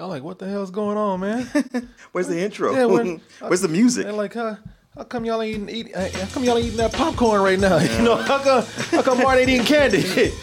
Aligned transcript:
Y'all 0.00 0.08
like, 0.08 0.22
what 0.22 0.38
the 0.38 0.48
hell's 0.48 0.70
going 0.70 0.96
on, 0.96 1.20
man? 1.20 1.42
Where's 2.12 2.26
the 2.26 2.40
intro? 2.40 2.72
Yeah, 2.72 2.86
when- 2.86 3.20
Where's 3.42 3.60
the 3.60 3.68
music? 3.68 4.04
They're 4.04 4.14
like, 4.14 4.32
huh? 4.32 4.54
How 4.96 5.04
come 5.04 5.26
y'all 5.26 5.42
ain't 5.42 5.68
eating? 5.68 5.88
Eat, 5.88 5.94
uh, 5.94 6.08
how 6.20 6.26
come 6.32 6.42
y'all 6.42 6.56
ain't 6.56 6.68
eating 6.68 6.78
that 6.78 6.94
popcorn 6.94 7.42
right 7.42 7.58
now? 7.60 7.76
You 7.98 8.00
know, 8.02 8.16
how 8.16 8.38
come? 8.38 8.64
How 8.92 9.02
come 9.02 9.18
Martin 9.18 9.40
ain't 9.42 9.50
eating 9.50 9.66
candy? 9.66 10.00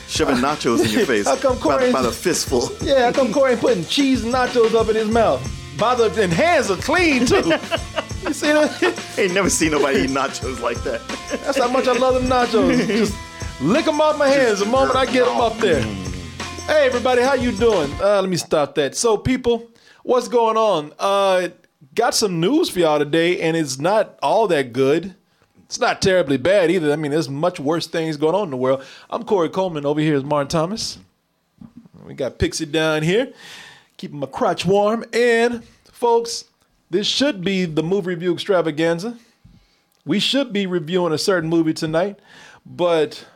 Shoving 0.07 0.35
nachos 0.35 0.85
in 0.85 0.91
your 0.91 1.07
face. 1.07 1.25
How 1.25 1.37
come 1.37 1.55
by, 1.55 1.61
Corey- 1.79 1.91
by 1.91 2.03
the 2.03 2.11
fistful? 2.11 2.69
yeah, 2.83 3.05
how 3.05 3.11
come 3.11 3.33
Corey 3.33 3.53
ain't 3.53 3.59
putting 3.61 3.83
cheese 3.85 4.23
and 4.23 4.31
nachos 4.31 4.75
up 4.75 4.89
in 4.89 4.95
his 4.95 5.09
mouth? 5.09 5.41
By 5.79 5.95
the 5.95 6.03
and 6.21 6.31
hands 6.31 6.69
are 6.69 6.77
clean 6.77 7.25
too. 7.25 7.37
you 7.37 8.33
see 8.33 8.51
that? 8.53 9.15
Ain't 9.17 9.33
never 9.33 9.49
seen 9.49 9.71
nobody 9.71 10.01
eat 10.01 10.11
nachos 10.11 10.61
like 10.61 10.83
that. 10.83 11.01
That's 11.43 11.57
how 11.57 11.67
much 11.67 11.87
I 11.87 11.93
love 11.93 12.13
them 12.13 12.25
nachos. 12.29 12.85
Just 12.85 13.15
lick 13.59 13.85
them 13.85 14.01
off 14.01 14.19
my 14.19 14.27
hands 14.27 14.59
the 14.59 14.67
moment 14.67 14.95
I 14.95 15.07
get 15.07 15.25
them 15.25 15.41
up 15.41 15.57
there. 15.57 15.83
Hey 16.67 16.85
everybody, 16.85 17.21
how 17.21 17.33
you 17.33 17.51
doing? 17.53 17.91
Uh, 17.93 18.21
let 18.21 18.29
me 18.29 18.37
stop 18.37 18.75
that. 18.75 18.95
So 18.95 19.17
people, 19.17 19.67
what's 20.03 20.27
going 20.27 20.57
on? 20.57 20.93
Uh, 20.99 21.47
got 21.95 22.13
some 22.13 22.39
news 22.39 22.69
for 22.69 22.79
y'all 22.79 22.99
today, 22.99 23.41
and 23.41 23.57
it's 23.57 23.79
not 23.79 24.19
all 24.21 24.47
that 24.49 24.73
good. 24.73 25.15
It's 25.65 25.79
not 25.79 26.01
terribly 26.01 26.37
bad 26.37 26.69
either. 26.69 26.91
I 26.91 26.95
mean, 26.95 27.11
there's 27.11 27.29
much 27.29 27.59
worse 27.59 27.87
things 27.87 28.17
going 28.17 28.35
on 28.35 28.43
in 28.43 28.51
the 28.51 28.57
world. 28.57 28.83
I'm 29.09 29.23
Corey 29.23 29.49
Coleman. 29.49 29.85
Over 29.85 30.01
here 30.01 30.15
is 30.15 30.23
Martin 30.23 30.49
Thomas. 30.49 30.99
We 32.05 32.13
got 32.13 32.37
Pixie 32.37 32.65
down 32.65 33.01
here, 33.01 33.31
keeping 33.97 34.19
my 34.19 34.27
crotch 34.27 34.65
warm. 34.65 35.05
And 35.13 35.63
folks, 35.91 36.45
this 36.89 37.07
should 37.07 37.43
be 37.43 37.65
the 37.65 37.83
movie 37.83 38.09
review 38.09 38.33
extravaganza 38.33 39.17
we 40.07 40.19
should 40.19 40.53
be 40.53 40.65
reviewing 40.65 41.13
a 41.13 41.17
certain 41.17 41.49
movie 41.49 41.73
tonight, 41.73 42.17
but 42.65 43.27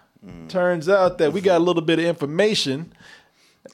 turns 0.47 0.87
out 0.87 1.17
that 1.17 1.33
we 1.33 1.41
got 1.41 1.57
a 1.57 1.63
little 1.63 1.81
bit 1.81 1.99
of 1.99 2.05
information. 2.05 2.93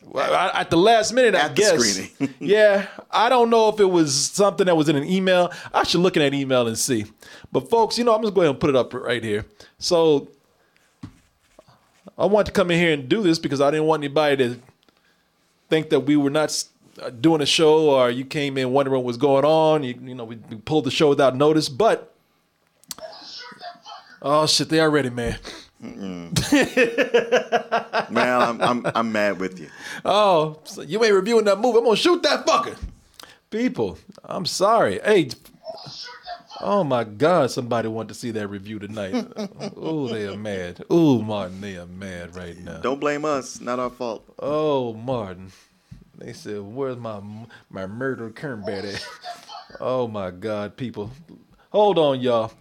Well, 0.10 0.34
At 0.54 0.70
the 0.70 0.78
last 0.78 1.12
minute, 1.14 1.36
I 1.36 1.48
At 1.48 1.56
guess. 1.56 2.10
yeah, 2.40 2.88
I 3.12 3.30
don't 3.30 3.50
know 3.50 3.70
if 3.70 3.80
it 3.80 3.86
was 3.86 4.16
something 4.16 4.66
that 4.66 4.76
was 4.76 4.88
in 4.88 4.96
an 4.96 5.04
email. 5.04 5.52
I 5.74 5.84
should 5.84 6.00
look 6.00 6.16
in 6.16 6.22
that 6.22 6.34
email 6.34 6.66
and 6.68 6.78
see. 6.78 7.06
But 7.52 7.70
folks, 7.70 7.98
you 7.98 8.04
know, 8.04 8.16
I'm 8.16 8.22
just 8.22 8.34
going 8.34 8.48
to 8.48 8.54
put 8.54 8.70
it 8.70 8.76
up 8.76 8.94
right 8.94 9.24
here. 9.24 9.46
So 9.80 10.30
I 12.18 12.26
want 12.26 12.48
to 12.48 12.52
come 12.54 12.72
in 12.72 12.80
here 12.80 12.94
and 12.94 13.08
do 13.10 13.22
this 13.22 13.38
because 13.38 13.62
I 13.62 13.70
didn't 13.70 13.86
want 13.86 14.02
anybody 14.04 14.38
to 14.38 14.60
think 15.70 15.90
that 15.90 16.02
we 16.02 16.16
were 16.16 16.30
not 16.30 16.64
uh, 17.02 17.10
doing 17.10 17.42
a 17.42 17.46
show 17.46 17.90
or 17.90 18.10
you 18.10 18.26
came 18.26 18.58
in 18.58 18.72
wondering 18.72 18.96
what 18.96 19.04
was 19.06 19.18
going 19.18 19.46
on. 19.46 19.84
You, 19.84 20.00
you 20.02 20.16
know, 20.16 20.24
we, 20.24 20.38
we 20.50 20.56
pulled 20.58 20.86
the 20.86 20.92
show 20.92 21.10
without 21.10 21.36
notice, 21.36 21.70
but 21.70 22.16
oh 24.22 24.48
shit, 24.48 24.70
they 24.70 24.80
are 24.80 24.90
ready, 24.90 25.10
man. 25.10 25.38
Mm-hmm. 25.84 26.34
Man, 28.14 28.42
I'm, 28.42 28.62
I'm, 28.62 28.86
I'm 28.96 29.12
mad 29.12 29.40
with 29.40 29.60
you. 29.60 29.70
Oh, 30.04 30.60
so 30.64 30.82
you 30.82 31.04
ain't 31.04 31.14
reviewing 31.14 31.46
that 31.46 31.60
movie. 31.60 31.78
I'm 31.80 31.84
gonna 31.86 31.96
shoot 31.96 32.24
that 32.24 32.46
fucker. 32.46 32.76
People, 33.50 33.98
I'm 34.24 34.46
sorry. 34.46 35.00
Hey, 35.04 35.30
oh 36.62 36.84
my 36.84 37.04
God, 37.04 37.52
somebody 37.52 37.88
want 37.88 38.10
to 38.10 38.16
see 38.16 38.32
that 38.32 38.48
review 38.48 38.80
tonight. 38.80 39.28
oh, 39.78 40.08
they 40.08 40.28
are 40.28 40.36
mad. 40.36 40.84
Oh, 40.90 41.22
Martin, 41.22 41.62
they 41.62 41.78
are 41.78 41.86
mad 41.86 42.36
right 42.36 42.58
now. 42.58 42.80
Don't 42.80 43.00
blame 43.00 43.24
us. 43.26 43.62
Not 43.62 43.80
our 43.80 43.90
fault. 43.90 44.26
Oh, 44.40 44.94
Martin. 44.94 45.52
They 46.18 46.34
said, 46.34 46.62
"Where's 46.62 46.98
my 46.98 47.22
my 47.70 47.86
murder 47.86 48.30
combat 48.32 48.86
at?" 48.86 49.08
Oh 49.80 50.08
my 50.08 50.32
God, 50.32 50.76
people, 50.76 51.12
hold 51.70 52.00
on, 52.00 52.20
y'all. 52.22 52.52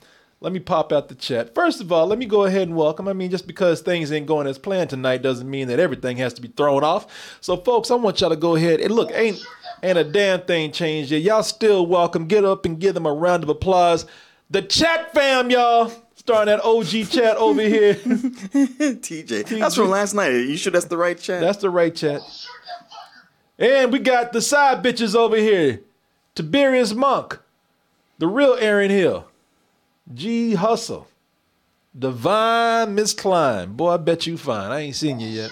Let 0.40 0.52
me 0.52 0.60
pop 0.60 0.92
out 0.92 1.08
the 1.08 1.14
chat. 1.14 1.54
First 1.54 1.80
of 1.80 1.90
all, 1.90 2.06
let 2.06 2.18
me 2.18 2.26
go 2.26 2.44
ahead 2.44 2.68
and 2.68 2.76
welcome. 2.76 3.08
I 3.08 3.14
mean, 3.14 3.30
just 3.30 3.46
because 3.46 3.80
things 3.80 4.12
ain't 4.12 4.26
going 4.26 4.46
as 4.46 4.58
planned 4.58 4.90
tonight 4.90 5.22
doesn't 5.22 5.48
mean 5.48 5.68
that 5.68 5.80
everything 5.80 6.18
has 6.18 6.34
to 6.34 6.42
be 6.42 6.48
thrown 6.48 6.84
off. 6.84 7.38
So, 7.40 7.56
folks, 7.56 7.90
I 7.90 7.94
want 7.94 8.20
y'all 8.20 8.30
to 8.30 8.36
go 8.36 8.54
ahead 8.54 8.80
and 8.80 8.94
look. 8.94 9.10
Ain't 9.14 9.42
ain't 9.82 9.96
a 9.96 10.04
damn 10.04 10.42
thing 10.42 10.72
changed 10.72 11.10
yet. 11.10 11.22
Y'all 11.22 11.42
still 11.42 11.86
welcome. 11.86 12.26
Get 12.26 12.44
up 12.44 12.66
and 12.66 12.78
give 12.78 12.92
them 12.94 13.06
a 13.06 13.12
round 13.12 13.44
of 13.44 13.48
applause. 13.48 14.04
The 14.50 14.62
chat 14.62 15.12
fam, 15.14 15.50
y'all. 15.50 15.90
Starting 16.16 16.54
that 16.54 16.64
OG 16.64 17.08
chat 17.10 17.36
over 17.36 17.62
here. 17.62 17.94
TJ. 17.94 19.58
That's 19.58 19.74
from 19.74 19.90
last 19.90 20.12
night. 20.12 20.32
You 20.32 20.56
sure 20.56 20.72
that's 20.72 20.86
the 20.86 20.96
right 20.96 21.18
chat? 21.18 21.40
That's 21.40 21.58
the 21.58 21.70
right 21.70 21.94
chat. 21.94 22.20
And 23.58 23.92
we 23.92 24.00
got 24.00 24.32
the 24.32 24.42
side 24.42 24.82
bitches 24.82 25.14
over 25.14 25.36
here. 25.36 25.80
Tiberius 26.34 26.92
Monk, 26.92 27.38
the 28.18 28.26
real 28.26 28.56
Aaron 28.60 28.90
Hill, 28.90 29.25
G 30.12 30.54
Hustle, 30.54 31.08
Divine 31.98 32.94
Miss 32.94 33.12
Klein. 33.12 33.72
Boy, 33.72 33.90
I 33.92 33.96
bet 33.96 34.26
you 34.26 34.36
fine. 34.36 34.70
I 34.70 34.80
ain't 34.80 34.96
seen 34.96 35.18
you 35.20 35.28
yet. 35.28 35.50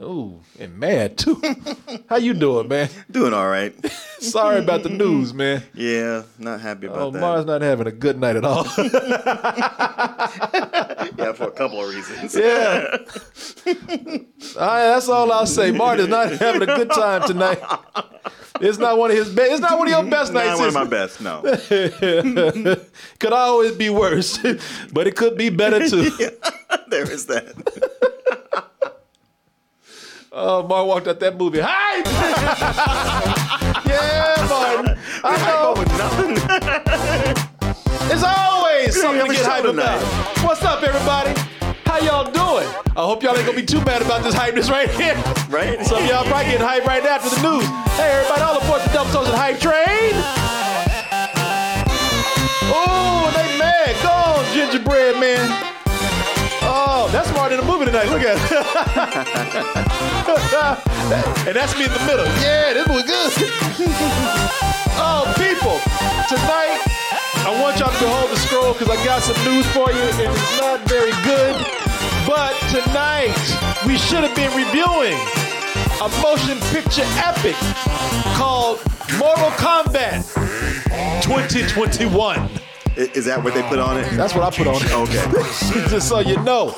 Ooh, 0.00 0.40
and 0.58 0.76
mad 0.76 1.16
too. 1.16 1.40
How 2.08 2.16
you 2.16 2.34
doing, 2.34 2.66
man? 2.66 2.88
Doing 3.10 3.32
all 3.32 3.48
right. 3.48 3.72
Sorry 4.18 4.58
about 4.58 4.82
the 4.82 4.88
news, 4.88 5.32
man. 5.32 5.62
Yeah, 5.72 6.24
not 6.36 6.60
happy 6.60 6.86
about 6.86 6.98
Oh, 6.98 7.10
that. 7.12 7.20
Mars 7.20 7.44
not 7.46 7.62
having 7.62 7.86
a 7.86 7.92
good 7.92 8.18
night 8.18 8.34
at 8.36 8.44
all. 8.44 8.66
Yeah, 11.16 11.32
for 11.32 11.44
a 11.44 11.50
couple 11.52 11.80
of 11.82 11.94
reasons. 11.94 12.34
yeah. 12.34 12.96
All 14.58 14.66
right, 14.66 14.86
that's 14.88 15.08
all 15.08 15.30
I'll 15.30 15.46
say. 15.46 15.70
Martin's 15.70 16.08
not 16.08 16.32
having 16.32 16.62
a 16.62 16.66
good 16.66 16.90
time 16.90 17.22
tonight. 17.26 17.62
It's 18.60 18.78
not 18.78 18.98
one 18.98 19.10
of 19.12 19.16
his 19.16 19.30
best. 19.32 19.52
It's 19.52 19.60
not 19.60 19.78
one 19.78 19.86
of 19.86 19.92
your 19.92 20.10
best 20.10 20.32
nights. 20.32 20.48
Not 20.48 20.58
one 20.58 20.68
of 20.68 20.74
my 20.74 20.84
best, 20.84 21.20
no. 21.20 21.42
could 23.18 23.32
always 23.32 23.72
be 23.72 23.90
worse, 23.90 24.38
but 24.92 25.06
it 25.06 25.14
could 25.14 25.36
be 25.36 25.50
better 25.50 25.88
too. 25.88 26.10
there 26.88 27.10
is 27.10 27.26
that. 27.26 27.90
Oh, 30.36 30.66
Martin 30.66 30.88
walked 30.88 31.06
out 31.06 31.20
that 31.20 31.38
movie. 31.38 31.60
Hi! 31.62 31.98
yeah, 33.86 34.46
Martin. 34.50 34.98
I 35.22 35.38
know. 35.46 35.74
with 35.78 35.88
nothing. 35.96 36.34
It's 38.06 38.22
always 38.22 39.00
something 39.00 39.26
to 39.26 39.32
get 39.32 39.46
hyped 39.46 39.70
about. 39.70 39.98
What's 40.44 40.62
up, 40.62 40.82
everybody? 40.82 41.32
How 41.86 41.98
y'all 42.00 42.24
doing? 42.24 42.68
I 42.94 43.00
hope 43.00 43.22
y'all 43.22 43.34
ain't 43.34 43.46
gonna 43.46 43.56
be 43.56 43.64
too 43.64 43.80
mad 43.82 44.02
about 44.02 44.22
this 44.22 44.34
hypeness 44.34 44.68
right 44.70 44.90
here. 44.90 45.14
Right? 45.48 45.80
Some 45.86 46.02
of 46.02 46.08
y'all 46.08 46.24
probably 46.24 46.52
getting 46.52 46.66
hyped 46.66 46.84
right 46.84 47.02
after 47.02 47.30
the 47.30 47.40
news. 47.40 47.64
Hey, 47.96 48.10
everybody, 48.12 48.42
all 48.42 48.60
aboard 48.60 48.82
the 48.82 48.90
Double 48.92 49.10
Toasted 49.10 49.34
Hype 49.34 49.58
Train. 49.58 50.12
Oh, 52.74 53.32
they 53.34 53.58
mad. 53.58 53.96
Go 54.02 54.10
on, 54.10 54.44
gingerbread 54.52 55.18
man. 55.18 55.73
Oh, 56.76 57.08
that's 57.12 57.32
more 57.38 57.48
than 57.48 57.60
the 57.60 57.66
movie 57.70 57.84
tonight. 57.86 58.08
Look 58.10 58.22
at 58.26 58.34
it. 58.34 58.50
and 61.46 61.54
that's 61.54 61.70
me 61.78 61.86
in 61.86 61.92
the 61.94 62.02
middle. 62.02 62.26
Yeah, 62.42 62.74
this 62.74 62.82
was 62.90 63.06
good. 63.06 63.30
oh, 64.98 65.22
people, 65.38 65.78
tonight 66.26 66.82
I 67.46 67.54
want 67.62 67.78
y'all 67.78 67.94
to 67.94 67.98
behold 68.02 68.26
the 68.28 68.34
scroll 68.42 68.72
because 68.72 68.90
I 68.90 68.98
got 69.04 69.22
some 69.22 69.38
news 69.46 69.64
for 69.70 69.86
you, 69.92 70.02
and 70.02 70.34
it's 70.34 70.58
not 70.58 70.80
very 70.90 71.14
good. 71.22 71.54
But 72.26 72.58
tonight 72.74 73.38
we 73.86 73.94
should 73.96 74.24
have 74.26 74.34
been 74.34 74.50
reviewing 74.58 75.14
a 76.02 76.10
motion 76.26 76.58
picture 76.74 77.06
epic 77.22 77.54
called 78.34 78.82
Mortal 79.22 79.54
Kombat 79.62 80.26
2021. 81.22 82.63
Is 82.96 83.24
that 83.24 83.42
what 83.42 83.54
they 83.54 83.62
put 83.64 83.78
on 83.78 83.98
it? 83.98 84.08
That's 84.12 84.34
what 84.34 84.44
I 84.44 84.56
put 84.56 84.66
on 84.68 84.76
it. 84.76 84.92
Okay. 84.92 85.88
Just 85.90 86.08
so 86.08 86.20
you 86.20 86.36
know. 86.42 86.72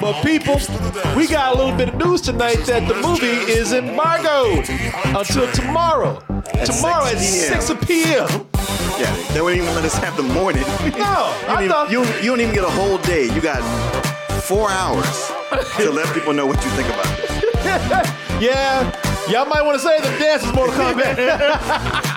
But 0.00 0.20
people, 0.24 0.58
we 1.16 1.28
got 1.28 1.54
a 1.54 1.56
little 1.58 1.76
bit 1.76 1.90
of 1.90 1.94
news 1.96 2.20
tonight 2.20 2.56
that 2.66 2.88
the 2.88 2.94
movie 3.06 3.26
is 3.50 3.72
embargoed 3.72 4.68
until 5.16 5.50
tomorrow. 5.52 6.18
tomorrow 6.64 7.06
at 7.06 7.18
6 7.18 7.66
6 7.66 7.86
p.m. 7.86 8.26
Yeah, 8.98 9.14
they 9.32 9.40
wouldn't 9.40 9.62
even 9.62 9.74
let 9.76 9.84
us 9.84 9.94
have 9.98 10.16
the 10.16 10.24
morning. 10.24 10.62
No, 10.62 10.68
You, 10.98 11.04
I 11.04 11.44
don't 11.46 11.58
even- 11.58 11.68
thought 11.70 11.90
you, 11.92 12.00
you 12.22 12.30
don't 12.30 12.40
even 12.40 12.54
get 12.54 12.64
a 12.64 12.70
whole 12.70 12.98
day. 12.98 13.32
You 13.32 13.40
got 13.40 13.62
four 14.42 14.68
hours 14.70 15.30
to 15.76 15.90
let 15.90 16.12
people 16.12 16.32
know 16.32 16.46
what 16.46 16.62
you 16.64 16.70
think 16.72 16.88
about 16.88 17.06
it. 17.18 18.08
Yeah, 18.42 18.90
y'all 19.30 19.46
might 19.46 19.62
want 19.62 19.80
to 19.80 19.86
say 19.86 20.00
the 20.00 20.18
dance 20.18 20.42
is 20.42 20.52
Mortal 20.52 20.74
Kombat. 20.74 21.14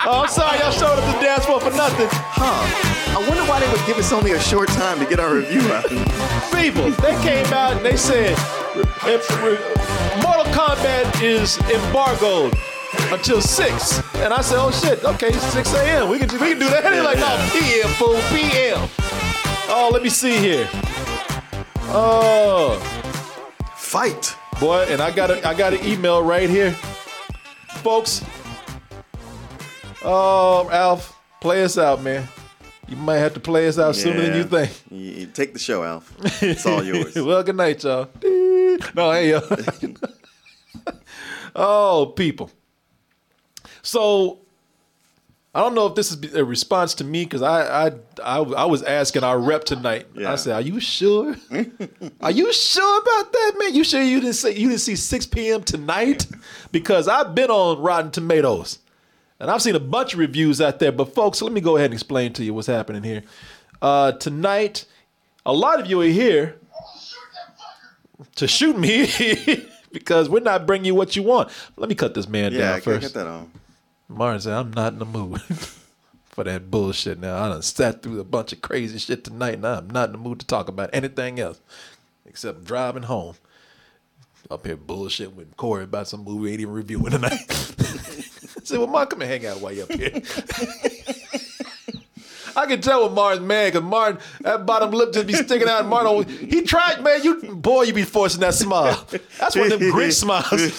oh, 0.08 0.22
I'm 0.24 0.28
sorry, 0.28 0.58
y'all 0.58 0.72
showed 0.72 0.98
up 0.98 1.14
to 1.14 1.22
dance 1.24 1.46
floor 1.46 1.62
for 1.62 1.70
nothing. 1.70 2.08
Huh. 2.10 3.05
I 3.16 3.20
wonder 3.30 3.44
why 3.46 3.62
they 3.62 3.72
would 3.72 3.86
give 3.88 3.98
us 3.98 4.12
only 4.12 4.34
a 4.34 4.40
short 4.40 4.68
time 4.68 5.00
to 5.00 5.06
get 5.06 5.22
our 5.22 5.34
review 5.34 5.62
out. 5.72 5.88
People, 6.52 6.90
they 7.02 7.16
came 7.24 7.46
out 7.54 7.78
and 7.78 7.86
they 7.86 7.96
said 7.96 8.34
if 9.08 9.30
Mortal 10.22 10.52
Kombat 10.52 11.22
is 11.24 11.58
embargoed 11.72 12.54
until 13.14 13.40
6. 13.40 14.16
And 14.16 14.34
I 14.34 14.42
said, 14.42 14.58
oh 14.60 14.70
shit, 14.70 15.02
okay, 15.06 15.32
6 15.32 15.74
a.m. 15.76 16.10
We 16.10 16.20
can, 16.20 16.30
we 16.34 16.50
can 16.50 16.60
do 16.60 16.70
that. 16.70 16.84
They're 16.84 17.04
like, 17.04 17.18
oh, 17.20 17.22
no, 17.22 17.60
p.m., 17.60 17.90
fool, 17.94 18.20
p.m. 18.38 18.90
Oh, 19.70 19.90
let 19.94 20.04
me 20.04 20.10
see 20.10 20.38
here. 20.38 20.68
Oh, 21.94 22.78
Fight. 23.78 24.36
boy, 24.60 24.86
and 24.90 25.02
I 25.02 25.12
got 25.12 25.32
a, 25.32 25.48
I 25.48 25.54
got 25.54 25.74
an 25.74 25.86
email 25.86 26.22
right 26.22 26.50
here. 26.50 26.72
Folks, 27.82 28.26
oh, 30.04 30.70
Alf, 30.70 31.18
play 31.40 31.64
us 31.64 31.78
out, 31.78 32.02
man. 32.02 32.28
You 32.88 32.96
might 32.98 33.18
have 33.18 33.34
to 33.34 33.40
play 33.40 33.68
us 33.68 33.80
out 33.80 33.96
sooner 33.96 34.22
than 34.22 34.36
you 34.36 34.44
think. 34.44 34.72
You- 34.92 35.26
take 35.28 35.54
the 35.54 35.60
show, 35.60 35.84
Alf. 35.84 36.14
It's 36.44 36.66
all 36.66 36.84
yours. 36.84 37.16
well, 37.16 37.42
good 37.44 37.56
night, 37.56 37.84
y'all. 37.84 38.10
No, 38.94 39.12
hey, 39.12 39.30
yo. 39.32 39.42
oh, 41.56 42.14
people. 42.16 42.52
So 43.82 44.40
I 45.54 45.62
don't 45.62 45.74
know 45.74 45.88
if 45.88 45.96
this 45.96 46.12
is 46.12 46.34
a 46.36 46.44
response 46.44 46.94
to 46.96 47.04
me 47.06 47.24
because 47.24 47.42
I, 47.42 47.88
I 47.88 47.92
I 48.22 48.38
I 48.40 48.66
was 48.66 48.84
asking 48.84 49.24
our 49.24 49.40
rep 49.40 49.64
tonight. 49.64 50.06
Yeah. 50.14 50.34
I 50.34 50.36
said, 50.36 50.54
"Are 50.54 50.62
you 50.62 50.80
sure? 50.80 51.36
Are 52.22 52.32
you 52.32 52.52
sure 52.52 53.02
about 53.02 53.32
that, 53.32 53.52
man? 53.58 53.74
You 53.74 53.84
sure 53.86 54.02
you 54.02 54.20
didn't 54.20 54.36
say 54.36 54.52
you 54.56 54.68
didn't 54.68 54.82
see 54.82 54.96
6 54.98 55.26
p.m. 55.28 55.64
tonight? 55.64 56.28
Because 56.72 57.08
I've 57.08 57.34
been 57.34 57.50
on 57.50 57.82
Rotten 57.82 58.12
Tomatoes, 58.12 58.80
and 59.40 59.50
I've 59.52 59.62
seen 59.62 59.76
a 59.76 59.80
bunch 59.80 60.14
of 60.14 60.20
reviews 60.20 60.62
out 60.62 60.80
there. 60.80 60.92
But 60.92 61.14
folks, 61.14 61.42
let 61.42 61.52
me 61.52 61.62
go 61.62 61.76
ahead 61.78 61.86
and 61.86 61.94
explain 61.94 62.34
to 62.34 62.44
you 62.44 62.54
what's 62.54 62.68
happening 62.68 63.04
here. 63.04 63.24
Uh, 63.82 64.14
tonight, 64.14 64.86
a 65.46 65.54
lot 65.54 65.80
of 65.80 65.88
you 65.88 66.02
are 66.02 66.06
here 66.06 66.56
to 68.36 68.48
shoot 68.48 68.78
me 68.78 69.08
because 69.92 70.30
we're 70.30 70.40
not 70.40 70.66
bringing 70.66 70.86
you 70.86 70.96
what 70.96 71.16
you 71.16 71.24
want. 71.24 71.50
Let 71.78 71.90
me 71.90 71.96
cut 71.96 72.14
this 72.14 72.28
man 72.28 72.54
Yeah, 72.54 72.72
down 72.74 72.82
first. 72.82 73.02
get 73.02 73.14
that 73.14 73.28
on. 73.28 73.52
Martin 74.08 74.42
said, 74.42 74.54
I'm 74.54 74.72
not 74.72 74.94
in 74.94 75.00
the 75.00 75.06
mood 75.06 75.42
for 76.26 76.44
that 76.44 76.70
bullshit 76.70 77.20
now. 77.20 77.44
I 77.44 77.50
done 77.50 77.62
sat 77.62 78.02
through 78.04 78.20
a 78.20 78.24
bunch 78.24 78.54
of 78.54 78.62
crazy 78.62 78.98
shit 79.00 79.24
tonight 79.24 79.56
and 79.56 79.66
I'm 79.66 79.90
not 79.90 80.10
in 80.10 80.12
the 80.14 80.18
mood 80.18 80.40
to 80.40 80.46
talk 80.46 80.68
about 80.68 80.90
anything 80.94 81.40
else 81.40 81.60
except 82.26 82.64
driving 82.66 83.04
home. 83.04 83.36
Up 84.52 84.64
here 84.66 84.78
bullshit 84.78 85.34
with 85.36 85.58
Corey 85.58 85.86
about 85.86 86.08
some 86.08 86.24
movie 86.24 86.52
ain't 86.52 86.62
even 86.62 86.74
reviewing 86.74 87.12
tonight. 87.12 87.40
Said, 88.66 88.80
well, 88.80 88.88
Martin, 88.88 89.12
come 89.20 89.22
and 89.22 89.30
hang 89.32 89.46
out 89.52 89.62
while 89.62 89.72
you 89.72 89.84
up 89.84 89.92
here. 89.92 90.12
I 92.58 92.66
can 92.68 92.80
tell 92.80 93.04
when 93.06 93.14
Martin's 93.14 93.46
mad 93.46 93.74
because 93.74 93.88
Martin, 93.88 94.22
that 94.42 94.66
bottom 94.66 94.92
lip 94.92 95.12
just 95.12 95.28
be 95.28 95.34
sticking 95.34 95.68
out. 95.68 95.86
Martin, 95.88 96.08
always- 96.08 96.30
he 96.40 96.62
tried, 96.62 97.04
man. 97.04 97.22
You 97.22 97.42
boy, 97.54 97.84
you 97.84 97.94
be 97.94 98.04
forcing 98.04 98.40
that 98.42 98.54
smile. 98.54 99.06
That's 99.38 99.58
one 99.58 99.72
of 99.74 99.80
them 99.80 99.92
Grinch 99.94 100.14
smiles. 100.14 100.72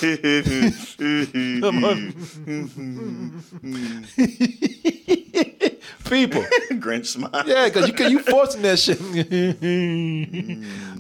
People, 6.09 6.43
Grinch 6.73 7.07
smile. 7.07 7.31
yeah, 7.47 7.67
because 7.67 7.89
you 7.89 7.93
can 7.93 8.11
you 8.11 8.21
forcing 8.21 8.63
that 8.63 8.79
shit. 8.79 9.01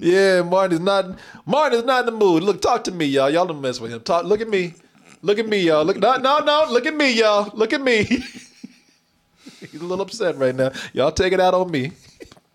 yeah, 0.00 0.42
Martin 0.42 0.74
is 0.74 0.80
not 0.80 1.18
Martin 1.46 1.78
is 1.78 1.84
not 1.84 2.00
in 2.00 2.06
the 2.06 2.12
mood. 2.12 2.42
Look, 2.42 2.60
talk 2.60 2.84
to 2.84 2.92
me, 2.92 3.06
y'all. 3.06 3.30
Y'all 3.30 3.46
don't 3.46 3.60
mess 3.60 3.80
with 3.80 3.92
him. 3.92 4.00
Talk. 4.00 4.24
Look 4.24 4.40
at 4.40 4.48
me. 4.48 4.74
Look 5.26 5.40
at 5.40 5.48
me, 5.48 5.58
y'all. 5.58 5.84
Look, 5.84 5.96
no, 5.96 6.18
no, 6.18 6.38
no. 6.38 6.66
Look 6.70 6.86
at 6.86 6.94
me, 6.94 7.10
y'all. 7.10 7.50
Look 7.52 7.72
at 7.72 7.80
me. 7.80 8.04
He's 9.60 9.80
a 9.80 9.84
little 9.84 10.02
upset 10.02 10.36
right 10.36 10.54
now. 10.54 10.70
Y'all 10.92 11.10
take 11.10 11.32
it 11.32 11.40
out 11.40 11.52
on 11.52 11.68
me. 11.68 11.90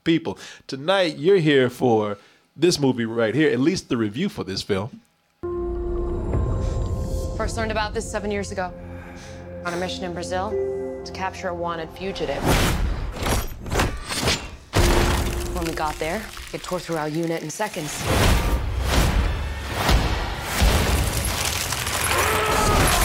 People, 0.05 0.37
tonight 0.67 1.17
you're 1.17 1.35
here 1.35 1.69
for 1.69 2.17
this 2.55 2.79
movie 2.79 3.03
right 3.03 3.35
here, 3.35 3.51
at 3.51 3.59
least 3.59 3.89
the 3.89 3.97
review 3.97 4.29
for 4.29 4.45
this 4.45 4.61
film. 4.61 5.01
First 7.35 7.57
learned 7.57 7.73
about 7.73 7.93
this 7.93 8.09
seven 8.09 8.31
years 8.31 8.53
ago 8.53 8.71
on 9.65 9.73
a 9.73 9.77
mission 9.77 10.05
in 10.05 10.13
Brazil 10.13 10.51
to 11.03 11.11
capture 11.11 11.49
a 11.49 11.53
wanted 11.53 11.89
fugitive. 11.89 12.41
When 15.53 15.65
we 15.65 15.73
got 15.73 15.95
there, 15.95 16.23
it 16.53 16.63
tore 16.63 16.79
through 16.79 16.95
our 16.95 17.09
unit 17.09 17.43
in 17.43 17.49
seconds. 17.49 18.01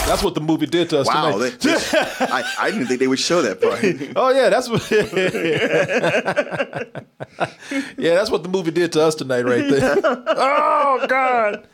That's 0.07 0.23
what 0.23 0.35
the 0.35 0.41
movie 0.41 0.65
did 0.65 0.89
to 0.91 0.99
us 0.99 1.07
Wow, 1.07 1.31
tonight. 1.37 1.59
they- 1.59 1.71
this- 1.71 1.93
I, 2.21 2.43
I 2.59 2.71
didn't 2.71 2.87
think 2.87 2.99
they 2.99 3.07
would 3.07 3.19
show 3.19 3.41
that 3.41 3.61
part. 3.61 3.83
Oh 4.15 4.29
yeah, 4.29 4.49
that's 4.49 4.69
what. 4.69 4.89
yeah, 7.97 8.15
that's 8.15 8.29
what 8.31 8.43
the 8.43 8.49
movie 8.49 8.71
did 8.71 8.91
to 8.93 9.03
us 9.03 9.15
tonight, 9.15 9.43
right 9.45 9.69
there. 9.69 9.97
oh 10.03 11.05
God. 11.07 11.67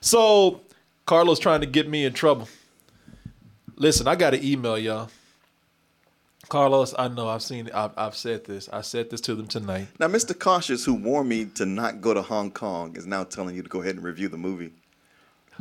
So 0.00 0.60
Carlos 1.06 1.38
trying 1.38 1.60
to 1.60 1.66
get 1.66 1.88
me 1.88 2.04
in 2.04 2.12
trouble. 2.12 2.48
Listen, 3.76 4.08
I 4.08 4.16
got 4.16 4.34
an 4.34 4.42
email, 4.44 4.76
y'all. 4.78 5.08
Carlos, 6.48 6.94
I 6.98 7.08
know 7.08 7.28
I've 7.28 7.42
seen. 7.42 7.70
I've, 7.74 7.92
I've 7.96 8.16
said 8.16 8.44
this. 8.46 8.68
I 8.72 8.80
said 8.80 9.10
this 9.10 9.20
to 9.22 9.34
them 9.34 9.46
tonight. 9.46 9.88
Now, 10.00 10.06
Mr. 10.08 10.38
Cautious, 10.38 10.84
who 10.84 10.94
warned 10.94 11.28
me 11.28 11.44
to 11.56 11.66
not 11.66 12.00
go 12.00 12.14
to 12.14 12.22
Hong 12.22 12.50
Kong, 12.50 12.96
is 12.96 13.06
now 13.06 13.24
telling 13.24 13.54
you 13.54 13.62
to 13.62 13.68
go 13.68 13.82
ahead 13.82 13.96
and 13.96 14.04
review 14.04 14.28
the 14.28 14.38
movie. 14.38 14.72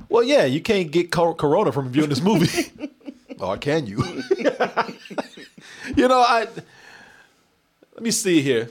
Well, 0.09 0.23
yeah, 0.23 0.45
you 0.45 0.61
can't 0.61 0.91
get 0.91 1.11
corona 1.11 1.71
from 1.71 1.89
viewing 1.89 2.09
this 2.09 2.21
movie. 2.21 2.71
or 3.39 3.57
can 3.57 3.85
you? 3.85 4.03
you 5.95 6.07
know, 6.07 6.19
I 6.19 6.47
let 7.93 8.03
me 8.03 8.11
see 8.11 8.41
here. 8.41 8.69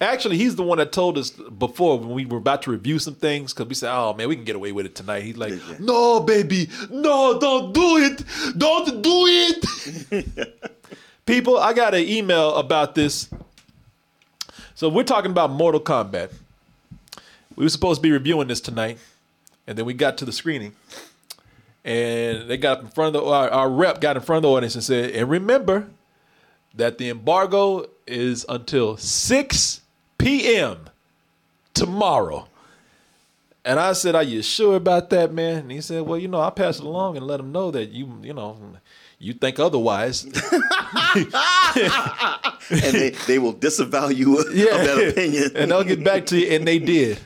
Actually, 0.00 0.36
he's 0.36 0.54
the 0.54 0.62
one 0.62 0.78
that 0.78 0.92
told 0.92 1.18
us 1.18 1.30
before 1.30 1.98
when 1.98 2.10
we 2.10 2.24
were 2.24 2.38
about 2.38 2.62
to 2.62 2.70
review 2.70 3.00
some 3.00 3.16
things 3.16 3.52
because 3.52 3.68
we 3.68 3.74
said, 3.74 3.92
"Oh 3.92 4.14
man, 4.14 4.28
we 4.28 4.36
can 4.36 4.44
get 4.44 4.56
away 4.56 4.72
with 4.72 4.86
it 4.86 4.94
tonight." 4.94 5.22
He's 5.22 5.36
like, 5.36 5.52
Yeah. 5.52 5.76
"No, 5.80 6.20
baby, 6.20 6.68
no, 6.90 7.38
don't 7.38 7.72
do 7.72 7.96
it, 7.98 8.22
don't 8.56 9.02
do 9.02 9.24
it." 9.26 10.74
People, 11.26 11.58
I 11.58 11.72
got 11.72 11.94
an 11.94 12.08
email 12.08 12.54
about 12.54 12.94
this. 12.94 13.28
So 14.74 14.88
we're 14.88 15.02
talking 15.02 15.32
about 15.32 15.50
Mortal 15.50 15.80
Kombat. 15.80 16.30
We 17.56 17.64
were 17.64 17.68
supposed 17.68 17.98
to 17.98 18.02
be 18.02 18.12
reviewing 18.12 18.46
this 18.46 18.60
tonight, 18.60 18.98
and 19.68 19.76
then 19.76 19.84
we 19.84 19.92
got 19.92 20.16
to 20.18 20.24
the 20.24 20.32
screening, 20.32 20.74
and 21.84 22.48
they 22.48 22.56
got 22.56 22.78
up 22.78 22.84
in 22.84 22.90
front 22.90 23.14
of 23.14 23.22
the 23.22 23.28
our, 23.28 23.50
our 23.50 23.70
rep 23.70 24.00
got 24.00 24.16
in 24.16 24.22
front 24.22 24.38
of 24.38 24.50
the 24.50 24.56
audience 24.56 24.74
and 24.74 24.82
said, 24.82 25.10
"And 25.10 25.28
remember 25.28 25.88
that 26.74 26.96
the 26.96 27.10
embargo 27.10 27.86
is 28.06 28.46
until 28.48 28.96
6 28.96 29.80
p.m. 30.16 30.88
tomorrow." 31.74 32.48
And 33.62 33.78
I 33.78 33.92
said, 33.92 34.14
"Are 34.14 34.22
you 34.22 34.42
sure 34.42 34.76
about 34.76 35.10
that, 35.10 35.34
man?" 35.34 35.58
And 35.58 35.70
he 35.70 35.82
said, 35.82 36.02
"Well, 36.02 36.18
you 36.18 36.28
know, 36.28 36.40
I'll 36.40 36.50
pass 36.50 36.78
it 36.78 36.84
along 36.84 37.18
and 37.18 37.26
let 37.26 37.36
them 37.36 37.52
know 37.52 37.70
that 37.70 37.90
you, 37.90 38.18
you 38.22 38.32
know, 38.32 38.56
you 39.18 39.34
think 39.34 39.60
otherwise." 39.60 40.24
And 42.70 42.94
they, 42.94 43.10
they 43.26 43.38
will 43.38 43.52
disavow 43.52 44.08
you 44.08 44.38
of 44.38 44.54
that 44.54 45.08
opinion. 45.10 45.52
and 45.56 45.70
they'll 45.70 45.84
get 45.84 46.04
back 46.04 46.26
to 46.26 46.38
you, 46.38 46.48
and 46.48 46.66
they 46.66 46.78
did. 46.78 47.18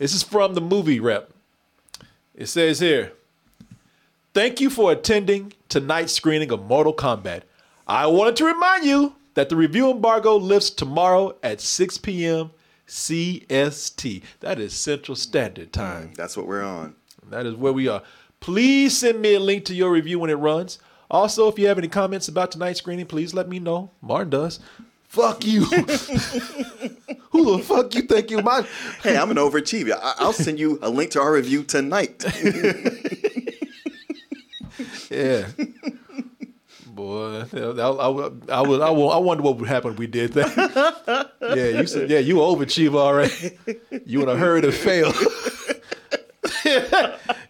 This 0.00 0.14
is 0.14 0.22
from 0.22 0.54
the 0.54 0.62
movie 0.62 0.98
rep. 0.98 1.30
It 2.34 2.46
says 2.46 2.80
here, 2.80 3.12
Thank 4.32 4.58
you 4.58 4.70
for 4.70 4.90
attending 4.90 5.52
tonight's 5.68 6.14
screening 6.14 6.50
of 6.50 6.64
Mortal 6.64 6.94
Kombat. 6.94 7.42
I 7.86 8.06
wanted 8.06 8.34
to 8.36 8.46
remind 8.46 8.86
you 8.86 9.16
that 9.34 9.50
the 9.50 9.56
review 9.56 9.90
embargo 9.90 10.36
lifts 10.36 10.70
tomorrow 10.70 11.36
at 11.42 11.60
6 11.60 11.98
p.m. 11.98 12.50
CST. 12.88 14.22
That 14.40 14.58
is 14.58 14.72
Central 14.72 15.16
Standard 15.16 15.70
Time. 15.70 16.08
Mm, 16.08 16.14
that's 16.14 16.34
what 16.34 16.46
we're 16.46 16.64
on. 16.64 16.94
That 17.28 17.44
is 17.44 17.54
where 17.54 17.74
we 17.74 17.86
are. 17.86 18.02
Please 18.40 18.96
send 18.96 19.20
me 19.20 19.34
a 19.34 19.40
link 19.40 19.66
to 19.66 19.74
your 19.74 19.90
review 19.90 20.18
when 20.18 20.30
it 20.30 20.36
runs. 20.36 20.78
Also, 21.10 21.46
if 21.46 21.58
you 21.58 21.66
have 21.66 21.76
any 21.76 21.88
comments 21.88 22.26
about 22.26 22.52
tonight's 22.52 22.78
screening, 22.78 23.04
please 23.04 23.34
let 23.34 23.50
me 23.50 23.58
know. 23.58 23.90
Martin 24.00 24.30
does. 24.30 24.60
Fuck 25.10 25.44
you. 25.44 25.64
Who 27.30 27.56
the 27.56 27.64
fuck 27.64 27.94
you 27.96 28.02
think 28.02 28.30
you 28.30 28.42
might? 28.42 28.64
Hey, 29.02 29.16
I'm 29.16 29.30
an 29.32 29.36
overachiever. 29.38 29.98
I, 30.00 30.14
I'll 30.20 30.32
send 30.32 30.58
you 30.60 30.78
a 30.82 30.88
link 30.88 31.10
to 31.12 31.20
our 31.20 31.32
review 31.32 31.62
tonight. 31.64 32.24
Yeah. 35.10 35.48
Boy, 36.86 37.42
I, 37.52 37.56
I, 37.58 37.88
I, 37.88 38.08
would- 38.08 38.48
I, 38.48 38.60
would- 38.62 38.80
I 38.80 38.88
wonder 39.18 39.42
what 39.42 39.58
would 39.58 39.68
happen 39.68 39.92
if 39.92 39.98
we 39.98 40.06
did 40.06 40.32
that. 40.34 41.30
Yeah, 41.42 41.80
you 41.80 41.86
said, 41.86 42.08
yeah, 42.08 42.20
you 42.20 42.36
overachiever, 42.36 43.16
right. 43.18 43.58
You 44.06 44.22
in 44.22 44.28
a 44.28 44.36
hurry 44.36 44.62
to 44.62 44.70
fail. 44.72 45.12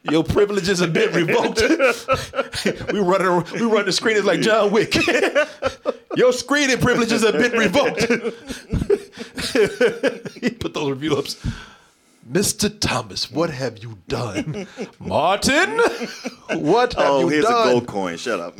Your 0.03 0.25
privileges 0.25 0.81
have 0.81 0.93
been 0.93 1.13
revoked. 1.13 1.61
we 2.93 2.99
running, 3.01 3.45
we 3.53 3.67
run 3.67 3.85
the 3.85 3.91
screeners 3.91 4.25
like 4.25 4.41
John 4.41 4.73
Wick. 4.73 4.97
Your 6.17 6.33
screening 6.33 6.79
privileges 6.79 7.23
have 7.23 7.35
been 7.35 7.53
revoked. 7.53 8.01
he 10.41 10.51
put 10.51 10.75
those 10.75 10.91
review 10.91 11.17
ups. 11.17 11.37
Mr. 12.31 12.71
Thomas, 12.81 13.31
what 13.31 13.51
have 13.51 13.79
you 13.79 13.99
done? 14.09 14.67
Martin, 14.99 15.79
what 16.59 16.95
have 16.95 16.95
you 16.95 16.97
done? 16.97 16.99
oh, 16.99 17.21
you 17.21 17.29
here's 17.29 17.45
done? 17.45 17.69
a 17.69 17.73
gold 17.73 17.87
coin. 17.87 18.17
Shut 18.17 18.41
up. 18.41 18.59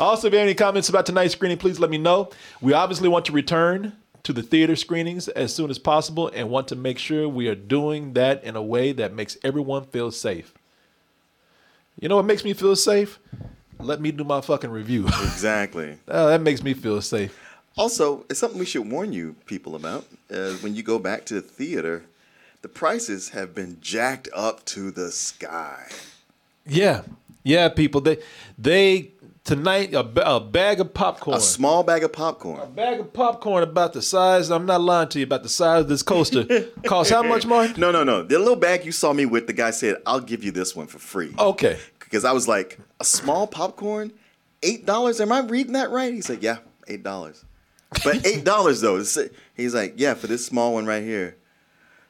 Also, 0.00 0.28
if 0.28 0.32
you 0.32 0.38
have 0.38 0.46
any 0.46 0.54
comments 0.54 0.88
about 0.88 1.04
tonight's 1.04 1.34
screening, 1.34 1.58
please 1.58 1.78
let 1.78 1.90
me 1.90 1.98
know. 1.98 2.30
We 2.62 2.72
obviously 2.72 3.08
want 3.08 3.26
to 3.26 3.32
return 3.32 3.92
to 4.22 4.32
the 4.32 4.42
theater 4.42 4.76
screenings 4.76 5.28
as 5.28 5.54
soon 5.54 5.70
as 5.70 5.78
possible 5.78 6.30
and 6.34 6.50
want 6.50 6.68
to 6.68 6.76
make 6.76 6.98
sure 6.98 7.28
we 7.28 7.48
are 7.48 7.54
doing 7.54 8.12
that 8.14 8.42
in 8.44 8.56
a 8.56 8.62
way 8.62 8.92
that 8.92 9.14
makes 9.14 9.36
everyone 9.42 9.84
feel 9.84 10.10
safe. 10.10 10.52
You 11.98 12.08
know 12.08 12.16
what 12.16 12.24
makes 12.24 12.44
me 12.44 12.52
feel 12.52 12.76
safe? 12.76 13.18
Let 13.78 14.00
me 14.00 14.12
do 14.12 14.24
my 14.24 14.40
fucking 14.40 14.70
review. 14.70 15.06
Exactly. 15.22 15.98
Oh, 16.08 16.28
that 16.28 16.42
makes 16.42 16.62
me 16.62 16.74
feel 16.74 17.00
safe. 17.00 17.38
Also, 17.78 18.26
it's 18.28 18.38
something 18.38 18.58
we 18.58 18.66
should 18.66 18.90
warn 18.90 19.12
you 19.12 19.36
people 19.46 19.74
about. 19.74 20.04
Uh, 20.30 20.52
when 20.54 20.74
you 20.74 20.82
go 20.82 20.98
back 20.98 21.24
to 21.26 21.34
the 21.34 21.40
theater, 21.40 22.04
the 22.62 22.68
prices 22.68 23.30
have 23.30 23.54
been 23.54 23.78
jacked 23.80 24.28
up 24.34 24.64
to 24.66 24.90
the 24.90 25.10
sky. 25.10 25.88
Yeah, 26.66 27.02
yeah, 27.42 27.68
people. 27.70 28.00
They 28.02 28.18
they 28.58 29.12
tonight 29.50 29.92
a, 29.94 30.04
ba- 30.04 30.36
a 30.36 30.38
bag 30.38 30.78
of 30.78 30.94
popcorn. 30.94 31.36
A 31.36 31.40
small 31.40 31.82
bag 31.82 32.04
of 32.04 32.12
popcorn. 32.12 32.60
A 32.60 32.66
bag 32.66 33.00
of 33.00 33.12
popcorn 33.12 33.64
about 33.64 33.92
the 33.92 34.00
size. 34.00 34.48
I'm 34.48 34.64
not 34.64 34.80
lying 34.80 35.08
to 35.08 35.18
you 35.18 35.24
about 35.24 35.42
the 35.42 35.48
size 35.48 35.80
of 35.80 35.88
this 35.88 36.04
coaster. 36.04 36.44
Costs 36.86 37.12
how 37.12 37.24
much, 37.24 37.46
Mark? 37.46 37.76
No, 37.76 37.90
no, 37.90 38.04
no. 38.04 38.22
The 38.22 38.38
little 38.38 38.54
bag 38.54 38.84
you 38.84 38.92
saw 38.92 39.12
me 39.12 39.26
with, 39.26 39.48
the 39.48 39.52
guy 39.52 39.72
said, 39.72 39.96
"I'll 40.06 40.20
give 40.20 40.44
you 40.44 40.52
this 40.52 40.76
one 40.76 40.86
for 40.86 41.00
free." 41.00 41.34
Okay. 41.36 41.78
Because 41.98 42.24
I 42.24 42.30
was 42.30 42.46
like, 42.46 42.78
a 43.00 43.04
small 43.04 43.48
popcorn, 43.48 44.12
eight 44.62 44.86
dollars. 44.86 45.20
Am 45.20 45.32
I 45.32 45.40
reading 45.40 45.72
that 45.72 45.90
right? 45.90 46.14
He 46.14 46.20
said, 46.20 46.44
"Yeah, 46.44 46.58
eight 46.86 47.02
dollars." 47.02 47.44
But 48.04 48.24
eight 48.26 48.44
dollars 48.44 48.80
though. 48.80 49.02
He's 49.56 49.74
like, 49.74 49.94
"Yeah, 49.96 50.14
for 50.14 50.28
this 50.28 50.46
small 50.46 50.74
one 50.74 50.86
right 50.86 51.02
here." 51.02 51.36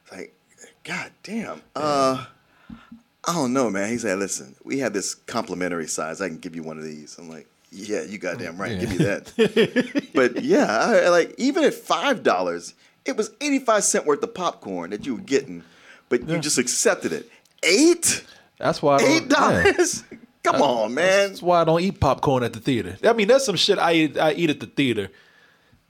It's 0.02 0.12
like, 0.12 0.34
God 0.84 1.10
damn. 1.22 1.62
Uh, 1.74 2.26
I 3.26 3.34
don't 3.34 3.52
know, 3.52 3.70
man. 3.70 3.90
He 3.90 3.98
said, 3.98 4.18
"Listen, 4.18 4.56
we 4.64 4.78
have 4.78 4.92
this 4.92 5.14
complimentary 5.14 5.86
size. 5.86 6.20
I 6.20 6.28
can 6.28 6.38
give 6.38 6.56
you 6.56 6.62
one 6.62 6.78
of 6.78 6.84
these." 6.84 7.18
I'm 7.18 7.28
like, 7.28 7.46
"Yeah, 7.70 8.02
you 8.02 8.18
goddamn 8.18 8.56
right. 8.58 8.78
Give 8.80 8.90
me 8.90 8.96
that." 8.98 10.10
but 10.14 10.42
yeah, 10.42 10.66
I, 10.66 11.00
I 11.00 11.08
like 11.08 11.34
even 11.36 11.64
at 11.64 11.74
five 11.74 12.22
dollars, 12.22 12.74
it 13.04 13.16
was 13.16 13.30
eighty 13.40 13.58
five 13.58 13.84
cent 13.84 14.06
worth 14.06 14.22
of 14.22 14.34
popcorn 14.34 14.90
that 14.90 15.04
you 15.04 15.16
were 15.16 15.22
getting, 15.22 15.64
but 16.08 16.28
you 16.28 16.38
just 16.38 16.58
accepted 16.58 17.12
it. 17.12 17.30
Eight, 17.62 18.24
That's 18.58 18.80
why 18.80 18.96
I 18.96 19.02
eight 19.02 19.22
yeah. 19.22 19.28
dollars. 19.28 20.04
Come 20.42 20.62
on, 20.62 20.94
man. 20.94 21.28
That's 21.28 21.42
why 21.42 21.60
I 21.60 21.64
don't 21.64 21.82
eat 21.82 22.00
popcorn 22.00 22.42
at 22.42 22.54
the 22.54 22.60
theater. 22.60 22.96
I 23.04 23.12
mean, 23.12 23.28
that's 23.28 23.44
some 23.44 23.56
shit 23.56 23.78
I 23.78 23.92
eat, 23.92 24.18
I 24.18 24.32
eat 24.32 24.48
at 24.48 24.60
the 24.60 24.66
theater 24.66 25.10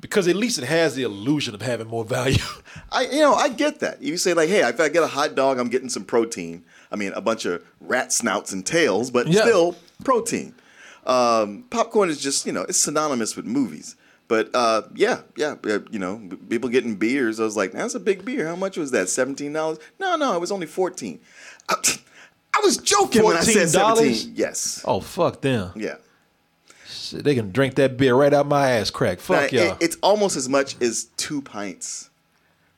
because 0.01 0.27
at 0.27 0.35
least 0.35 0.59
it 0.59 0.65
has 0.65 0.95
the 0.95 1.03
illusion 1.03 1.55
of 1.55 1.63
having 1.63 1.87
more 1.87 2.05
value. 2.05 2.43
I 2.93 3.03
you 3.03 3.21
know 3.21 3.35
I 3.35 3.49
get 3.49 3.81
that. 3.81 4.03
You 4.03 4.17
say 4.17 4.35
like, 4.35 4.49
hey, 4.49 4.67
if 4.69 4.81
I 4.81 4.89
get 4.89 5.03
a 5.03 5.09
hot 5.09 5.35
dog, 5.35 5.59
I'm 5.59 5.69
getting 5.69 5.89
some 5.89 6.05
protein. 6.05 6.65
I 6.93 6.97
mean, 6.97 7.13
a 7.13 7.21
bunch 7.21 7.45
of 7.45 7.63
rat 7.81 8.13
snouts 8.13 8.53
and 8.53 8.65
tails, 8.67 9.11
but 9.11 9.27
Yeah. 9.29 9.43
still 9.43 9.77
protein. 10.05 10.55
Um, 11.07 11.65
popcorn 11.71 12.11
is 12.11 12.21
just 12.21 12.47
you 12.47 12.53
know 12.53 12.63
it's 12.63 12.79
synonymous 12.81 13.37
with 13.37 13.47
movies. 13.47 13.97
But 14.29 14.49
uh, 14.55 14.83
yeah, 14.95 15.23
yeah, 15.37 15.57
you 15.91 15.99
know, 15.99 16.17
b- 16.19 16.37
people 16.49 16.69
getting 16.71 16.95
beers. 16.95 17.41
I 17.41 17.45
was 17.45 17.57
like, 17.57 17.73
that's 17.73 17.95
a 17.97 18.01
big 18.01 18.25
beer. 18.25 18.47
How 18.47 18.55
much 18.55 18.77
was 18.77 18.93
that? 18.93 19.09
Seventeen 19.09 19.53
dollars? 19.53 19.79
No, 19.99 20.15
no, 20.17 20.35
it 20.37 20.41
was 20.41 20.53
only 20.53 20.67
fourteen. 20.67 21.21
I, 21.69 21.75
I 22.55 22.61
was 22.63 22.77
joking 22.77 23.25
when 23.25 23.37
I 23.37 23.41
said 23.41 23.67
$14? 23.69 23.71
seventeen. 23.71 24.33
Yes. 24.37 24.85
oh 24.87 25.01
fuck 25.01 25.41
them! 25.41 25.73
Yeah. 25.75 25.97
Shit, 26.87 27.25
they 27.25 27.35
can 27.35 27.51
drink 27.51 27.75
that 27.77 27.97
beer 27.97 28.15
right 28.15 28.33
out 28.33 28.47
my 28.47 28.71
ass 28.71 28.91
crack. 28.91 29.19
Now, 29.19 29.23
Fuck 29.41 29.53
y'all. 29.53 29.63
it- 29.73 29.77
it's 29.81 29.97
almost 30.03 30.37
as 30.37 30.49
much 30.49 30.81
as 30.81 31.05
two 31.17 31.43
pints, 31.43 32.11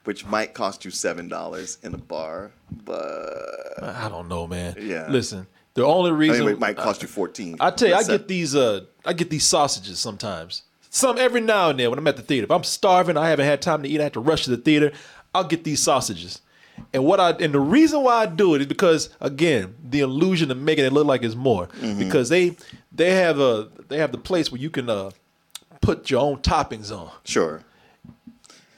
which 0.04 0.26
might 0.26 0.54
cost 0.54 0.84
you 0.84 0.90
seven 0.90 1.28
dollars 1.28 1.78
in 1.82 1.94
a 1.94 1.98
bar, 1.98 2.52
but 2.84 3.82
I 3.82 4.08
don't 4.08 4.28
know, 4.28 4.46
man. 4.46 4.76
Yeah. 4.78 5.06
Listen, 5.08 5.46
the 5.74 5.84
only 5.84 6.10
I 6.10 6.14
reason 6.14 6.46
mean, 6.46 6.54
it 6.54 6.58
might 6.58 6.76
cost 6.76 7.02
you 7.02 7.08
fourteen. 7.08 7.56
I 7.60 7.70
tell 7.70 7.88
you, 7.88 7.94
I 7.94 8.04
get 8.04 8.28
these 8.28 8.54
uh 8.54 8.84
I 9.04 9.12
get 9.12 9.30
these 9.30 9.46
sausages 9.46 9.98
sometimes. 9.98 10.62
Some 10.90 11.18
every 11.18 11.40
now 11.40 11.70
and 11.70 11.78
then 11.78 11.88
when 11.90 11.98
I'm 11.98 12.06
at 12.06 12.16
the 12.16 12.22
theater. 12.22 12.44
If 12.44 12.50
I'm 12.50 12.64
starving, 12.64 13.16
I 13.16 13.30
haven't 13.30 13.46
had 13.46 13.62
time 13.62 13.82
to 13.82 13.88
eat, 13.88 14.00
I 14.00 14.04
have 14.04 14.12
to 14.12 14.20
rush 14.20 14.44
to 14.44 14.50
the 14.50 14.58
theater, 14.58 14.92
I'll 15.34 15.44
get 15.44 15.64
these 15.64 15.82
sausages. 15.82 16.40
And 16.92 17.04
what 17.04 17.20
I 17.20 17.30
and 17.30 17.54
the 17.54 17.60
reason 17.60 18.02
why 18.02 18.22
I 18.22 18.26
do 18.26 18.54
it 18.54 18.60
is 18.60 18.66
because 18.66 19.10
again, 19.20 19.74
the 19.82 20.00
illusion 20.00 20.50
of 20.50 20.58
making 20.58 20.84
it 20.84 20.92
look 20.92 21.06
like 21.06 21.22
it's 21.22 21.34
more. 21.34 21.68
Mm-hmm. 21.68 21.98
Because 21.98 22.28
they 22.28 22.56
they 22.90 23.12
have 23.12 23.38
a 23.38 23.68
they 23.88 23.98
have 23.98 24.12
the 24.12 24.18
place 24.18 24.50
where 24.50 24.60
you 24.60 24.70
can 24.70 24.90
uh 24.90 25.10
put 25.80 26.10
your 26.10 26.20
own 26.20 26.38
toppings 26.38 26.96
on. 26.96 27.10
Sure. 27.24 27.62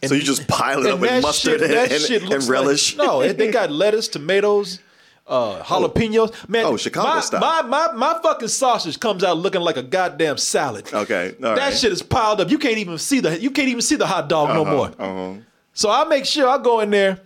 And- 0.05 0.09
so 0.11 0.15
you 0.15 0.23
just 0.23 0.47
pile 0.49 0.85
it 0.85 0.91
up 0.93 1.01
with 1.01 1.23
mustard 1.23 1.61
shit- 1.61 1.71
and, 1.71 2.23
and, 2.25 2.33
and 2.33 2.45
relish. 2.49 2.97
Like, 2.97 3.07
no, 3.07 3.33
they- 3.33 3.51
got 3.51 3.71
lettuce, 3.71 4.09
tomatoes, 4.09 4.79
uh, 5.27 5.63
jalapenos. 5.63 6.49
Man, 6.49 6.65
Oh, 6.67 6.77
Chicago 6.77 7.09
my, 7.09 7.21
style. 7.21 7.41
My, 7.41 7.63
my 7.63 7.93
my 7.93 8.21
fucking 8.23 8.49
sausage 8.49 8.99
comes 9.01 9.25
out 9.25 9.39
looking 9.39 9.61
like 9.63 9.77
a 9.77 9.83
goddamn 9.83 10.37
salad. 10.39 10.93
Okay, 10.93 11.29
all 11.43 11.55
that 11.55 11.59
right. 11.59 11.75
shit 11.75 11.93
is 11.93 12.03
piled 12.03 12.41
up. 12.41 12.51
You 12.51 12.59
can't 12.59 12.79
even 12.79 12.99
see 12.99 13.21
the 13.21 13.41
you 13.41 13.51
can't 13.51 13.69
even 13.69 13.83
see 13.83 13.97
the 13.97 14.07
hot 14.07 14.29
dog 14.29 14.51
no 14.51 14.65
more. 14.65 14.89
Uh-huh. 14.99 15.41
So 15.73 15.91
I 15.91 16.05
make 16.05 16.25
sure 16.27 16.49
I 16.49 16.59
go 16.59 16.81
in 16.81 16.91
there 16.91 17.21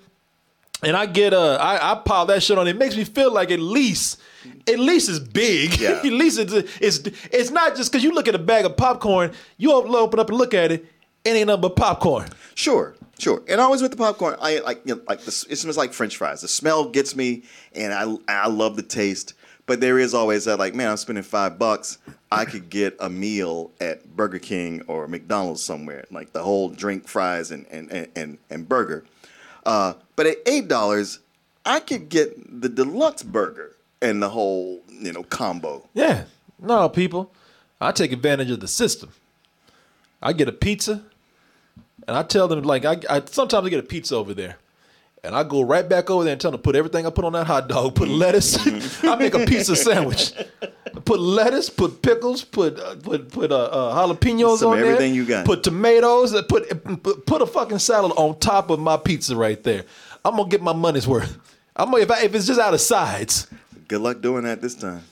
and 0.83 0.97
I 0.97 1.07
get 1.07 1.35
uh 1.35 1.57
I, 1.61 1.93
I 1.93 1.95
pile 1.97 2.27
that 2.27 2.43
shit 2.43 2.57
on. 2.57 2.69
It 2.69 2.77
makes 2.79 2.97
me 2.97 3.05
feel 3.05 3.33
like 3.33 3.51
at 3.51 3.59
least 3.61 4.21
at 4.69 4.79
least 4.79 5.09
it's 5.09 5.19
big. 5.19 5.79
Yeah. 5.81 5.91
at 6.05 6.05
least 6.05 6.39
it's 6.39 6.53
it's 6.81 6.99
it's 7.33 7.51
not 7.51 7.75
just 7.77 7.91
because 7.91 8.05
you 8.05 8.13
look 8.13 8.29
at 8.29 8.35
a 8.35 8.39
bag 8.39 8.65
of 8.65 8.77
popcorn, 8.77 9.33
you 9.57 9.73
open 9.73 10.21
up 10.21 10.29
and 10.31 10.39
look 10.39 10.55
at 10.55 10.71
it, 10.73 10.87
it 11.25 11.31
ain't 11.31 11.47
nothing 11.47 11.63
but 11.63 11.77
popcorn. 11.77 12.29
Sure, 12.55 12.95
sure. 13.19 13.43
And 13.49 13.61
always 13.61 13.83
with 13.83 13.91
the 13.91 13.97
popcorn, 13.97 14.37
I 14.41 14.61
like 14.61 14.83
you 14.85 14.97
know, 14.97 15.03
like 15.09 15.25
this. 15.25 15.45
It 15.45 15.57
smells 15.57 15.77
like 15.77 15.93
French 15.93 16.17
fries. 16.17 16.41
The 16.41 16.49
smell 16.49 16.89
gets 16.89 17.15
me, 17.17 17.45
and 17.75 17.93
I 17.93 18.17
I 18.29 18.49
love 18.49 18.77
the 18.77 18.83
taste. 18.83 19.35
But 19.67 19.81
there 19.81 19.99
is 19.99 20.15
always 20.15 20.47
that 20.47 20.59
like, 20.59 20.75
man, 20.75 20.91
I'm 20.91 20.97
spending 20.97 21.23
five 21.23 21.59
bucks. 21.59 21.99
I 22.33 22.47
could 22.47 22.71
get 22.71 22.97
a 23.01 23.11
meal 23.11 23.71
at 23.81 24.17
Burger 24.17 24.39
King 24.39 24.83
or 24.87 25.07
McDonald's 25.09 25.63
somewhere, 25.63 26.05
like 26.11 26.33
the 26.33 26.43
whole 26.43 26.71
drink, 26.71 27.07
fries, 27.07 27.51
and 27.51 27.67
and 27.71 27.91
and 27.93 28.09
and, 28.17 28.39
and 28.49 28.69
burger. 28.69 29.05
Uh, 29.67 29.95
but 30.17 30.27
at 30.27 30.39
eight 30.47 30.69
dollars, 30.69 31.19
I 31.67 31.81
could 31.81 32.09
get 32.09 32.61
the 32.63 32.71
deluxe 32.71 33.23
burger 33.23 33.77
and 34.01 34.23
the 34.23 34.31
whole 34.31 34.81
you 34.89 35.13
know 35.13 35.23
combo. 35.25 35.87
Yeah. 35.93 36.25
No, 36.59 36.89
people. 36.89 37.33
I 37.81 37.93
take 37.93 38.11
advantage 38.11 38.51
of 38.51 38.61
the 38.61 38.69
system. 38.69 39.13
I 40.23 40.33
get 40.33 40.49
a 40.49 40.53
pizza, 40.53 41.03
and 42.07 42.17
I 42.17 42.23
tell 42.23 42.49
them 42.49 42.63
like 42.63 42.85
I, 42.85 42.97
I 43.09 43.23
sometimes 43.25 43.67
I 43.67 43.71
get 43.71 43.79
a 43.81 43.83
pizza 43.87 44.17
over 44.17 44.35
there, 44.35 44.57
and 45.23 45.35
I 45.35 45.45
go 45.45 45.63
right 45.63 45.89
back 45.89 46.11
over 46.11 46.25
there 46.25 46.33
and 46.33 46.41
tell 46.41 46.51
them 46.51 46.59
to 46.59 46.63
put 46.63 46.75
everything 46.77 47.07
I 47.07 47.11
put 47.11 47.25
on 47.25 47.33
that 47.33 47.47
hot 47.47 47.69
dog. 47.69 47.95
Put 47.95 48.09
lettuce. 48.09 48.57
I 49.05 49.17
make 49.17 49.35
a 49.35 49.47
pizza 49.47 49.77
sandwich. 49.77 50.33
Put 51.05 51.21
lettuce. 51.21 51.71
Put 51.71 52.03
pickles. 52.03 52.43
Put 52.45 52.79
uh, 52.81 52.97
put 52.97 53.31
put 53.31 53.53
uh, 53.53 53.65
uh, 53.65 53.95
jalapenos 54.07 54.59
Some 54.59 54.73
on 54.73 54.77
there. 54.81 54.87
everything 54.93 55.15
you 55.15 55.25
got. 55.25 55.47
Put 55.47 55.63
tomatoes. 55.63 56.35
uh, 56.35 56.43
Put 56.43 57.03
put- 57.03 57.25
put 57.27 57.43
a 57.43 57.47
fucking 57.47 57.79
salad 57.79 58.13
on 58.17 58.39
top 58.41 58.71
of 58.71 58.81
my 58.81 58.97
pizza 58.97 59.37
right 59.37 59.63
there. 59.63 59.85
I'm 60.25 60.37
gonna 60.37 60.49
get 60.49 60.63
my 60.63 60.73
money's 60.73 61.07
worth. 61.07 61.39
I'm 61.77 61.91
gonna, 61.93 62.03
if 62.03 62.11
I, 62.11 62.23
if 62.23 62.35
it's 62.35 62.47
just 62.47 62.59
out 62.61 62.75
of 62.75 62.81
sides. 62.81 63.47
Good 63.87 64.01
luck 64.01 64.21
doing 64.21 64.43
that 64.45 64.61
this 64.61 64.75
time. 64.75 65.03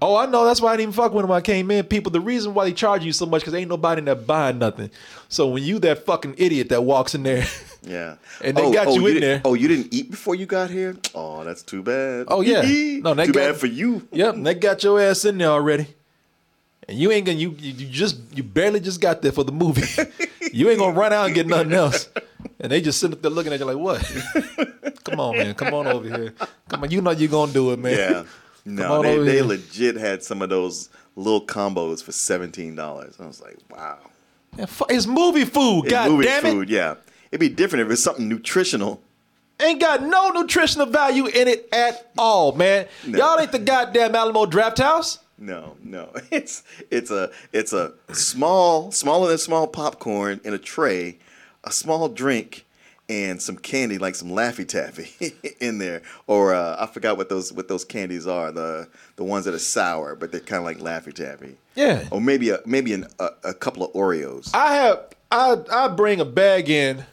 Oh, 0.00 0.16
I 0.16 0.26
know. 0.26 0.44
That's 0.44 0.60
why 0.60 0.70
I 0.70 0.76
didn't 0.76 0.90
even 0.90 0.92
fuck 0.94 1.12
with 1.12 1.22
them 1.22 1.30
when 1.30 1.38
I 1.38 1.42
came 1.42 1.70
in. 1.70 1.84
People, 1.84 2.10
the 2.10 2.20
reason 2.20 2.54
why 2.54 2.64
they 2.64 2.72
charge 2.72 3.04
you 3.04 3.12
so 3.12 3.26
much 3.26 3.42
because 3.42 3.54
ain't 3.54 3.68
nobody 3.68 4.00
in 4.00 4.06
there 4.06 4.14
buying 4.14 4.58
nothing. 4.58 4.90
So 5.28 5.48
when 5.48 5.62
you 5.62 5.78
that 5.80 6.04
fucking 6.06 6.34
idiot 6.38 6.70
that 6.70 6.82
walks 6.82 7.14
in 7.14 7.22
there, 7.22 7.46
Yeah. 7.82 8.16
And 8.42 8.56
they 8.56 8.62
oh, 8.62 8.72
got 8.72 8.86
oh, 8.86 8.94
you 8.94 9.06
in 9.08 9.20
there. 9.20 9.40
Oh, 9.44 9.54
you 9.54 9.68
didn't 9.68 9.92
eat 9.92 10.10
before 10.10 10.34
you 10.34 10.46
got 10.46 10.70
here? 10.70 10.96
Oh, 11.14 11.44
that's 11.44 11.62
too 11.62 11.82
bad. 11.82 12.26
Oh, 12.28 12.40
yeah. 12.40 12.62
No, 13.00 13.14
they 13.14 13.26
too 13.26 13.32
got- 13.32 13.40
bad 13.40 13.56
for 13.56 13.66
you. 13.66 14.06
yep, 14.12 14.36
they 14.36 14.54
got 14.54 14.82
your 14.82 15.00
ass 15.00 15.24
in 15.24 15.38
there 15.38 15.48
already. 15.48 15.88
And 16.88 16.98
you 16.98 17.12
ain't 17.12 17.26
gonna 17.26 17.38
you 17.38 17.54
you 17.60 17.72
you 17.74 17.86
just 17.86 18.18
you 18.34 18.42
barely 18.42 18.80
just 18.80 19.00
got 19.00 19.22
there 19.22 19.30
for 19.30 19.44
the 19.44 19.52
movie. 19.52 19.86
you 20.52 20.68
ain't 20.68 20.80
gonna 20.80 20.98
run 20.98 21.12
out 21.12 21.26
and 21.26 21.34
get 21.34 21.46
nothing 21.46 21.72
else. 21.72 22.08
And 22.58 22.72
they 22.72 22.80
just 22.80 22.98
sitting 22.98 23.14
up 23.14 23.22
there 23.22 23.30
looking 23.30 23.52
at 23.52 23.60
you 23.60 23.66
like, 23.66 23.76
what? 23.76 24.02
Come 25.04 25.20
on, 25.20 25.36
man. 25.36 25.54
Come 25.54 25.74
on 25.74 25.86
over 25.86 26.08
here. 26.08 26.34
Come 26.68 26.82
on. 26.82 26.90
You 26.90 27.00
know 27.00 27.12
you're 27.12 27.30
gonna 27.30 27.52
do 27.52 27.70
it, 27.70 27.78
man. 27.78 27.96
Yeah. 27.96 28.24
No, 28.64 29.02
they, 29.02 29.18
they 29.18 29.42
legit 29.42 29.96
had 29.96 30.22
some 30.22 30.40
of 30.42 30.48
those 30.50 30.88
little 31.16 31.44
combos 31.44 32.02
for 32.02 32.12
seventeen 32.12 32.74
dollars. 32.74 33.16
I 33.20 33.26
was 33.26 33.40
like, 33.40 33.58
wow. 33.70 33.98
It's 34.88 35.06
movie 35.06 35.44
food. 35.44 35.84
It's 35.84 35.92
God 35.92 36.10
movie 36.10 36.24
damn 36.26 36.46
it. 36.46 36.50
food, 36.50 36.70
yeah. 36.70 36.94
It'd 37.30 37.40
be 37.40 37.48
different 37.48 37.86
if 37.86 37.92
it's 37.92 38.02
something 38.02 38.28
nutritional. 38.28 39.00
Ain't 39.60 39.80
got 39.80 40.02
no 40.02 40.30
nutritional 40.30 40.86
value 40.86 41.26
in 41.26 41.48
it 41.48 41.68
at 41.72 42.10
all, 42.18 42.52
man. 42.52 42.86
No. 43.06 43.18
Y'all 43.18 43.40
ain't 43.40 43.52
the 43.52 43.58
goddamn 43.58 44.14
Alamo 44.14 44.44
Drafthouse. 44.46 45.18
No, 45.38 45.76
no. 45.82 46.12
It's 46.30 46.62
it's 46.90 47.10
a 47.10 47.30
it's 47.52 47.72
a 47.72 47.92
small, 48.12 48.92
smaller 48.92 49.28
than 49.28 49.38
small 49.38 49.66
popcorn 49.66 50.40
in 50.44 50.52
a 50.54 50.58
tray, 50.58 51.18
a 51.64 51.72
small 51.72 52.08
drink, 52.08 52.66
and 53.08 53.42
some 53.42 53.56
candy 53.56 53.98
like 53.98 54.14
some 54.14 54.28
Laffy 54.28 54.66
Taffy 54.66 55.34
in 55.60 55.78
there. 55.78 56.02
Or 56.26 56.54
uh, 56.54 56.76
I 56.78 56.86
forgot 56.86 57.16
what 57.16 57.28
those 57.28 57.52
what 57.52 57.68
those 57.68 57.84
candies 57.84 58.26
are. 58.26 58.52
The 58.52 58.88
the 59.16 59.24
ones 59.24 59.44
that 59.44 59.54
are 59.54 59.58
sour, 59.58 60.14
but 60.14 60.32
they're 60.32 60.40
kind 60.40 60.58
of 60.58 60.64
like 60.64 60.78
Laffy 60.78 61.12
Taffy. 61.12 61.56
Yeah. 61.74 62.06
Or 62.10 62.20
maybe 62.20 62.50
a 62.50 62.60
maybe 62.66 62.92
an, 62.92 63.06
a, 63.18 63.28
a 63.44 63.54
couple 63.54 63.84
of 63.84 63.92
Oreos. 63.92 64.50
I 64.54 64.74
have 64.74 65.06
I 65.30 65.56
I 65.70 65.88
bring 65.88 66.20
a 66.20 66.24
bag 66.24 66.68
in. 66.68 67.04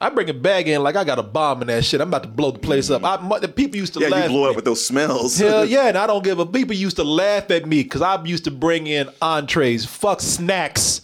I 0.00 0.10
bring 0.10 0.30
a 0.30 0.34
bag 0.34 0.68
in 0.68 0.80
like 0.84 0.94
I 0.94 1.02
got 1.02 1.18
a 1.18 1.24
bomb 1.24 1.60
in 1.62 1.66
that 1.68 1.84
shit. 1.84 2.00
I'm 2.00 2.06
about 2.08 2.22
to 2.22 2.28
blow 2.28 2.52
the 2.52 2.60
place 2.60 2.88
up. 2.88 3.02
I, 3.02 3.20
mu- 3.20 3.40
the 3.40 3.48
people 3.48 3.78
used 3.78 3.94
to 3.94 4.00
yeah, 4.00 4.08
laugh. 4.08 4.24
you 4.24 4.30
blow 4.30 4.44
at 4.44 4.50
up 4.50 4.56
with 4.56 4.64
those 4.64 4.84
smells. 4.84 5.36
Hell 5.36 5.64
yeah, 5.68 5.88
and 5.88 5.98
I 5.98 6.06
don't 6.06 6.22
give 6.22 6.38
a. 6.38 6.46
People 6.46 6.76
used 6.76 6.96
to 6.96 7.04
laugh 7.04 7.50
at 7.50 7.66
me 7.66 7.82
because 7.82 8.00
I 8.00 8.22
used 8.24 8.44
to 8.44 8.52
bring 8.52 8.86
in 8.86 9.08
entrees, 9.20 9.84
fuck 9.84 10.20
snacks. 10.20 11.00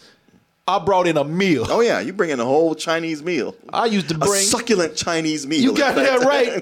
I 0.66 0.78
brought 0.78 1.06
in 1.06 1.18
a 1.18 1.24
meal. 1.24 1.66
Oh 1.68 1.80
yeah, 1.80 2.00
you 2.00 2.14
bring 2.14 2.30
in 2.30 2.40
a 2.40 2.44
whole 2.44 2.74
Chinese 2.74 3.22
meal. 3.22 3.54
I 3.70 3.84
used 3.84 4.08
to 4.08 4.14
A 4.14 4.18
bring. 4.18 4.40
succulent 4.42 4.96
Chinese 4.96 5.46
meal. 5.46 5.60
You 5.60 5.76
got 5.76 5.94
that 5.94 6.20
right. 6.20 6.54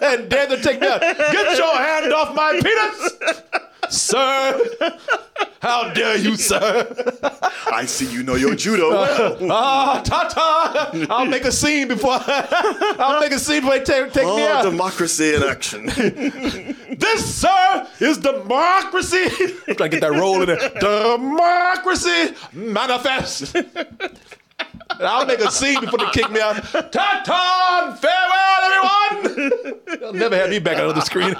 and 0.02 0.30
then 0.30 0.48
to 0.48 0.62
take 0.62 0.80
out. 0.80 1.00
Get 1.02 1.58
your 1.58 1.76
hand 1.76 2.12
off 2.14 2.34
my 2.34 2.58
peanuts, 2.62 3.69
sir. 3.90 4.60
How 5.60 5.92
dare 5.92 6.16
you, 6.16 6.36
sir? 6.36 6.86
I 7.70 7.84
see 7.84 8.10
you 8.10 8.22
know 8.22 8.34
your 8.34 8.54
judo 8.54 8.90
well. 8.90 9.36
Ah, 9.50 10.00
ta 10.04 10.26
ta! 10.28 10.90
I'll 11.10 11.26
make 11.26 11.44
a 11.44 11.52
scene 11.52 11.88
before 11.88 12.18
I'll 12.26 13.20
make 13.20 13.32
a 13.32 13.38
scene 13.38 13.60
before 13.60 13.78
they 13.78 13.84
take, 13.84 14.12
take 14.12 14.24
me 14.24 14.42
Oh, 14.42 14.48
out. 14.48 14.62
democracy 14.64 15.34
in 15.34 15.42
action. 15.42 15.86
this, 16.98 17.34
sir, 17.42 17.86
is 18.00 18.18
democracy. 18.18 19.24
I'm 19.68 19.74
trying 19.76 19.76
to 19.76 19.88
get 19.90 20.00
that 20.00 20.12
roll 20.12 20.40
in 20.42 20.48
there. 20.48 20.70
Democracy 20.80 22.34
manifest. 22.52 23.54
And 23.54 25.06
I'll 25.08 25.26
make 25.26 25.40
a 25.40 25.50
scene 25.50 25.80
before 25.80 25.98
they 25.98 26.10
kick 26.10 26.30
me 26.30 26.40
out. 26.40 26.56
Ta 26.92 27.22
ta! 27.24 27.98
Farewell, 28.00 29.22
everyone! 29.26 30.00
They'll 30.00 30.12
never 30.12 30.36
have 30.36 30.50
me 30.50 30.58
back 30.58 30.78
on 30.78 30.94
the 30.94 31.00
screen. 31.02 31.34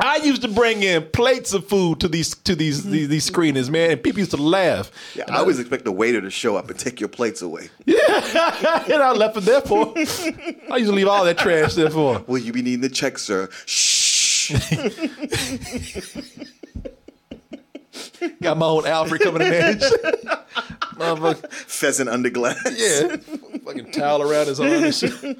I 0.00 0.16
used 0.16 0.42
to 0.42 0.48
bring 0.48 0.82
in 0.82 1.08
plates 1.10 1.52
of 1.52 1.66
food 1.66 2.00
to 2.00 2.08
these 2.08 2.34
to 2.34 2.54
these 2.54 2.80
mm-hmm. 2.80 2.92
these, 2.92 3.08
these 3.08 3.24
screenings, 3.24 3.70
man, 3.70 3.90
and 3.90 4.02
people 4.02 4.20
used 4.20 4.30
to 4.32 4.38
laugh. 4.38 4.90
Yeah, 5.14 5.24
I 5.28 5.38
always 5.38 5.58
expect 5.58 5.84
the 5.84 5.92
waiter 5.92 6.20
to 6.20 6.30
show 6.30 6.56
up 6.56 6.70
and 6.70 6.78
take 6.78 7.00
your 7.00 7.08
plates 7.08 7.42
away. 7.42 7.68
Yeah, 7.84 7.98
and 8.90 9.02
I 9.02 9.12
left 9.12 9.36
it 9.36 9.44
there 9.44 9.60
for. 9.60 9.92
I 9.96 10.78
used 10.78 10.90
to 10.90 10.92
leave 10.92 11.08
all 11.08 11.24
that 11.24 11.38
trash 11.38 11.74
there 11.74 11.90
for. 11.90 12.24
Will 12.26 12.38
you 12.38 12.52
be 12.52 12.62
needing 12.62 12.80
the 12.80 12.88
check, 12.88 13.18
sir? 13.18 13.48
Shh. 13.66 14.52
Got 18.42 18.58
my 18.58 18.66
own 18.66 18.86
Alfred 18.86 19.22
coming 19.22 19.42
in 19.42 19.50
there. 19.50 19.78
and 21.00 21.18
shit. 21.18 21.22
Motherfucker. 21.42 21.52
Pheasant 21.52 22.08
under 22.10 22.30
glass. 22.30 22.58
Yeah. 22.76 23.16
Fucking 23.64 23.92
towel 23.92 24.22
around 24.22 24.46
his 24.46 24.60
arm 24.60 24.70
and 24.70 24.94
shit. 24.94 25.38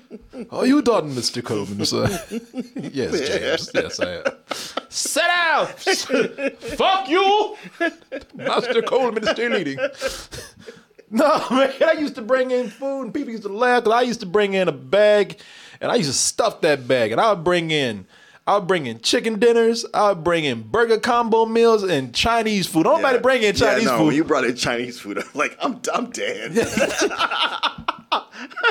Are 0.51 0.67
you 0.67 0.83
done, 0.83 1.13
Mr. 1.13 1.45
Coleman, 1.45 1.85
sir? 1.85 2.07
yes, 2.77 3.19
James. 3.29 3.71
Yes, 3.75 4.01
I 4.01 4.11
am. 4.17 4.25
Sit 4.89 5.23
down! 5.27 5.67
Fuck 6.77 7.09
you! 7.09 7.57
Master 8.35 8.83
Coleman 8.83 9.23
is 9.25 9.31
still 9.31 9.57
eating. 9.57 9.79
No, 11.11 11.45
man, 11.51 11.73
I 11.85 11.93
used 11.99 12.15
to 12.17 12.23
bring 12.23 12.51
in 12.53 12.69
food 12.69 13.03
and 13.03 13.15
people 13.15 13.31
used 13.31 13.43
to 13.43 13.49
laugh 13.49 13.85
because 13.85 13.99
I 13.99 14.03
used 14.03 14.21
to 14.21 14.27
bring 14.27 14.55
in 14.55 14.69
a 14.69 14.73
bag 14.73 15.41
and 15.81 15.91
I 15.91 15.97
used 15.97 16.11
to 16.11 16.17
stuff 16.17 16.61
that 16.61 16.87
bag 16.87 17.11
and 17.11 17.21
I 17.21 17.33
would 17.33 17.43
bring 17.43 17.71
in 17.73 18.07
I 18.51 18.55
would 18.55 18.67
bring 18.67 18.87
in 18.87 18.99
chicken 18.99 19.39
dinners, 19.39 19.87
I 19.95 20.09
would 20.09 20.25
bring 20.25 20.45
in 20.45 20.63
burger 20.63 20.99
combo 20.99 21.47
meals 21.47 21.85
and 21.85 22.13
Chinese 22.13 22.67
food. 22.67 22.83
Don't 22.83 23.01
Nobody 23.01 23.21
bring 23.21 23.45
in 23.45 23.55
Chinese 23.55 23.85
yeah, 23.85 23.93
no, 23.93 23.99
food. 23.99 24.15
You 24.17 24.25
brought 24.25 24.45
in 24.45 24.57
Chinese 24.57 24.99
food, 24.99 25.19
I'm 25.19 25.25
like, 25.35 25.57
I'm, 25.61 25.81
I'm 25.95 26.11
dead. 26.11 26.57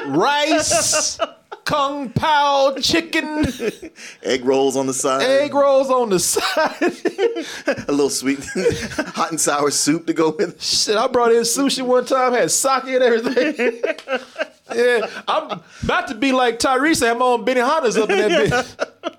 rice, 0.08 1.18
kung 1.64 2.10
pao, 2.10 2.76
chicken, 2.82 3.46
Egg 4.24 4.44
rolls 4.44 4.76
on 4.76 4.86
the 4.86 4.94
side. 4.94 5.22
egg 5.22 5.54
rolls 5.54 5.90
on 5.90 6.10
the 6.10 6.20
side. 6.20 7.88
A 7.88 7.92
little 7.94 8.10
sweet, 8.10 8.44
hot 9.16 9.32
and 9.32 9.40
sour 9.40 9.72
soup 9.72 10.08
to 10.08 10.14
go 10.14 10.36
with. 10.38 10.62
Shit, 10.62 10.98
I 10.98 11.08
brought 11.08 11.32
in 11.32 11.44
sushi 11.44 11.84
one 11.84 12.04
time, 12.06 12.34
had 12.34 12.52
sake 12.52 12.84
and 12.84 13.02
everything. 13.02 13.82
yeah, 14.76 15.10
I'm 15.26 15.62
about 15.84 16.10
to 16.10 16.16
be 16.16 16.34
like 16.34 16.60
Tyrese, 16.60 17.02
my 17.18 17.26
own 17.26 17.46
Benihana's 17.46 17.96
up 17.96 18.10
in 18.10 18.18
that 18.18 19.16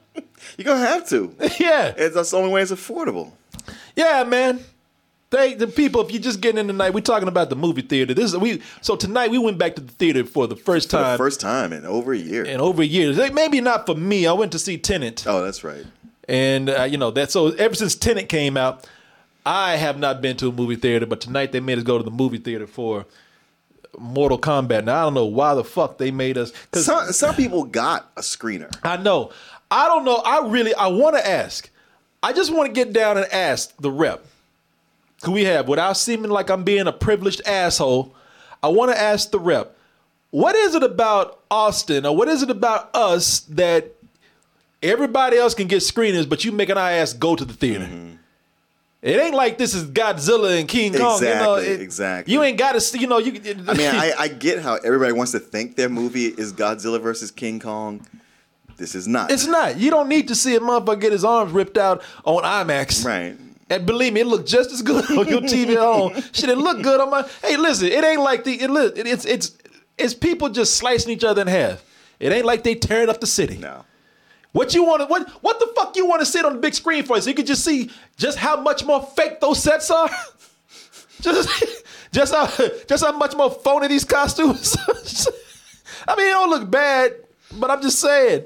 You're 0.58 0.64
gonna 0.66 0.86
have 0.86 1.08
to. 1.08 1.34
yeah, 1.60 1.92
It's, 1.96 2.14
that's 2.14 2.30
the 2.30 2.36
only 2.36 2.50
way 2.52 2.62
it's 2.62 2.72
affordable. 2.72 3.32
yeah, 3.96 4.24
man. 4.24 4.60
They 5.30 5.54
the 5.54 5.68
people, 5.68 6.00
if 6.04 6.10
you're 6.10 6.20
just 6.20 6.40
getting 6.40 6.58
in 6.58 6.66
tonight, 6.66 6.90
we're 6.92 7.02
talking 7.02 7.28
about 7.28 7.50
the 7.50 7.56
movie 7.56 7.82
theater. 7.82 8.14
This 8.14 8.32
is 8.32 8.36
we 8.36 8.60
so 8.80 8.96
tonight 8.96 9.30
we 9.30 9.38
went 9.38 9.58
back 9.58 9.76
to 9.76 9.80
the 9.80 9.92
theater 9.92 10.24
for 10.24 10.48
the 10.48 10.56
first 10.56 10.90
For 10.90 10.96
the 10.96 11.02
time 11.04 11.18
first 11.18 11.40
time 11.40 11.72
in 11.72 11.86
over 11.86 12.12
a 12.12 12.18
year. 12.18 12.44
in 12.44 12.60
over 12.60 12.82
a 12.82 12.86
year. 12.86 13.12
Like, 13.12 13.32
Maybe 13.32 13.60
not 13.60 13.86
for 13.86 13.94
me. 13.94 14.26
I 14.26 14.32
went 14.32 14.50
to 14.52 14.58
see 14.58 14.76
Tenet. 14.76 15.24
oh, 15.28 15.44
that's 15.44 15.62
right. 15.62 15.84
And 16.28 16.68
uh, 16.68 16.82
you 16.82 16.98
know 16.98 17.12
that. 17.12 17.30
So 17.30 17.48
ever 17.52 17.76
since 17.76 17.94
Tenet 17.94 18.28
came 18.28 18.56
out, 18.56 18.88
I 19.46 19.76
have 19.76 19.98
not 20.00 20.20
been 20.20 20.36
to 20.38 20.48
a 20.48 20.52
movie 20.52 20.74
theater. 20.76 21.06
But 21.06 21.20
tonight 21.20 21.52
they 21.52 21.60
made 21.60 21.78
us 21.78 21.84
go 21.84 21.96
to 21.96 22.02
the 22.04 22.10
movie 22.10 22.38
theater 22.38 22.66
for 22.66 23.06
Mortal 23.98 24.38
Kombat. 24.38 24.84
Now 24.84 25.00
I 25.00 25.02
don't 25.04 25.14
know 25.14 25.26
why 25.26 25.54
the 25.54 25.62
fuck 25.64 25.98
they 25.98 26.10
made 26.10 26.38
us. 26.38 26.52
Cause 26.72 26.86
Some 26.86 27.12
some 27.12 27.34
people 27.36 27.62
got 27.64 28.10
a 28.16 28.20
screener. 28.20 28.74
I 28.82 28.96
know. 28.96 29.30
I 29.70 29.86
don't 29.86 30.04
know. 30.04 30.16
I 30.16 30.46
really. 30.48 30.74
I 30.74 30.88
want 30.88 31.16
to 31.16 31.26
ask. 31.26 31.70
I 32.22 32.32
just 32.32 32.52
want 32.52 32.66
to 32.66 32.72
get 32.72 32.92
down 32.92 33.16
and 33.16 33.26
ask 33.32 33.74
the 33.78 33.90
rep. 33.90 34.24
Who 35.24 35.32
we 35.32 35.44
have 35.44 35.68
without 35.68 35.96
seeming 35.98 36.30
like 36.30 36.50
I'm 36.50 36.64
being 36.64 36.86
a 36.86 36.92
privileged 36.92 37.42
asshole. 37.46 38.14
I 38.62 38.68
want 38.68 38.90
to 38.92 38.98
ask 39.00 39.30
the 39.30 39.38
rep. 39.38 39.76
What 40.30 40.54
is 40.54 40.74
it 40.74 40.82
about 40.82 41.40
Austin 41.50 42.06
or 42.06 42.16
what 42.16 42.28
is 42.28 42.42
it 42.42 42.50
about 42.50 42.94
us 42.94 43.40
that 43.50 43.92
everybody 44.82 45.36
else 45.36 45.54
can 45.54 45.66
get 45.66 45.78
screeners, 45.78 46.28
but 46.28 46.44
you 46.44 46.52
making 46.52 46.76
our 46.76 46.90
ass 46.90 47.12
go 47.12 47.36
to 47.36 47.44
the 47.44 47.52
theater? 47.52 47.84
Mm-hmm. 47.84 48.14
It 49.02 49.18
ain't 49.18 49.34
like 49.34 49.56
this 49.56 49.74
is 49.74 49.84
Godzilla 49.90 50.58
and 50.60 50.68
King 50.68 50.92
Kong. 50.92 51.20
you 51.22 51.28
know, 51.28 51.54
Exactly, 51.56 51.66
it- 51.66 51.80
exactly. 51.80 52.32
You 52.34 52.42
ain't 52.42 52.58
got 52.58 52.72
to 52.72 52.80
see. 52.80 52.98
You 53.00 53.06
know, 53.06 53.18
you. 53.18 53.32
I 53.66 53.74
mean, 53.74 53.88
I, 53.88 54.12
I 54.18 54.28
get 54.28 54.60
how 54.62 54.76
everybody 54.76 55.12
wants 55.12 55.32
to 55.32 55.38
think 55.40 55.76
their 55.76 55.88
movie 55.88 56.26
is 56.26 56.52
Godzilla 56.52 57.00
versus 57.00 57.30
King 57.30 57.60
Kong. 57.60 58.06
This 58.80 58.94
is 58.94 59.06
not. 59.06 59.30
It's 59.30 59.46
not. 59.46 59.76
You 59.76 59.90
don't 59.90 60.08
need 60.08 60.28
to 60.28 60.34
see 60.34 60.56
a 60.56 60.60
motherfucker 60.60 61.02
get 61.02 61.12
his 61.12 61.22
arms 61.22 61.52
ripped 61.52 61.76
out 61.76 62.02
on 62.24 62.44
IMAX. 62.44 63.04
right. 63.04 63.36
And 63.68 63.86
believe 63.86 64.14
me, 64.14 64.22
it 64.22 64.26
looked 64.26 64.48
just 64.48 64.72
as 64.72 64.80
good 64.80 65.04
on 65.10 65.28
your 65.28 65.42
TV 65.42 65.72
at 65.72 65.78
home. 65.78 66.14
Shit, 66.32 66.48
it 66.48 66.56
looked 66.56 66.82
good 66.82 66.98
on 66.98 67.10
my. 67.10 67.28
Hey, 67.44 67.58
listen, 67.58 67.88
it 67.88 68.02
ain't 68.02 68.22
like 68.22 68.44
the. 68.44 68.54
It, 68.54 69.06
it's 69.06 69.26
it's 69.26 69.52
it's 69.98 70.14
people 70.14 70.48
just 70.48 70.78
slicing 70.78 71.12
each 71.12 71.24
other 71.24 71.42
in 71.42 71.46
half. 71.46 71.84
It 72.18 72.32
ain't 72.32 72.46
like 72.46 72.64
they 72.64 72.74
tearing 72.74 73.10
up 73.10 73.20
the 73.20 73.26
city. 73.26 73.58
No. 73.58 73.84
What 74.52 74.74
you 74.74 74.82
want 74.82 75.02
to 75.02 75.06
what 75.08 75.28
what 75.42 75.60
the 75.60 75.70
fuck 75.76 75.94
you 75.94 76.06
want 76.06 76.20
to 76.20 76.26
sit 76.26 76.46
on 76.46 76.54
the 76.54 76.58
big 76.58 76.72
screen 76.72 77.04
for? 77.04 77.20
So 77.20 77.28
you 77.28 77.36
can 77.36 77.44
just 77.44 77.62
see 77.62 77.90
just 78.16 78.38
how 78.38 78.62
much 78.62 78.82
more 78.82 79.02
fake 79.14 79.40
those 79.40 79.62
sets 79.62 79.90
are. 79.90 80.08
just 81.20 81.64
just 82.12 82.34
how 82.34 82.46
just 82.88 83.04
how 83.04 83.12
much 83.12 83.36
more 83.36 83.50
phony 83.50 83.88
these 83.88 84.06
costumes. 84.06 84.74
I 86.08 86.16
mean, 86.16 86.28
it 86.28 86.30
don't 86.30 86.48
look 86.48 86.70
bad, 86.70 87.14
but 87.52 87.70
I'm 87.70 87.82
just 87.82 88.00
saying. 88.00 88.44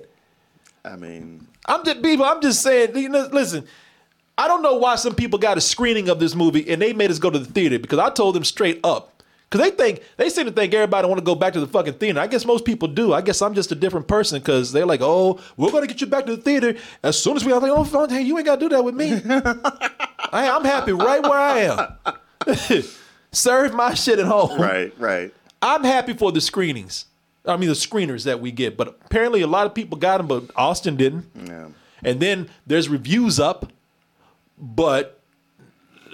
I 0.84 0.96
mean, 0.96 1.46
I'm 1.66 1.84
just 1.84 2.02
people. 2.02 2.24
I'm 2.24 2.40
just 2.40 2.62
saying. 2.62 2.96
You 2.96 3.08
know, 3.08 3.28
listen. 3.32 3.66
I 4.36 4.48
don't 4.48 4.62
know 4.62 4.74
why 4.74 4.96
some 4.96 5.14
people 5.14 5.38
got 5.38 5.58
a 5.58 5.60
screening 5.60 6.08
of 6.08 6.18
this 6.18 6.34
movie 6.34 6.68
and 6.68 6.82
they 6.82 6.92
made 6.92 7.08
us 7.08 7.20
go 7.20 7.30
to 7.30 7.38
the 7.38 7.44
theater 7.44 7.78
because 7.78 8.00
I 8.00 8.10
told 8.10 8.34
them 8.34 8.42
straight 8.42 8.80
up 8.82 9.14
because 9.48 9.70
they 9.70 9.76
think 9.76 10.02
they 10.16 10.28
seem 10.28 10.46
to 10.46 10.50
think 10.50 10.74
everybody 10.74 11.06
want 11.06 11.20
to 11.20 11.24
go 11.24 11.36
back 11.36 11.52
to 11.52 11.60
the 11.60 11.68
fucking 11.68 11.94
theater. 11.94 12.18
I 12.18 12.26
guess 12.26 12.44
most 12.44 12.64
people 12.64 12.88
do. 12.88 13.12
I 13.12 13.20
guess 13.20 13.40
I'm 13.40 13.54
just 13.54 13.70
a 13.70 13.76
different 13.76 14.08
person 14.08 14.40
because 14.40 14.72
they're 14.72 14.86
like, 14.86 15.00
oh, 15.00 15.38
we're 15.56 15.70
gonna 15.70 15.86
get 15.86 16.00
you 16.00 16.08
back 16.08 16.26
to 16.26 16.34
the 16.34 16.42
theater 16.42 16.74
as 17.04 17.22
soon 17.22 17.36
as 17.36 17.44
we. 17.44 17.52
I'm 17.52 17.62
like, 17.62 17.70
oh, 17.70 17.84
fine, 17.84 18.10
hey, 18.10 18.22
you 18.22 18.36
ain't 18.36 18.46
gotta 18.46 18.60
do 18.60 18.68
that 18.70 18.84
with 18.84 18.96
me. 18.96 19.12
I, 20.32 20.50
I'm 20.50 20.64
happy 20.64 20.90
right 20.90 21.22
where 21.22 21.38
I 21.38 21.58
am. 21.60 22.84
Serve 23.30 23.74
my 23.74 23.94
shit 23.94 24.18
at 24.18 24.26
home. 24.26 24.60
right, 24.60 24.92
right. 24.98 25.32
I'm 25.62 25.84
happy 25.84 26.14
for 26.14 26.32
the 26.32 26.40
screenings. 26.40 27.06
I 27.46 27.56
mean, 27.56 27.68
the 27.68 27.74
screeners 27.74 28.24
that 28.24 28.40
we 28.40 28.50
get, 28.50 28.76
but 28.76 28.88
apparently 28.88 29.42
a 29.42 29.46
lot 29.46 29.66
of 29.66 29.74
people 29.74 29.98
got 29.98 30.18
them, 30.18 30.26
but 30.26 30.44
Austin 30.56 30.96
didn't. 30.96 31.26
Yeah. 31.46 31.68
And 32.02 32.20
then 32.20 32.48
there's 32.66 32.88
reviews 32.88 33.38
up, 33.38 33.72
but 34.58 35.20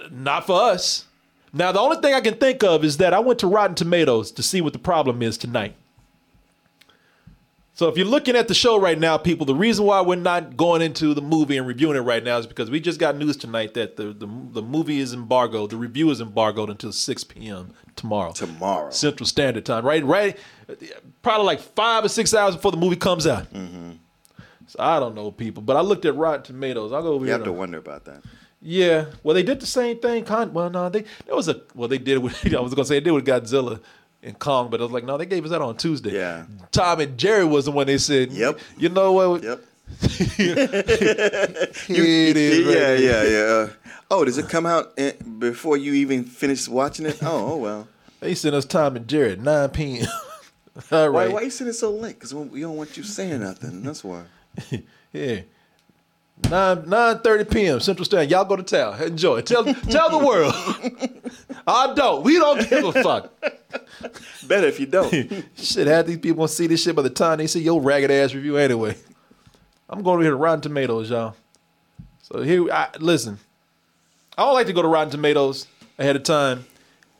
not 0.09 0.45
for 0.45 0.61
us. 0.61 1.05
Now, 1.53 1.71
the 1.71 1.79
only 1.79 1.97
thing 1.97 2.13
I 2.13 2.21
can 2.21 2.35
think 2.35 2.63
of 2.63 2.83
is 2.83 2.97
that 2.97 3.13
I 3.13 3.19
went 3.19 3.39
to 3.39 3.47
Rotten 3.47 3.75
Tomatoes 3.75 4.31
to 4.31 4.43
see 4.43 4.61
what 4.61 4.73
the 4.73 4.79
problem 4.79 5.21
is 5.21 5.37
tonight. 5.37 5.75
So 7.81 7.87
if 7.87 7.97
you're 7.97 8.05
looking 8.05 8.35
at 8.35 8.47
the 8.47 8.53
show 8.53 8.79
right 8.79 8.99
now, 8.99 9.17
people, 9.17 9.43
the 9.47 9.55
reason 9.55 9.85
why 9.85 10.01
we're 10.01 10.13
not 10.13 10.55
going 10.55 10.83
into 10.83 11.15
the 11.15 11.21
movie 11.23 11.57
and 11.57 11.65
reviewing 11.65 11.97
it 11.97 12.01
right 12.01 12.23
now 12.23 12.37
is 12.37 12.45
because 12.45 12.69
we 12.69 12.79
just 12.79 12.99
got 12.99 13.17
news 13.17 13.35
tonight 13.35 13.73
that 13.73 13.95
the, 13.95 14.13
the, 14.13 14.27
the 14.27 14.61
movie 14.61 14.99
is 14.99 15.13
embargoed, 15.13 15.71
the 15.71 15.77
review 15.77 16.11
is 16.11 16.21
embargoed 16.21 16.69
until 16.69 16.91
6 16.91 17.23
p.m. 17.23 17.73
tomorrow. 17.95 18.33
Tomorrow. 18.33 18.91
Central 18.91 19.25
Standard 19.25 19.65
Time, 19.65 19.83
right? 19.83 20.05
Right? 20.05 20.37
Probably 21.23 21.47
like 21.47 21.59
five 21.59 22.05
or 22.05 22.09
six 22.09 22.35
hours 22.35 22.55
before 22.55 22.69
the 22.69 22.77
movie 22.77 22.97
comes 22.97 23.25
out. 23.25 23.51
Mm-hmm. 23.51 23.93
So 24.67 24.77
I 24.77 24.99
don't 24.99 25.15
know, 25.15 25.31
people, 25.31 25.63
but 25.63 25.75
I 25.75 25.81
looked 25.81 26.05
at 26.05 26.15
Rotten 26.15 26.43
Tomatoes. 26.43 26.93
I'll 26.93 27.01
go 27.01 27.13
over 27.13 27.25
You 27.25 27.31
here. 27.31 27.37
You 27.39 27.39
have 27.39 27.45
to 27.45 27.51
wonder 27.51 27.79
about 27.79 28.05
that. 28.05 28.21
yeah. 28.61 29.05
Well, 29.23 29.33
they 29.33 29.41
did 29.41 29.59
the 29.59 29.65
same 29.65 29.97
thing. 29.97 30.23
Con- 30.23 30.53
well, 30.53 30.69
no, 30.69 30.87
they 30.89 31.03
there 31.25 31.35
was 31.35 31.47
a 31.47 31.61
well, 31.73 31.87
they 31.87 31.97
did 31.97 32.17
it 32.17 32.21
with. 32.21 32.45
I 32.55 32.59
was 32.59 32.75
gonna 32.75 32.85
say 32.85 32.97
they 32.97 33.05
did 33.05 33.11
with 33.13 33.25
Godzilla 33.25 33.81
and 34.23 34.37
Kong, 34.37 34.69
but 34.69 34.79
I 34.79 34.83
was 34.83 34.91
like, 34.91 35.03
no, 35.03 35.17
they 35.17 35.25
gave 35.25 35.43
us 35.45 35.51
that 35.51 35.61
on 35.61 35.77
Tuesday. 35.77 36.13
Yeah. 36.13 36.45
Tom 36.71 36.99
and 36.99 37.17
Jerry 37.17 37.45
was 37.45 37.65
the 37.65 37.71
one 37.71 37.87
they 37.87 37.97
said. 37.97 38.31
Yep. 38.31 38.59
You 38.77 38.89
know 38.89 39.13
what? 39.13 39.43
Yep. 39.43 39.61
It 41.89 42.37
is 42.37 42.59
yeah, 42.67 42.91
right. 42.91 42.99
yeah, 42.99 43.23
yeah. 43.23 43.39
Uh, 43.39 43.69
oh, 44.09 44.23
does 44.25 44.37
it 44.37 44.47
come 44.49 44.65
out 44.65 44.95
before 45.39 45.77
you 45.77 45.93
even 45.93 46.23
finish 46.23 46.67
watching 46.67 47.05
it? 47.05 47.19
Oh, 47.21 47.53
oh 47.53 47.57
well. 47.57 47.87
They 48.19 48.35
sent 48.35 48.55
us 48.55 48.65
Tom 48.65 48.95
and 48.95 49.07
Jerry 49.07 49.33
at 49.33 49.39
9 49.39 49.69
p.m. 49.69 50.07
All 50.91 51.11
Why, 51.11 51.25
right. 51.25 51.33
why 51.33 51.41
you 51.41 51.49
sitting 51.49 51.73
so 51.73 51.91
late? 51.91 52.15
Because 52.15 52.33
we 52.33 52.61
don't 52.61 52.77
want 52.77 52.95
you 52.95 53.03
saying 53.03 53.41
nothing. 53.41 53.81
That's 53.83 54.03
why. 54.03 54.23
Yeah. 55.11 55.41
9 56.49 56.89
9 56.89 57.19
30 57.19 57.43
p.m. 57.45 57.79
Central 57.79 58.05
Standard. 58.05 58.31
Y'all 58.31 58.45
go 58.45 58.55
to 58.55 58.63
town. 58.63 59.01
Enjoy. 59.01 59.41
Tell 59.41 59.63
tell 59.73 60.09
the 60.09 60.25
world. 60.25 60.53
I 61.67 61.93
don't. 61.93 62.23
We 62.23 62.35
don't 62.39 62.67
give 62.69 62.83
a 62.83 62.91
fuck. 63.03 63.31
Better 64.47 64.67
if 64.67 64.79
you 64.79 64.85
don't. 64.87 65.11
Shit, 65.55 65.87
half 65.87 66.05
these 66.07 66.17
people 66.17 66.47
see 66.47 66.67
this 66.67 66.83
shit 66.83 66.95
by 66.95 67.03
the 67.03 67.09
time 67.09 67.37
they 67.37 67.47
see 67.47 67.61
your 67.61 67.79
ragged 67.81 68.11
ass 68.11 68.33
review 68.33 68.57
anyway. 68.57 68.95
I'm 69.89 70.01
going 70.03 70.15
over 70.15 70.23
here 70.23 70.31
to 70.31 70.37
Rotten 70.37 70.61
Tomatoes, 70.61 71.09
y'all. 71.09 71.35
So 72.23 72.41
here, 72.41 72.71
I, 72.71 72.89
listen. 72.99 73.37
I 74.37 74.43
don't 74.43 74.53
like 74.53 74.67
to 74.67 74.73
go 74.73 74.81
to 74.81 74.87
Rotten 74.87 75.11
Tomatoes 75.11 75.67
ahead 75.99 76.15
of 76.15 76.23
time. 76.23 76.65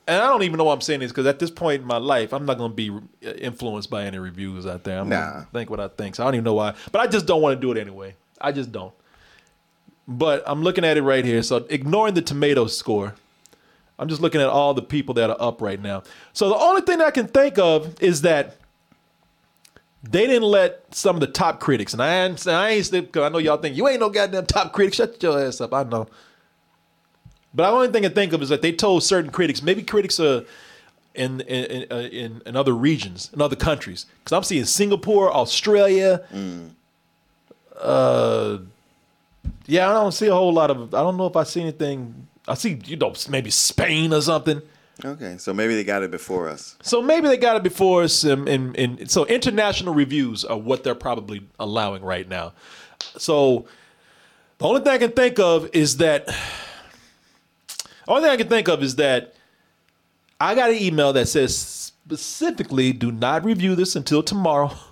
And 0.08 0.22
I 0.22 0.28
don't 0.28 0.44
even 0.44 0.58
know 0.58 0.64
why 0.64 0.74
I'm 0.74 0.82
saying 0.82 1.02
this 1.02 1.12
because 1.12 1.26
at 1.28 1.38
this 1.40 1.52
point 1.52 1.82
in 1.82 1.88
my 1.88 1.98
life, 1.98 2.34
I'm 2.34 2.46
not 2.46 2.58
going 2.58 2.72
to 2.72 2.76
be 2.76 2.90
uh, 2.90 3.32
influenced 3.34 3.90
by 3.90 4.06
any 4.06 4.18
reviews 4.18 4.66
out 4.66 4.84
there. 4.84 5.00
I'm 5.00 5.10
Nah. 5.10 5.32
going 5.32 5.46
to 5.46 5.52
think 5.52 5.70
what 5.70 5.80
I 5.80 5.88
think. 5.90 6.16
So 6.16 6.24
I 6.24 6.28
don't 6.28 6.36
even 6.36 6.44
know 6.46 6.54
why. 6.56 6.74
But 6.92 7.02
I 7.02 7.08
just 7.08 7.28
don't 7.28 7.42
want 7.42 7.56
to 7.56 7.62
do 7.62 7.72
it 7.72 7.78
anyway. 7.80 8.16
I 8.40 8.52
just 8.52 8.72
don't. 8.72 8.94
But 10.08 10.44
I'm 10.46 10.64
looking 10.64 10.84
at 10.84 10.98
it 10.98 11.04
right 11.04 11.24
here. 11.24 11.44
So 11.44 11.66
ignoring 11.70 12.16
the 12.16 12.22
tomato 12.22 12.68
score, 12.68 13.16
I'm 14.00 14.08
just 14.08 14.22
looking 14.22 14.42
at 14.42 14.48
all 14.48 14.74
the 14.74 14.82
people 14.82 15.14
that 15.16 15.30
are 15.30 15.38
up 15.40 15.62
right 15.62 15.80
now. 15.82 16.04
So 16.34 16.50
the 16.50 16.56
only 16.56 16.82
thing 16.82 17.02
I 17.02 17.12
can 17.12 17.28
think 17.28 17.58
of 17.60 18.02
is 18.02 18.22
that 18.22 18.58
they 20.04 20.26
didn't 20.26 20.50
let 20.50 20.84
some 20.94 21.16
of 21.16 21.20
the 21.20 21.28
top 21.28 21.60
critics, 21.60 21.94
and 21.94 22.02
I 22.02 22.26
ain't, 22.26 22.48
I 22.48 22.70
ain't 22.70 22.92
because 22.92 23.24
I 23.24 23.30
know 23.30 23.38
y'all 23.38 23.58
think 23.58 23.78
you 23.78 23.88
ain't 23.88 24.00
no 24.00 24.10
goddamn 24.10 24.48
top 24.48 24.74
critic. 24.74 24.96
Shut 24.96 25.22
your 25.22 25.40
ass 25.40 25.62
up. 25.62 25.74
I 25.74 25.84
know. 25.84 26.08
But 27.54 27.70
the 27.70 27.76
only 27.76 27.90
thing 27.90 28.06
I 28.06 28.10
think 28.10 28.34
of 28.34 28.42
is 28.42 28.50
that 28.50 28.64
they 28.64 28.72
told 28.72 29.04
certain 29.04 29.30
critics, 29.30 29.62
maybe 29.62 29.84
critics 29.84 30.20
are 30.20 30.44
in 31.14 31.42
in 31.42 31.66
in, 31.66 31.92
uh, 31.92 31.96
in, 31.98 32.42
in 32.48 32.56
other 32.56 32.74
regions, 32.74 33.30
in 33.34 33.42
other 33.42 33.56
countries, 33.56 34.08
because 34.24 34.36
I'm 34.36 34.44
seeing 34.44 34.66
Singapore, 34.66 35.32
Australia. 35.32 36.22
Uh, 37.80 38.60
yeah, 39.66 39.90
I 39.90 39.94
don't 39.94 40.12
see 40.12 40.28
a 40.28 40.34
whole 40.34 40.54
lot 40.54 40.72
of. 40.72 40.94
I 40.94 41.02
don't 41.02 41.18
know 41.18 41.28
if 41.28 41.36
I 41.36 41.44
see 41.44 41.62
anything. 41.62 42.28
I 42.48 42.56
see 42.56 42.80
you 42.86 42.98
know 42.98 43.14
maybe 43.30 43.50
Spain 43.50 44.14
or 44.14 44.22
something. 44.22 44.62
Okay, 45.04 45.38
so 45.38 45.54
maybe 45.54 45.74
they 45.76 45.84
got 45.84 46.04
it 46.04 46.12
before 46.12 46.48
us. 46.48 46.76
So 46.84 47.02
maybe 47.02 47.28
they 47.28 47.38
got 47.38 47.56
it 47.56 47.64
before 47.64 48.04
us. 48.04 48.24
And, 48.24 48.48
and, 48.48 48.78
and 48.78 49.10
so 49.10 49.26
international 49.26 49.96
reviews 49.96 50.46
are 50.46 50.58
what 50.58 50.84
they're 50.84 50.94
probably 50.94 51.48
allowing 51.60 52.04
right 52.04 52.28
now. 52.28 52.54
So 53.18 53.66
the 54.60 54.66
only 54.68 54.82
thing 54.82 54.92
I 54.92 54.98
can 55.00 55.12
think 55.12 55.40
of 55.40 55.70
is 55.74 55.98
that. 55.98 56.28
The 58.06 58.16
only 58.16 58.24
thing 58.24 58.32
I 58.32 58.38
can 58.38 58.50
think 58.50 58.68
of 58.68 58.84
is 58.84 58.96
that 58.98 59.36
I 60.40 60.56
got 60.56 60.72
an 60.72 60.76
email 60.78 61.14
that 61.14 61.28
says 61.28 61.56
specifically, 61.58 62.92
do 62.94 63.12
not 63.12 63.46
review 63.46 63.76
this 63.76 63.96
until 63.96 64.22
tomorrow. 64.24 64.72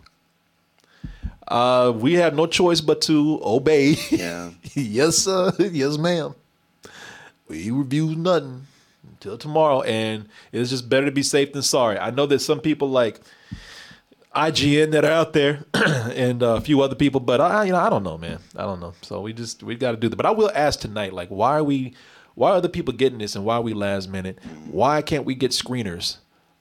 Uh, 1.50 1.92
we 1.96 2.14
have 2.14 2.36
no 2.36 2.46
choice 2.46 2.80
but 2.80 3.02
to 3.02 3.40
obey. 3.44 3.96
Yeah. 4.12 4.52
yes, 4.74 5.18
sir. 5.18 5.52
Yes, 5.60 5.98
ma'am. 5.98 6.36
We 7.48 7.72
review 7.72 8.16
nothing 8.16 8.68
until 9.10 9.38
tomorrow, 9.38 9.82
and 9.82 10.30
it's 10.52 10.70
just 10.70 10.88
better 10.88 11.08
to 11.08 11.12
be 11.12 11.24
safe 11.24 11.52
than 11.52 11.64
sorry. 11.64 11.98
I 11.98 12.12
know 12.12 12.28
that 12.28 12.40
some 12.40 12.60
people 12.60 12.90
like 12.90 13.20
IGN 14.36 14.92
that 14.92 15.04
are 15.04 15.12
out 15.12 15.34
there, 15.34 15.66
and 15.74 16.44
uh, 16.44 16.56
a 16.56 16.62
few 16.62 16.82
other 16.82 16.94
people, 16.96 17.20
but 17.20 17.42
I, 17.42 17.64
you 17.64 17.72
know, 17.72 17.80
I 17.80 17.90
don't 17.90 18.04
know, 18.04 18.20
man. 18.20 18.40
I 18.56 18.62
don't 18.62 18.80
know. 18.80 18.94
So 19.02 19.22
we 19.22 19.34
just 19.34 19.64
we 19.64 19.76
got 19.76 19.92
to 19.92 19.98
do 19.98 20.10
that. 20.10 20.16
But 20.16 20.28
I 20.28 20.32
will 20.32 20.52
ask 20.54 20.80
tonight, 20.80 21.14
like, 21.14 21.30
why 21.30 21.58
are 21.58 21.64
we? 21.64 21.96
Why 22.36 22.52
are 22.52 22.62
the 22.62 22.70
people 22.70 22.94
getting 22.94 23.18
this, 23.18 23.36
and 23.36 23.44
why 23.44 23.56
are 23.56 23.62
we 23.62 23.74
last 23.74 24.08
minute? 24.10 24.38
Why 24.70 25.02
can't 25.02 25.26
we 25.26 25.34
get 25.34 25.52
screeners 25.52 26.18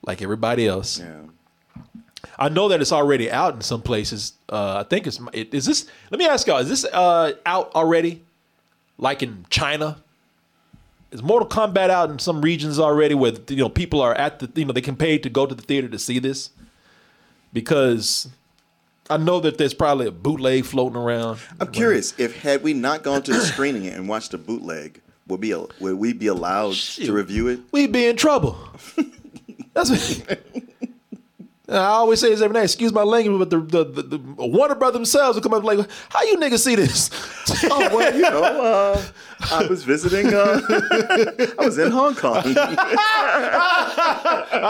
like 0.06 0.22
everybody 0.22 0.66
else? 0.66 0.98
Yeah. 0.98 1.20
I 2.38 2.48
know 2.48 2.68
that 2.68 2.80
it's 2.80 2.92
already 2.92 3.30
out 3.30 3.54
in 3.54 3.60
some 3.60 3.82
places. 3.82 4.32
Uh, 4.48 4.78
I 4.78 4.82
think 4.84 5.06
it's 5.06 5.20
it, 5.32 5.54
is 5.54 5.66
this. 5.66 5.86
Let 6.10 6.18
me 6.18 6.26
ask 6.26 6.46
y'all: 6.46 6.58
Is 6.58 6.68
this 6.68 6.84
uh, 6.84 7.32
out 7.46 7.74
already? 7.74 8.24
Like 8.96 9.22
in 9.22 9.46
China? 9.48 10.02
Is 11.10 11.22
Mortal 11.22 11.48
Kombat 11.48 11.88
out 11.88 12.10
in 12.10 12.18
some 12.18 12.42
regions 12.42 12.78
already 12.78 13.14
where 13.14 13.32
you 13.48 13.56
know 13.56 13.68
people 13.68 14.00
are 14.00 14.14
at 14.14 14.40
the 14.40 14.50
you 14.54 14.64
know 14.64 14.72
they 14.72 14.80
can 14.80 14.96
pay 14.96 15.18
to 15.18 15.30
go 15.30 15.46
to 15.46 15.54
the 15.54 15.62
theater 15.62 15.88
to 15.88 15.98
see 15.98 16.18
this? 16.18 16.50
Because 17.52 18.28
I 19.08 19.16
know 19.16 19.40
that 19.40 19.56
there's 19.56 19.72
probably 19.72 20.06
a 20.06 20.10
bootleg 20.10 20.64
floating 20.64 20.96
around. 20.96 21.38
I'm 21.60 21.72
curious 21.72 22.18
if 22.18 22.42
had 22.42 22.62
we 22.62 22.74
not 22.74 23.02
gone 23.02 23.22
to 23.22 23.32
the 23.32 23.40
screening 23.40 23.86
and 23.86 24.08
watched 24.08 24.32
the 24.32 24.38
bootleg, 24.38 25.00
would 25.28 25.40
be 25.40 25.54
would 25.54 25.94
we 25.94 26.12
be 26.12 26.26
allowed 26.26 26.74
to 26.74 27.12
review 27.12 27.48
it? 27.48 27.60
We'd 27.72 27.92
be 27.92 28.06
in 28.06 28.16
trouble. 28.16 28.58
That's 29.72 29.90
what. 29.90 30.42
I 31.70 31.76
always 31.76 32.18
say 32.20 32.30
this 32.30 32.40
every 32.40 32.54
night. 32.54 32.64
Excuse 32.64 32.94
my 32.94 33.02
language, 33.02 33.38
but 33.38 33.50
the 33.50 33.60
the, 33.60 33.84
the, 33.84 34.02
the 34.02 34.18
Warner 34.46 34.74
Brothers 34.74 34.94
themselves 34.94 35.36
will 35.36 35.42
come 35.42 35.52
up 35.52 35.64
like, 35.64 35.86
"How 36.08 36.22
you 36.22 36.38
niggas 36.38 36.60
see 36.60 36.76
this?" 36.76 37.10
Oh 37.70 37.96
well, 37.96 38.14
you 38.14 38.20
know, 38.22 38.42
uh, 38.42 39.02
I 39.50 39.66
was 39.66 39.82
visiting. 39.82 40.32
Uh, 40.32 40.60
I 41.58 41.64
was 41.64 41.78
in 41.78 41.90
Hong 41.90 42.14
Kong. 42.14 42.42
I 42.46 42.52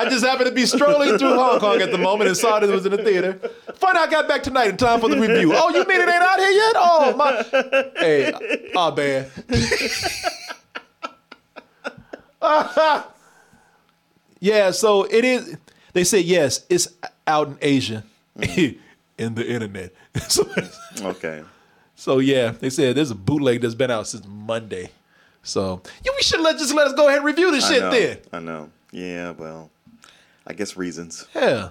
just 0.09 0.25
happened 0.25 0.49
to 0.49 0.55
be 0.55 0.65
strolling 0.65 1.19
through 1.19 1.35
Hong 1.35 1.59
Kong 1.59 1.81
at 1.81 1.91
the 1.91 1.99
moment 1.99 2.29
and 2.29 2.37
saw 2.37 2.61
that 2.61 2.69
it 2.69 2.73
was 2.73 2.87
in 2.87 2.93
the 2.93 3.03
theater. 3.03 3.33
Fun, 3.75 3.97
I 3.97 4.07
got 4.09 4.29
back 4.29 4.45
tonight 4.45 4.69
in 4.69 4.77
time 4.77 5.01
for 5.01 5.09
the 5.09 5.19
review. 5.19 5.53
Oh, 5.55 5.71
you 5.71 5.85
mean 5.87 6.01
it 6.01 6.09
ain't 6.09 6.23
out 6.23 6.39
here 6.39 6.51
yet? 6.51 6.73
Oh 6.77 7.17
my! 7.17 7.43
Hey, 7.99 8.33
ah, 8.77 8.95
man. 8.95 9.27
yeah, 14.41 14.71
so 14.71 15.05
it 15.05 15.25
is. 15.25 15.57
They 15.99 16.05
say 16.05 16.21
yes, 16.21 16.65
it's 16.71 16.87
out 17.27 17.49
in 17.49 17.59
Asia, 17.61 18.05
mm-hmm. 18.39 18.79
in 19.19 19.35
the 19.35 19.45
internet. 19.45 19.93
so, 20.29 20.49
okay. 21.01 21.43
so 21.97 22.21
yeah, 22.21 22.53
they 22.53 22.71
said 22.71 22.97
there's 22.97 23.11
a 23.11 23.17
bootleg 23.17 23.63
that's 23.63 23.75
been 23.75 23.91
out 23.91 24.07
since 24.07 24.25
Monday. 24.25 24.91
So 25.43 25.83
yeah, 26.05 26.13
we 26.15 26.23
should 26.23 26.39
let 26.39 26.57
just 26.57 26.73
let 26.73 26.87
us 26.87 26.93
go 26.93 27.09
ahead 27.09 27.17
and 27.17 27.27
review 27.27 27.51
this 27.51 27.65
I 27.65 27.69
shit 27.69 27.81
know. 27.81 27.91
then. 27.91 28.19
I 28.33 28.39
know. 28.39 28.71
Yeah. 28.93 29.33
Well, 29.33 29.73
I 30.47 30.53
guess 30.53 30.77
reasons. 30.77 31.27
Yeah. 31.35 31.71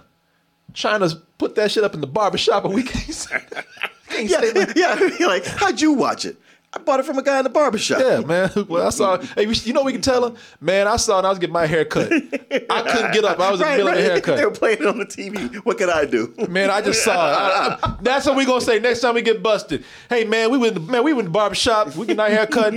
China's 0.73 1.15
put 1.37 1.55
that 1.55 1.71
shit 1.71 1.85
up 1.85 1.93
in 1.93 2.01
the 2.01 2.07
barbershop 2.07 2.65
and 2.65 2.73
we 2.73 2.83
can't 2.83 3.27
Yeah. 4.11 4.73
Yeah. 4.75 5.25
Like, 5.25 5.45
how'd 5.45 5.79
you 5.79 5.93
watch 5.93 6.25
it? 6.25 6.35
I 6.77 6.83
bought 6.83 6.99
it 6.99 7.03
from 7.07 7.17
a 7.17 7.23
guy 7.23 7.39
in 7.39 7.43
the 7.43 7.49
barbershop. 7.49 7.99
Yeah, 7.99 8.19
man. 8.19 8.51
Well, 8.67 8.85
I 8.85 8.89
saw. 8.91 9.17
Hey, 9.17 9.47
you 9.47 9.73
know 9.73 9.83
we 9.83 9.91
can 9.93 10.01
tell 10.01 10.25
him, 10.25 10.35
man. 10.61 10.87
I 10.87 10.97
saw, 10.97 11.17
and 11.17 11.25
I 11.25 11.29
was 11.31 11.39
getting 11.39 11.53
my 11.53 11.65
hair 11.65 11.85
cut. 11.85 12.11
I 12.11 12.81
couldn't 12.91 13.13
get 13.13 13.23
up. 13.25 13.39
I 13.39 13.49
was 13.51 13.59
in 13.61 13.65
the 13.65 13.65
Right, 13.65 13.77
middle 13.77 13.87
of 13.89 14.23
the 14.23 14.31
right. 14.31 14.37
They 14.37 14.45
were 14.45 14.51
playing 14.51 14.77
it 14.79 14.85
on 14.85 14.97
the 14.99 15.05
TV. 15.05 15.55
What 15.65 15.77
could 15.77 15.89
I 15.89 16.05
do? 16.05 16.33
Man, 16.49 16.69
I 16.69 16.81
just 16.81 17.03
saw 17.03 17.11
it. 17.13 17.33
I- 17.33 17.79
I- 17.83 17.97
that's 18.01 18.25
what 18.25 18.35
we 18.35 18.45
gonna 18.45 18.61
say 18.61 18.79
next 18.79 18.99
time 19.01 19.15
we 19.15 19.21
get 19.23 19.41
busted. 19.41 19.83
Hey, 20.09 20.23
man, 20.23 20.51
we 20.51 20.57
went. 20.57 20.87
Man, 20.87 21.03
we 21.03 21.13
went 21.13 21.25
to 21.25 21.29
the 21.29 21.33
barbershop. 21.33 21.95
We 21.95 22.05
get 22.05 22.19
our 22.19 22.29
hair 22.29 22.45
cut. 22.45 22.73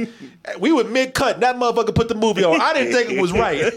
We 0.59 0.73
were 0.73 0.85
mid 0.85 1.13
cut. 1.15 1.41
That 1.41 1.57
motherfucker 1.57 1.95
put 1.95 2.09
the 2.09 2.15
movie 2.15 2.43
on. 2.45 2.61
I 2.61 2.73
didn't 2.73 2.93
think 2.95 3.11
it 3.11 3.21
was 3.21 3.33
right. 3.33 3.73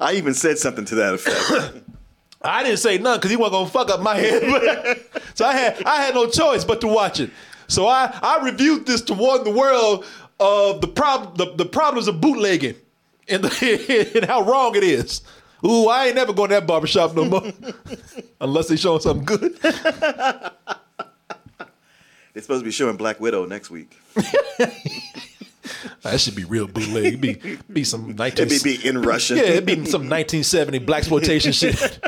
I 0.00 0.14
even 0.14 0.32
said 0.34 0.58
something 0.58 0.84
to 0.86 0.94
that 0.96 1.14
effect. 1.14 1.78
I 2.42 2.62
didn't 2.62 2.78
say 2.78 2.98
nothing 2.98 3.18
because 3.20 3.30
he 3.30 3.36
wasn't 3.36 3.54
gonna 3.54 3.70
fuck 3.70 3.90
up 3.90 4.00
my 4.00 4.16
head. 4.16 5.00
so 5.34 5.46
I 5.46 5.54
had 5.54 5.82
I 5.84 6.02
had 6.02 6.14
no 6.14 6.28
choice 6.28 6.64
but 6.64 6.80
to 6.82 6.86
watch 6.88 7.20
it. 7.20 7.30
So 7.68 7.86
I, 7.86 8.16
I 8.22 8.44
reviewed 8.44 8.86
this 8.86 9.00
to 9.02 9.14
warn 9.14 9.44
the 9.44 9.50
world 9.50 10.04
of 10.40 10.80
the 10.80 10.88
prob 10.88 11.38
the, 11.38 11.54
the 11.54 11.64
problems 11.64 12.08
of 12.08 12.20
bootlegging 12.20 12.74
and, 13.28 13.44
the, 13.44 14.10
and 14.14 14.24
how 14.24 14.42
wrong 14.42 14.74
it 14.76 14.84
is. 14.84 15.22
Ooh, 15.64 15.88
I 15.88 16.06
ain't 16.06 16.16
never 16.16 16.32
going 16.32 16.50
to 16.50 16.56
that 16.56 16.66
barbershop 16.66 17.14
no 17.14 17.24
more. 17.24 17.52
Unless 18.40 18.68
they 18.68 18.76
showing 18.76 19.00
something 19.00 19.24
good. 19.24 19.56
They're 19.62 20.52
supposed 22.42 22.60
to 22.60 22.64
be 22.64 22.70
showing 22.70 22.96
Black 22.96 23.20
Widow 23.20 23.46
next 23.46 23.70
week. 23.70 23.96
That 26.02 26.20
should 26.20 26.34
be 26.34 26.44
real 26.44 26.66
bootleg. 26.66 27.06
It'd 27.06 27.20
be, 27.20 27.58
be 27.72 27.84
some 27.84 28.14
19... 28.14 28.46
It'd 28.46 28.62
be, 28.62 28.76
be 28.76 28.86
in 28.86 29.00
Russian. 29.00 29.38
Yeah, 29.38 29.44
it'd 29.44 29.66
be 29.66 29.76
some 29.86 30.02
1970 30.02 30.80
black 30.80 30.98
exploitation 30.98 31.52
shit. 31.52 31.98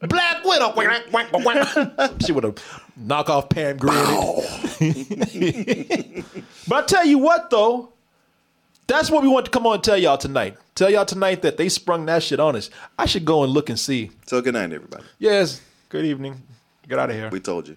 Black 0.00 0.35
Widow. 0.56 2.18
she 2.24 2.32
would 2.32 2.44
have 2.44 2.90
knock 2.96 3.28
off 3.28 3.48
Pam 3.48 3.76
Grier. 3.76 3.94
but 6.68 6.76
I 6.76 6.82
tell 6.86 7.04
you 7.04 7.18
what, 7.18 7.50
though, 7.50 7.92
that's 8.86 9.10
what 9.10 9.22
we 9.22 9.28
want 9.28 9.46
to 9.46 9.50
come 9.50 9.66
on 9.66 9.74
and 9.74 9.84
tell 9.84 9.98
y'all 9.98 10.18
tonight. 10.18 10.56
Tell 10.74 10.90
y'all 10.90 11.04
tonight 11.04 11.42
that 11.42 11.56
they 11.56 11.68
sprung 11.68 12.06
that 12.06 12.22
shit 12.22 12.40
on 12.40 12.56
us. 12.56 12.70
I 12.98 13.06
should 13.06 13.24
go 13.24 13.42
and 13.42 13.52
look 13.52 13.68
and 13.68 13.78
see. 13.78 14.10
So 14.26 14.40
good 14.40 14.54
night, 14.54 14.72
everybody. 14.72 15.04
Yes. 15.18 15.60
Good 15.88 16.04
evening. 16.04 16.42
Get 16.88 16.98
out 16.98 17.10
of 17.10 17.16
here. 17.16 17.30
We 17.30 17.40
told 17.40 17.68
you. 17.68 17.76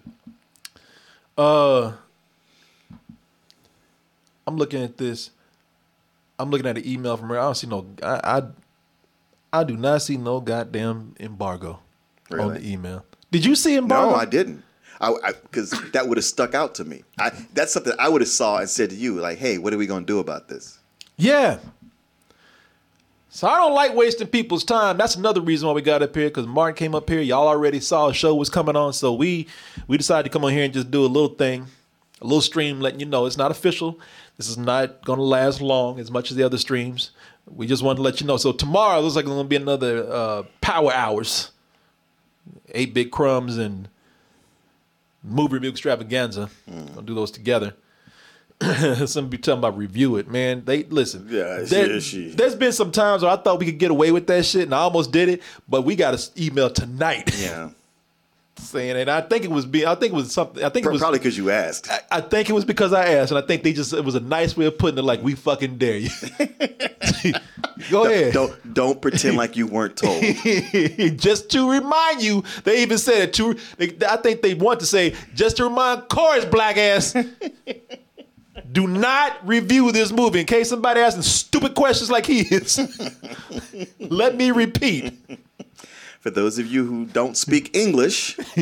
Uh, 1.36 1.92
I'm 4.46 4.56
looking 4.56 4.82
at 4.82 4.96
this. 4.96 5.30
I'm 6.38 6.50
looking 6.50 6.66
at 6.66 6.78
an 6.78 6.86
email 6.86 7.16
from 7.16 7.28
her. 7.28 7.38
I 7.38 7.42
don't 7.42 7.54
see 7.54 7.66
no. 7.66 7.86
I 8.02 8.42
I, 9.52 9.60
I 9.60 9.64
do 9.64 9.76
not 9.76 10.02
see 10.02 10.16
no 10.16 10.40
goddamn 10.40 11.14
embargo 11.18 11.80
on 12.38 12.54
the 12.54 12.68
email. 12.68 13.04
Did 13.30 13.44
you 13.44 13.54
see 13.54 13.76
embargo? 13.76 14.10
No, 14.10 14.16
I 14.16 14.24
didn't. 14.24 14.62
I 15.00 15.32
because 15.42 15.70
that 15.92 16.08
would 16.08 16.18
have 16.18 16.24
stuck 16.24 16.54
out 16.54 16.74
to 16.74 16.84
me. 16.84 17.04
I 17.18 17.30
that's 17.54 17.72
something 17.72 17.94
I 17.98 18.08
would 18.08 18.20
have 18.20 18.28
saw 18.28 18.58
and 18.58 18.68
said 18.68 18.90
to 18.90 18.96
you, 18.96 19.14
like, 19.14 19.38
"Hey, 19.38 19.56
what 19.56 19.72
are 19.72 19.78
we 19.78 19.86
gonna 19.86 20.04
do 20.04 20.18
about 20.18 20.48
this?" 20.48 20.78
Yeah. 21.16 21.58
So 23.32 23.46
I 23.46 23.56
don't 23.58 23.74
like 23.74 23.94
wasting 23.94 24.26
people's 24.26 24.64
time. 24.64 24.98
That's 24.98 25.14
another 25.14 25.40
reason 25.40 25.68
why 25.68 25.74
we 25.74 25.82
got 25.82 26.02
up 26.02 26.14
here 26.14 26.28
because 26.28 26.48
Martin 26.48 26.74
came 26.76 26.94
up 26.96 27.08
here. 27.08 27.20
Y'all 27.20 27.46
already 27.46 27.78
saw 27.78 28.08
a 28.08 28.12
show 28.12 28.34
was 28.34 28.50
coming 28.50 28.76
on, 28.76 28.92
so 28.92 29.14
we 29.14 29.46
we 29.86 29.96
decided 29.96 30.24
to 30.24 30.30
come 30.30 30.44
on 30.44 30.52
here 30.52 30.64
and 30.64 30.74
just 30.74 30.90
do 30.90 31.04
a 31.04 31.06
little 31.06 31.34
thing, 31.34 31.66
a 32.20 32.24
little 32.24 32.40
stream, 32.40 32.80
letting 32.80 33.00
you 33.00 33.06
know 33.06 33.26
it's 33.26 33.36
not 33.38 33.50
official. 33.52 33.98
This 34.36 34.48
is 34.48 34.58
not 34.58 35.04
going 35.04 35.18
to 35.18 35.22
last 35.22 35.60
long 35.60 36.00
as 36.00 36.10
much 36.10 36.30
as 36.30 36.36
the 36.36 36.42
other 36.42 36.58
streams. 36.58 37.12
We 37.46 37.66
just 37.66 37.82
wanted 37.82 37.98
to 37.98 38.02
let 38.02 38.20
you 38.20 38.26
know. 38.26 38.36
So 38.36 38.52
tomorrow 38.52 39.00
looks 39.00 39.14
like 39.14 39.24
it's 39.24 39.30
going 39.30 39.44
to 39.44 39.48
be 39.48 39.56
another 39.56 40.10
uh, 40.10 40.42
power 40.60 40.92
hours, 40.92 41.52
eight 42.74 42.94
big 42.94 43.10
crumbs 43.10 43.58
and 43.58 43.88
movie 45.22 45.54
review 45.54 45.70
extravaganza. 45.70 46.50
Mm. 46.70 46.94
Gonna 46.94 47.06
do 47.06 47.14
those 47.14 47.30
together. 47.30 47.74
some 49.06 49.28
be 49.28 49.38
talking 49.38 49.58
about 49.58 49.76
review 49.78 50.16
it, 50.16 50.28
man. 50.28 50.62
They 50.66 50.84
listen. 50.84 51.26
Yeah, 51.30 51.60
there, 51.62 51.94
yeah, 51.94 51.98
she- 52.00 52.30
There's 52.30 52.54
been 52.54 52.72
some 52.72 52.92
times 52.92 53.22
where 53.22 53.30
I 53.32 53.36
thought 53.36 53.58
we 53.58 53.64
could 53.66 53.78
get 53.78 53.90
away 53.90 54.12
with 54.12 54.26
that 54.26 54.44
shit, 54.44 54.64
and 54.64 54.74
I 54.74 54.78
almost 54.80 55.12
did 55.12 55.28
it. 55.30 55.42
But 55.68 55.82
we 55.82 55.96
got 55.96 56.12
an 56.14 56.20
email 56.42 56.68
tonight 56.70 57.30
Yeah. 57.38 57.70
Saying 58.60 58.96
it. 58.96 59.08
I 59.08 59.20
think 59.20 59.44
it 59.44 59.50
was 59.50 59.66
being. 59.66 59.86
I 59.86 59.94
think 59.94 60.12
it 60.12 60.16
was 60.16 60.32
something. 60.32 60.62
I 60.62 60.68
think 60.68 60.86
it 60.86 60.92
was 60.92 61.00
Probably 61.00 61.18
because 61.18 61.36
you 61.36 61.50
asked. 61.50 61.90
I, 61.90 62.00
I 62.10 62.20
think 62.20 62.48
it 62.48 62.52
was 62.52 62.64
because 62.64 62.92
I 62.92 63.08
asked, 63.14 63.30
and 63.32 63.38
I 63.38 63.46
think 63.46 63.62
they 63.62 63.72
just 63.72 63.92
it 63.92 64.04
was 64.04 64.14
a 64.14 64.20
nice 64.20 64.56
way 64.56 64.66
of 64.66 64.78
putting 64.78 64.98
it, 64.98 65.04
like 65.04 65.22
we 65.22 65.34
fucking 65.34 65.78
dare 65.78 65.98
you. 65.98 66.10
Go 67.90 68.04
ahead. 68.04 68.32
Don't 68.32 68.74
don't 68.74 69.00
pretend 69.00 69.36
like 69.36 69.56
you 69.56 69.66
weren't 69.66 69.96
told. 69.96 70.22
just 71.18 71.50
to 71.50 71.70
remind 71.70 72.22
you, 72.22 72.44
they 72.64 72.82
even 72.82 72.98
said 72.98 73.22
it 73.22 73.34
to. 73.34 73.56
They, 73.78 73.96
I 74.08 74.16
think 74.16 74.42
they 74.42 74.54
want 74.54 74.80
to 74.80 74.86
say 74.86 75.14
just 75.34 75.56
to 75.58 75.64
remind 75.64 76.08
Corey's 76.08 76.44
black 76.44 76.76
ass. 76.76 77.14
Do 78.72 78.86
not 78.86 79.46
review 79.46 79.90
this 79.90 80.12
movie 80.12 80.40
in 80.40 80.46
case 80.46 80.68
somebody 80.68 81.00
asking 81.00 81.22
stupid 81.22 81.74
questions 81.74 82.10
like 82.10 82.26
he 82.26 82.40
is. 82.40 82.78
Let 83.98 84.36
me 84.36 84.50
repeat. 84.50 85.14
For 86.20 86.30
those 86.30 86.58
of 86.58 86.66
you 86.66 86.84
who 86.84 87.06
don't 87.06 87.36
speak 87.36 87.74
English, 87.74 88.38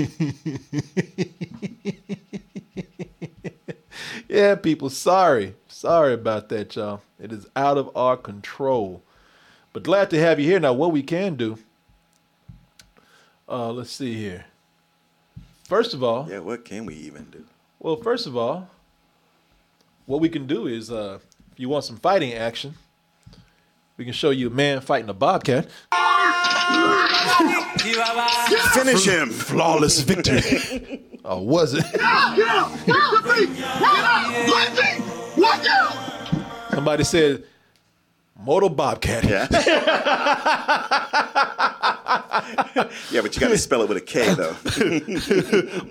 Yeah, 4.29 4.57
people, 4.57 4.91
sorry. 4.91 5.55
Sorry 5.69 6.13
about 6.13 6.51
that, 6.51 6.77
y'all. 6.77 7.01
It 7.19 7.33
is 7.33 7.47
out 7.57 7.79
of 7.79 7.91
our 7.97 8.17
control. 8.17 9.03
But 9.73 9.83
glad 9.83 10.11
to 10.11 10.21
have 10.21 10.39
you 10.39 10.47
here. 10.47 10.61
Now, 10.61 10.75
what 10.75 10.93
we 10.93 11.03
can 11.03 11.35
do, 11.35 11.59
uh, 13.49 13.73
let's 13.73 13.91
see 13.91 14.15
here. 14.15 14.45
First 15.65 15.95
of 15.95 16.03
all, 16.03 16.29
yeah, 16.31 16.41
what 16.41 16.65
can 16.65 16.87
we 16.87 16.95
even 16.95 17.25
do? 17.31 17.45
well, 17.79 17.97
first 17.97 18.27
of 18.27 18.37
all, 18.37 18.69
what 20.07 20.21
we 20.21 20.29
can 20.29 20.47
do 20.47 20.67
is 20.67 20.91
uh, 20.91 21.19
if 21.53 21.61
you 21.61 21.69
want 21.69 21.85
some 21.85 21.97
fighting 21.97 22.33
action, 22.35 22.75
we 23.99 24.05
can 24.05 24.15
show 24.15 24.31
you 24.31 24.47
a 24.47 24.51
man 24.51 24.81
fighting 24.81 25.11
a 25.11 25.15
bobcat. 25.15 25.69
Finish 28.73 29.05
him. 29.05 29.31
Flawless 29.31 30.01
victory. 30.01 31.03
or 31.25 31.45
was 31.45 31.75
it? 31.75 31.85
Somebody 36.71 37.05
said, 37.05 37.43
Mortal 38.37 38.69
Bobcat. 38.69 39.25
Yeah. 39.25 39.49
yeah, 43.11 43.21
but 43.21 43.35
you 43.35 43.41
got 43.41 43.49
to 43.49 43.59
spell 43.59 43.83
it 43.83 43.89
with 43.89 43.99
a 43.99 44.01
K 44.01 44.33
though. 44.35 44.55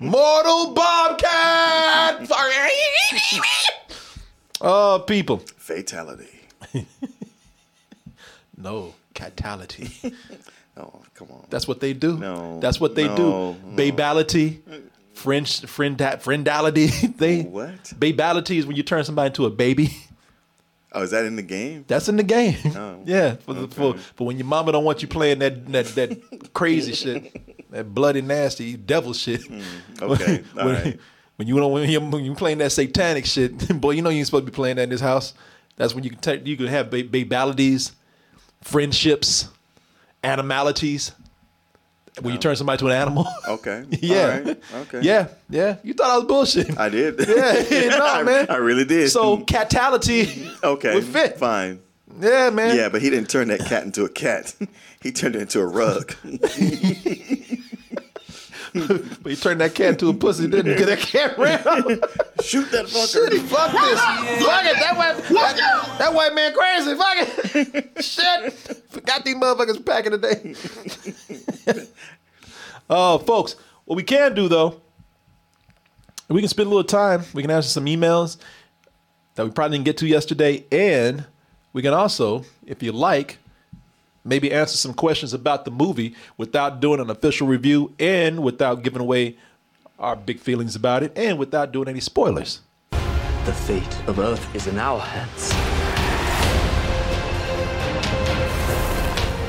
Mortal 0.00 0.72
Bobcat! 0.72 2.26
Sorry. 2.26 2.52
Oh, 4.62 5.04
people. 5.06 5.42
Fatality. 5.58 6.40
No, 8.58 8.94
catality. 9.14 9.90
Oh, 10.80 11.02
come 11.14 11.26
on. 11.32 11.44
That's 11.50 11.66
what 11.66 11.80
they 11.80 11.92
do. 11.92 12.16
No, 12.18 12.60
That's 12.60 12.78
what 12.78 12.94
they 12.94 13.08
no, 13.08 13.16
do. 13.16 13.22
no. 13.24 13.56
Babality, 13.74 14.60
French 15.12 15.62
friend 15.66 15.98
friendality. 16.20 16.86
they 17.16 17.42
What? 17.42 17.82
Babality 17.98 18.58
is 18.58 18.64
when 18.64 18.76
you 18.76 18.84
turn 18.84 19.02
somebody 19.04 19.26
into 19.26 19.44
a 19.44 19.50
baby. 19.50 19.90
Oh, 20.90 21.02
is 21.02 21.10
that 21.10 21.26
in 21.26 21.36
the 21.36 21.42
game? 21.42 21.84
That's 21.86 22.08
in 22.08 22.16
the 22.16 22.22
game. 22.22 22.56
Oh, 22.74 23.02
yeah, 23.04 23.34
for, 23.34 23.52
the, 23.52 23.68
for 23.68 23.98
for 23.98 24.26
when 24.26 24.38
your 24.38 24.46
mama 24.46 24.72
don't 24.72 24.84
want 24.84 25.02
you 25.02 25.08
playing 25.08 25.40
that 25.40 25.70
that 25.72 25.86
that 25.88 26.52
crazy 26.54 26.94
shit, 26.94 27.70
that 27.70 27.94
bloody 27.94 28.22
nasty 28.22 28.74
devil 28.74 29.12
shit. 29.12 29.42
Mm, 29.42 29.62
okay, 30.00 30.44
all 30.58 30.64
when, 30.64 30.74
right. 30.74 31.00
when 31.36 31.46
you 31.46 31.56
don't 31.58 31.72
when 31.72 31.90
you 31.90 32.00
when 32.00 32.24
you 32.24 32.34
playing 32.34 32.56
that 32.58 32.72
satanic 32.72 33.26
shit, 33.26 33.68
boy, 33.80 33.90
you 33.90 34.02
know 34.02 34.08
you 34.08 34.16
ain't 34.18 34.26
supposed 34.28 34.46
to 34.46 34.50
be 34.50 34.54
playing 34.54 34.76
that 34.76 34.84
in 34.84 34.88
this 34.88 35.02
house. 35.02 35.34
That's 35.76 35.94
when 35.94 36.04
you 36.04 36.10
can 36.10 36.20
take 36.20 36.46
you 36.46 36.56
can 36.56 36.68
have 36.68 36.90
ba- 36.90 37.04
babalities, 37.04 37.92
friendships, 38.68 39.48
animalities. 40.22 41.12
When 42.20 42.34
you 42.34 42.40
turn 42.40 42.56
somebody 42.56 42.78
to 42.80 42.86
an 42.86 42.92
animal. 42.92 43.26
Okay. 43.48 43.84
yeah. 43.90 44.38
Right. 44.38 44.62
Okay. 44.74 45.00
Yeah. 45.02 45.28
Yeah. 45.48 45.76
You 45.82 45.94
thought 45.94 46.10
I 46.10 46.16
was 46.18 46.26
bullshit. 46.26 46.78
I 46.78 46.88
did. 46.88 47.18
Yeah, 47.28 47.88
no, 47.90 48.04
I, 48.06 48.22
man. 48.24 48.46
I 48.50 48.56
really 48.56 48.84
did. 48.84 49.10
so 49.10 49.38
catality. 49.38 50.50
okay. 50.62 50.94
would 50.94 51.04
fit. 51.04 51.38
Fine. 51.38 51.80
Yeah, 52.20 52.50
man. 52.50 52.76
Yeah, 52.76 52.88
but 52.88 53.00
he 53.00 53.08
didn't 53.10 53.30
turn 53.30 53.48
that 53.48 53.60
cat 53.60 53.84
into 53.84 54.04
a 54.04 54.08
cat. 54.08 54.54
he 55.00 55.12
turned 55.12 55.36
it 55.36 55.42
into 55.42 55.60
a 55.60 55.66
rug. 55.66 56.14
But 59.22 59.30
he 59.32 59.36
turned 59.36 59.60
that 59.60 59.74
cat 59.74 59.90
into 59.90 60.08
a 60.08 60.14
pussy, 60.14 60.46
didn't 60.48 60.72
he? 60.72 60.76
'Cause 60.76 60.86
that 60.86 60.98
cat 60.98 61.38
ran. 61.38 61.58
Shoot 62.42 62.70
that 62.72 62.86
fucker. 62.86 63.30
Shit, 63.30 63.42
fuck 63.42 63.72
this. 63.72 64.00
Fuck 64.00 64.64
it. 64.64 64.76
That 64.78 64.94
white, 64.96 65.16
that, 65.16 65.96
that 65.98 66.14
white 66.14 66.34
man 66.34 66.52
crazy. 66.54 66.94
Fuck 66.94 67.16
it. 67.76 68.04
Shit. 68.04 68.52
Forgot 68.90 69.24
these 69.24 69.34
motherfuckers 69.36 69.84
back 69.84 70.06
in 70.06 70.12
the 70.12 70.18
day. 70.18 71.86
Oh, 72.90 73.16
uh, 73.16 73.18
folks, 73.18 73.56
what 73.84 73.96
we 73.96 74.02
can 74.02 74.34
do 74.34 74.48
though, 74.48 74.80
we 76.28 76.40
can 76.40 76.48
spend 76.48 76.66
a 76.66 76.70
little 76.70 76.84
time. 76.84 77.22
We 77.34 77.42
can 77.42 77.50
answer 77.50 77.68
some 77.68 77.84
emails 77.86 78.38
that 79.34 79.44
we 79.44 79.50
probably 79.52 79.76
didn't 79.78 79.84
get 79.86 79.98
to 79.98 80.06
yesterday, 80.06 80.64
and 80.72 81.24
we 81.72 81.82
can 81.82 81.92
also, 81.94 82.44
if 82.66 82.82
you 82.82 82.92
like, 82.92 83.38
maybe 84.28 84.52
answer 84.52 84.76
some 84.76 84.94
questions 84.94 85.32
about 85.32 85.64
the 85.64 85.70
movie 85.70 86.14
without 86.36 86.80
doing 86.80 87.00
an 87.00 87.10
official 87.10 87.46
review 87.46 87.94
and 87.98 88.42
without 88.42 88.82
giving 88.82 89.00
away 89.00 89.36
our 89.98 90.14
big 90.14 90.38
feelings 90.38 90.76
about 90.76 91.02
it 91.02 91.12
and 91.16 91.38
without 91.38 91.72
doing 91.72 91.88
any 91.88 92.00
spoilers. 92.00 92.60
The 92.90 93.52
fate 93.52 94.08
of 94.08 94.18
Earth 94.18 94.54
is 94.54 94.66
in 94.66 94.78
our 94.78 95.00
hands. 95.00 95.50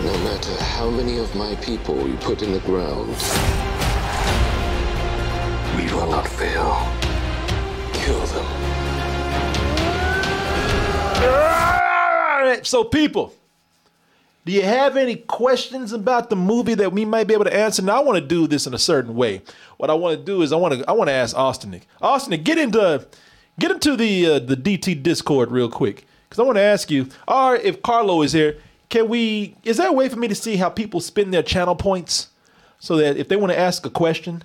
No 0.04 0.18
matter 0.24 0.64
how 0.64 0.90
many 0.90 1.18
of 1.20 1.36
my 1.36 1.56
people 1.56 2.08
you 2.08 2.16
put 2.18 2.42
in 2.42 2.54
the 2.54 2.60
ground, 2.62 3.10
we 5.78 5.86
will 5.94 6.10
not 6.10 6.28
fail. 6.28 6.88
Kill 7.94 8.26
them. 8.28 8.46
So 12.64 12.84
people, 12.84 13.34
do 14.46 14.52
you 14.52 14.62
have 14.62 14.98
any 14.98 15.16
questions 15.16 15.94
about 15.94 16.30
the 16.30 16.36
movie 16.36 16.74
that 16.74 16.92
we 16.94 17.06
might 17.06 17.28
be 17.28 17.34
able 17.34 17.46
to 17.46 17.54
answer? 17.54 17.82
Now, 17.82 17.98
I 17.98 18.04
want 18.04 18.18
to 18.18 18.26
do 18.26 18.48
this 18.48 18.66
in 18.66 18.74
a 18.74 18.80
certain 18.80 19.16
way. 19.16 19.42
What 19.78 19.90
I 19.90 19.94
want 19.94 20.18
to 20.18 20.24
do 20.24 20.42
is 20.42 20.52
I 20.52 20.56
want 20.56 20.74
to 20.76 20.90
I 20.90 20.94
want 20.94 21.10
to 21.10 21.14
ask 21.14 21.36
Austin. 21.38 21.82
Austin, 22.02 22.42
get 22.44 22.58
into 22.58 23.06
get 23.60 23.72
into 23.72 23.96
the 23.96 24.26
uh, 24.26 24.40
the 24.40 24.56
DT 24.56 25.04
Discord 25.04 25.52
real 25.52 25.70
quick 25.70 26.06
because 26.28 26.40
I 26.40 26.44
want 26.44 26.58
to 26.58 26.62
ask 26.64 26.90
you. 26.90 27.10
Or 27.28 27.56
if 27.56 27.82
Carlo 27.82 28.22
is 28.22 28.34
here, 28.34 28.58
can 28.90 29.08
we? 29.10 29.56
Is 29.64 29.78
there 29.78 29.90
a 29.90 29.94
way 29.94 30.10
for 30.10 30.18
me 30.18 30.28
to 30.28 30.36
see 30.36 30.56
how 30.56 30.70
people 30.70 31.00
spend 31.00 31.34
their 31.34 31.44
channel 31.44 31.76
points 31.76 32.30
so 32.80 32.96
that 32.98 33.18
if 33.18 33.28
they 33.28 33.36
want 33.36 33.52
to 33.52 33.60
ask 33.60 33.86
a 33.86 33.90
question, 33.90 34.44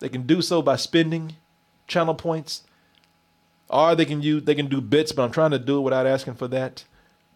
they 0.00 0.08
can 0.08 0.26
do 0.26 0.42
so 0.42 0.62
by 0.62 0.76
spending 0.76 1.36
channel 1.86 2.14
points? 2.14 2.62
or 3.68 3.94
they 3.94 4.04
can 4.04 4.22
use 4.22 4.44
they 4.44 4.54
can 4.54 4.68
do 4.68 4.80
bits, 4.80 5.12
but 5.12 5.22
I'm 5.22 5.30
trying 5.30 5.50
to 5.52 5.58
do 5.58 5.78
it 5.78 5.82
without 5.82 6.06
asking 6.06 6.34
for 6.34 6.48
that. 6.48 6.84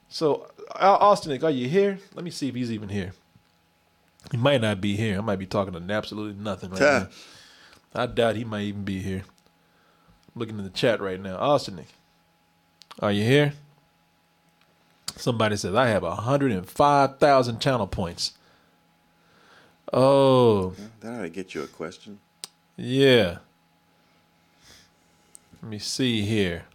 So, 0.09 0.51
Austin, 0.75 1.43
are 1.45 1.51
you 1.51 1.69
here? 1.69 1.99
Let 2.15 2.25
me 2.25 2.31
see 2.31 2.49
if 2.49 2.55
he's 2.55 2.71
even 2.73 2.89
here. 2.89 3.13
He 4.31 4.37
might 4.37 4.61
not 4.61 4.81
be 4.81 4.97
here. 4.97 5.19
I 5.19 5.21
might 5.21 5.39
be 5.39 5.47
talking 5.47 5.73
to 5.73 5.93
absolutely 5.95 6.43
nothing 6.43 6.71
right 6.71 6.81
now. 6.81 7.09
I 7.95 8.07
doubt 8.07 8.37
he 8.37 8.45
might 8.45 8.63
even 8.63 8.85
be 8.85 9.01
here. 9.01 9.23
I'm 9.25 10.41
looking 10.41 10.59
in 10.59 10.65
the 10.65 10.71
chat 10.71 11.01
right 11.01 11.21
now. 11.21 11.37
Austin, 11.37 11.85
are 13.01 13.13
you 13.13 13.25
here? 13.25 13.55
Somebody 15.17 15.57
says 15.57 15.75
I 15.75 15.89
have 15.89 16.03
105,000 16.03 17.61
channel 17.61 17.87
points. 17.87 18.33
Oh, 19.93 20.75
That 21.01 21.19
ought 21.19 21.23
to 21.23 21.31
get 21.31 21.55
you 21.55 21.63
a 21.63 21.67
question. 21.67 22.21
yeah. 22.77 23.39
Let 25.63 25.71
me 25.71 25.79
see 25.81 26.23
here. 26.23 26.67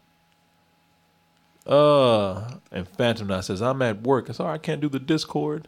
Uh, 1.65 2.55
and 2.71 2.87
Phantom 2.87 3.27
now 3.27 3.41
says, 3.41 3.61
I'm 3.61 3.81
at 3.81 4.01
work. 4.01 4.29
It's 4.29 4.39
all 4.39 4.47
right, 4.47 4.55
I 4.55 4.57
can't 4.57 4.81
do 4.81 4.89
the 4.89 4.99
Discord. 4.99 5.67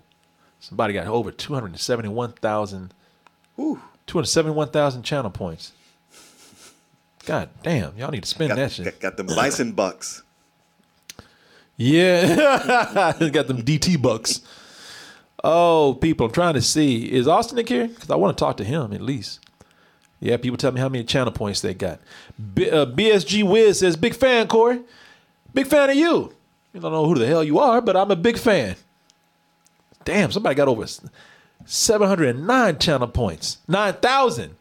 Somebody 0.59 0.93
got 0.93 1.07
over 1.07 1.31
271,000 1.31 2.93
Whew. 3.55 3.81
271,000 4.07 5.03
channel 5.03 5.31
points. 5.31 5.71
God 7.25 7.49
damn, 7.63 7.97
y'all 7.97 8.11
need 8.11 8.23
to 8.23 8.29
spend 8.29 8.49
Got, 8.49 8.55
that 8.57 8.71
shit. 8.71 8.85
got, 8.85 8.99
got 8.99 9.17
them 9.17 9.27
bison 9.27 9.71
bucks. 9.71 10.21
Yeah. 11.77 13.13
got 13.31 13.47
them 13.47 13.63
DT 13.63 14.01
bucks. 14.01 14.41
Oh, 15.43 15.97
people, 16.01 16.27
I'm 16.27 16.31
trying 16.31 16.53
to 16.55 16.61
see. 16.61 17.11
Is 17.11 17.27
Austin 17.27 17.57
Nick 17.57 17.69
here? 17.69 17.87
Because 17.87 18.09
I 18.09 18.15
want 18.15 18.37
to 18.37 18.41
talk 18.43 18.57
to 18.57 18.63
him 18.63 18.93
at 18.93 19.01
least. 19.01 19.39
Yeah, 20.19 20.37
people 20.37 20.57
tell 20.57 20.71
me 20.71 20.79
how 20.79 20.89
many 20.89 21.03
channel 21.03 21.31
points 21.31 21.61
they 21.61 21.73
got. 21.73 21.99
B- 22.53 22.69
uh, 22.69 22.85
BSG 22.85 23.43
Wiz 23.43 23.79
says, 23.79 23.95
Big 23.95 24.15
fan, 24.15 24.47
Corey. 24.47 24.81
Big 25.55 25.67
fan 25.67 25.89
of 25.89 25.95
you. 25.95 26.33
You 26.73 26.81
don't 26.81 26.91
know 26.91 27.05
who 27.05 27.15
the 27.15 27.25
hell 27.25 27.43
you 27.43 27.57
are, 27.59 27.79
but 27.79 27.95
I'm 27.95 28.11
a 28.11 28.15
big 28.17 28.37
fan. 28.37 28.75
Damn, 30.03 30.31
somebody 30.31 30.53
got 30.53 30.67
over 30.67 30.85
709 31.65 32.77
channel 32.77 33.07
points. 33.07 33.59
9,000. 33.67 34.57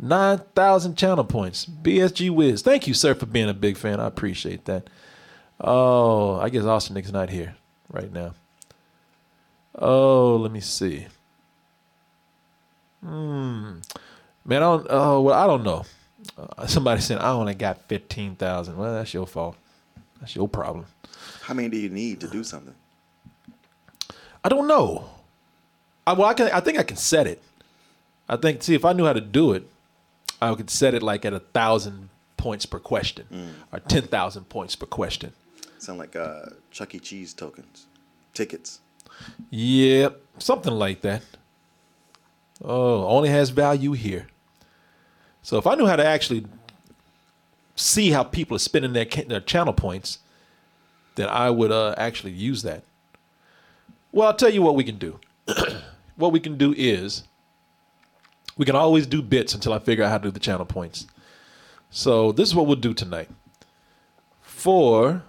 9,000 0.00 0.96
channel 0.96 1.24
points. 1.24 1.66
BSG 1.66 2.30
Wiz. 2.30 2.62
Thank 2.62 2.86
you, 2.86 2.94
sir, 2.94 3.14
for 3.14 3.26
being 3.26 3.50
a 3.50 3.54
big 3.54 3.76
fan. 3.76 4.00
I 4.00 4.06
appreciate 4.06 4.64
that. 4.64 4.88
Oh, 5.60 6.40
I 6.40 6.48
guess 6.48 6.64
Austin 6.64 6.94
Nick's 6.94 7.12
not 7.12 7.28
here 7.28 7.54
right 7.92 8.10
now. 8.10 8.32
Oh, 9.74 10.36
let 10.36 10.50
me 10.50 10.60
see. 10.60 11.06
Hmm. 13.04 13.80
Man, 14.46 14.62
I 14.62 14.66
don't. 14.66 14.86
Oh, 14.88 15.20
well, 15.20 15.34
I 15.34 15.46
don't 15.46 15.62
know. 15.62 15.84
Uh, 16.56 16.66
somebody 16.66 17.00
said 17.00 17.18
I 17.18 17.30
only 17.30 17.54
got 17.54 17.86
fifteen 17.88 18.34
thousand. 18.36 18.76
Well, 18.76 18.94
that's 18.94 19.12
your 19.12 19.26
fault. 19.26 19.56
That's 20.20 20.34
your 20.34 20.48
problem. 20.48 20.86
How 21.42 21.54
many 21.54 21.68
do 21.68 21.76
you 21.76 21.88
need 21.88 22.20
to 22.20 22.28
do 22.28 22.44
something? 22.44 22.74
I 24.44 24.48
don't 24.48 24.66
know. 24.66 25.10
I, 26.06 26.12
well, 26.14 26.28
I 26.28 26.34
can. 26.34 26.48
I 26.52 26.60
think 26.60 26.78
I 26.78 26.82
can 26.82 26.96
set 26.96 27.26
it. 27.26 27.42
I 28.28 28.36
think. 28.36 28.62
See, 28.62 28.74
if 28.74 28.84
I 28.84 28.92
knew 28.92 29.04
how 29.04 29.12
to 29.12 29.20
do 29.20 29.52
it, 29.52 29.68
I 30.40 30.54
could 30.54 30.70
set 30.70 30.94
it 30.94 31.02
like 31.02 31.24
at 31.24 31.32
a 31.32 31.40
thousand 31.40 32.08
points 32.36 32.64
per 32.64 32.78
question, 32.78 33.26
or 33.72 33.80
ten 33.80 34.02
thousand 34.04 34.48
points 34.48 34.76
per 34.76 34.86
question. 34.86 35.32
Sound 35.78 35.98
like 35.98 36.16
uh, 36.16 36.46
Chuck 36.70 36.94
E. 36.94 36.98
Cheese 36.98 37.34
tokens, 37.34 37.86
tickets. 38.32 38.80
Yep, 39.50 40.20
something 40.38 40.72
like 40.72 41.02
that. 41.02 41.22
Oh, 42.62 43.04
only 43.06 43.28
has 43.28 43.50
value 43.50 43.92
here. 43.92 44.26
So 45.42 45.58
if 45.58 45.66
I 45.66 45.74
knew 45.74 45.86
how 45.86 45.96
to 45.96 46.04
actually 46.04 46.46
see 47.76 48.10
how 48.10 48.22
people 48.22 48.56
are 48.56 48.60
spending 48.60 48.92
their 48.92 49.04
their 49.04 49.40
channel 49.40 49.72
points, 49.72 50.18
then 51.14 51.28
I 51.28 51.50
would 51.50 51.72
uh, 51.72 51.94
actually 51.96 52.32
use 52.32 52.62
that. 52.62 52.84
Well, 54.12 54.28
I'll 54.28 54.34
tell 54.34 54.52
you 54.52 54.62
what 54.62 54.74
we 54.74 54.84
can 54.84 54.98
do. 54.98 55.18
what 56.16 56.32
we 56.32 56.40
can 56.40 56.58
do 56.58 56.74
is 56.76 57.24
we 58.56 58.66
can 58.66 58.76
always 58.76 59.06
do 59.06 59.22
bits 59.22 59.54
until 59.54 59.72
I 59.72 59.78
figure 59.78 60.04
out 60.04 60.10
how 60.10 60.18
to 60.18 60.24
do 60.24 60.30
the 60.30 60.40
channel 60.40 60.66
points. 60.66 61.06
So 61.90 62.32
this 62.32 62.48
is 62.48 62.54
what 62.54 62.66
we'll 62.66 62.76
do 62.76 62.94
tonight. 62.94 63.28
For 64.42 65.22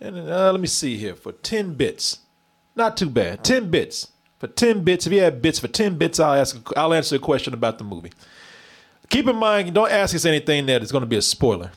and 0.00 0.16
uh, 0.18 0.50
let 0.50 0.60
me 0.60 0.66
see 0.66 0.96
here 0.96 1.14
for 1.14 1.32
ten 1.32 1.74
bits, 1.74 2.20
not 2.74 2.96
too 2.96 3.08
bad. 3.08 3.44
Ten 3.44 3.70
bits 3.70 4.12
for 4.38 4.46
ten 4.48 4.82
bits. 4.82 5.06
If 5.06 5.12
you 5.12 5.20
have 5.20 5.40
bits 5.40 5.58
for 5.58 5.68
ten 5.68 5.96
bits, 5.96 6.18
I'll 6.18 6.34
ask. 6.34 6.60
I'll 6.76 6.92
answer 6.92 7.16
a 7.16 7.20
question 7.20 7.54
about 7.54 7.78
the 7.78 7.84
movie. 7.84 8.12
Keep 9.12 9.28
in 9.28 9.36
mind, 9.36 9.74
don't 9.74 9.90
ask 9.90 10.14
us 10.14 10.24
anything 10.24 10.64
that 10.64 10.82
is 10.82 10.90
going 10.90 11.02
to 11.02 11.06
be 11.06 11.18
a 11.18 11.22
spoiler. 11.22 11.70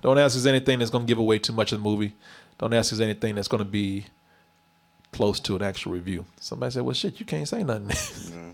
Don't 0.00 0.16
ask 0.16 0.36
us 0.36 0.46
anything 0.46 0.78
that's 0.78 0.92
going 0.92 1.04
to 1.04 1.08
give 1.08 1.18
away 1.18 1.40
too 1.40 1.52
much 1.52 1.72
of 1.72 1.80
the 1.80 1.82
movie. 1.82 2.14
Don't 2.56 2.72
ask 2.72 2.92
us 2.92 3.00
anything 3.00 3.34
that's 3.34 3.48
going 3.48 3.64
to 3.64 3.68
be 3.68 4.06
close 5.10 5.40
to 5.40 5.56
an 5.56 5.62
actual 5.62 5.90
review. 5.90 6.24
Somebody 6.38 6.70
said, 6.70 6.84
"Well, 6.84 6.94
shit, 6.94 7.18
you 7.18 7.26
can't 7.26 7.48
say 7.48 7.64
nothing." 7.64 7.88
Mm-hmm. 7.88 8.50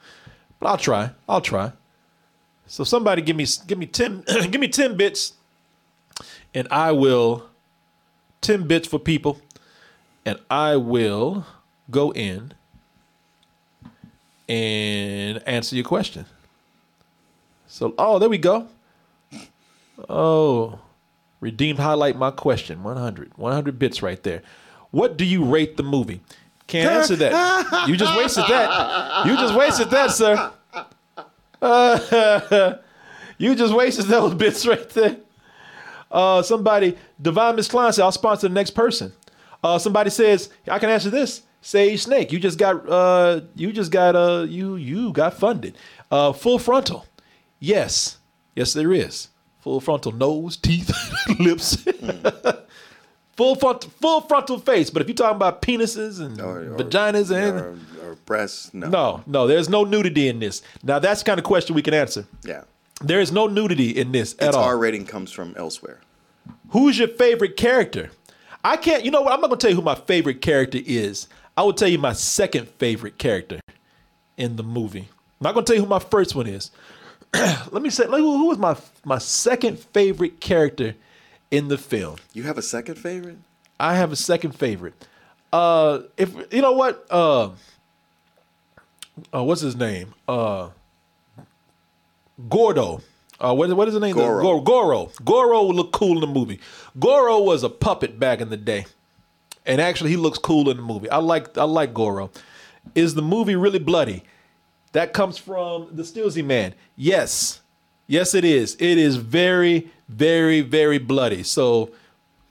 but 0.58 0.66
I'll 0.66 0.76
try. 0.76 1.10
I'll 1.28 1.40
try. 1.40 1.70
So 2.66 2.82
somebody 2.82 3.22
give 3.22 3.36
me 3.36 3.46
give 3.68 3.78
me 3.78 3.86
ten 3.86 4.24
give 4.50 4.60
me 4.60 4.66
ten 4.66 4.96
bits, 4.96 5.34
and 6.52 6.66
I 6.68 6.90
will 6.90 7.46
ten 8.40 8.66
bits 8.66 8.88
for 8.88 8.98
people, 8.98 9.40
and 10.26 10.36
I 10.50 10.74
will 10.74 11.46
go 11.92 12.12
in 12.12 12.54
and 14.48 15.40
answer 15.46 15.76
your 15.76 15.84
question. 15.84 16.26
So, 17.68 17.94
oh, 17.98 18.18
there 18.18 18.28
we 18.28 18.38
go. 18.38 18.66
Oh, 20.08 20.78
redeemed 21.40 21.78
highlight 21.78 22.16
my 22.16 22.30
question 22.30 22.82
100. 22.82 23.36
100 23.36 23.78
bits 23.78 24.02
right 24.02 24.22
there. 24.22 24.42
What 24.90 25.16
do 25.16 25.24
you 25.24 25.44
rate 25.44 25.76
the 25.76 25.82
movie? 25.82 26.20
Can't 26.66 26.90
answer 26.90 27.16
that. 27.16 27.88
You 27.88 27.96
just 27.96 28.16
wasted 28.16 28.44
that. 28.48 29.26
You 29.26 29.36
just 29.36 29.54
wasted 29.54 29.90
that, 29.90 30.10
sir. 30.10 30.52
Uh, 31.60 32.74
you 33.38 33.54
just 33.54 33.74
wasted 33.74 34.06
those 34.06 34.34
bits 34.34 34.66
right 34.66 34.88
there. 34.90 35.16
Uh, 36.10 36.42
somebody, 36.42 36.96
Divine 37.20 37.56
Miss 37.56 37.68
Klein 37.68 37.92
said, 37.92 38.02
I'll 38.02 38.12
sponsor 38.12 38.48
the 38.48 38.54
next 38.54 38.70
person. 38.70 39.12
Uh, 39.62 39.78
somebody 39.78 40.10
says, 40.10 40.48
I 40.66 40.78
can 40.78 40.88
answer 40.88 41.10
this. 41.10 41.42
Sage 41.60 42.04
Snake, 42.04 42.32
you 42.32 42.38
just 42.38 42.56
got, 42.56 42.88
uh, 42.88 43.40
you 43.56 43.72
just 43.72 43.90
got, 43.90 44.14
uh, 44.14 44.46
you, 44.48 44.76
you 44.76 45.12
got 45.12 45.34
funded. 45.34 45.76
Uh, 46.10 46.32
full 46.32 46.58
frontal. 46.58 47.04
Yes. 47.58 48.18
Yes, 48.54 48.72
there 48.72 48.92
is. 48.92 49.28
Full 49.60 49.80
frontal 49.80 50.12
nose, 50.12 50.56
teeth, 50.56 50.88
lips. 51.40 51.76
Mm. 51.76 52.62
full 53.36 53.54
frontal, 53.56 53.90
full 53.90 54.20
frontal 54.22 54.58
face. 54.58 54.90
But 54.90 55.02
if 55.02 55.08
you're 55.08 55.14
talking 55.16 55.36
about 55.36 55.62
penises 55.62 56.20
and 56.20 56.40
Or- 56.40 56.60
or- 56.74 56.76
vaginas 56.78 57.30
and 57.30 57.58
or, 57.60 58.10
or 58.10 58.14
breasts. 58.26 58.72
No. 58.72 58.88
no, 58.88 59.22
no, 59.26 59.46
there's 59.46 59.68
no 59.68 59.84
nudity 59.84 60.28
in 60.28 60.38
this. 60.38 60.62
Now 60.82 60.98
that's 60.98 61.22
the 61.22 61.26
kind 61.26 61.38
of 61.38 61.44
question 61.44 61.74
we 61.74 61.82
can 61.82 61.94
answer. 61.94 62.24
Yeah. 62.44 62.62
There 63.00 63.20
is 63.20 63.30
no 63.30 63.46
nudity 63.46 63.90
in 63.90 64.10
this 64.12 64.34
at 64.40 64.48
Its 64.48 64.56
all. 64.56 64.64
R 64.64 64.78
rating 64.78 65.06
comes 65.06 65.30
from 65.30 65.54
elsewhere. 65.56 66.00
Who's 66.70 66.98
your 66.98 67.08
favorite 67.08 67.56
character? 67.56 68.10
I 68.64 68.76
can't. 68.76 69.04
You 69.04 69.10
know 69.12 69.22
what? 69.22 69.32
I'm 69.32 69.40
not 69.40 69.48
gonna 69.50 69.60
tell 69.60 69.70
you 69.70 69.76
who 69.76 69.82
my 69.82 69.94
favorite 69.94 70.40
character 70.42 70.78
is. 70.84 71.28
I 71.56 71.62
will 71.62 71.72
tell 71.72 71.88
you 71.88 71.98
my 71.98 72.12
second 72.12 72.68
favorite 72.70 73.18
character 73.18 73.60
in 74.36 74.56
the 74.56 74.62
movie. 74.64 75.08
I'm 75.40 75.44
not 75.44 75.54
gonna 75.54 75.64
tell 75.66 75.76
you 75.76 75.82
who 75.82 75.88
my 75.88 75.98
first 76.00 76.34
one 76.34 76.46
is. 76.48 76.70
Let 77.34 77.82
me 77.82 77.90
say, 77.90 78.06
like, 78.06 78.20
who 78.20 78.46
was 78.46 78.58
my 78.58 78.76
my 79.04 79.18
second 79.18 79.78
favorite 79.78 80.40
character 80.40 80.94
in 81.50 81.68
the 81.68 81.78
film? 81.78 82.16
You 82.32 82.44
have 82.44 82.58
a 82.58 82.62
second 82.62 82.96
favorite? 82.96 83.38
I 83.78 83.96
have 83.96 84.12
a 84.12 84.16
second 84.16 84.52
favorite. 84.52 84.94
Uh, 85.52 86.00
if 86.16 86.34
you 86.52 86.62
know 86.62 86.72
what, 86.72 87.06
uh, 87.10 87.50
uh 89.32 89.44
what's 89.44 89.60
his 89.60 89.76
name? 89.76 90.14
Uh, 90.26 90.70
Gordo. 92.48 93.02
Uh, 93.40 93.54
what, 93.54 93.72
what 93.74 93.86
is 93.86 93.94
his 93.94 94.00
name? 94.00 94.16
Goro. 94.16 94.42
Goro. 94.42 94.60
Goro. 94.60 95.12
Goro 95.24 95.64
would 95.66 95.76
look 95.76 95.92
cool 95.92 96.14
in 96.14 96.20
the 96.20 96.26
movie. 96.26 96.60
Goro 96.98 97.40
was 97.40 97.62
a 97.62 97.68
puppet 97.68 98.18
back 98.18 98.40
in 98.40 98.48
the 98.48 98.56
day, 98.56 98.86
and 99.64 99.80
actually, 99.80 100.10
he 100.10 100.16
looks 100.16 100.38
cool 100.38 100.68
in 100.70 100.76
the 100.76 100.82
movie. 100.82 101.10
I 101.10 101.18
like 101.18 101.56
I 101.56 101.64
like 101.64 101.94
Goro. 101.94 102.30
Is 102.94 103.14
the 103.14 103.22
movie 103.22 103.54
really 103.54 103.78
bloody? 103.78 104.24
That 104.92 105.12
comes 105.12 105.38
from 105.38 105.88
the 105.92 106.02
Stilsy 106.02 106.44
Man. 106.44 106.74
Yes, 106.96 107.60
yes, 108.06 108.34
it 108.34 108.44
is. 108.44 108.74
It 108.80 108.98
is 108.98 109.16
very, 109.16 109.90
very, 110.08 110.60
very 110.62 110.98
bloody. 110.98 111.42
So, 111.42 111.90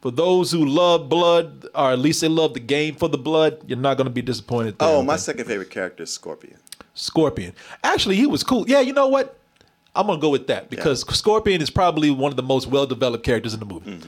for 0.01 0.11
those 0.11 0.51
who 0.51 0.63
love 0.65 1.09
blood, 1.09 1.65
or 1.73 1.91
at 1.91 1.99
least 1.99 2.21
they 2.21 2.27
love 2.27 2.53
the 2.53 2.59
game 2.59 2.95
for 2.95 3.09
the 3.09 3.17
blood, 3.17 3.59
you're 3.67 3.77
not 3.77 3.97
going 3.97 4.05
to 4.05 4.13
be 4.13 4.21
disappointed. 4.21 4.77
there, 4.77 4.87
Oh, 4.87 5.01
my 5.01 5.15
second 5.17 5.45
favorite 5.45 5.71
character 5.71 6.03
is 6.03 6.13
Scorpion. 6.13 6.57
Scorpion. 6.93 7.53
Actually, 7.83 8.15
he 8.15 8.27
was 8.27 8.43
cool. 8.43 8.65
Yeah, 8.67 8.81
you 8.81 8.93
know 8.93 9.07
what? 9.07 9.37
I'm 9.95 10.05
gonna 10.05 10.21
go 10.21 10.29
with 10.29 10.45
that 10.47 10.69
because 10.69 11.01
Scorpion 11.17 11.59
is 11.59 11.71
probably 11.71 12.11
one 12.11 12.31
of 12.31 12.35
the 12.37 12.43
most 12.43 12.67
well-developed 12.67 13.23
characters 13.25 13.55
in 13.55 13.59
the 13.59 13.65
movie. 13.65 13.99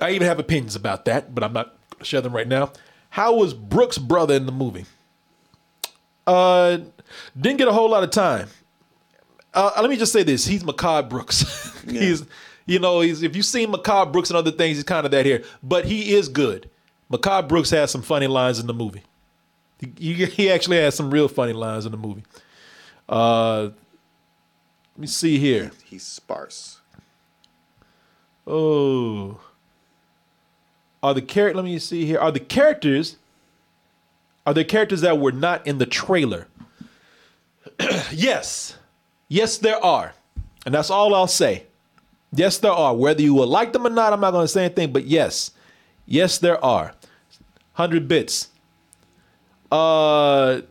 I 0.00 0.12
even 0.12 0.26
have 0.26 0.38
opinions 0.38 0.76
about 0.76 1.04
that, 1.04 1.34
but 1.34 1.44
I'm 1.44 1.52
not 1.52 1.76
gonna 1.92 2.04
share 2.06 2.22
them 2.22 2.34
right 2.34 2.48
now. 2.48 2.72
How 3.10 3.34
was 3.34 3.52
Brooks' 3.52 3.98
brother 3.98 4.32
in 4.34 4.46
the 4.46 4.52
movie? 4.52 4.86
Uh, 6.26 6.78
didn't 7.38 7.58
get 7.58 7.68
a 7.68 7.72
whole 7.72 7.90
lot 7.90 8.02
of 8.02 8.10
time. 8.10 8.48
Uh, 9.52 9.70
let 9.80 9.90
me 9.90 9.96
just 9.96 10.12
say 10.12 10.22
this: 10.22 10.46
he's 10.46 10.62
Mehcad 10.62 11.08
Brooks. 11.08 11.82
he's, 11.88 12.24
you 12.66 12.78
know, 12.78 13.00
he's 13.00 13.22
if 13.22 13.36
you've 13.36 13.46
seen 13.46 13.72
Mehcad 13.72 14.12
Brooks 14.12 14.30
and 14.30 14.36
other 14.36 14.50
things, 14.50 14.76
he's 14.78 14.84
kind 14.84 15.04
of 15.04 15.12
that 15.12 15.24
here. 15.24 15.44
But 15.62 15.84
he 15.84 16.14
is 16.14 16.28
good. 16.28 16.68
Mehcad 17.10 17.48
Brooks 17.48 17.70
has 17.70 17.90
some 17.90 18.02
funny 18.02 18.26
lines 18.26 18.58
in 18.58 18.66
the 18.66 18.74
movie. 18.74 19.02
He, 19.98 20.14
he 20.24 20.50
actually 20.50 20.78
has 20.78 20.94
some 20.94 21.10
real 21.10 21.28
funny 21.28 21.52
lines 21.52 21.84
in 21.84 21.92
the 21.92 21.98
movie. 21.98 22.24
Uh, 23.08 23.62
let 23.62 24.98
me 24.98 25.06
see 25.06 25.38
here. 25.38 25.72
He's 25.84 26.04
sparse. 26.04 26.80
Oh, 28.46 29.40
are 31.02 31.14
the 31.14 31.22
character? 31.22 31.56
Let 31.56 31.64
me 31.64 31.78
see 31.78 32.06
here. 32.06 32.18
Are 32.18 32.32
the 32.32 32.40
characters? 32.40 33.16
Are 34.46 34.54
there 34.54 34.64
characters 34.64 35.00
that 35.00 35.18
were 35.18 35.32
not 35.32 35.66
in 35.66 35.78
the 35.78 35.86
trailer? 35.86 36.46
yes, 38.12 38.76
yes, 39.28 39.58
there 39.58 39.82
are, 39.84 40.12
and 40.64 40.74
that's 40.74 40.90
all 40.90 41.14
I'll 41.14 41.26
say. 41.26 41.64
Yes, 42.32 42.58
there 42.58 42.72
are. 42.72 42.94
Whether 42.94 43.22
you 43.22 43.34
will 43.34 43.46
like 43.46 43.72
them 43.72 43.86
or 43.86 43.90
not, 43.90 44.12
I'm 44.12 44.20
not 44.20 44.32
going 44.32 44.44
to 44.44 44.48
say 44.48 44.64
anything. 44.64 44.92
But 44.92 45.04
yes, 45.04 45.52
yes, 46.06 46.38
there 46.38 46.62
are. 46.64 46.94
Hundred 47.74 48.08
bits. 48.08 48.48
Uh, 49.70 50.62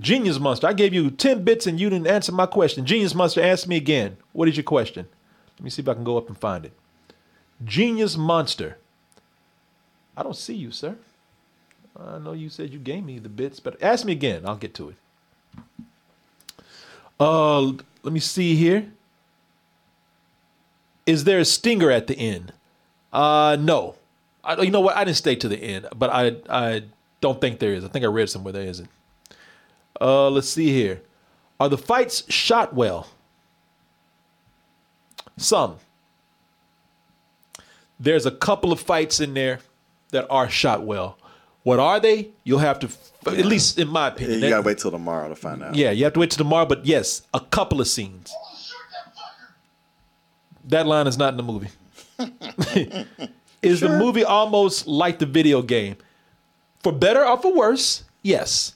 Genius 0.00 0.38
Monster. 0.38 0.66
I 0.66 0.72
gave 0.72 0.92
you 0.92 1.10
10 1.10 1.44
bits 1.44 1.66
and 1.66 1.80
you 1.80 1.88
didn't 1.90 2.06
answer 2.06 2.32
my 2.32 2.46
question. 2.46 2.84
Genius 2.84 3.14
Monster, 3.14 3.40
answer 3.40 3.68
me 3.68 3.76
again. 3.76 4.16
What 4.32 4.48
is 4.48 4.56
your 4.56 4.64
question? 4.64 5.06
Let 5.58 5.64
me 5.64 5.70
see 5.70 5.82
if 5.82 5.88
I 5.88 5.94
can 5.94 6.04
go 6.04 6.18
up 6.18 6.28
and 6.28 6.36
find 6.38 6.64
it. 6.64 6.72
Genius 7.64 8.16
Monster. 8.16 8.78
I 10.16 10.22
don't 10.22 10.36
see 10.36 10.54
you, 10.54 10.70
sir. 10.70 10.96
I 11.98 12.18
know 12.18 12.32
you 12.32 12.48
said 12.48 12.72
you 12.72 12.78
gave 12.78 13.04
me 13.04 13.18
the 13.18 13.28
bits, 13.28 13.58
but 13.58 13.80
ask 13.82 14.04
me 14.04 14.12
again. 14.12 14.46
I'll 14.46 14.56
get 14.56 14.74
to 14.74 14.90
it. 14.90 14.96
Uh, 17.20 17.62
let 18.02 18.12
me 18.12 18.20
see 18.20 18.54
here. 18.54 18.86
Is 21.06 21.24
there 21.24 21.40
a 21.40 21.44
stinger 21.44 21.90
at 21.90 22.06
the 22.06 22.18
end? 22.18 22.52
Uh, 23.12 23.56
no. 23.58 23.94
I, 24.44 24.60
you 24.62 24.70
know 24.70 24.80
what? 24.80 24.96
I 24.96 25.04
didn't 25.04 25.16
stay 25.16 25.34
to 25.36 25.48
the 25.48 25.56
end, 25.56 25.86
but 25.96 26.10
I 26.10 26.36
I 26.48 26.82
don't 27.20 27.40
think 27.40 27.58
there 27.58 27.74
is. 27.74 27.84
I 27.84 27.88
think 27.88 28.04
I 28.04 28.08
read 28.08 28.30
somewhere 28.30 28.52
there 28.52 28.62
isn't. 28.62 28.88
Uh, 30.00 30.30
let's 30.30 30.48
see 30.48 30.72
here. 30.72 31.02
Are 31.58 31.68
the 31.68 31.78
fights 31.78 32.30
shot 32.32 32.74
well? 32.74 33.08
Some. 35.36 35.76
There's 37.98 38.26
a 38.26 38.30
couple 38.30 38.70
of 38.70 38.80
fights 38.80 39.18
in 39.18 39.34
there 39.34 39.60
that 40.10 40.26
are 40.30 40.48
shot 40.48 40.84
well. 40.84 41.18
What 41.64 41.78
are 41.80 42.00
they? 42.00 42.30
You'll 42.44 42.60
have 42.60 42.78
to, 42.80 42.88
at 43.26 43.44
least 43.44 43.78
in 43.78 43.88
my 43.88 44.08
opinion. 44.08 44.40
you 44.40 44.48
gotta 44.48 44.62
wait 44.62 44.78
till 44.78 44.90
tomorrow 44.90 45.28
to 45.28 45.36
find 45.36 45.62
out. 45.62 45.74
Yeah, 45.74 45.90
you 45.90 46.04
have 46.04 46.12
to 46.14 46.20
wait 46.20 46.30
till 46.30 46.38
tomorrow, 46.44 46.64
but 46.66 46.86
yes, 46.86 47.22
a 47.34 47.40
couple 47.40 47.80
of 47.80 47.88
scenes. 47.88 48.32
That 50.64 50.86
line 50.86 51.06
is 51.06 51.16
not 51.18 51.32
in 51.32 51.36
the 51.36 51.42
movie. 51.42 51.68
is 53.62 53.80
the 53.80 53.88
movie 53.88 54.24
almost 54.24 54.86
like 54.86 55.18
the 55.18 55.26
video 55.26 55.62
game? 55.62 55.96
For 56.82 56.92
better 56.92 57.24
or 57.24 57.38
for 57.38 57.54
worse? 57.54 58.04
Yes. 58.22 58.74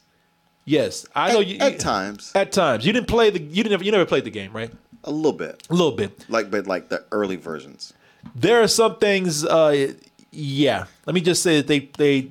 Yes. 0.64 1.06
I 1.14 1.32
know 1.32 1.40
At, 1.40 1.46
you 1.46 1.58
at 1.58 1.72
you- 1.72 1.78
times, 1.78 2.32
At 2.34 2.52
times. 2.52 2.86
You 2.86 2.92
didn't 2.92 3.08
play 3.08 3.30
the 3.30 3.40
you 3.40 3.62
didn't 3.62 3.82
you 3.84 3.92
never 3.92 4.06
played 4.06 4.24
the 4.24 4.30
game, 4.30 4.52
right? 4.52 4.72
a 5.04 5.10
little 5.10 5.32
bit, 5.32 5.66
A 5.68 5.74
little 5.74 5.90
bit. 5.90 6.24
like 6.28 6.48
but 6.50 6.68
like 6.68 6.88
the 6.88 7.04
early 7.10 7.34
versions. 7.34 7.92
There 8.36 8.62
are 8.62 8.68
some 8.68 8.96
things 8.98 9.44
uh 9.44 9.94
yeah. 10.30 10.84
Let 11.06 11.14
me 11.14 11.20
just 11.20 11.42
say 11.42 11.56
that 11.56 11.66
they 11.66 11.90
they 11.98 12.30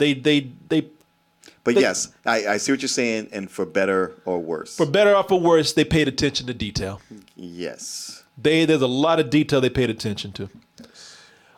they 0.00 0.14
they 0.14 0.50
they 0.68 0.80
But 1.62 1.74
They- 1.76 1.82
yes, 1.82 2.08
I, 2.26 2.46
I 2.54 2.56
see 2.56 2.72
what 2.72 2.82
you're 2.82 2.88
saying, 2.88 3.28
and 3.32 3.48
for 3.50 3.64
better 3.66 4.14
or 4.24 4.38
worse. 4.40 4.76
for 4.76 4.86
better 4.86 5.14
or 5.14 5.22
for 5.22 5.38
worse, 5.38 5.72
they 5.74 5.84
paid 5.84 6.08
attention 6.08 6.46
to 6.48 6.54
detail. 6.54 7.00
yes, 7.36 8.24
They 8.36 8.64
there's 8.64 8.82
a 8.82 8.86
lot 8.88 9.20
of 9.20 9.30
detail 9.30 9.60
they 9.60 9.70
paid 9.70 9.90
attention 9.90 10.32
to. 10.32 10.48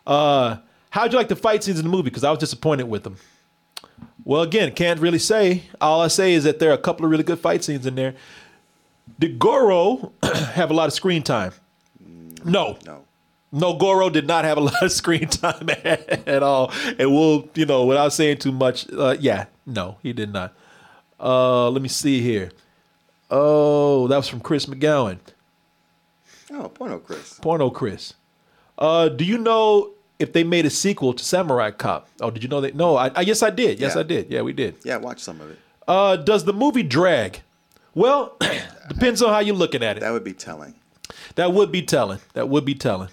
Uh, 0.07 0.57
how'd 0.91 1.13
you 1.13 1.19
like 1.19 1.29
the 1.29 1.37
fight 1.37 1.63
scenes 1.65 1.79
in 1.79 1.85
the 1.85 1.91
movie? 1.91 2.11
Because 2.11 2.25
I 2.25 2.31
was 2.31 2.41
disappointed 2.41 2.85
with 2.89 3.05
them. 3.05 3.17
Well, 4.25 4.43
again, 4.43 4.73
can't 4.73 5.01
really 5.01 5.19
say. 5.19 5.65
All 5.81 6.01
I 6.01 6.09
say 6.09 6.33
is 6.35 6.45
that 6.45 6.59
there 6.59 6.71
are 6.71 6.75
a 6.75 6.79
couple 6.87 7.05
of 7.05 7.11
really 7.11 7.25
good 7.25 7.39
fight 7.41 7.65
scenes 7.65 7.87
in 7.87 7.95
there. 7.95 8.15
Did 9.19 9.39
Goro 9.39 10.13
have 10.23 10.71
a 10.71 10.75
lot 10.75 10.87
of 10.89 10.93
screen 10.93 11.23
time? 11.23 11.53
No. 12.45 12.77
no. 12.85 13.05
No, 13.53 13.77
Goro 13.77 14.09
did 14.09 14.27
not 14.27 14.45
have 14.45 14.57
a 14.57 14.61
lot 14.71 14.83
of 14.83 14.91
screen 14.91 15.29
time 15.29 15.69
at, 15.85 16.43
all. 16.43 16.73
And 16.99 17.13
we'll, 17.13 17.49
you 17.55 17.67
know, 17.67 17.85
without 17.85 18.13
saying 18.13 18.39
too 18.39 18.53
much, 18.53 18.91
uh, 18.93 19.17
yeah, 19.21 19.47
no, 19.67 19.99
he 20.03 20.13
did 20.13 20.33
not. 20.33 20.55
Uh, 21.21 21.69
let 21.71 21.83
me 21.83 21.89
see 21.89 22.21
here. 22.21 22.51
Oh, 23.31 24.09
that 24.09 24.17
was 24.17 24.29
from 24.29 24.41
Chris 24.41 24.67
McGowan. 24.67 25.19
Oh, 26.51 26.69
porno, 26.69 26.99
Chris. 26.99 27.39
Porno 27.41 27.71
Chris. 27.71 28.15
Uh, 28.79 29.09
do 29.09 29.25
you 29.25 29.39
know 29.39 29.91
if 30.19 30.33
they 30.33 30.45
made 30.45 30.67
a 30.67 30.71
sequel 30.71 31.13
to 31.15 31.25
Samurai 31.25 31.71
Cop? 31.71 32.09
Oh, 32.21 32.31
did 32.31 32.43
you 32.43 32.49
know 32.49 32.61
that? 32.61 32.75
No, 32.75 32.97
I, 32.97 33.09
I 33.15 33.21
yes, 33.23 33.43
I 33.43 33.51
did. 33.51 33.79
Yes, 33.79 33.95
Yeah. 33.95 34.01
I 34.01 34.03
did. 34.03 34.31
Yeah, 34.31 34.43
we 34.43 34.53
did. 34.53 34.77
Yeah, 34.85 34.97
watch 34.97 35.21
some 35.21 35.41
of 35.41 35.51
it. 35.51 35.59
Uh, 35.87 36.17
does 36.17 36.45
the 36.45 36.53
movie 36.53 36.83
drag? 36.83 37.41
Well, 37.95 38.37
depends 38.89 39.23
on 39.23 39.33
how 39.33 39.41
you're 39.41 39.55
looking 39.57 39.83
at 39.83 39.97
it. 39.97 40.01
That 40.01 40.13
would 40.13 40.25
be 40.25 40.33
telling. 40.33 40.75
That 41.35 41.53
would 41.53 41.71
be 41.73 41.83
telling. 41.83 42.19
That 42.35 42.49
would 42.49 42.65
be 42.65 42.75
telling. 42.75 43.09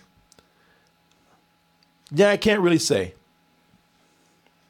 Yeah, 2.12 2.30
I 2.30 2.38
can't 2.38 2.62
really 2.62 2.80
say. 2.80 3.14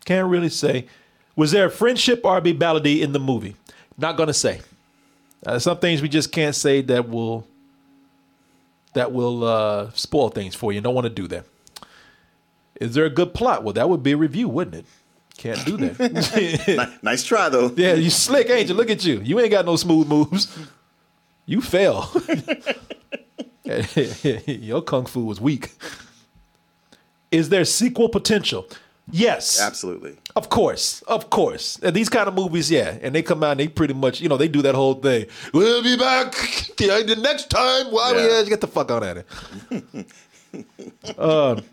Can't 0.05 0.27
really 0.29 0.49
say. 0.49 0.87
Was 1.35 1.51
there 1.51 1.67
a 1.67 1.71
friendship 1.71 2.21
or 2.23 2.33
rivalry 2.41 3.01
in 3.01 3.13
the 3.13 3.19
movie? 3.19 3.55
Not 3.97 4.17
gonna 4.17 4.33
say. 4.33 4.61
Uh, 5.45 5.59
some 5.59 5.77
things 5.77 6.01
we 6.01 6.09
just 6.09 6.31
can't 6.31 6.55
say 6.55 6.81
that 6.81 7.07
will 7.07 7.47
that 8.93 9.11
will 9.11 9.43
uh, 9.43 9.91
spoil 9.91 10.29
things 10.29 10.55
for 10.55 10.73
you. 10.73 10.81
Don't 10.81 10.95
want 10.95 11.05
to 11.05 11.09
do 11.09 11.27
that. 11.29 11.45
Is 12.81 12.93
there 12.95 13.05
a 13.05 13.09
good 13.09 13.33
plot? 13.33 13.63
Well, 13.63 13.73
that 13.73 13.89
would 13.89 14.03
be 14.03 14.13
a 14.13 14.17
review, 14.17 14.49
wouldn't 14.49 14.75
it? 14.75 14.85
Can't 15.37 15.63
do 15.65 15.77
that. 15.77 16.97
Nice 17.01 17.23
try 17.23 17.47
though. 17.47 17.71
Yeah, 17.75 17.93
you 17.93 18.09
slick, 18.09 18.49
ain't 18.49 18.67
you? 18.67 18.75
Look 18.75 18.89
at 18.89 19.05
you. 19.05 19.21
You 19.21 19.39
ain't 19.39 19.51
got 19.51 19.65
no 19.65 19.77
smooth 19.77 20.07
moves. 20.07 20.53
You 21.45 21.61
fell. 21.61 22.11
Your 24.45 24.81
kung 24.81 25.05
fu 25.05 25.23
was 25.23 25.39
weak. 25.39 25.71
Is 27.31 27.49
there 27.49 27.65
sequel 27.65 28.09
potential? 28.09 28.67
Yes. 29.11 29.59
Absolutely. 29.59 30.17
Of 30.35 30.49
course. 30.49 31.01
Of 31.03 31.29
course. 31.29 31.79
And 31.81 31.95
these 31.95 32.09
kind 32.09 32.27
of 32.27 32.35
movies, 32.35 32.69
yeah. 32.69 32.97
And 33.01 33.13
they 33.15 33.23
come 33.23 33.43
out 33.43 33.51
and 33.51 33.59
they 33.59 33.67
pretty 33.67 33.93
much, 33.93 34.21
you 34.21 34.29
know, 34.29 34.37
they 34.37 34.47
do 34.47 34.61
that 34.61 34.75
whole 34.75 34.93
thing. 34.95 35.25
We'll 35.53 35.83
be 35.83 35.97
back 35.97 36.31
the 36.77 37.19
next 37.21 37.49
time. 37.49 37.87
Why 37.87 38.13
we 38.13 38.21
Yeah. 38.27 38.43
get 38.43 38.61
the 38.61 38.67
fuck 38.67 38.91
out 38.91 39.03
of 39.03 39.17
it. 39.17 39.25
um, 41.19 41.63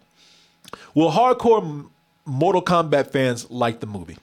will 0.95 1.11
hardcore 1.11 1.89
Mortal 2.25 2.63
Kombat 2.63 3.11
fans 3.13 3.51
like 3.51 3.81
the 3.81 3.87
movie? 3.87 4.17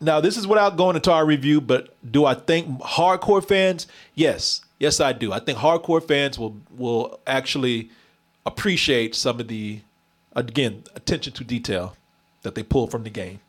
Now, 0.00 0.20
this 0.20 0.36
is 0.36 0.46
without 0.46 0.76
going 0.76 0.96
into 0.96 1.12
our 1.12 1.24
review, 1.24 1.60
but 1.60 1.94
do 2.10 2.24
I 2.24 2.34
think 2.34 2.80
hardcore 2.80 3.46
fans? 3.46 3.86
Yes, 4.16 4.62
yes, 4.80 4.98
I 4.98 5.12
do. 5.12 5.32
I 5.32 5.38
think 5.38 5.58
hardcore 5.58 6.06
fans 6.06 6.38
will 6.38 6.56
will 6.76 7.20
actually 7.26 7.90
appreciate 8.44 9.14
some 9.14 9.38
of 9.38 9.46
the 9.46 9.80
again 10.34 10.84
attention 10.94 11.32
to 11.34 11.44
detail 11.44 11.96
that 12.42 12.54
they 12.54 12.62
pull 12.62 12.86
from 12.86 13.04
the 13.04 13.10
game. 13.10 13.40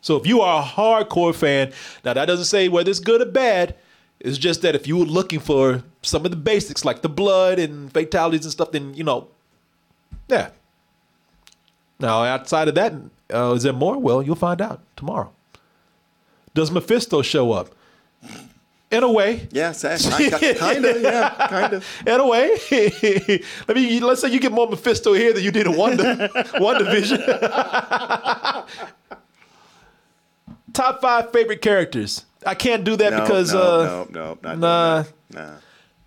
So 0.00 0.16
if 0.16 0.26
you 0.26 0.40
are 0.40 0.62
a 0.62 0.64
hardcore 0.64 1.34
fan, 1.34 1.72
now 2.04 2.14
that 2.14 2.26
doesn't 2.26 2.46
say 2.46 2.68
whether 2.68 2.90
it's 2.90 3.00
good 3.00 3.20
or 3.20 3.26
bad. 3.26 3.74
It's 4.20 4.38
just 4.38 4.62
that 4.62 4.74
if 4.74 4.88
you 4.88 4.96
were 4.96 5.04
looking 5.04 5.38
for 5.38 5.84
some 6.02 6.24
of 6.24 6.32
the 6.32 6.36
basics 6.36 6.84
like 6.84 7.02
the 7.02 7.08
blood 7.08 7.58
and 7.60 7.92
fatalities 7.92 8.44
and 8.44 8.52
stuff, 8.52 8.72
then 8.72 8.94
you 8.94 9.04
know, 9.04 9.28
yeah. 10.28 10.50
Now 12.00 12.24
outside 12.24 12.68
of 12.68 12.74
that, 12.74 12.94
uh, 13.32 13.52
is 13.52 13.62
there 13.62 13.72
more? 13.72 13.98
Well, 13.98 14.22
you'll 14.22 14.34
find 14.34 14.60
out 14.60 14.82
tomorrow. 14.96 15.32
Does 16.54 16.70
Mephisto 16.70 17.22
show 17.22 17.52
up? 17.52 17.74
In 18.90 19.02
a 19.02 19.12
way, 19.12 19.46
Yeah, 19.52 19.72
kind 19.74 20.84
of. 20.84 21.02
Yeah, 21.02 21.46
kind 21.48 21.72
of. 21.74 21.84
in 22.06 22.20
a 22.20 22.26
way. 22.26 22.56
Let 23.68 23.76
me 23.76 24.00
let's 24.00 24.22
say 24.22 24.30
you 24.30 24.40
get 24.40 24.50
more 24.52 24.66
Mephisto 24.66 25.12
here 25.12 25.34
than 25.34 25.44
you 25.44 25.50
did 25.50 25.66
in 25.66 25.76
one 25.76 25.96
WandaVision. 25.98 27.18
Top 30.72 31.00
five 31.02 31.32
favorite 31.32 31.60
characters. 31.60 32.24
I 32.46 32.54
can't 32.54 32.84
do 32.84 32.96
that 32.96 33.12
No, 33.12 33.20
because 33.20 33.52
no, 33.52 33.60
uh, 33.60 33.84
no, 33.84 34.06
no, 34.10 34.38
not 34.42 34.58
nah. 34.58 35.04
Nah. 35.34 35.54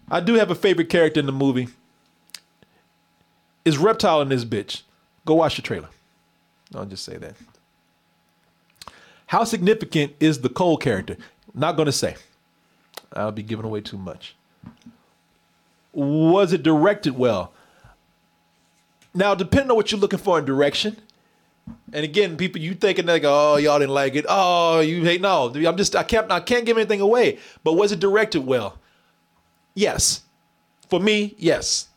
I 0.09 0.19
do 0.19 0.34
have 0.36 0.49
a 0.49 0.55
favorite 0.55 0.89
character 0.89 1.19
in 1.19 1.25
the 1.25 1.32
movie. 1.32 1.67
Is 3.63 3.77
Reptile 3.77 4.21
in 4.21 4.29
this 4.29 4.43
bitch? 4.45 4.82
Go 5.25 5.36
watch 5.36 5.55
the 5.55 5.61
trailer. 5.61 5.89
I'll 6.73 6.86
just 6.86 7.03
say 7.03 7.17
that. 7.17 7.36
How 9.27 9.43
significant 9.43 10.13
is 10.19 10.41
the 10.41 10.49
Cole 10.49 10.77
character? 10.77 11.15
Not 11.53 11.75
going 11.75 11.86
to 11.86 11.91
say. 11.91 12.15
I'll 13.14 13.32
be 13.32 13.43
giving 13.43 13.66
away 13.66 13.82
too 13.82 13.97
much. 13.97 14.36
Was 15.93 16.53
it 16.53 16.64
directed 16.64 17.18
well? 17.18 17.53
Now, 19.14 19.36
depending 19.36 19.72
on 19.72 19.76
what 19.76 19.91
you're 19.91 19.99
looking 19.99 20.20
for 20.20 20.39
in 20.39 20.45
direction, 20.45 20.97
and 21.93 22.05
again, 22.05 22.38
people, 22.38 22.62
you 22.62 22.74
thinking 22.74 23.05
like, 23.05 23.24
oh, 23.26 23.57
y'all 23.57 23.80
didn't 23.80 23.93
like 23.93 24.16
it. 24.16 24.26
Oh, 24.28 24.80
you 24.80 25.03
hate. 25.03 25.22
No, 25.22 25.53
I'm 25.53 25.78
just, 25.78 25.95
I 25.95 26.03
can't, 26.03 26.32
I 26.32 26.39
can't 26.39 26.66
give 26.66 26.78
anything 26.78 27.01
away. 27.01 27.39
But 27.64 27.74
was 27.74 27.91
it 27.91 27.99
directed 27.99 28.45
well? 28.45 28.80
Yes. 29.74 30.22
For 30.89 30.99
me, 30.99 31.36
yes. 31.38 31.89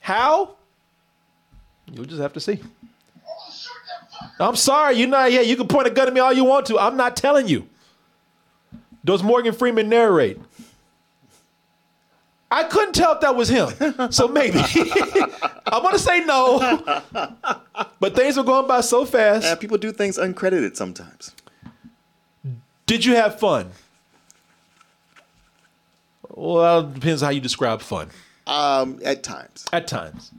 How? 0.00 0.56
You'll 1.90 2.04
just 2.04 2.20
have 2.20 2.34
to 2.34 2.40
see. 2.40 2.60
I'm 4.40 4.56
sorry, 4.56 4.96
you're 4.96 5.08
not 5.08 5.32
Yeah, 5.32 5.40
You 5.40 5.56
can 5.56 5.68
point 5.68 5.86
a 5.86 5.90
gun 5.90 6.08
at 6.08 6.14
me 6.14 6.20
all 6.20 6.32
you 6.32 6.44
want 6.44 6.66
to. 6.66 6.78
I'm 6.78 6.96
not 6.96 7.16
telling 7.16 7.48
you. 7.48 7.68
Does 9.08 9.22
Morgan 9.22 9.54
Freeman 9.54 9.88
narrate? 9.88 10.38
I 12.50 12.64
couldn't 12.64 12.92
tell 12.92 13.14
if 13.14 13.22
that 13.22 13.34
was 13.34 13.48
him. 13.48 14.12
So 14.12 14.28
maybe. 14.28 14.58
I'm 15.66 15.82
going 15.82 15.94
to 15.94 15.98
say 15.98 16.26
no. 16.26 16.58
But 18.00 18.14
things 18.14 18.36
were 18.36 18.42
going 18.42 18.68
by 18.68 18.82
so 18.82 19.06
fast. 19.06 19.44
Yeah, 19.44 19.54
people 19.54 19.78
do 19.78 19.92
things 19.92 20.18
uncredited 20.18 20.76
sometimes. 20.76 21.34
Did 22.84 23.06
you 23.06 23.14
have 23.14 23.40
fun? 23.40 23.70
Well, 26.28 26.80
it 26.80 26.92
depends 26.92 27.22
how 27.22 27.30
you 27.30 27.40
describe 27.40 27.80
fun. 27.80 28.10
Um, 28.46 29.00
at 29.02 29.22
times. 29.22 29.64
At 29.72 29.88
times. 29.88 30.32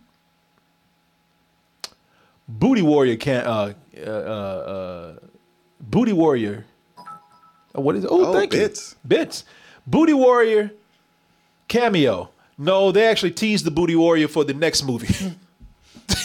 Booty 2.48 2.84
Warrior 2.84 3.16
can 3.16 3.48
uh 3.48 3.74
uh 3.98 4.00
uh, 4.00 4.04
uh 4.04 5.20
Booty 5.82 6.14
Warrior. 6.14 6.66
Uh, 7.78 7.82
What 7.82 7.96
is 7.96 8.04
it? 8.04 8.10
Oh, 8.12 8.26
Oh, 8.28 8.34
thank 8.34 8.52
Bits. 8.52 8.96
you. 9.04 9.08
Bits. 9.08 9.44
Booty 9.88 10.14
Warrior 10.14 10.72
cameo. 11.68 12.30
No, 12.58 12.92
they 12.92 13.08
actually 13.08 13.32
teased 13.32 13.66
the 13.66 13.72
Booty 13.72 13.96
Warrior 13.96 14.28
for 14.28 14.44
the 14.44 14.54
next 14.54 14.84
movie. 14.84 15.36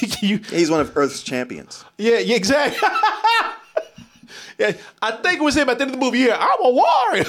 you, 0.20 0.38
He's 0.38 0.70
one 0.70 0.80
of 0.80 0.96
Earth's 0.96 1.22
champions. 1.22 1.84
yeah, 1.98 2.18
yeah, 2.18 2.36
exactly. 2.36 2.78
yeah, 4.58 4.72
I 5.00 5.12
think 5.12 5.40
it 5.40 5.42
was 5.44 5.56
him 5.56 5.68
at 5.68 5.78
the 5.78 5.84
end 5.84 5.94
of 5.94 6.00
the 6.00 6.04
movie. 6.04 6.18
Yeah, 6.20 6.36
I'm 6.38 6.58
a 6.64 6.70
warrior. 6.70 7.24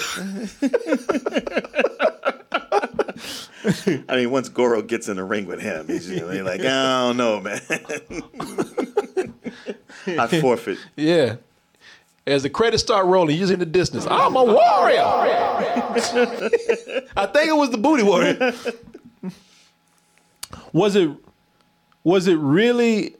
I 4.09 4.15
mean, 4.17 4.31
once 4.31 4.49
Goro 4.49 4.81
gets 4.81 5.07
in 5.07 5.15
the 5.17 5.23
ring 5.23 5.45
with 5.45 5.59
him, 5.61 5.87
he's 5.87 6.09
really 6.09 6.41
like, 6.41 6.61
I 6.61 7.07
don't 7.07 7.17
know, 7.17 7.41
man. 7.41 7.61
I 10.07 10.27
forfeit. 10.39 10.77
Yeah. 10.95 11.37
As 12.27 12.41
the 12.43 12.49
credits 12.49 12.81
start 12.81 13.05
rolling, 13.05 13.37
he's 13.37 13.51
in 13.51 13.59
the 13.59 13.65
distance. 13.67 14.07
I'm 14.09 14.35
a 14.35 14.43
warrior. 14.43 15.03
I 17.15 17.27
think 17.31 17.49
it 17.49 17.55
was 17.55 17.69
the 17.69 17.77
booty 17.77 18.01
warrior. 18.03 18.53
Was 20.73 20.95
it 20.95 21.09
was 22.03 22.27
it 22.27 22.35
really 22.37 23.15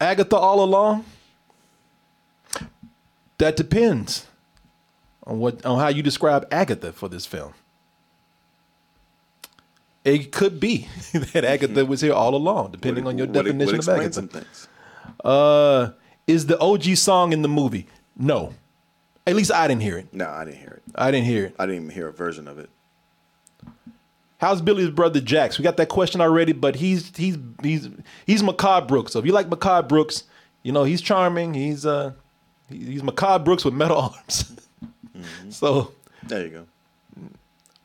Agatha 0.00 0.36
all 0.36 0.62
along? 0.62 1.04
That 3.38 3.56
depends 3.56 4.26
on 5.24 5.38
what 5.38 5.64
on 5.64 5.78
how 5.78 5.88
you 5.88 6.02
describe 6.02 6.46
Agatha 6.50 6.92
for 6.92 7.08
this 7.08 7.26
film. 7.26 7.54
It 10.04 10.32
could 10.32 10.58
be 10.58 10.88
that 11.32 11.44
Agatha 11.44 11.84
was 11.86 12.00
here 12.00 12.12
all 12.14 12.34
along, 12.34 12.72
depending 12.72 13.06
on 13.06 13.16
your 13.18 13.26
Would- 13.28 13.34
definition 13.34 13.76
would 13.76 13.88
of 13.88 13.98
Agatha. 14.00 14.12
some 14.12 14.28
things. 14.28 14.68
Uh, 15.24 15.90
is 16.26 16.46
the 16.46 16.58
OG 16.60 16.96
song 16.96 17.32
in 17.32 17.42
the 17.42 17.48
movie? 17.48 17.86
No. 18.18 18.52
At 19.26 19.36
least 19.36 19.52
I 19.52 19.68
didn't 19.68 19.82
hear 19.82 19.96
it. 19.98 20.12
No, 20.12 20.28
I 20.28 20.44
didn't 20.44 20.58
hear 20.58 20.70
it. 20.70 20.82
I 20.94 21.10
didn't 21.10 21.26
hear 21.26 21.44
it. 21.46 21.54
I 21.58 21.66
didn't 21.66 21.82
even 21.84 21.94
hear 21.94 22.08
a 22.08 22.12
version 22.12 22.48
of 22.48 22.58
it. 22.58 22.68
How's 24.38 24.62
Billy's 24.62 24.90
brother 24.90 25.20
Jax? 25.20 25.58
We 25.58 25.64
got 25.64 25.76
that 25.78 25.88
question 25.88 26.20
already, 26.20 26.52
but 26.52 26.76
he's 26.76 27.14
he's 27.16 27.36
he's 27.62 27.88
he's 28.24 28.42
Mehcad 28.42 28.86
Brooks. 28.86 29.12
So 29.12 29.18
if 29.18 29.26
you 29.26 29.32
like 29.32 29.48
Mehcad 29.50 29.88
Brooks, 29.88 30.24
you 30.62 30.70
know 30.72 30.84
he's 30.84 31.00
charming. 31.02 31.54
He's 31.54 31.84
uh 31.84 32.12
he's 32.68 33.02
Mehcad 33.02 33.44
Brooks 33.44 33.64
with 33.64 33.74
metal 33.74 33.96
arms. 34.14 34.52
So 35.50 35.92
There 36.22 36.44
you 36.46 36.50
go. 36.50 36.66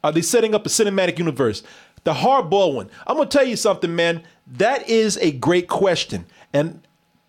are 0.03 0.11
they 0.11 0.21
setting 0.21 0.53
up 0.53 0.65
a 0.65 0.69
cinematic 0.69 1.17
universe? 1.17 1.63
The 2.03 2.13
hardball 2.13 2.75
one. 2.75 2.89
I'm 3.07 3.17
gonna 3.17 3.29
tell 3.29 3.45
you 3.45 3.55
something, 3.55 3.95
man. 3.95 4.23
That 4.45 4.87
is 4.87 5.17
a 5.17 5.31
great 5.31 5.67
question, 5.67 6.25
and 6.53 6.81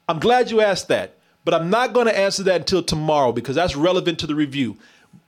I'm 0.09 0.19
glad 0.19 0.51
you 0.51 0.61
asked 0.61 0.89
that. 0.89 1.17
But 1.45 1.55
I'm 1.55 1.71
not 1.71 1.93
gonna 1.93 2.11
answer 2.13 2.43
that 2.45 2.61
until 2.63 2.83
tomorrow 2.83 3.33
because 3.33 3.57
that's 3.57 3.77
relevant 3.77 4.19
to 4.21 4.27
the 4.27 4.35
review. 4.35 4.77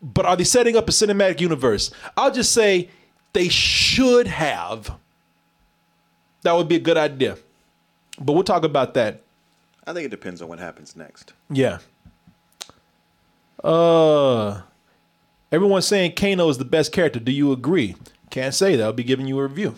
But 0.02 0.26
are 0.26 0.36
they 0.36 0.44
setting 0.44 0.76
up 0.76 0.88
a 0.88 0.92
cinematic 0.92 1.40
universe? 1.40 1.90
I'll 2.16 2.30
just 2.32 2.52
say 2.52 2.90
they 3.32 3.48
should 3.48 4.26
have. 4.26 4.96
That 6.42 6.54
would 6.54 6.68
be 6.68 6.76
a 6.76 6.80
good 6.80 6.96
idea. 6.96 7.36
But 8.18 8.32
we'll 8.32 8.44
talk 8.44 8.64
about 8.64 8.94
that. 8.94 9.22
I 9.86 9.92
think 9.92 10.06
it 10.06 10.10
depends 10.10 10.40
on 10.42 10.48
what 10.48 10.58
happens 10.58 10.96
next. 10.96 11.32
Yeah. 11.50 11.78
Uh 13.62 14.62
everyone's 15.52 15.86
saying 15.86 16.14
Kano 16.14 16.48
is 16.48 16.58
the 16.58 16.64
best 16.64 16.92
character. 16.92 17.20
Do 17.20 17.32
you 17.32 17.52
agree? 17.52 17.96
Can't 18.30 18.54
say 18.54 18.76
that. 18.76 18.82
I'll 18.84 18.92
be 18.92 19.04
giving 19.04 19.26
you 19.26 19.38
a 19.38 19.42
review. 19.42 19.74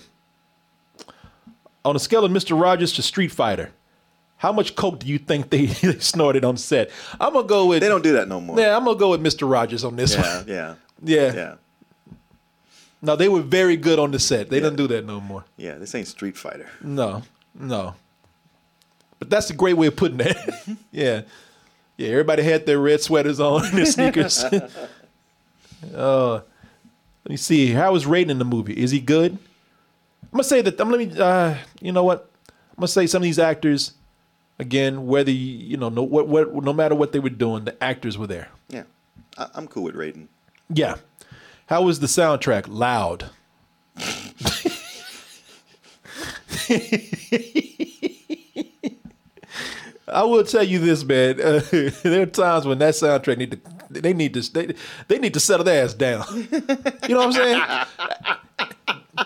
On 1.84 1.94
a 1.94 1.98
scale 1.98 2.24
of 2.24 2.32
Mr. 2.32 2.60
Rogers 2.60 2.92
to 2.94 3.02
Street 3.02 3.28
Fighter, 3.32 3.70
how 4.38 4.52
much 4.52 4.74
coke 4.76 5.00
do 5.00 5.06
you 5.06 5.18
think 5.18 5.50
they, 5.50 5.66
they 5.66 5.98
snorted 5.98 6.44
on 6.44 6.56
set? 6.56 6.90
I'm 7.20 7.32
gonna 7.34 7.46
go 7.46 7.66
with 7.66 7.80
They 7.82 7.88
don't 7.88 8.02
do 8.02 8.14
that 8.14 8.26
no 8.28 8.40
more. 8.40 8.58
Yeah, 8.58 8.76
I'm 8.76 8.84
gonna 8.84 8.98
go 8.98 9.10
with 9.10 9.22
Mr. 9.22 9.50
Rogers 9.50 9.84
on 9.84 9.96
this 9.96 10.14
Yeah, 10.14 10.36
one. 10.38 10.44
yeah, 10.48 10.74
Yeah. 11.04 11.32
yeah, 11.34 11.54
No, 13.02 13.14
they 13.16 13.28
were 13.28 13.42
very 13.42 13.76
good 13.76 13.98
on 13.98 14.10
the 14.10 14.18
set. 14.18 14.48
They 14.50 14.60
don't 14.60 14.76
do 14.76 14.86
that 14.88 15.04
no 15.04 15.20
more. 15.20 15.44
yeah. 15.56 15.74
This 15.74 15.94
ain't 15.94 16.08
Street 16.08 16.36
Fighter. 16.36 16.68
No, 16.82 17.22
no. 17.54 17.94
But 19.18 19.30
that's 19.30 19.50
a 19.50 19.54
great 19.54 19.76
way 19.76 19.88
of 19.88 19.96
putting 19.96 20.18
that. 20.18 20.36
yeah. 20.92 21.22
Yeah, 21.96 22.08
everybody 22.10 22.44
had 22.44 22.64
their 22.66 22.78
red 22.78 23.00
sweaters 23.00 23.40
on 23.40 23.64
and 23.66 23.76
their 23.78 23.86
sneakers. 23.86 24.44
uh, 24.44 26.34
let 26.34 26.44
me 27.28 27.36
see. 27.36 27.72
How 27.72 27.92
was 27.92 28.04
Raiden 28.04 28.30
in 28.30 28.38
the 28.38 28.44
movie? 28.44 28.74
Is 28.74 28.90
he 28.92 29.00
good? 29.00 29.32
I'm 29.32 30.28
gonna 30.30 30.44
say 30.44 30.60
that. 30.62 30.80
I'm 30.80 30.90
let 30.90 30.98
me. 31.00 31.18
Uh, 31.18 31.56
you 31.80 31.90
know 31.92 32.04
what? 32.04 32.30
I'm 32.48 32.76
gonna 32.82 32.88
say 32.88 33.06
some 33.08 33.22
of 33.22 33.24
these 33.24 33.38
actors, 33.40 33.92
again, 34.58 35.06
whether 35.06 35.30
you, 35.30 35.56
you 35.58 35.76
know, 35.76 35.88
no, 35.88 36.02
what, 36.02 36.28
what, 36.28 36.54
no 36.54 36.72
matter 36.72 36.94
what 36.94 37.12
they 37.12 37.18
were 37.18 37.30
doing, 37.30 37.64
the 37.64 37.82
actors 37.82 38.18
were 38.18 38.26
there. 38.26 38.48
Yeah, 38.68 38.84
I, 39.36 39.48
I'm 39.54 39.68
cool 39.68 39.84
with 39.84 39.94
Raiden. 39.94 40.28
Yeah. 40.72 40.96
How 41.66 41.82
was 41.82 42.00
the 42.00 42.06
soundtrack? 42.06 42.66
Loud. 42.68 43.30
I 50.10 50.22
will 50.22 50.44
tell 50.44 50.62
you 50.62 50.78
this, 50.78 51.04
man. 51.04 51.40
Uh, 51.40 51.60
there 52.02 52.22
are 52.22 52.26
times 52.26 52.66
when 52.66 52.78
that 52.78 52.94
soundtrack 52.94 53.38
need 53.38 53.50
to 53.52 53.60
they 53.90 54.12
need 54.12 54.34
to 54.34 54.52
they, 54.52 54.74
they 55.08 55.18
need 55.18 55.34
to 55.34 55.40
settle 55.40 55.64
their 55.64 55.84
ass 55.84 55.94
down. 55.94 56.24
You 57.08 57.14
know 57.14 57.26
what 57.26 57.26
I'm 57.26 57.32
saying? 57.32 57.62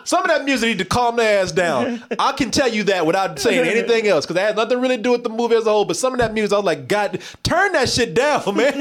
Some 0.05 0.22
of 0.22 0.28
that 0.28 0.44
music 0.44 0.68
need 0.68 0.78
to 0.78 0.84
calm 0.84 1.16
their 1.16 1.42
ass 1.42 1.53
down. 1.53 2.03
I 2.18 2.32
can 2.32 2.50
tell 2.50 2.68
you 2.68 2.84
that 2.84 3.07
without 3.07 3.38
saying 3.38 3.66
anything 3.66 4.07
else 4.07 4.24
because 4.26 4.36
it 4.40 4.44
had 4.44 4.57
nothing 4.57 4.80
really 4.80 4.96
to 4.96 5.03
do 5.03 5.12
with 5.12 5.22
the 5.22 5.28
movie 5.30 5.55
as 5.55 5.66
a 5.66 5.70
whole. 5.70 5.84
But 5.84 5.96
some 5.96 6.12
of 6.12 6.18
that 6.20 6.32
music, 6.34 6.53
I 6.53 6.57
was 6.57 6.64
like, 6.64 6.88
God, 6.88 7.20
turn 7.42 7.72
that 7.72 7.88
shit 7.88 8.14
down, 8.14 8.42
man. 8.57 8.74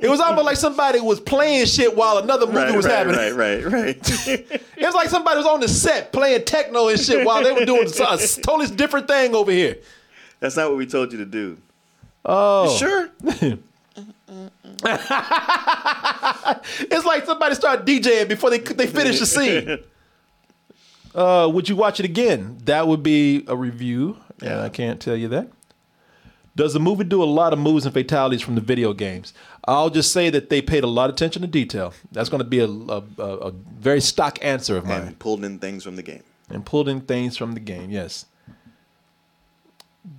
It 0.00 0.08
was 0.08 0.20
almost 0.20 0.44
like 0.46 0.56
somebody 0.56 1.00
was 1.00 1.20
playing 1.20 1.66
shit 1.66 1.94
while 1.96 2.18
another 2.18 2.46
movie 2.46 2.58
Right, 2.58 2.74
was 2.76 2.86
right, 2.86 2.94
happening. 3.06 3.36
right, 3.36 3.64
right, 3.64 3.72
right. 3.72 4.60
It 4.76 4.86
was 4.86 4.94
like 4.94 5.08
somebody 5.08 5.36
was 5.38 5.46
on 5.46 5.60
the 5.60 5.68
set 5.68 6.12
playing 6.12 6.44
techno 6.44 6.88
and 6.88 6.98
shit 7.00 7.24
while 7.24 7.42
they 7.42 7.52
were 7.52 7.64
doing 7.64 7.86
a 7.86 8.02
uh, 8.04 8.16
totally 8.42 8.66
different 8.74 9.06
thing 9.08 9.34
over 9.34 9.50
here. 9.50 9.78
That's 10.40 10.56
not 10.56 10.68
what 10.68 10.76
we 10.78 10.86
told 10.86 11.12
you 11.12 11.18
to 11.18 11.24
do. 11.24 11.56
Oh, 12.24 12.72
You 12.72 12.78
sure? 12.78 13.10
It's 16.90 17.04
like 17.04 17.24
somebody 17.24 17.54
started 17.54 17.86
DJing 17.86 18.28
before 18.28 18.50
they 18.50 18.58
they 18.58 18.86
finish 18.86 19.18
the 19.20 19.26
scene. 19.26 19.78
Uh, 21.14 21.48
would 21.52 21.68
you 21.68 21.76
watch 21.76 22.00
it 22.00 22.04
again? 22.06 22.58
That 22.64 22.88
would 22.88 23.02
be 23.02 23.44
a 23.46 23.56
review, 23.56 24.16
and 24.42 24.54
I 24.60 24.68
can't 24.68 25.00
tell 25.00 25.16
you 25.16 25.28
that. 25.28 25.48
Does 26.56 26.72
the 26.72 26.80
movie 26.80 27.04
do 27.04 27.22
a 27.22 27.24
lot 27.24 27.52
of 27.52 27.58
moves 27.58 27.84
and 27.84 27.92
fatalities 27.92 28.40
from 28.40 28.54
the 28.54 28.60
video 28.60 28.92
games? 28.92 29.34
I'll 29.66 29.90
just 29.90 30.12
say 30.12 30.30
that 30.30 30.50
they 30.50 30.62
paid 30.62 30.84
a 30.84 30.88
lot 30.88 31.10
of 31.10 31.16
attention 31.16 31.42
to 31.42 31.48
detail. 31.48 31.92
That's 32.12 32.28
going 32.28 32.42
to 32.42 32.48
be 32.48 32.60
a, 32.60 32.66
a, 32.66 33.02
a, 33.18 33.48
a 33.48 33.50
very 33.50 34.00
stock 34.00 34.38
answer 34.42 34.76
of 34.76 34.86
mine. 34.86 35.02
And 35.02 35.18
pulled 35.18 35.44
in 35.44 35.58
things 35.58 35.82
from 35.82 35.96
the 35.96 36.02
game. 36.02 36.22
and 36.48 36.64
pulled 36.64 36.88
in 36.88 37.00
things 37.00 37.36
from 37.36 37.52
the 37.54 37.60
game. 37.60 37.90
Yes. 37.90 38.26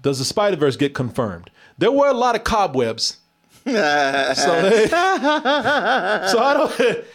Does 0.02 0.20
the 0.20 0.26
Spider 0.26 0.58
Verse 0.58 0.76
get 0.76 0.94
confirmed? 0.94 1.52
There 1.78 1.92
were 1.92 2.08
a 2.08 2.14
lot 2.14 2.36
of 2.36 2.44
cobwebs. 2.44 3.18
So, 3.66 3.74
so 4.88 6.40
I 6.40 6.54
don't. 6.54 7.06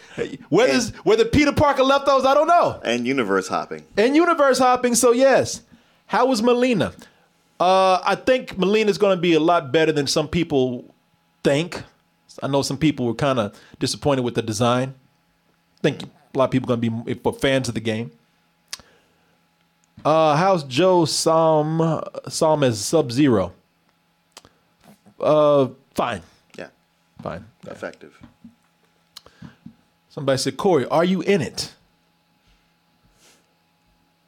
Whether 0.49 0.79
whether 1.03 1.25
Peter 1.25 1.53
Parker 1.53 1.83
left 1.83 2.05
those, 2.05 2.25
I 2.25 2.33
don't 2.33 2.47
know. 2.47 2.79
And 2.83 3.07
universe 3.07 3.47
hopping. 3.47 3.83
And 3.97 4.15
universe 4.15 4.59
hopping, 4.59 4.95
so 4.95 5.11
yes. 5.11 5.61
How 6.07 6.25
was 6.25 6.41
Mileena? 6.41 6.93
Uh, 7.59 8.01
I 8.03 8.15
think 8.15 8.55
Mileena's 8.55 8.97
going 8.97 9.15
to 9.15 9.21
be 9.21 9.33
a 9.33 9.39
lot 9.39 9.71
better 9.71 9.91
than 9.91 10.07
some 10.07 10.27
people 10.27 10.93
think. 11.43 11.83
I 12.41 12.47
know 12.47 12.61
some 12.63 12.77
people 12.77 13.05
were 13.05 13.13
kind 13.13 13.39
of 13.39 13.57
disappointed 13.79 14.23
with 14.23 14.35
the 14.35 14.41
design. 14.41 14.95
I 15.79 15.81
think 15.81 16.03
a 16.03 16.37
lot 16.37 16.45
of 16.45 16.51
people 16.51 16.67
going 16.67 16.81
to 16.81 17.03
be 17.05 17.13
for 17.15 17.33
fans 17.33 17.67
of 17.67 17.75
the 17.75 17.81
game. 17.81 18.11
Uh, 20.03 20.35
how's 20.35 20.63
Joe 20.63 21.05
Psalm 21.05 22.03
Psalm 22.27 22.63
as 22.63 22.83
Sub 22.83 23.11
Zero? 23.11 23.53
Uh, 25.19 25.67
fine, 25.93 26.23
Yeah, 27.23 27.29
fine. 27.29 27.45
effective. 27.67 28.17
Somebody 30.09 30.37
said, 30.37 30.57
Corey, 30.57 30.85
are 30.87 31.05
you 31.05 31.21
in 31.21 31.41
it? 31.41 31.73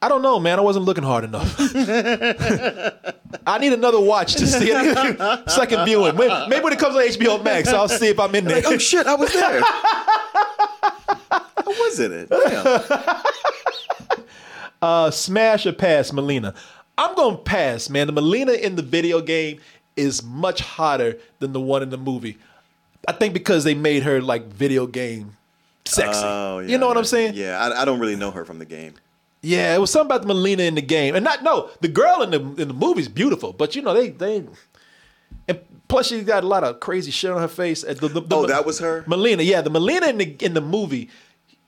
I 0.00 0.08
don't 0.08 0.22
know, 0.22 0.38
man. 0.38 0.58
I 0.58 0.62
wasn't 0.62 0.84
looking 0.84 1.04
hard 1.04 1.24
enough. 1.24 1.56
I 3.46 3.58
need 3.58 3.72
another 3.72 4.00
watch 4.00 4.34
to 4.34 4.46
see 4.46 4.70
it. 4.70 5.50
Second 5.50 5.86
viewing. 5.86 6.14
Maybe 6.16 6.34
maybe 6.48 6.62
when 6.62 6.72
it 6.74 6.78
comes 6.78 6.94
on 6.94 7.02
HBO 7.02 7.42
Max, 7.42 7.68
I'll 7.68 7.88
see 7.88 8.08
if 8.08 8.20
I'm 8.20 8.34
in 8.34 8.44
there. 8.44 8.62
Oh 8.66 8.76
shit, 8.76 9.06
I 9.06 9.14
was 9.14 9.32
there. 9.32 9.62
I 9.62 11.42
was 11.66 12.00
in 12.00 12.12
it. 12.12 12.28
Damn. 12.28 12.82
Uh, 14.82 15.10
smash 15.10 15.64
or 15.64 15.72
pass, 15.72 16.10
Mileena? 16.10 16.54
I'm 16.98 17.14
going 17.14 17.38
to 17.38 17.42
pass, 17.42 17.88
man. 17.88 18.06
The 18.06 18.12
Mileena 18.12 18.60
in 18.60 18.76
the 18.76 18.82
video 18.82 19.22
game 19.22 19.58
is 19.96 20.22
much 20.22 20.60
hotter 20.60 21.16
than 21.38 21.54
the 21.54 21.60
one 21.60 21.82
in 21.82 21.88
the 21.88 21.96
movie. 21.96 22.36
I 23.08 23.12
think 23.12 23.34
because 23.34 23.64
they 23.64 23.74
made 23.74 24.02
her 24.04 24.20
like 24.20 24.46
video 24.46 24.86
game 24.86 25.36
sexy. 25.84 26.20
Oh, 26.24 26.58
yeah, 26.60 26.68
you 26.68 26.78
know 26.78 26.86
what 26.86 26.94
yeah. 26.94 26.98
I'm 26.98 27.04
saying? 27.04 27.32
Yeah, 27.34 27.58
I, 27.58 27.82
I 27.82 27.84
don't 27.84 27.98
really 28.00 28.16
know 28.16 28.30
her 28.30 28.44
from 28.44 28.58
the 28.58 28.64
game. 28.64 28.94
Yeah, 29.42 29.74
it 29.74 29.78
was 29.78 29.90
something 29.90 30.06
about 30.14 30.26
the 30.26 30.32
Mileena 30.32 30.60
in 30.66 30.74
the 30.74 30.80
game, 30.82 31.14
and 31.14 31.22
not 31.22 31.42
no, 31.42 31.68
the 31.82 31.88
girl 31.88 32.22
in 32.22 32.30
the 32.30 32.40
in 32.62 32.68
the 32.68 32.74
movie's 32.74 33.08
beautiful, 33.08 33.52
but 33.52 33.76
you 33.76 33.82
know 33.82 33.92
they 33.92 34.08
they, 34.08 34.44
and 35.48 35.60
plus 35.88 36.08
she 36.08 36.22
got 36.22 36.44
a 36.44 36.46
lot 36.46 36.64
of 36.64 36.80
crazy 36.80 37.10
shit 37.10 37.30
on 37.30 37.38
her 37.40 37.48
face. 37.48 37.84
Uh, 37.84 37.92
The, 37.92 38.08
the, 38.08 38.20
the- 38.22 38.36
Oh, 38.36 38.46
that 38.46 38.64
was 38.64 38.78
her? 38.78 39.02
Mileena. 39.02 39.44
Yeah, 39.44 39.60
the 39.60 39.70
Mileena 39.70 40.08
in 40.08 40.16
the 40.18 40.36
in 40.42 40.54
the 40.54 40.62
movie, 40.62 41.10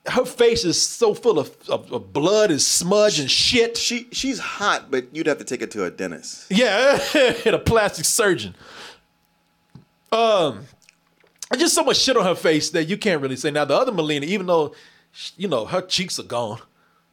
her 0.07 0.25
face 0.25 0.65
is 0.65 0.81
so 0.81 1.13
full 1.13 1.37
of, 1.37 1.55
of, 1.69 1.91
of 1.93 2.11
blood 2.13 2.49
and 2.49 2.59
smudge 2.59 3.19
and 3.19 3.29
shit. 3.29 3.77
She 3.77 4.07
she's 4.11 4.39
hot, 4.39 4.89
but 4.89 5.13
you'd 5.15 5.27
have 5.27 5.37
to 5.37 5.43
take 5.43 5.61
her 5.61 5.67
to 5.67 5.85
a 5.85 5.91
dentist. 5.91 6.49
Yeah, 6.49 6.99
and 7.45 7.53
a 7.53 7.59
plastic 7.59 8.05
surgeon. 8.05 8.55
Um, 10.11 10.65
and 11.51 11.59
just 11.59 11.73
so 11.75 11.83
much 11.83 11.97
shit 11.97 12.17
on 12.17 12.25
her 12.25 12.35
face 12.35 12.69
that 12.71 12.85
you 12.85 12.97
can't 12.97 13.21
really 13.21 13.35
say. 13.35 13.51
Now 13.51 13.65
the 13.65 13.75
other 13.75 13.91
Mileena, 13.91 14.23
even 14.23 14.45
though 14.47 14.73
you 15.37 15.47
know 15.47 15.65
her 15.65 15.81
cheeks 15.81 16.19
are 16.19 16.23
gone, 16.23 16.59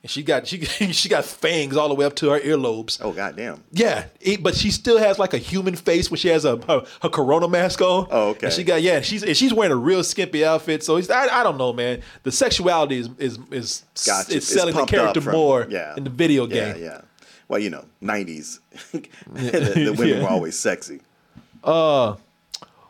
and 0.03 0.11
she 0.11 0.23
got 0.23 0.47
she 0.47 0.61
she 0.93 1.09
got 1.09 1.25
fangs 1.25 1.77
all 1.77 1.89
the 1.89 1.95
way 1.95 2.05
up 2.05 2.15
to 2.17 2.31
her 2.31 2.41
earlobes. 2.41 2.99
Oh 3.03 3.13
goddamn. 3.13 3.63
Yeah, 3.73 4.07
it- 4.21 4.43
but 4.43 4.55
she 4.55 4.71
still 4.71 4.99
has 4.99 5.19
like 5.19 5.33
a 5.35 5.39
human 5.39 5.77
face 5.77 6.11
when 6.11 6.19
she 6.19 6.29
has 6.29 6.45
a 6.45 6.57
her, 6.67 6.85
her 7.03 7.09
corona 7.09 7.49
mask 7.49 7.81
on. 7.81 8.07
Oh, 8.11 8.29
okay. 8.31 8.47
And 8.47 8.53
she 8.55 8.65
got 8.65 8.83
yeah, 8.83 9.01
she's 9.01 9.23
she's 9.37 9.55
wearing 9.55 9.73
a 9.73 9.77
real 9.77 10.03
skimpy 10.05 10.45
outfit. 10.45 10.83
So 10.85 10.97
it's, 10.97 11.09
I, 11.11 11.29
I 11.41 11.43
don't 11.43 11.57
know, 11.59 11.73
man. 11.73 12.03
The 12.25 12.33
sexuality 12.33 12.99
is 12.99 13.09
is 13.19 13.39
is, 13.51 13.85
Gotcha. 14.07 14.35
is 14.37 14.47
selling 14.47 14.75
the 14.75 14.85
character 14.85 15.21
from- 15.21 15.33
more 15.35 15.67
yeah. 15.71 15.95
in 15.97 16.05
the 16.05 16.11
video 16.11 16.47
game. 16.47 16.77
yeah. 16.83 17.01
Well, 17.47 17.61
you 17.61 17.69
know, 17.71 17.85
'90s. 18.03 18.59
the, 18.93 19.01
the 19.35 19.95
women 19.97 20.09
Yeah. 20.17 20.23
were 20.23 20.29
always 20.31 20.59
sexy. 20.59 21.01
Uh, 21.63 22.17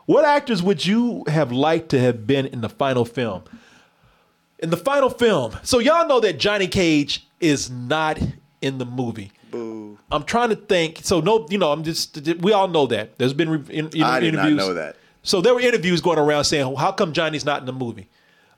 What 0.05 0.25
actors 0.25 0.61
would 0.61 0.85
you 0.85 1.23
have 1.27 1.51
liked 1.51 1.89
to 1.89 1.99
have 1.99 2.27
been 2.27 2.45
in 2.45 2.61
the 2.61 2.69
final 2.69 3.05
film? 3.05 3.43
In 4.59 4.69
the 4.69 4.77
final 4.77 5.09
film, 5.09 5.57
so 5.63 5.79
y'all 5.79 6.07
know 6.07 6.19
that 6.21 6.39
Johnny 6.39 6.67
Cage 6.67 7.27
is 7.41 7.69
not 7.69 8.19
in 8.61 8.77
the 8.77 8.85
movie. 8.85 9.31
Boo. 9.51 9.97
I'm 10.11 10.23
trying 10.23 10.49
to 10.49 10.55
think. 10.55 10.99
So 11.03 11.19
no, 11.19 11.45
you 11.49 11.57
know, 11.57 11.71
I'm 11.71 11.83
just. 11.83 12.17
We 12.39 12.53
all 12.53 12.67
know 12.67 12.87
that. 12.87 13.17
There's 13.17 13.33
been 13.33 13.49
re- 13.49 13.63
in, 13.69 13.89
in, 13.89 14.03
I 14.03 14.19
did 14.19 14.33
not 14.33 14.51
know 14.51 14.73
that. 14.73 14.95
So 15.23 15.41
there 15.41 15.53
were 15.53 15.59
interviews 15.59 16.01
going 16.01 16.19
around 16.19 16.45
saying, 16.45 16.75
"How 16.75 16.91
come 16.91 17.11
Johnny's 17.13 17.45
not 17.45 17.59
in 17.59 17.65
the 17.65 17.73
movie?" 17.73 18.07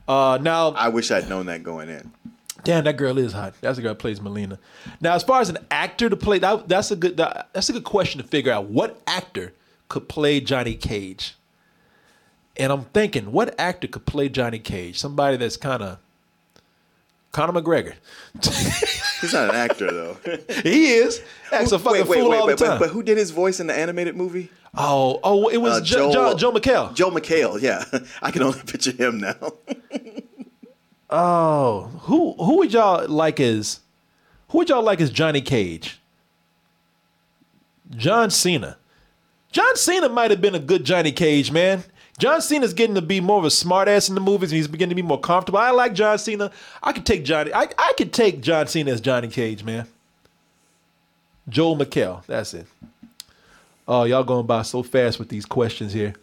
Uh, 0.08 0.38
now, 0.42 0.70
I 0.72 0.90
wish 0.90 1.12
I'd 1.12 1.28
known 1.30 1.48
that 1.48 1.64
going 1.64 1.90
in. 1.90 2.12
damn, 2.64 2.84
that 2.86 2.96
girl 2.96 3.18
is 3.18 3.34
hot. 3.34 3.56
That's 3.62 3.78
the 3.78 3.82
girl 3.82 3.92
that 3.92 4.00
plays 4.00 4.20
Mileena. 4.20 4.58
Now, 5.02 5.16
as 5.16 5.24
far 5.24 5.42
as 5.42 5.50
an 5.50 5.58
actor 5.72 6.10
to 6.10 6.16
play, 6.16 6.40
that, 6.40 6.68
that's 6.70 6.92
a 6.92 6.96
good. 6.96 7.18
That, 7.18 7.50
that's 7.54 7.70
a 7.70 7.74
good 7.74 7.84
question 7.84 8.22
to 8.22 8.28
figure 8.28 8.52
out. 8.52 8.66
What 8.66 9.02
actor 9.08 9.54
could 9.90 10.08
play 10.10 10.40
Johnny 10.40 10.76
Cage? 10.76 11.36
And 12.56 12.72
I'm 12.74 12.86
thinking, 12.86 13.32
what 13.32 13.54
actor 13.60 13.88
could 13.88 14.06
play 14.06 14.30
Johnny 14.30 14.60
Cage? 14.60 14.98
Somebody 15.00 15.38
that's 15.38 15.58
kind 15.58 15.84
of 15.84 16.00
Conor 17.32 17.62
McGregor. 17.62 17.94
He's 19.22 19.34
not 19.34 19.50
an 19.50 19.56
actor 19.56 19.92
though. 19.92 20.18
he 20.64 20.88
is. 20.94 21.22
Acts 21.52 21.72
a 21.72 21.80
fucking 21.80 22.06
fool 22.06 22.34
all 22.34 22.48
the 22.48 22.56
but, 22.56 22.66
time. 22.66 22.80
but 22.80 22.90
who 22.90 23.04
did 23.04 23.18
his 23.18 23.32
voice 23.32 23.60
in 23.60 23.68
the 23.68 23.74
animated 23.76 24.16
movie? 24.16 24.50
oh, 24.76 25.20
oh, 25.24 25.48
it 25.50 25.58
was 25.58 25.74
Uh, 25.74 25.82
jo- 25.82 26.12
Joel- 26.12 26.34
Joe, 26.36 26.52
Joe 26.52 26.60
McHale. 26.60 26.94
Joe 26.94 27.12
McHale. 27.12 27.62
Yeah, 27.62 27.84
I 28.22 28.32
can 28.32 28.44
only 28.44 28.62
picture 28.64 28.92
him 28.92 29.20
now. 29.20 29.36
Oh, 31.10 31.84
who 32.02 32.34
who 32.34 32.58
would 32.58 32.74
y'all 32.74 33.08
like 33.08 33.40
as 33.40 33.80
who 34.50 34.58
would 34.58 34.68
y'all 34.68 34.84
like 34.84 35.00
as 35.00 35.10
Johnny 35.10 35.40
Cage? 35.40 36.00
John 37.96 38.30
Cena. 38.30 38.78
John 39.52 39.76
Cena 39.76 40.10
might 40.10 40.32
have 40.32 40.42
been 40.42 40.56
a 40.56 40.60
good 40.60 40.84
Johnny 40.84 41.12
Cage, 41.12 41.52
man. 41.52 41.84
John 42.20 42.42
Cena's 42.42 42.74
getting 42.74 42.96
to 42.96 43.02
be 43.02 43.20
more 43.20 43.38
of 43.38 43.46
a 43.46 43.50
smartass 43.50 44.10
in 44.10 44.16
the 44.16 44.22
movies, 44.22 44.52
and 44.52 44.58
he's 44.58 44.68
beginning 44.68 44.90
to 44.90 45.02
be 45.02 45.08
more 45.08 45.20
comfortable. 45.20 45.60
I 45.60 45.70
like 45.70 45.94
John 45.94 46.18
Cena. 46.18 46.52
I 46.82 46.92
could 46.92 47.06
take 47.06 47.24
Johnny. 47.24 47.54
I, 47.54 47.68
I 47.78 47.94
could 47.98 48.12
take 48.12 48.42
John 48.42 48.68
Cena 48.68 48.92
as 48.92 49.02
Johnny 49.02 49.28
Cage, 49.28 49.64
man. 49.64 49.88
Joel 51.48 51.78
McHale. 51.78 52.26
That's 52.26 52.54
it. 52.54 52.66
Oh, 53.88 54.04
y'all 54.04 54.24
going 54.24 54.48
by 54.48 54.64
so 54.64 54.84
fast 54.84 55.20
with 55.20 55.30
these 55.30 55.46
questions 55.46 55.94
here. 55.94 56.14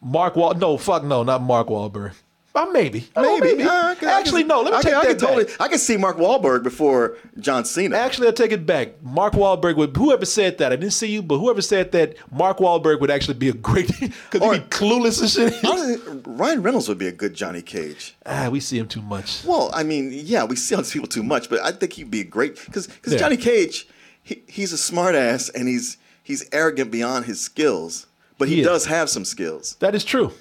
Mark 0.00 0.36
Wal. 0.36 0.54
No, 0.54 0.78
fuck 0.78 1.02
no, 1.04 1.22
not 1.22 1.42
Mark 1.42 1.68
Wahlberg. 1.68 2.14
Uh, 2.54 2.66
maybe, 2.72 3.06
Oh, 3.14 3.38
maybe. 3.38 3.62
Uh, 3.62 3.70
I 3.90 3.94
can- 3.94 4.08
I 4.08 4.18
Actually, 4.18 4.40
can- 4.40 4.48
no. 4.48 4.62
Let 4.62 4.72
me 4.72 4.78
I 4.78 4.82
take 4.82 4.92
can, 4.92 4.94
I 4.94 5.04
that 5.04 5.06
can 5.10 5.16
back. 5.18 5.28
totally. 5.36 5.54
I 5.60 5.68
can 5.68 5.78
see 5.78 5.96
Mark 5.96 6.16
Wahlberg 6.16 6.62
before 6.64 7.16
John 7.38 7.64
Cena. 7.64 7.96
Actually, 7.96 8.28
I 8.28 8.30
take 8.32 8.50
it 8.50 8.66
back. 8.66 9.00
Mark 9.02 9.34
Wahlberg 9.34 9.76
would. 9.76 9.96
Whoever 9.96 10.24
said 10.24 10.58
that, 10.58 10.72
I 10.72 10.76
didn't 10.76 10.94
see 10.94 11.06
you, 11.08 11.22
but 11.22 11.38
whoever 11.38 11.62
said 11.62 11.92
that, 11.92 12.16
Mark 12.32 12.58
Wahlberg 12.58 13.00
would 13.00 13.10
actually 13.12 13.34
be 13.34 13.48
a 13.50 13.52
great 13.52 13.86
because 14.00 14.10
he'd 14.32 14.62
be 14.62 14.68
clueless 14.70 15.20
and 15.20 15.30
shit. 15.30 15.64
Honestly, 15.64 16.20
Ryan 16.26 16.62
Reynolds 16.62 16.88
would 16.88 16.98
be 16.98 17.06
a 17.06 17.12
good 17.12 17.34
Johnny 17.34 17.62
Cage. 17.62 18.16
ah, 18.26 18.48
we 18.50 18.58
see 18.60 18.78
him 18.78 18.88
too 18.88 19.02
much. 19.02 19.44
Well, 19.44 19.70
I 19.72 19.84
mean, 19.84 20.10
yeah, 20.12 20.42
we 20.44 20.56
see 20.56 20.74
all 20.74 20.82
these 20.82 20.92
people 20.92 21.08
too 21.08 21.22
much, 21.22 21.48
but 21.48 21.60
I 21.60 21.70
think 21.70 21.92
he'd 21.92 22.10
be 22.10 22.22
a 22.22 22.24
great 22.24 22.56
because 22.64 22.88
because 22.88 23.12
Yeah. 23.12 23.18
Johnny 23.20 23.36
Cage, 23.36 23.86
he, 24.20 24.42
he's 24.48 24.72
a 24.72 24.76
smartass 24.76 25.54
and 25.54 25.68
he's 25.68 25.96
he's 26.24 26.48
arrogant 26.50 26.90
beyond 26.90 27.26
his 27.26 27.40
skills, 27.40 28.06
but 28.36 28.48
he, 28.48 28.56
He 28.56 28.62
does 28.62 28.86
have 28.86 29.08
some 29.10 29.24
skills. 29.24 29.76
That 29.80 29.94
is 29.94 30.02
true. 30.02 30.32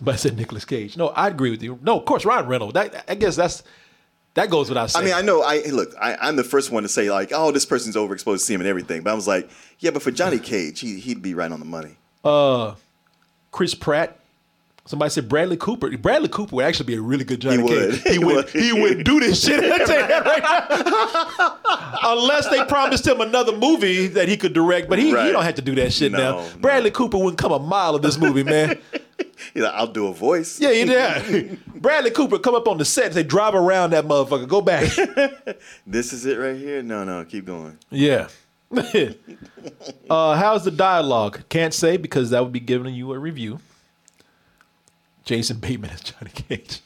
Somebody 0.00 0.16
said 0.16 0.38
Nicolas 0.38 0.64
Cage. 0.64 0.96
No, 0.96 1.08
I 1.08 1.28
agree 1.28 1.50
with 1.50 1.62
you. 1.62 1.78
No, 1.82 1.98
of 1.98 2.06
course, 2.06 2.24
Ryan 2.24 2.46
Reynolds. 2.46 2.72
That, 2.72 3.04
I 3.06 3.14
guess 3.16 3.36
that's 3.36 3.62
that 4.32 4.48
goes 4.48 4.70
without 4.70 4.96
I 4.96 5.04
mean, 5.04 5.12
I 5.12 5.20
know. 5.20 5.42
I 5.42 5.60
hey, 5.60 5.72
look. 5.72 5.90
I, 6.00 6.16
I'm 6.22 6.36
the 6.36 6.42
first 6.44 6.70
one 6.70 6.84
to 6.84 6.88
say 6.88 7.10
like, 7.10 7.32
oh, 7.34 7.50
this 7.50 7.66
person's 7.66 7.96
overexposed 7.96 8.32
to 8.36 8.38
see 8.38 8.54
him 8.54 8.62
and 8.62 8.68
everything. 8.68 9.02
But 9.02 9.10
I 9.10 9.14
was 9.14 9.28
like, 9.28 9.50
yeah, 9.78 9.90
but 9.90 10.00
for 10.02 10.10
Johnny 10.10 10.38
Cage, 10.52 10.80
he 10.80 10.98
he'd 11.00 11.20
be 11.20 11.34
right 11.34 11.52
on 11.52 11.58
the 11.60 11.66
money. 11.66 11.96
Uh, 12.24 12.76
Chris 13.52 13.74
Pratt. 13.74 14.16
Somebody 14.86 15.10
said 15.10 15.28
Bradley 15.28 15.58
Cooper. 15.58 15.94
Bradley 15.98 16.28
Cooper 16.30 16.56
would 16.56 16.64
actually 16.64 16.86
be 16.86 16.94
a 16.94 17.02
really 17.02 17.22
good 17.24 17.40
Johnny 17.40 17.58
He 17.58 17.62
would. 17.62 17.92
Cage. 17.92 18.02
He, 18.06 18.12
He 18.14 18.18
would. 18.18 18.34
would. 18.36 18.48
He 18.48 18.72
would 18.72 19.04
do 19.04 19.20
this 19.20 19.44
shit. 19.44 19.60
I 19.62 19.76
tell 19.84 20.00
you 20.00 20.06
that 20.08 20.24
right 20.24 21.58
now. 22.02 22.12
Unless 22.14 22.48
they 22.48 22.64
promised 22.64 23.06
him 23.06 23.20
another 23.20 23.54
movie 23.54 24.06
that 24.08 24.26
he 24.28 24.38
could 24.38 24.54
direct, 24.54 24.88
but 24.88 24.98
he, 24.98 25.08
he 25.08 25.12
don't 25.12 25.44
have 25.44 25.56
to 25.56 25.62
do 25.62 25.74
that 25.76 25.92
shit 25.92 26.10
No, 26.12 26.18
now. 26.18 26.30
no. 26.38 26.48
Bradley 26.60 26.90
Cooper 26.90 27.18
wouldn't 27.18 27.36
come 27.38 27.52
a 27.52 27.58
mile 27.58 27.94
of 27.94 28.00
this 28.02 28.16
movie, 28.18 28.42
man. 28.42 28.78
He's 29.54 29.62
like, 29.62 29.74
I'll 29.74 29.86
do 29.86 30.06
a 30.08 30.12
voice. 30.14 30.60
yeah, 30.60 30.70
you 30.70 30.84
yeah. 30.92 31.54
Bradley 31.74 32.10
Cooper 32.10 32.38
come 32.38 32.54
up 32.54 32.68
on 32.68 32.78
the 32.78 32.84
set 32.84 33.06
and 33.06 33.14
say, 33.14 33.22
drive 33.22 33.54
around 33.54 33.90
that 33.90 34.04
motherfucker. 34.06 34.48
Go 34.48 34.60
back. 34.60 34.88
This 35.86 36.12
is 36.12 36.24
it 36.26 36.38
right 36.38 36.56
here. 36.56 36.82
No, 36.82 37.04
no, 37.04 37.24
keep 37.24 37.44
going. 37.46 37.78
Yeah. 37.90 38.28
uh, 40.10 40.36
how's 40.36 40.64
the 40.64 40.70
dialogue? 40.70 41.42
Can't 41.48 41.74
say 41.74 41.96
because 41.96 42.30
that 42.30 42.42
would 42.42 42.52
be 42.52 42.60
giving 42.60 42.94
you 42.94 43.12
a 43.12 43.18
review. 43.18 43.58
Jason 45.24 45.58
Bateman 45.58 45.90
as 45.90 46.00
Johnny 46.00 46.30
Cage. 46.32 46.80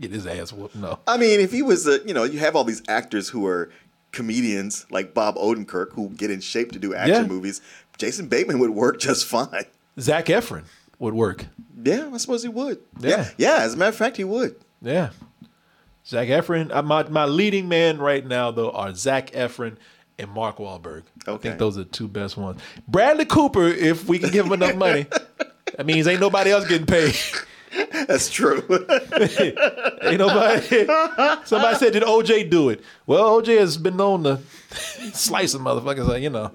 Get 0.00 0.10
his 0.10 0.26
ass 0.26 0.52
whooped. 0.52 0.76
No. 0.76 0.98
I 1.06 1.16
mean, 1.16 1.40
if 1.40 1.52
he 1.52 1.62
was 1.62 1.86
a, 1.86 2.00
you 2.06 2.12
know, 2.12 2.24
you 2.24 2.38
have 2.40 2.54
all 2.54 2.64
these 2.64 2.82
actors 2.88 3.28
who 3.30 3.46
are 3.46 3.70
comedians 4.12 4.84
like 4.90 5.14
Bob 5.14 5.36
Odenkirk 5.36 5.92
who 5.92 6.10
get 6.10 6.30
in 6.30 6.40
shape 6.40 6.72
to 6.72 6.78
do 6.78 6.94
action 6.94 7.14
Yeah. 7.22 7.26
movies. 7.26 7.60
Jason 7.98 8.28
Bateman 8.28 8.58
would 8.58 8.70
work 8.70 8.98
just 9.00 9.24
fine. 9.26 9.64
Zac 9.98 10.26
Efron 10.26 10.64
would 10.98 11.14
work. 11.14 11.46
Yeah, 11.82 12.10
I 12.12 12.16
suppose 12.16 12.42
he 12.42 12.48
would. 12.48 12.78
Yeah. 13.00 13.10
Yeah, 13.10 13.28
yeah. 13.36 13.56
As 13.62 13.74
a 13.74 13.76
matter 13.76 13.90
of 13.90 13.96
fact, 13.96 14.16
he 14.16 14.24
would. 14.24 14.56
Yeah. 14.82 15.10
Zac 16.06 16.28
Efron. 16.28 16.72
Uh, 16.74 16.82
my, 16.82 17.02
my 17.08 17.24
leading 17.24 17.68
man 17.68 17.98
right 17.98 18.24
now, 18.26 18.50
though, 18.50 18.70
are 18.70 18.94
Zac 18.94 19.30
Efron 19.32 19.76
and 20.18 20.30
Mark 20.30 20.56
Wahlberg. 20.58 21.02
I 21.26 21.32
Okay. 21.32 21.48
think 21.48 21.58
those 21.58 21.76
are 21.76 21.84
the 21.84 21.90
two 21.90 22.08
best 22.08 22.36
ones. 22.36 22.60
Bradley 22.88 23.24
Cooper, 23.24 23.66
if 23.66 24.08
we 24.08 24.18
can 24.18 24.30
give 24.30 24.46
him 24.46 24.52
enough 24.52 24.76
money. 24.76 25.06
That 25.76 25.84
means 25.84 26.06
ain't 26.06 26.20
nobody 26.20 26.52
else 26.52 26.66
getting 26.66 26.86
paid. 26.86 27.14
That's 28.06 28.30
true. 28.30 28.62
Ain't 30.02 30.18
nobody. 30.18 30.86
Somebody 31.44 31.76
said, 31.76 31.92
"Did 31.92 32.04
OJ 32.04 32.48
do 32.48 32.68
it?" 32.70 32.82
Well, 33.04 33.42
OJ 33.42 33.58
has 33.58 33.76
been 33.76 33.96
known 33.96 34.22
to 34.22 34.38
slice 35.12 35.52
some 35.52 35.64
motherfuckers. 35.64 36.06
Like 36.08 36.22
you 36.22 36.30
know, 36.30 36.52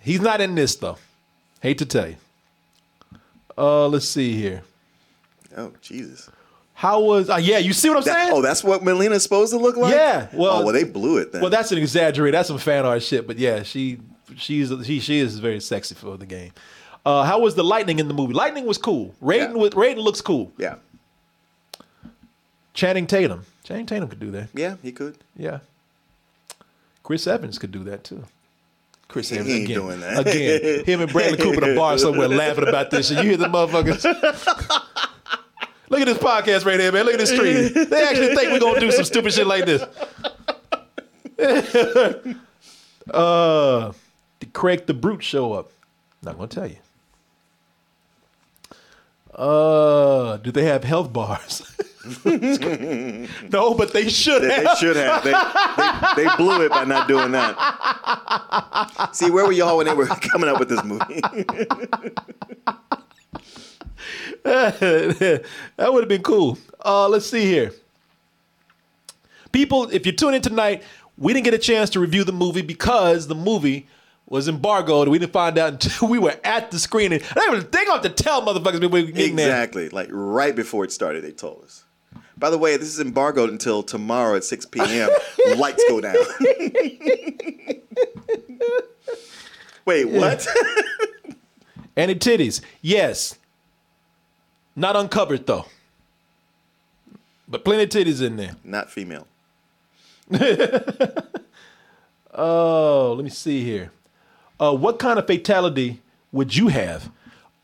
he's 0.00 0.20
not 0.22 0.40
in 0.40 0.54
this 0.54 0.74
though. 0.76 0.96
Hate 1.60 1.78
to 1.78 1.86
tell 1.86 2.08
you. 2.08 2.16
Uh, 3.56 3.86
let's 3.88 4.08
see 4.08 4.32
here. 4.34 4.62
oh, 5.56 5.72
Jesus. 5.80 6.28
How 6.76 7.00
was? 7.00 7.30
Uh, 7.30 7.36
yeah, 7.36 7.58
you 7.58 7.72
see 7.72 7.88
what 7.88 7.98
I'm 7.98 8.04
That- 8.04 8.14
saying? 8.26 8.32
oh, 8.32 8.42
that's 8.42 8.64
what 8.64 8.82
Mileena's 8.82 9.22
supposed 9.22 9.52
to 9.52 9.58
look 9.58 9.76
like. 9.76 9.94
Yeah, 9.94 10.26
well- 10.32 10.58
oh, 10.62 10.64
well, 10.64 10.72
they 10.72 10.82
blew 10.84 11.18
it 11.18 11.30
then. 11.32 11.40
well, 11.40 11.50
that's 11.50 11.70
an 11.70 11.78
exaggerate. 11.78 12.32
That's 12.32 12.48
some 12.48 12.58
fan 12.58 12.84
art 12.84 13.02
shit. 13.02 13.26
But 13.28 13.38
yeah, 13.38 13.62
she 13.62 14.00
she's 14.36 14.72
she 14.84 14.98
she 14.98 15.18
is 15.20 15.38
very 15.38 15.60
sexy 15.60 15.94
for 15.94 16.16
the 16.16 16.26
game. 16.26 16.50
Uh, 17.06 17.22
how 17.22 17.38
was 17.38 17.54
the 17.54 17.62
lightning 17.62 17.98
in 18.00 18.08
the 18.08 18.14
movie? 18.14 18.32
Lightning 18.34 18.66
was 18.66 18.76
cool. 18.78 19.14
Raiden 19.22 19.52
Yeah. 19.54 19.60
with 19.62 19.74
Raiden 19.74 19.98
looks 19.98 20.20
cool. 20.20 20.50
yeah, 20.58 20.76
Channing 22.72 23.06
Tatum. 23.06 23.44
Channing 23.62 23.86
Tatum 23.86 24.08
could 24.08 24.20
do 24.20 24.30
that. 24.32 24.48
yeah, 24.54 24.76
he 24.82 24.90
could. 24.90 25.18
Yeah. 25.36 25.60
Chris 27.02 27.26
Evans 27.26 27.58
could 27.58 27.70
do 27.70 27.84
that 27.84 28.02
too. 28.02 28.24
Chris 29.14 29.28
He 29.28 29.36
ain't 29.36 29.46
again. 29.46 29.66
doing 29.66 30.00
that. 30.00 30.26
Again, 30.26 30.84
him 30.84 31.00
and 31.02 31.12
Bradley 31.12 31.38
Cooper 31.38 31.64
in 31.64 31.70
a 31.70 31.76
bar 31.76 31.96
somewhere 31.98 32.26
laughing 32.26 32.66
about 32.66 32.90
this 32.90 33.06
shit. 33.06 33.18
You 33.18 33.30
hear 33.30 33.36
the 33.36 33.46
motherfuckers? 33.46 34.02
Look 35.88 36.00
at 36.00 36.06
this 36.06 36.18
podcast 36.18 36.66
right 36.66 36.80
here, 36.80 36.90
man. 36.90 37.04
Look 37.04 37.14
at 37.14 37.20
this 37.20 37.30
stream. 37.30 37.72
They 37.88 38.02
actually 38.02 38.34
think 38.34 38.50
we're 38.50 38.58
gonna 38.58 38.80
do 38.80 38.90
some 38.90 39.04
stupid 39.04 39.32
shit 39.32 39.46
like 39.46 39.66
this. 39.66 39.82
uh, 43.14 43.92
did 44.40 44.52
Craig 44.52 44.84
the 44.86 44.94
Brute 44.94 45.22
show 45.22 45.52
up? 45.52 45.70
Not 46.20 46.34
gonna 46.36 46.48
tell 46.48 46.66
you. 46.66 46.78
Uh, 49.32 50.38
do 50.38 50.50
they 50.50 50.64
have 50.64 50.82
health 50.82 51.12
bars? 51.12 51.62
no, 53.50 53.74
but 53.74 53.92
they 53.92 54.08
should 54.08 54.42
They, 54.42 54.52
have. 54.52 54.64
they 54.64 54.74
should 54.78 54.96
have. 54.96 55.24
They, 55.24 55.32
they, 56.22 56.28
they 56.28 56.36
blew 56.36 56.62
it 56.62 56.70
by 56.70 56.84
not 56.84 57.08
doing 57.08 57.32
that. 57.32 59.10
See, 59.12 59.30
where 59.30 59.46
were 59.46 59.52
y'all 59.52 59.76
when 59.78 59.86
they 59.86 59.94
were 59.94 60.06
coming 60.32 60.48
up 60.48 60.58
with 60.58 60.68
this 60.68 60.84
movie? 60.84 61.20
that 64.44 65.44
would 65.78 66.02
have 66.02 66.08
been 66.08 66.22
cool. 66.22 66.58
Uh, 66.84 67.08
let's 67.08 67.26
see 67.26 67.44
here. 67.46 67.72
People, 69.52 69.88
if 69.90 70.04
you're 70.04 70.14
tuning 70.14 70.36
in 70.36 70.42
tonight, 70.42 70.82
we 71.16 71.32
didn't 71.32 71.44
get 71.44 71.54
a 71.54 71.58
chance 71.58 71.90
to 71.90 72.00
review 72.00 72.24
the 72.24 72.32
movie 72.32 72.62
because 72.62 73.28
the 73.28 73.34
movie 73.34 73.86
was 74.26 74.48
embargoed. 74.48 75.08
We 75.08 75.18
didn't 75.18 75.32
find 75.32 75.56
out 75.58 75.72
until 75.74 76.08
we 76.08 76.18
were 76.18 76.34
at 76.42 76.70
the 76.70 76.78
screening. 76.78 77.20
They 77.34 77.40
don't 77.46 77.72
have 77.72 78.02
to 78.02 78.10
tell 78.10 78.42
motherfuckers 78.42 78.80
before 78.80 78.90
we 78.90 79.12
in 79.12 79.36
there. 79.36 79.48
exactly. 79.48 79.88
Like 79.90 80.08
right 80.10 80.56
before 80.56 80.84
it 80.84 80.92
started, 80.92 81.22
they 81.24 81.32
told 81.32 81.64
us. 81.64 81.83
By 82.36 82.50
the 82.50 82.58
way, 82.58 82.76
this 82.76 82.88
is 82.88 83.00
embargoed 83.00 83.50
until 83.50 83.82
tomorrow 83.82 84.36
at 84.36 84.44
6 84.44 84.66
p.m. 84.66 85.08
Lights 85.56 85.84
go 85.88 86.00
down. 86.00 86.16
Wait, 89.84 90.06
what? 90.06 90.46
Any 91.96 92.14
titties? 92.16 92.60
Yes. 92.82 93.38
Not 94.74 94.96
uncovered 94.96 95.46
though. 95.46 95.66
But 97.46 97.64
plenty 97.64 97.84
of 97.84 97.90
titties 97.90 98.20
in 98.22 98.36
there. 98.36 98.56
Not 98.64 98.90
female. 98.90 99.26
Oh, 102.34 103.14
let 103.16 103.22
me 103.24 103.30
see 103.30 103.62
here. 103.62 103.92
Uh, 104.58 104.74
what 104.74 104.98
kind 104.98 105.18
of 105.18 105.26
fatality 105.26 106.02
would 106.32 106.56
you 106.56 106.68
have? 106.68 107.10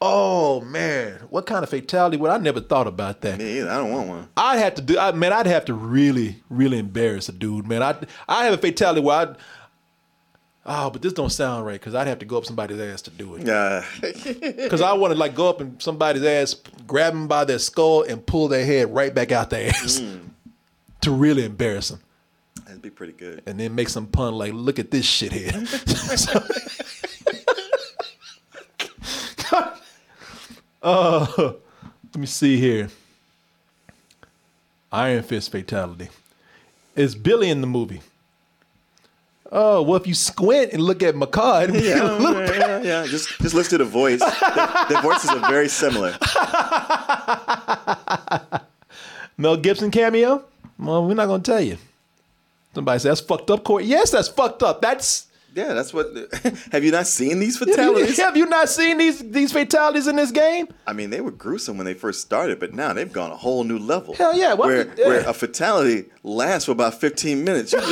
Oh 0.03 0.62
man, 0.62 1.20
what 1.28 1.44
kind 1.44 1.62
of 1.62 1.68
fatality 1.68 2.16
would 2.16 2.30
I 2.30 2.38
never 2.38 2.61
thought 2.61 2.86
about 2.86 3.20
that? 3.20 3.38
Me 3.38 3.59
either. 3.59 3.70
I 3.70 3.76
don't 3.78 3.92
want 3.92 4.09
one. 4.09 4.28
I'd 4.34 4.59
have 4.59 4.74
to 4.76 4.82
do. 4.82 4.98
I, 4.98 5.12
man, 5.12 5.32
I'd 5.32 5.46
have 5.46 5.66
to 5.66 5.74
really, 5.74 6.42
really 6.48 6.78
embarrass 6.78 7.28
a 7.28 7.32
dude, 7.32 7.66
man. 7.66 7.82
I 7.82 7.96
I 8.26 8.44
have 8.44 8.55
a 8.55 8.59
fatality 8.59 9.03
where 9.03 9.16
I. 9.16 9.34
Oh, 10.64 10.88
but 10.90 11.03
this 11.03 11.12
don't 11.12 11.30
sound 11.30 11.66
right 11.66 11.78
because 11.78 11.94
I'd 11.94 12.07
have 12.07 12.18
to 12.20 12.26
go 12.26 12.38
up 12.38 12.46
somebody's 12.46 12.80
ass 12.80 13.03
to 13.03 13.11
do 13.11 13.34
it. 13.34 13.46
Yeah. 13.46 13.84
Because 14.61 14.80
I 14.82 14.92
want 14.92 15.12
to 15.12 15.18
like 15.18 15.34
go 15.34 15.48
up 15.48 15.61
in 15.61 15.80
somebody's 15.80 16.22
ass, 16.22 16.55
grab 16.86 17.12
them 17.12 17.28
by 17.28 17.44
their 17.44 17.59
skull, 17.59 18.03
and 18.03 18.24
pull 18.24 18.48
their 18.48 18.64
head 18.64 18.94
right 18.94 19.14
back 19.14 19.32
out 19.32 19.51
their 19.51 19.68
ass 19.68 20.01
mm. 20.01 20.20
to 21.03 21.11
really 21.11 21.44
embarrass 21.44 21.88
them, 21.88 22.01
that'd 22.64 22.82
be 22.82 22.90
pretty 22.90 23.12
good. 23.14 23.42
and 23.46 23.59
then 23.59 23.74
make 23.74 23.88
some 23.88 24.07
pun 24.07 24.34
like, 24.34 24.53
"Look 24.55 24.78
at 24.78 24.90
this 24.90 25.05
shithead." 25.07 26.76
uh, 30.91 31.26
let 32.14 32.16
me 32.16 32.26
see 32.26 32.57
here. 32.59 32.88
Iron 34.93 35.22
Fist 35.22 35.53
fatality. 35.53 36.09
Is 36.97 37.14
Billy 37.14 37.51
in 37.51 37.61
the 37.61 37.66
movie? 37.66 38.01
Oh 39.53 39.82
well, 39.82 39.97
if 39.97 40.07
you 40.07 40.14
squint 40.14 40.72
and 40.72 40.82
look 40.82 41.03
at 41.03 41.14
Mehcad, 41.14 41.64
it'll 41.64 41.74
be 41.74 41.88
a 41.88 41.97
Yeah, 41.97 42.18
yeah, 42.18 42.59
yeah, 42.59 42.82
yeah. 42.82 43.07
Just 43.07 43.28
just 43.41 43.55
listen 43.55 43.78
to 43.78 43.84
the 43.84 43.91
voice. 43.91 44.20
The, 44.20 44.86
the 44.91 45.01
voices 45.01 45.30
are 45.30 45.51
very 45.51 45.68
similar. 45.68 46.16
Mel 49.36 49.57
Gibson 49.57 49.91
cameo? 49.91 50.45
Well, 50.78 51.07
we're 51.07 51.14
not 51.14 51.26
gonna 51.26 51.43
tell 51.43 51.61
you. 51.61 51.78
Somebody 52.74 53.01
says 53.01 53.18
that's 53.18 53.26
fucked 53.26 53.51
up, 53.51 53.64
Court. 53.64 53.84
Yes, 53.84 54.12
that's 54.12 54.28
fucked 54.28 54.62
up. 54.62 54.80
That's 54.80 55.26
Yeah, 55.55 55.74
that's 55.74 55.92
what. 55.92 56.09
Have 56.72 56.84
you 56.84 56.92
not 56.92 57.07
seen 57.07 57.40
these 57.40 57.59
fatalities? 57.59 58.18
Have 58.18 58.36
you 58.36 58.46
not 58.46 58.68
seen 58.68 58.98
these 58.98 59.18
these 59.30 59.53
fatalities 59.53 60.07
in 60.07 60.16
this 60.16 60.30
game? 60.30 60.68
I 60.86 60.92
mean, 60.92 61.11
they 61.11 61.20
were 61.20 61.30
gruesome 61.30 61.76
when 61.76 61.86
they 61.86 61.94
first 61.94 62.20
started, 62.20 62.61
but 62.61 62.72
now 62.72 62.92
they've 62.92 63.12
gone 63.12 63.30
a 63.30 63.36
whole 63.36 63.64
new 63.64 63.78
level. 63.78 64.14
Hell 64.14 64.36
yeah, 64.36 64.55
what 64.55 64.68
Where, 64.68 64.94
yeah. 64.96 65.07
where 65.07 65.28
a 65.28 65.34
fatality 65.34 66.07
lasts 66.22 66.66
for 66.66 66.72
about 66.72 67.01
15 67.01 67.42
minutes. 67.44 67.74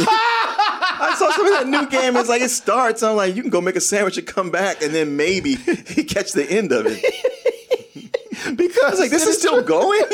I 1.01 1.15
saw 1.17 1.31
some 1.31 1.47
of 1.47 1.53
that 1.53 1.69
new 1.69 1.89
game. 1.89 2.17
It's 2.17 2.29
like 2.29 2.43
it 2.43 2.51
starts. 2.51 3.03
I'm 3.03 3.17
like, 3.17 3.35
you 3.37 3.43
can 3.43 3.51
go 3.51 3.61
make 3.61 3.77
a 3.77 3.81
sandwich 3.81 4.19
and 4.19 4.27
come 4.27 4.51
back, 4.51 4.83
and 4.83 4.95
then 4.95 5.17
maybe 5.17 5.51
you 5.51 6.05
catch 6.05 6.33
the 6.33 6.47
end 6.49 6.73
of 6.73 6.87
it. 6.87 7.05
Because 8.55 8.99
like, 8.99 9.11
this 9.11 9.27
is 9.27 9.39
still 9.39 9.63
going. 9.63 10.03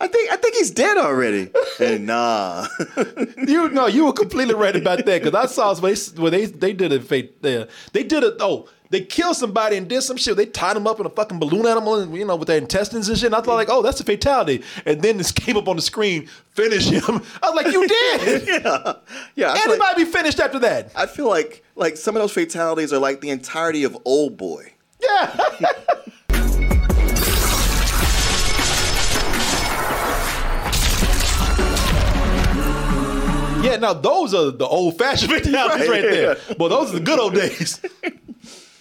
I 0.00 0.08
think 0.10 0.30
I 0.30 0.36
think 0.36 0.54
he's 0.56 0.70
dead 0.70 0.96
already. 0.96 1.50
And 1.78 2.06
nah, 2.06 2.66
you 3.46 3.68
no, 3.68 3.86
you 3.86 4.06
were 4.06 4.12
completely 4.12 4.54
right 4.54 4.74
about 4.74 5.04
that 5.04 5.22
because 5.22 5.34
I 5.34 5.46
saw 5.46 5.74
where 5.78 5.94
they, 5.94 6.20
where 6.20 6.30
they 6.30 6.46
they 6.46 6.72
did 6.72 6.92
a 6.92 7.00
fate. 7.00 7.42
They, 7.42 7.66
they 7.92 8.02
did 8.02 8.22
it. 8.22 8.34
Oh, 8.40 8.68
they 8.88 9.02
killed 9.02 9.36
somebody 9.36 9.76
and 9.76 9.88
did 9.88 10.02
some 10.02 10.16
shit. 10.16 10.36
They 10.36 10.46
tied 10.46 10.76
them 10.76 10.86
up 10.86 11.00
in 11.00 11.06
a 11.06 11.10
fucking 11.10 11.38
balloon 11.38 11.66
animal 11.66 11.96
and 11.96 12.16
you 12.16 12.24
know 12.24 12.36
with 12.36 12.48
their 12.48 12.56
intestines 12.58 13.08
and 13.08 13.18
shit. 13.18 13.26
And 13.26 13.34
I 13.34 13.40
thought 13.42 13.56
like, 13.56 13.68
oh, 13.70 13.82
that's 13.82 14.00
a 14.00 14.04
fatality. 14.04 14.62
And 14.86 15.02
then 15.02 15.18
this 15.18 15.32
came 15.32 15.56
up 15.56 15.68
on 15.68 15.76
the 15.76 15.82
screen, 15.82 16.28
finish 16.52 16.88
him. 16.88 17.02
I 17.42 17.50
was 17.50 17.54
like, 17.62 17.72
you 17.72 17.86
did. 17.86 18.48
yeah. 18.48 19.52
I 19.52 19.58
feel, 19.58 19.72
Anybody 19.72 19.78
like, 19.78 19.96
be 19.96 20.04
finished 20.06 20.40
after 20.40 20.58
that? 20.60 20.92
I 20.96 21.06
feel 21.06 21.28
like 21.28 21.62
like 21.74 21.96
some 21.96 22.16
of 22.16 22.22
those 22.22 22.32
fatalities 22.32 22.92
are 22.92 22.98
like 22.98 23.20
the 23.20 23.30
entirety 23.30 23.84
of 23.84 23.98
Old 24.04 24.36
Boy. 24.38 24.72
Yeah. 25.02 25.36
Yeah, 33.66 33.76
now 33.76 33.92
those 33.92 34.32
are 34.34 34.50
the 34.50 34.66
old 34.66 34.98
fashioned 34.98 35.32
fatalities 35.32 35.88
right, 35.88 36.02
Right, 36.02 36.10
there. 36.10 36.36
Well, 36.58 36.68
those 36.68 36.90
are 36.90 36.98
the 36.98 37.04
good 37.04 37.18
old 37.18 37.34
days. 37.34 37.80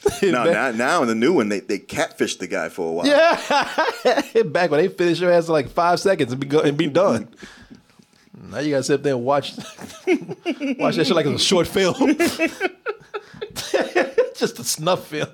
Now, 0.21 0.43
now, 0.43 0.71
now 0.71 1.01
in 1.01 1.07
the 1.07 1.15
new 1.15 1.33
one, 1.33 1.49
they, 1.49 1.61
they 1.61 1.79
catfish 1.79 2.35
the 2.35 2.45
guy 2.45 2.69
for 2.69 2.89
a 2.89 2.91
while. 2.91 3.07
Yeah, 3.07 4.43
back 4.43 4.69
when 4.69 4.79
they 4.79 4.87
finish 4.87 5.19
your 5.19 5.31
ass 5.31 5.47
in 5.47 5.53
like 5.53 5.69
five 5.69 5.99
seconds 5.99 6.31
and 6.31 6.39
be 6.39 6.45
go, 6.45 6.59
and 6.59 6.77
be 6.77 6.87
done. 6.87 7.27
Now 8.39 8.59
you 8.59 8.69
gotta 8.69 8.83
sit 8.83 8.93
up 8.95 9.03
there 9.03 9.15
and 9.15 9.25
watch 9.25 9.57
watch 9.57 10.95
that 10.95 11.05
shit 11.07 11.15
like 11.15 11.25
it's 11.25 11.41
a 11.41 11.45
short 11.45 11.67
film, 11.67 12.17
just 14.35 14.59
a 14.59 14.63
snuff 14.63 15.07
film. 15.07 15.29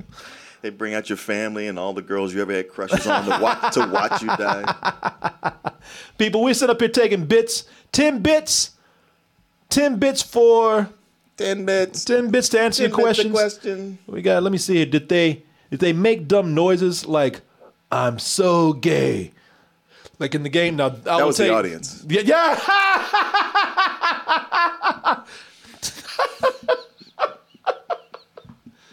They 0.62 0.70
bring 0.70 0.94
out 0.94 1.10
your 1.10 1.18
family 1.18 1.68
and 1.68 1.78
all 1.78 1.94
the 1.94 2.02
girls 2.02 2.34
you 2.34 2.42
ever 2.42 2.54
had 2.54 2.70
crushes 2.70 3.06
on 3.06 3.26
to 3.26 3.40
watch, 3.42 3.74
to 3.74 3.88
watch 3.88 4.22
you 4.22 4.28
die. 4.28 5.54
People, 6.18 6.44
we 6.44 6.54
sit 6.54 6.70
up 6.70 6.80
here 6.80 6.90
taking 6.90 7.26
bits, 7.26 7.66
ten 7.92 8.22
bits, 8.22 8.72
ten 9.72 9.98
bits 9.98 10.22
for 10.22 10.90
Ten 11.38 11.66
bits. 11.66 12.06
ten 12.06 12.30
bits 12.30 12.50
to 12.50 12.60
answer 12.62 12.84
your 12.84 12.92
Ten 12.92 13.06
bits 13.06 13.20
a 13.20 13.30
questions. 13.30 13.34
question. 13.34 13.98
We 14.06 14.22
got. 14.22 14.44
Let 14.44 14.52
me 14.52 14.60
see 14.60 14.76
here. 14.76 14.86
Did 14.86 15.10
they 15.10 15.42
did 15.72 15.80
they 15.80 15.94
make 15.94 16.28
dumb 16.28 16.54
noises 16.54 17.08
like 17.08 17.42
"I'm 17.92 18.20
so 18.20 18.74
gay"? 18.74 19.32
Like 20.20 20.36
in 20.36 20.44
the 20.44 20.50
game 20.50 20.76
now, 20.76 20.86
I 20.88 20.90
That 20.90 21.18
will 21.18 21.28
was 21.28 21.38
tell 21.38 21.48
the 21.48 21.54
audience. 21.56 22.06
Yeah, 22.08 22.22
yeah. 22.22 22.60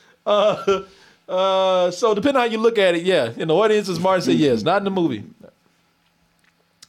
uh, 0.27 0.83
uh, 1.29 1.91
so 1.91 2.15
depending 2.15 2.37
on 2.37 2.47
how 2.49 2.53
you 2.53 2.59
look 2.59 2.79
at 2.79 2.95
it, 2.95 3.03
yeah. 3.05 3.33
In 3.37 3.49
the 3.49 3.55
audience, 3.55 3.89
as 3.89 3.99
Martin 4.01 4.23
said, 4.23 4.35
yes. 4.37 4.63
Not 4.63 4.79
in 4.79 4.85
the 4.85 4.91
movie. 4.91 5.25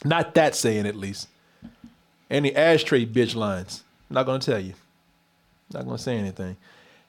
Not 0.05 0.33
that 0.35 0.55
saying 0.55 0.85
at 0.87 0.95
least. 0.95 1.27
Any 2.29 2.55
ashtray 2.55 3.05
bitch 3.05 3.35
lines. 3.35 3.83
Not 4.09 4.25
gonna 4.25 4.39
tell 4.39 4.59
you. 4.59 4.73
Not 5.73 5.85
gonna 5.85 5.97
say 5.97 6.17
anything. 6.17 6.57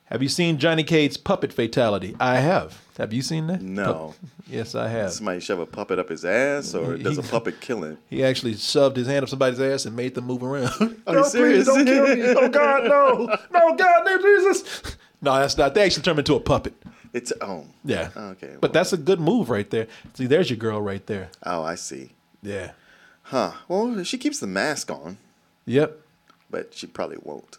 Have 0.07 0.23
you 0.23 0.29
seen 0.29 0.59
Johnny 0.59 0.83
Cage's 0.83 1.17
puppet 1.17 1.53
fatality? 1.53 2.17
I 2.19 2.37
have. 2.41 2.83
Have 2.99 3.13
you 3.13 3.23
seen 3.23 3.47
that? 3.47 3.63
No. 3.63 4.15
Yes, 4.49 4.75
I 4.75 4.89
have. 4.89 5.13
Somebody 5.13 5.39
shove 5.39 5.61
a 5.61 5.67
puppet 5.67 6.01
up 6.01 6.09
his 6.09 6.25
ass, 6.25 6.75
or 6.75 6.97
He- 6.97 7.03
does 7.05 7.17
a 7.19 7.23
puppet 7.35 7.61
kill 7.61 7.85
him? 7.85 7.99
He 8.09 8.25
actually 8.25 8.55
shoved 8.57 8.97
his 8.97 9.07
hand 9.07 9.23
up 9.23 9.29
somebody's 9.29 9.61
ass 9.61 9.87
and 9.87 9.95
made 9.95 10.15
them 10.17 10.25
move 10.27 10.43
around. 10.43 11.01
Are 11.07 11.15
you 11.19 11.25
serious? 11.27 11.67
don't 11.67 11.85
kill 11.87 12.17
me. 12.17 12.23
Oh 12.37 12.49
God, 12.49 12.85
no. 12.85 13.37
No, 13.53 13.77
God, 13.77 14.05
no, 14.05 14.19
Jesus. 14.19 14.83
No, 15.23 15.35
that's 15.37 15.57
not. 15.57 15.75
They 15.75 15.85
actually 15.85 16.03
turned 16.03 16.15
him 16.17 16.21
into 16.21 16.35
a 16.35 16.41
puppet. 16.41 16.75
It's 17.13 17.33
oh 17.41 17.67
Yeah. 17.85 18.11
Okay, 18.17 18.57
But 18.61 18.71
well. 18.71 18.73
that's 18.73 18.93
a 18.93 18.97
good 18.97 19.21
move 19.21 19.49
right 19.51 19.69
there. 19.71 19.87
See, 20.15 20.27
there's 20.27 20.51
your 20.51 20.57
girl 20.57 20.81
right 20.83 21.05
there. 21.07 21.31
oh 21.45 21.63
I 21.63 21.77
see. 21.77 22.11
Yeah. 22.43 22.73
Huh. 23.25 23.53
Well, 23.69 24.03
she 24.05 24.19
keeps 24.19 24.41
the 24.41 24.47
mask 24.47 24.91
on, 24.91 25.19
Yep. 25.67 25.99
but 26.51 26.75
she 26.75 26.87
probably 26.87 27.19
won't. 27.23 27.59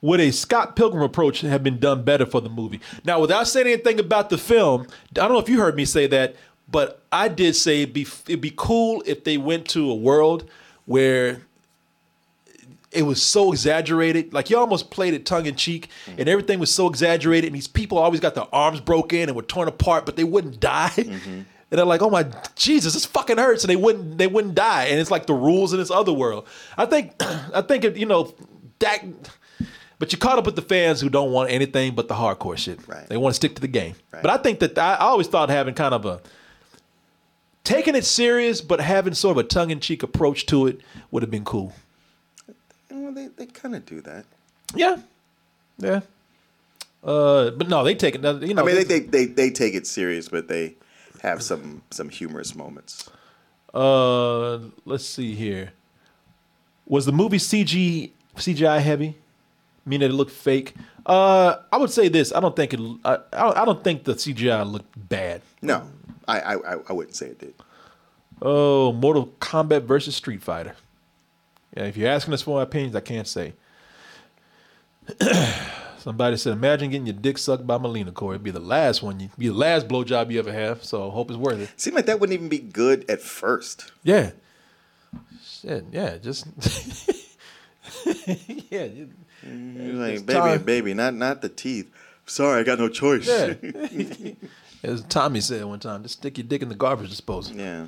Would 0.00 0.20
a 0.20 0.30
Scott 0.30 0.76
Pilgrim 0.76 1.02
approach 1.02 1.40
have 1.40 1.62
been 1.64 1.78
done 1.78 2.02
better 2.04 2.24
for 2.24 2.40
the 2.40 2.48
movie? 2.48 2.80
Now, 3.04 3.20
without 3.20 3.48
saying 3.48 3.66
anything 3.66 3.98
about 3.98 4.30
the 4.30 4.38
film, 4.38 4.86
I 5.10 5.14
don't 5.14 5.32
know 5.32 5.38
if 5.38 5.48
you 5.48 5.58
heard 5.58 5.74
me 5.74 5.84
say 5.84 6.06
that, 6.06 6.36
but 6.70 7.02
I 7.10 7.28
did 7.28 7.56
say 7.56 7.82
it'd 7.82 7.94
be, 7.94 8.02
it'd 8.26 8.40
be 8.40 8.52
cool 8.56 9.02
if 9.06 9.24
they 9.24 9.38
went 9.38 9.68
to 9.70 9.90
a 9.90 9.94
world 9.94 10.48
where 10.86 11.42
it 12.92 13.02
was 13.02 13.22
so 13.22 13.52
exaggerated. 13.52 14.32
Like 14.32 14.50
you 14.50 14.58
almost 14.58 14.90
played 14.90 15.14
it 15.14 15.26
tongue 15.26 15.46
in 15.46 15.56
cheek, 15.56 15.88
mm-hmm. 16.06 16.20
and 16.20 16.28
everything 16.28 16.58
was 16.58 16.72
so 16.72 16.88
exaggerated. 16.88 17.48
And 17.48 17.56
these 17.56 17.68
people 17.68 17.98
always 17.98 18.20
got 18.20 18.34
their 18.34 18.46
arms 18.52 18.80
broken 18.80 19.28
and 19.28 19.34
were 19.34 19.42
torn 19.42 19.68
apart, 19.68 20.06
but 20.06 20.16
they 20.16 20.24
wouldn't 20.24 20.60
die. 20.60 20.90
Mm-hmm. 20.96 21.40
And 21.70 21.78
they're 21.78 21.86
like, 21.86 22.02
"Oh 22.02 22.10
my 22.10 22.26
Jesus, 22.54 22.94
this 22.94 23.04
fucking 23.04 23.36
hurts," 23.38 23.62
and 23.62 23.70
they 23.70 23.76
wouldn't 23.76 24.18
they 24.18 24.26
wouldn't 24.26 24.54
die. 24.54 24.84
And 24.84 24.98
it's 24.98 25.10
like 25.10 25.26
the 25.26 25.34
rules 25.34 25.72
in 25.72 25.78
this 25.78 25.90
other 25.90 26.12
world. 26.12 26.46
I 26.76 26.86
think 26.86 27.14
I 27.20 27.62
think 27.62 27.84
it, 27.84 27.96
you 27.96 28.06
know 28.06 28.34
that. 28.78 29.04
But 29.98 30.12
you 30.12 30.18
caught 30.18 30.38
up 30.38 30.46
with 30.46 30.54
the 30.54 30.62
fans 30.62 31.00
who 31.00 31.08
don't 31.08 31.32
want 31.32 31.50
anything 31.50 31.96
but 31.96 32.06
the 32.06 32.14
hardcore 32.14 32.56
shit. 32.56 32.86
Right. 32.86 33.08
They 33.08 33.16
want 33.16 33.32
to 33.32 33.36
stick 33.36 33.56
to 33.56 33.60
the 33.60 33.66
game. 33.66 33.96
Right. 34.12 34.22
But 34.22 34.30
I 34.30 34.36
think 34.36 34.60
that 34.60 34.78
I, 34.78 34.94
I 34.94 35.06
always 35.06 35.26
thought 35.26 35.48
having 35.50 35.74
kind 35.74 35.92
of 35.92 36.06
a 36.06 36.20
taking 37.64 37.94
it 37.94 38.04
serious, 38.04 38.60
but 38.60 38.80
having 38.80 39.14
sort 39.14 39.36
of 39.36 39.44
a 39.44 39.48
tongue 39.48 39.70
in 39.70 39.80
cheek 39.80 40.02
approach 40.02 40.46
to 40.46 40.66
it 40.66 40.80
would 41.10 41.22
have 41.22 41.30
been 41.30 41.44
cool. 41.44 41.72
Well, 42.90 43.12
they 43.12 43.26
they 43.28 43.46
kind 43.46 43.74
of 43.74 43.84
do 43.84 44.00
that. 44.02 44.24
Yeah, 44.74 44.98
yeah. 45.78 46.00
Uh, 47.02 47.50
but 47.50 47.68
no, 47.68 47.84
they 47.84 47.94
take 47.94 48.14
it. 48.14 48.24
You 48.42 48.54
know, 48.54 48.62
I 48.62 48.66
mean, 48.66 48.74
they, 48.74 48.84
they 48.84 49.00
they 49.00 49.24
they 49.26 49.50
take 49.50 49.74
it 49.74 49.86
serious, 49.86 50.28
but 50.28 50.48
they 50.48 50.74
have 51.22 51.42
some 51.42 51.82
some 51.90 52.08
humorous 52.08 52.54
moments. 52.54 53.10
Uh, 53.74 54.58
let's 54.84 55.04
see 55.06 55.34
here. 55.34 55.72
Was 56.86 57.04
the 57.06 57.12
movie 57.12 57.38
CG 57.38 58.10
CGI 58.36 58.80
heavy? 58.80 59.16
Meaning 59.84 60.10
it 60.10 60.14
looked 60.14 60.30
fake. 60.32 60.74
Uh, 61.06 61.56
I 61.72 61.76
would 61.78 61.90
say 61.90 62.08
this. 62.08 62.32
I 62.32 62.40
don't 62.40 62.54
think 62.54 62.74
it. 62.74 62.80
I, 63.04 63.18
I 63.32 63.64
don't- 63.64 63.82
think 63.82 64.04
the 64.04 64.14
CGI 64.14 64.70
looked 64.70 64.92
bad. 65.08 65.40
No, 65.62 65.82
I 66.26 66.40
I 66.40 66.54
I- 66.74 66.80
I 66.88 66.92
wouldn't 66.92 67.16
say 67.16 67.26
it 67.28 67.38
did. 67.38 67.54
Oh, 68.42 68.92
Mortal 68.92 69.32
Kombat 69.40 69.82
versus 69.84 70.14
Street 70.14 70.42
Fighter. 70.42 70.76
Yeah, 71.76 71.84
if 71.84 71.96
you're 71.96 72.08
asking 72.10 72.34
us 72.34 72.42
for 72.42 72.58
our 72.58 72.62
opinions, 72.62 72.94
I 72.94 73.00
can't 73.00 73.26
say. 73.26 73.54
Somebody 75.98 76.36
said, 76.36 76.52
"Imagine 76.54 76.90
getting 76.90 77.06
your 77.06 77.16
dick 77.16 77.38
sucked 77.38 77.66
by 77.66 77.76
Mileena 77.78 78.12
Corey. 78.14 78.36
It'd 78.36 78.44
be 78.44 78.50
the 78.50 78.60
last 78.60 79.02
one, 79.02 79.18
you 79.20 79.30
be 79.36 79.48
the 79.48 79.54
last 79.54 79.88
blowjob 79.88 80.30
you 80.30 80.38
ever 80.38 80.52
have. 80.52 80.84
So 80.84 81.10
hope 81.10 81.30
it's 81.30 81.38
worth 81.38 81.58
it." 81.60 81.70
Seemed 81.76 81.96
like 81.96 82.06
that 82.06 82.20
wouldn't 82.20 82.34
even 82.34 82.48
be 82.48 82.58
good 82.58 83.08
at 83.10 83.20
first. 83.20 83.92
Yeah. 84.04 84.30
Shit. 85.44 85.86
Yeah. 85.92 86.18
Just. 86.18 86.46
yeah. 88.70 88.84
you- 88.84 89.10
mm, 89.44 89.86
You're 89.86 89.94
like, 89.94 90.26
baby, 90.26 90.62
baby, 90.64 90.94
not 90.94 91.14
not 91.14 91.42
the 91.42 91.48
teeth. 91.48 91.90
Sorry, 92.26 92.60
I 92.60 92.64
got 92.64 92.78
no 92.78 92.88
choice. 92.88 93.26
Yeah. 93.26 93.54
As 94.82 95.02
Tommy 95.04 95.40
said 95.40 95.64
one 95.64 95.80
time, 95.80 96.02
just 96.04 96.18
stick 96.18 96.38
your 96.38 96.46
dick 96.46 96.62
in 96.62 96.68
the 96.68 96.74
garbage 96.74 97.08
disposal. 97.10 97.56
yeah. 97.56 97.86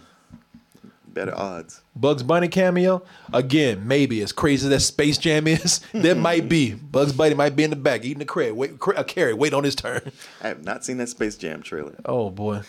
Better 1.12 1.34
odds. 1.36 1.82
Bugs 1.96 2.22
Bunny 2.22 2.48
cameo 2.48 3.02
again, 3.32 3.86
maybe 3.86 4.22
as 4.22 4.32
crazy 4.32 4.66
as 4.66 4.70
that 4.70 4.80
Space 4.80 5.18
Jam 5.18 5.46
is, 5.46 5.80
there 5.92 6.14
might 6.14 6.48
be 6.48 6.72
Bugs 6.74 7.12
Bunny 7.12 7.34
might 7.34 7.56
be 7.56 7.64
in 7.64 7.70
the 7.70 7.76
back 7.76 8.04
eating 8.04 8.22
a 8.22 8.26
carrot, 8.26 8.54
wait, 8.56 8.72
a 8.96 9.04
carrot, 9.04 9.36
wait 9.36 9.52
on 9.52 9.64
his 9.64 9.74
turn. 9.74 10.12
I 10.40 10.48
have 10.48 10.64
not 10.64 10.84
seen 10.84 10.98
that 10.98 11.08
Space 11.08 11.36
Jam 11.36 11.62
trailer. 11.62 11.96
Oh 12.04 12.30
boy, 12.30 12.62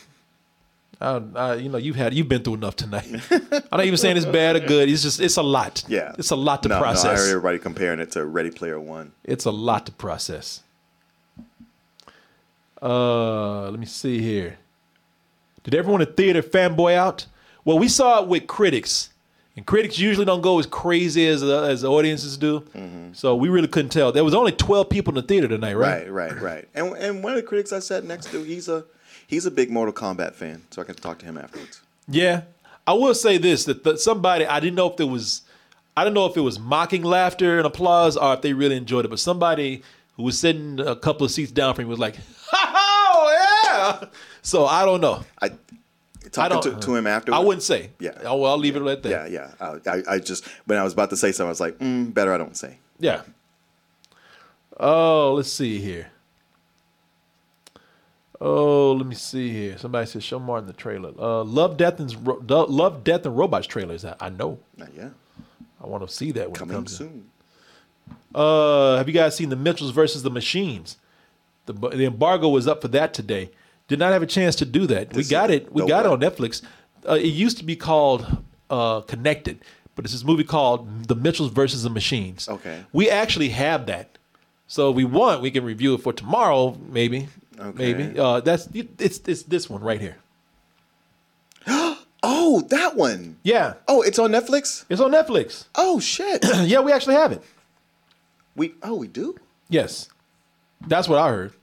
I, 1.00 1.22
I, 1.36 1.56
you 1.56 1.70
know 1.70 1.78
you've 1.78 1.96
had 1.96 2.14
you've 2.14 2.30
been 2.30 2.42
through 2.44 2.56
enough 2.56 2.76
tonight. 2.76 3.06
I'm 3.32 3.62
not 3.72 3.86
even 3.86 3.98
saying 3.98 4.18
it's 4.18 4.26
bad 4.26 4.56
or 4.56 4.60
good. 4.60 4.90
It's 4.90 5.04
just 5.04 5.20
it's 5.20 5.38
a 5.38 5.44
lot. 5.44 5.84
Yeah. 5.88 6.14
it's 6.18 6.32
a 6.32 6.36
lot 6.36 6.64
to 6.64 6.70
no, 6.70 6.76
No, 6.76 6.80
I 6.80 6.84
process. 6.84 7.20
heard 7.20 7.30
everybody 7.30 7.60
comparing 7.60 8.00
it 8.00 8.12
to 8.12 8.26
Ready 8.26 8.52
Player 8.52 8.80
One. 8.80 9.12
It's 9.24 9.46
a 9.46 9.52
lot 9.52 9.86
to 9.86 9.92
process. 9.92 10.62
Uh, 12.82 13.70
let 13.70 13.80
me 13.80 13.86
see 13.86 14.20
here. 14.20 14.58
Did 15.64 15.76
everyone 15.76 16.02
in 16.02 16.08
the 16.08 16.14
theater 16.14 16.42
fanboy 16.42 16.96
out? 16.96 17.28
Well, 17.66 17.78
we 17.78 17.88
saw 17.88 18.22
it 18.22 18.28
with 18.28 18.48
critics, 18.48 19.10
and 19.56 19.66
critics 19.66 20.00
usually 20.00 20.26
don't 20.26 20.42
go 20.42 20.60
as 20.60 20.66
crazy 20.66 21.28
as 21.28 21.42
the, 21.42 21.62
as 21.64 21.82
the 21.82 21.90
audiences 21.90 22.38
do. 22.38 22.62
Mm-hmm. 22.76 23.14
So 23.14 23.36
we 23.36 23.50
really 23.50 23.68
couldn't 23.68 23.92
tell. 23.92 24.12
There 24.12 24.24
was 24.24 24.34
only 24.34 24.52
twelve 24.52 24.90
people 24.90 25.12
in 25.12 25.16
the 25.16 25.28
theater 25.28 25.48
tonight, 25.48 25.74
right? 25.74 26.10
Right, 26.10 26.32
right, 26.32 26.42
right. 26.42 26.70
And 26.74 26.96
and 26.98 27.24
one 27.24 27.34
of 27.34 27.38
the 27.38 27.44
critics 27.44 27.72
I 27.72 27.80
sat 27.80 28.04
next 28.04 28.32
to, 28.32 28.44
he's 28.44 28.68
a 28.68 28.86
he's 29.28 29.46
a 29.46 29.52
big 29.52 29.70
Mortal 29.72 29.94
Kombat 29.94 30.34
fan, 30.34 30.64
so 30.70 30.82
I 30.82 30.86
can 30.86 30.96
talk 30.96 31.20
to 31.20 31.26
him 31.26 31.38
afterwards. 31.38 31.82
Yeah, 32.08 32.44
I 32.86 32.94
will 32.94 33.16
say 33.16 33.38
this: 33.38 33.66
that 33.66 33.84
the, 33.84 33.98
somebody 33.98 34.46
I 34.46 34.60
didn't 34.60 34.76
know 34.76 34.90
if 34.90 34.98
there 34.98 35.08
was, 35.08 35.42
I 35.96 36.04
don't 36.04 36.14
know 36.14 36.26
if 36.26 36.38
it 36.38 36.42
was 36.42 36.60
mocking 36.60 37.04
laughter 37.04 37.58
and 37.58 37.66
applause 37.66 38.18
or 38.18 38.34
if 38.34 38.42
they 38.42 38.54
really 38.54 38.78
enjoyed 38.78 39.06
it. 39.06 39.10
But 39.10 39.20
somebody 39.20 39.84
who 40.16 40.24
was 40.24 40.40
sitting 40.40 40.80
a 40.80 40.96
couple 40.96 41.26
of 41.26 41.32
seats 41.32 41.52
down 41.52 41.74
from 41.76 41.86
me 41.86 41.90
was 41.90 42.00
like, 42.00 42.18
"Oh 42.54 44.00
yeah!" 44.02 44.10
So 44.42 44.66
I 44.66 44.86
don't 44.86 45.02
know. 45.02 45.24
I 45.42 45.52
talking 46.30 46.62
to, 46.62 46.80
to 46.80 46.96
him 46.96 47.08
afterwards. 47.08 47.42
I 47.42 47.46
wouldn't 47.46 47.64
say. 47.64 47.90
Yeah. 48.00 48.12
Oh, 48.24 48.38
well, 48.38 48.52
I'll 48.52 48.58
leave 48.58 48.76
it 48.76 48.82
at 48.86 49.04
that. 49.04 49.10
Yeah, 49.10 49.26
yeah. 49.28 49.52
I, 49.60 49.90
I, 49.90 50.04
I 50.16 50.20
just 50.20 50.48
when 50.66 50.78
I 50.78 50.84
was 50.84 50.94
about 50.94 51.10
to 51.12 51.18
say 51.18 51.32
something, 51.32 51.48
I 51.48 51.50
was 51.50 51.60
like, 51.62 51.78
mm, 51.80 52.14
better 52.14 52.34
I 52.34 52.38
don't 52.38 52.56
say. 52.58 52.78
Yeah. 53.00 53.22
Oh, 54.80 55.34
let's 55.36 55.52
see 55.52 55.80
here. 55.80 56.08
Oh, 58.40 58.94
let 58.94 59.06
me 59.06 59.14
see 59.16 59.52
here. 59.52 59.78
Somebody 59.78 60.08
said 60.08 60.24
show 60.24 60.40
Martin 60.40 60.66
the 60.66 60.74
trailer. 60.74 61.12
Uh, 61.20 61.44
Love, 61.44 61.78
Death, 61.78 62.00
and 62.00 62.28
Ro- 62.28 62.66
Love, 62.66 63.04
Death, 63.04 63.26
and 63.26 63.38
Robots 63.38 63.68
trailer 63.68 63.94
is 63.94 64.02
that? 64.02 64.18
I 64.20 64.30
know. 64.30 64.58
Yet. 64.96 65.12
I 65.84 65.88
want 65.88 66.08
to 66.08 66.14
see 66.14 66.32
that 66.32 66.52
when 66.52 66.70
it 66.70 66.74
comes. 66.74 66.98
soon. 66.98 67.30
Uh, 68.34 68.98
have 68.98 69.08
you 69.08 69.14
guys 69.14 69.36
seen 69.36 69.50
the 69.50 69.56
Mitchells 69.56 69.92
versus 69.92 70.24
the 70.24 70.32
Machines? 70.32 70.98
The 71.68 71.74
the 71.74 72.06
embargo 72.06 72.50
was 72.50 72.68
up 72.68 72.82
for 72.82 72.88
that 72.90 73.14
today. 73.14 73.52
Did 73.92 74.00
not 74.00 74.14
have 74.14 74.24
a 74.24 74.26
chance 74.26 74.56
to 74.56 74.66
do 74.66 74.88
that. 74.88 75.14
we 75.14 75.26
got 75.26 75.52
it. 75.52 75.70
We 75.74 75.86
got 75.86 76.06
it 76.06 76.12
on 76.14 76.22
Netflix. 76.22 76.62
Uh, 77.06 77.16
it 77.16 77.26
used 77.26 77.58
to 77.58 77.66
be 77.66 77.76
called 77.76 78.26
uh, 78.70 79.02
Connected, 79.02 79.60
but 79.96 80.06
it's 80.06 80.14
this 80.14 80.24
movie 80.24 80.46
called 80.46 81.10
The 81.10 81.16
Mitchells 81.16 81.52
versus 81.52 81.84
the 81.84 81.90
Machines. 81.90 82.48
Okay. 82.48 82.86
We 82.94 83.10
actually 83.10 83.50
have 83.50 83.88
that. 83.88 84.18
So 84.66 84.92
if 84.92 84.96
we 84.96 85.04
want, 85.04 85.42
we 85.42 85.52
can 85.52 85.66
review 85.66 85.94
it 85.94 85.98
for 86.04 86.14
tomorrow, 86.14 86.78
maybe. 86.88 87.28
Okay. 87.60 87.94
Maybe. 87.94 88.18
Uh, 88.18 88.40
that's 88.40 88.70
it's 88.74 89.20
it's 89.28 89.44
this 89.44 89.70
one 89.70 89.82
right 89.82 90.00
here. 90.00 90.16
Oh, 92.24 92.62
that 92.70 92.96
one. 92.96 93.38
Yeah. 93.42 93.74
Oh, 93.88 94.04
it's 94.04 94.20
on 94.20 94.32
Netflix. 94.32 94.86
It's 94.90 95.02
on 95.02 95.12
Netflix. 95.12 95.66
Oh 95.74 96.00
shit. 96.00 96.46
yeah, 96.66 96.80
we 96.80 96.92
actually 96.92 97.16
have 97.16 97.32
it. 97.32 97.42
we 98.56 98.76
oh 98.84 98.94
we 98.94 99.08
do. 99.08 99.36
Yes. 99.70 100.08
That's 100.88 101.10
what 101.10 101.18
I 101.18 101.30
heard. 101.30 101.54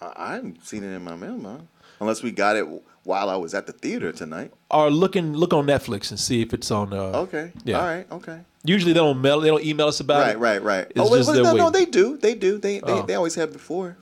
I, 0.00 0.12
I 0.16 0.34
haven't 0.34 0.64
seen 0.66 0.82
it 0.84 0.94
in 0.94 1.02
my 1.04 1.16
mailbox 1.16 1.62
unless 2.00 2.22
we 2.22 2.30
got 2.30 2.56
it 2.56 2.66
while 3.04 3.28
I 3.30 3.36
was 3.36 3.54
at 3.54 3.66
the 3.66 3.72
theater 3.72 4.12
tonight. 4.12 4.52
Or 4.70 4.90
look 4.90 5.16
and 5.16 5.36
look 5.36 5.52
on 5.52 5.66
Netflix 5.66 6.10
and 6.10 6.18
see 6.20 6.42
if 6.42 6.52
it's 6.54 6.70
on. 6.70 6.92
Uh, 6.92 7.12
Okay. 7.20 7.52
Yeah. 7.64 7.78
All 7.80 7.86
right. 7.86 8.06
Okay. 8.12 8.40
Usually 8.64 8.92
they 8.92 8.98
don't 9.00 9.20
mail. 9.22 9.40
They 9.40 9.48
don't 9.48 9.64
email 9.64 9.88
us 9.88 10.00
about 10.00 10.20
Right. 10.22 10.34
it. 10.34 10.38
Right. 10.38 10.62
Right. 10.62 10.86
It's 10.90 10.98
oh 11.00 11.10
wait, 11.10 11.26
wait, 11.26 11.42
no, 11.42 11.52
no, 11.54 11.70
they 11.70 11.86
do. 11.86 12.16
They 12.18 12.34
do. 12.34 12.58
They 12.58 12.80
they, 12.80 12.92
Oh. 12.92 13.02
they 13.02 13.14
always 13.14 13.34
have 13.36 13.52
before. 13.52 13.96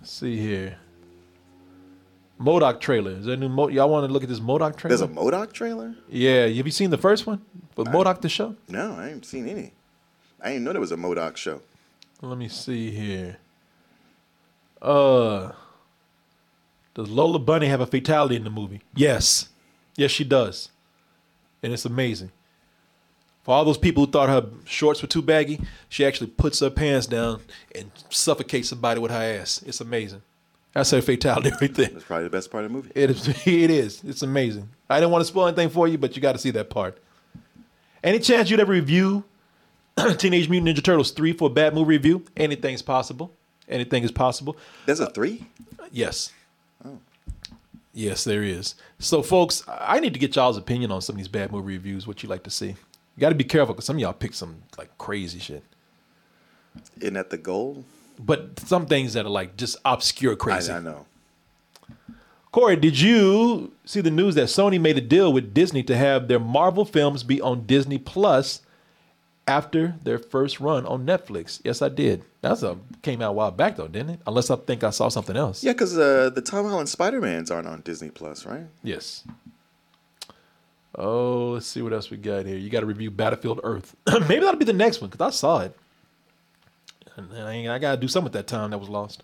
Let's 0.00 0.12
see 0.12 0.36
here. 0.38 0.78
MODOK 2.40 2.80
trailer. 2.80 3.12
Is 3.12 3.24
there 3.26 3.34
a 3.34 3.36
new 3.36 3.48
Mo- 3.48 3.68
y'all 3.68 3.88
want 3.90 4.06
to 4.06 4.12
look 4.12 4.22
at 4.22 4.28
this 4.28 4.38
MODOK 4.40 4.76
trailer? 4.76 4.96
There's 4.96 5.00
a 5.10 5.12
MODOK 5.12 5.52
trailer. 5.52 5.94
yeah. 6.08 6.46
Have 6.46 6.66
you 6.66 6.72
seen 6.72 6.90
the 6.90 6.96
first 6.98 7.26
one 7.26 7.42
with 7.76 7.88
MODOK 7.88 8.20
the 8.20 8.28
show? 8.28 8.54
No, 8.68 8.94
I 8.94 9.08
ain't 9.10 9.26
seen 9.26 9.48
any. 9.48 9.72
I 10.40 10.50
didn't 10.50 10.64
know 10.64 10.72
there 10.72 10.80
was 10.80 10.92
a 10.92 10.96
MODOK 10.96 11.36
show. 11.36 11.60
Let 12.22 12.38
me 12.38 12.48
see 12.48 12.90
here. 12.92 13.38
Uh, 14.80 15.52
does 16.94 17.08
Lola 17.08 17.38
Bunny 17.38 17.66
have 17.66 17.80
a 17.80 17.86
fatality 17.86 18.36
in 18.36 18.44
the 18.44 18.50
movie? 18.50 18.82
Yes, 18.94 19.48
yes, 19.96 20.10
she 20.10 20.24
does, 20.24 20.70
and 21.62 21.72
it's 21.72 21.84
amazing. 21.84 22.32
For 23.42 23.54
all 23.54 23.64
those 23.64 23.78
people 23.78 24.04
who 24.04 24.10
thought 24.10 24.28
her 24.28 24.46
shorts 24.66 25.00
were 25.00 25.08
too 25.08 25.22
baggy, 25.22 25.60
she 25.88 26.04
actually 26.04 26.26
puts 26.26 26.60
her 26.60 26.68
pants 26.70 27.06
down 27.06 27.40
and 27.74 27.90
suffocates 28.10 28.68
somebody 28.68 29.00
with 29.00 29.10
her 29.10 29.16
ass. 29.40 29.62
It's 29.64 29.80
amazing. 29.80 30.20
That's 30.74 30.90
her 30.90 31.00
fatality 31.00 31.50
right 31.60 31.72
there. 31.74 31.86
That's 31.88 32.04
probably 32.04 32.24
the 32.24 32.30
best 32.30 32.50
part 32.50 32.64
of 32.64 32.70
the 32.70 32.76
movie. 32.76 32.90
It 32.94 33.10
is. 33.10 33.26
It 33.46 33.70
is. 33.70 34.04
It's 34.04 34.22
amazing. 34.22 34.68
I 34.90 35.00
didn't 35.00 35.12
want 35.12 35.22
to 35.22 35.26
spoil 35.26 35.46
anything 35.46 35.70
for 35.70 35.88
you, 35.88 35.96
but 35.96 36.14
you 36.14 36.20
got 36.20 36.32
to 36.32 36.38
see 36.38 36.50
that 36.50 36.68
part. 36.68 36.98
Any 38.04 38.18
chance 38.18 38.50
you'd 38.50 38.60
ever 38.60 38.72
review 38.72 39.24
Teenage 40.18 40.48
Mutant 40.48 40.76
Ninja 40.76 40.84
Turtles 40.84 41.10
three 41.12 41.32
for 41.32 41.46
a 41.46 41.52
bad 41.52 41.74
movie 41.74 41.88
review? 41.88 42.24
Anything's 42.36 42.82
possible. 42.82 43.32
Anything 43.68 44.02
is 44.02 44.10
possible. 44.10 44.56
There's 44.86 45.00
a 45.00 45.06
uh, 45.08 45.10
three. 45.10 45.46
Yes. 45.92 46.32
Oh. 46.84 46.98
Yes, 47.92 48.24
there 48.24 48.42
is. 48.42 48.74
So, 48.98 49.22
folks, 49.22 49.62
I 49.68 50.00
need 50.00 50.14
to 50.14 50.20
get 50.20 50.36
y'all's 50.36 50.56
opinion 50.56 50.90
on 50.92 51.02
some 51.02 51.14
of 51.14 51.18
these 51.18 51.28
bad 51.28 51.52
movie 51.52 51.72
reviews. 51.74 52.06
What 52.06 52.22
you 52.22 52.28
like 52.28 52.44
to 52.44 52.50
see? 52.50 52.68
You 52.68 53.20
got 53.20 53.30
to 53.30 53.34
be 53.34 53.44
careful 53.44 53.74
because 53.74 53.86
some 53.86 53.96
of 53.96 54.00
y'all 54.00 54.12
pick 54.12 54.34
some 54.34 54.62
like 54.78 54.96
crazy 54.98 55.38
shit, 55.40 55.64
Isn't 57.00 57.14
that 57.14 57.30
the 57.30 57.38
goal? 57.38 57.84
but 58.20 58.58
some 58.60 58.86
things 58.86 59.12
that 59.12 59.24
are 59.26 59.30
like 59.30 59.56
just 59.56 59.76
obscure 59.84 60.32
I, 60.32 60.36
crazy. 60.36 60.72
I 60.72 60.80
know. 60.80 61.06
Corey, 62.50 62.76
did 62.76 62.98
you 62.98 63.72
see 63.84 64.00
the 64.00 64.10
news 64.10 64.34
that 64.34 64.44
Sony 64.46 64.80
made 64.80 64.96
a 64.96 65.00
deal 65.02 65.32
with 65.32 65.52
Disney 65.52 65.82
to 65.84 65.96
have 65.96 66.28
their 66.28 66.40
Marvel 66.40 66.84
films 66.84 67.22
be 67.22 67.40
on 67.40 67.66
Disney 67.66 67.98
Plus 67.98 68.62
after 69.48 69.94
their 70.02 70.18
first 70.18 70.60
run 70.60 70.86
on 70.86 71.06
Netflix? 71.06 71.60
Yes, 71.64 71.82
I 71.82 71.88
did. 71.88 72.22
That's 72.40 72.62
a 72.62 72.78
came 73.02 73.22
out 73.22 73.30
a 73.30 73.32
while 73.32 73.50
back 73.50 73.76
though, 73.76 73.88
didn't 73.88 74.10
it? 74.10 74.20
Unless 74.26 74.50
I 74.50 74.56
think 74.56 74.84
I 74.84 74.90
saw 74.90 75.08
something 75.08 75.36
else. 75.36 75.64
Yeah, 75.64 75.72
because 75.72 75.96
uh, 75.98 76.30
the 76.30 76.42
Tom 76.42 76.66
Holland 76.66 76.88
Spider 76.88 77.20
Mans 77.20 77.50
aren't 77.50 77.66
on 77.66 77.80
Disney 77.80 78.10
Plus, 78.10 78.46
right? 78.46 78.66
Yes. 78.82 79.24
Oh, 80.94 81.50
let's 81.54 81.66
see 81.66 81.82
what 81.82 81.92
else 81.92 82.10
we 82.10 82.16
got 82.16 82.44
here. 82.44 82.56
You 82.56 82.70
got 82.70 82.80
to 82.80 82.86
review 82.86 83.10
Battlefield 83.10 83.60
Earth. 83.62 83.94
Maybe 84.28 84.40
that'll 84.40 84.56
be 84.56 84.64
the 84.64 84.72
next 84.72 85.00
one 85.00 85.10
because 85.10 85.26
I 85.26 85.30
saw 85.36 85.60
it. 85.60 85.76
And 87.16 87.32
I, 87.32 87.74
I 87.74 87.78
got 87.78 87.96
to 87.96 88.00
do 88.00 88.08
something 88.08 88.24
with 88.24 88.32
that 88.34 88.46
time 88.46 88.70
that 88.70 88.78
was 88.78 88.88
lost. 88.88 89.22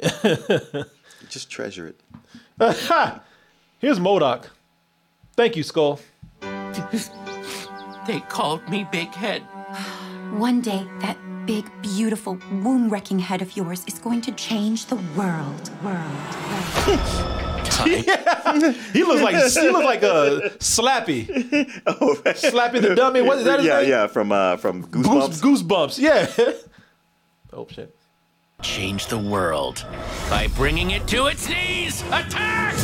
Just 1.28 1.50
treasure 1.50 1.86
it. 1.86 2.00
Here's 3.78 3.98
MODOK. 3.98 4.46
Thank 5.36 5.56
you, 5.56 5.62
Skull. 5.62 6.00
They 8.06 8.20
called 8.20 8.68
me 8.68 8.86
Big 8.90 9.14
Head. 9.14 9.42
One 10.32 10.60
day, 10.60 10.86
that 11.00 11.16
big, 11.46 11.70
beautiful, 11.82 12.38
womb 12.50 12.88
wrecking 12.88 13.18
head 13.20 13.42
of 13.42 13.56
yours 13.56 13.84
is 13.86 13.98
going 13.98 14.22
to 14.22 14.32
change 14.32 14.86
the 14.86 14.96
world. 15.16 15.70
World. 15.84 16.02
He 17.84 19.02
looks 19.02 19.22
like 19.22 19.34
he 19.34 19.70
looks 19.70 19.84
like 19.84 20.02
a 20.02 20.50
Slappy. 20.58 21.26
Slappy 21.86 22.80
the 22.80 22.94
dummy. 22.94 23.22
What 23.22 23.38
is 23.38 23.44
that? 23.44 23.60
His 23.60 23.68
yeah, 23.68 23.80
name? 23.80 23.88
yeah, 23.88 24.06
from 24.08 24.30
uh, 24.30 24.56
from 24.56 24.82
Goose, 24.82 25.06
Goosebumps. 25.06 25.40
goosebumps. 25.40 25.98
Yeah. 25.98 26.52
oh 27.52 27.66
shit. 27.70 27.96
Change 28.62 29.06
the 29.06 29.18
world 29.18 29.84
by 30.28 30.48
bringing 30.48 30.90
it 30.90 31.06
to 31.08 31.26
its 31.26 31.48
knees. 31.48 32.02
Attack! 32.08 32.74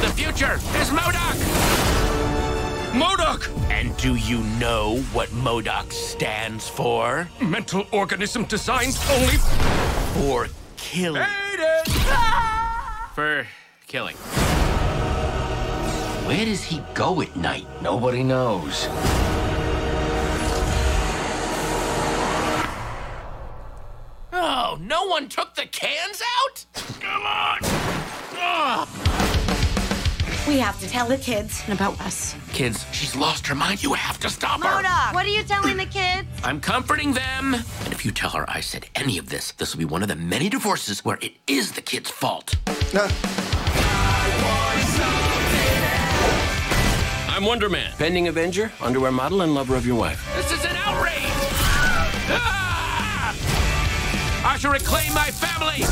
The 0.00 0.12
future 0.14 0.54
is 0.54 0.90
MODOK. 0.90 1.81
MODOK. 2.92 3.48
And 3.70 3.96
do 3.96 4.16
you 4.16 4.40
know 4.60 4.98
what 5.14 5.30
MODOK 5.30 5.90
stands 5.90 6.68
for? 6.68 7.26
Mental 7.40 7.86
organism 7.90 8.44
designed 8.44 8.98
only 9.10 9.38
For 10.12 10.48
killing. 10.76 11.22
Ah! 11.24 13.10
For 13.14 13.46
killing. 13.86 14.16
Where 16.26 16.44
does 16.44 16.62
he 16.62 16.82
go 16.92 17.22
at 17.22 17.34
night? 17.34 17.66
Nobody 17.80 18.22
knows. 18.22 18.86
Oh, 24.34 24.76
no 24.82 25.06
one 25.06 25.30
took 25.30 25.54
the 25.54 25.64
cans 25.64 26.22
out? 26.42 26.66
Come 27.00 27.22
on! 27.22 27.58
Ugh. 28.36 29.31
We 30.48 30.58
have 30.58 30.80
to 30.80 30.88
tell 30.88 31.06
the 31.06 31.18
kids 31.18 31.62
about 31.68 32.00
us. 32.00 32.34
Kids, 32.52 32.84
she's 32.90 33.14
lost 33.14 33.46
her 33.46 33.54
mind. 33.54 33.80
You 33.80 33.92
have 33.92 34.18
to 34.20 34.28
stop 34.28 34.60
her. 34.60 34.82
MODOK, 34.82 35.14
what 35.14 35.24
are 35.24 35.28
you 35.28 35.44
telling 35.44 35.76
the 35.76 35.86
kids? 35.86 36.26
I'm 36.44 36.60
comforting 36.60 37.12
them. 37.12 37.54
And 37.54 37.92
if 37.92 38.04
you 38.04 38.10
tell 38.10 38.30
her 38.30 38.44
I 38.50 38.60
said 38.60 38.86
any 38.96 39.18
of 39.18 39.28
this, 39.28 39.52
this 39.52 39.72
will 39.72 39.78
be 39.78 39.84
one 39.84 40.02
of 40.02 40.08
the 40.08 40.16
many 40.16 40.48
divorces 40.48 41.04
where 41.04 41.16
it 41.20 41.34
is 41.46 41.70
the 41.72 41.80
kid's 41.80 42.10
fault. 42.10 42.56
I'm 47.28 47.44
Wonder 47.44 47.68
Man, 47.68 47.92
pending 47.96 48.26
Avenger, 48.26 48.72
underwear 48.80 49.12
model, 49.12 49.42
and 49.42 49.54
lover 49.54 49.76
of 49.76 49.86
your 49.86 49.96
wife. 49.96 50.28
This 50.34 50.50
is 50.50 50.64
an 50.64 50.74
outrage! 50.76 51.22
Ah! 52.34 53.34
I 54.44 54.58
shall 54.58 54.72
reclaim 54.72 55.14
my 55.14 55.30
family! 55.30 55.84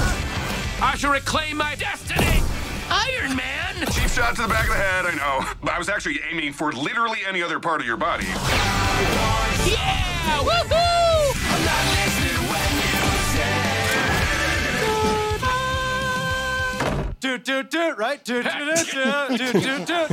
I 0.83 0.97
shall 0.97 1.13
reclaim 1.13 1.57
my 1.57 1.77
destiny! 1.77 2.43
Iron 2.91 3.37
Man! 3.37 3.87
Cheap 3.93 4.09
shot 4.09 4.37
to 4.37 4.43
the 4.43 4.49
back 4.49 4.65
of 4.65 4.75
the 4.75 4.81
head, 4.81 5.07
I 5.07 5.15
know. 5.15 5.47
But 5.63 5.73
I 5.73 5.79
was 5.79 5.89
actually 5.89 6.21
aiming 6.31 6.53
for 6.53 6.73
literally 6.73 7.21
any 7.27 7.43
other 7.43 7.59
part 7.61 7.81
of 7.81 7.87
your 7.87 7.97
body. 7.97 8.27
Yeah! 9.67 10.39
Woohoo! 10.41 10.81
Toot 17.21 17.45
toot 17.45 17.71
toot, 17.71 17.99
right? 17.99 18.25
Toot 18.25 18.45
toot 18.45 18.89
toot 18.89 19.39
toot 19.39 19.63
toot 19.63 19.87
toot. 19.87 20.11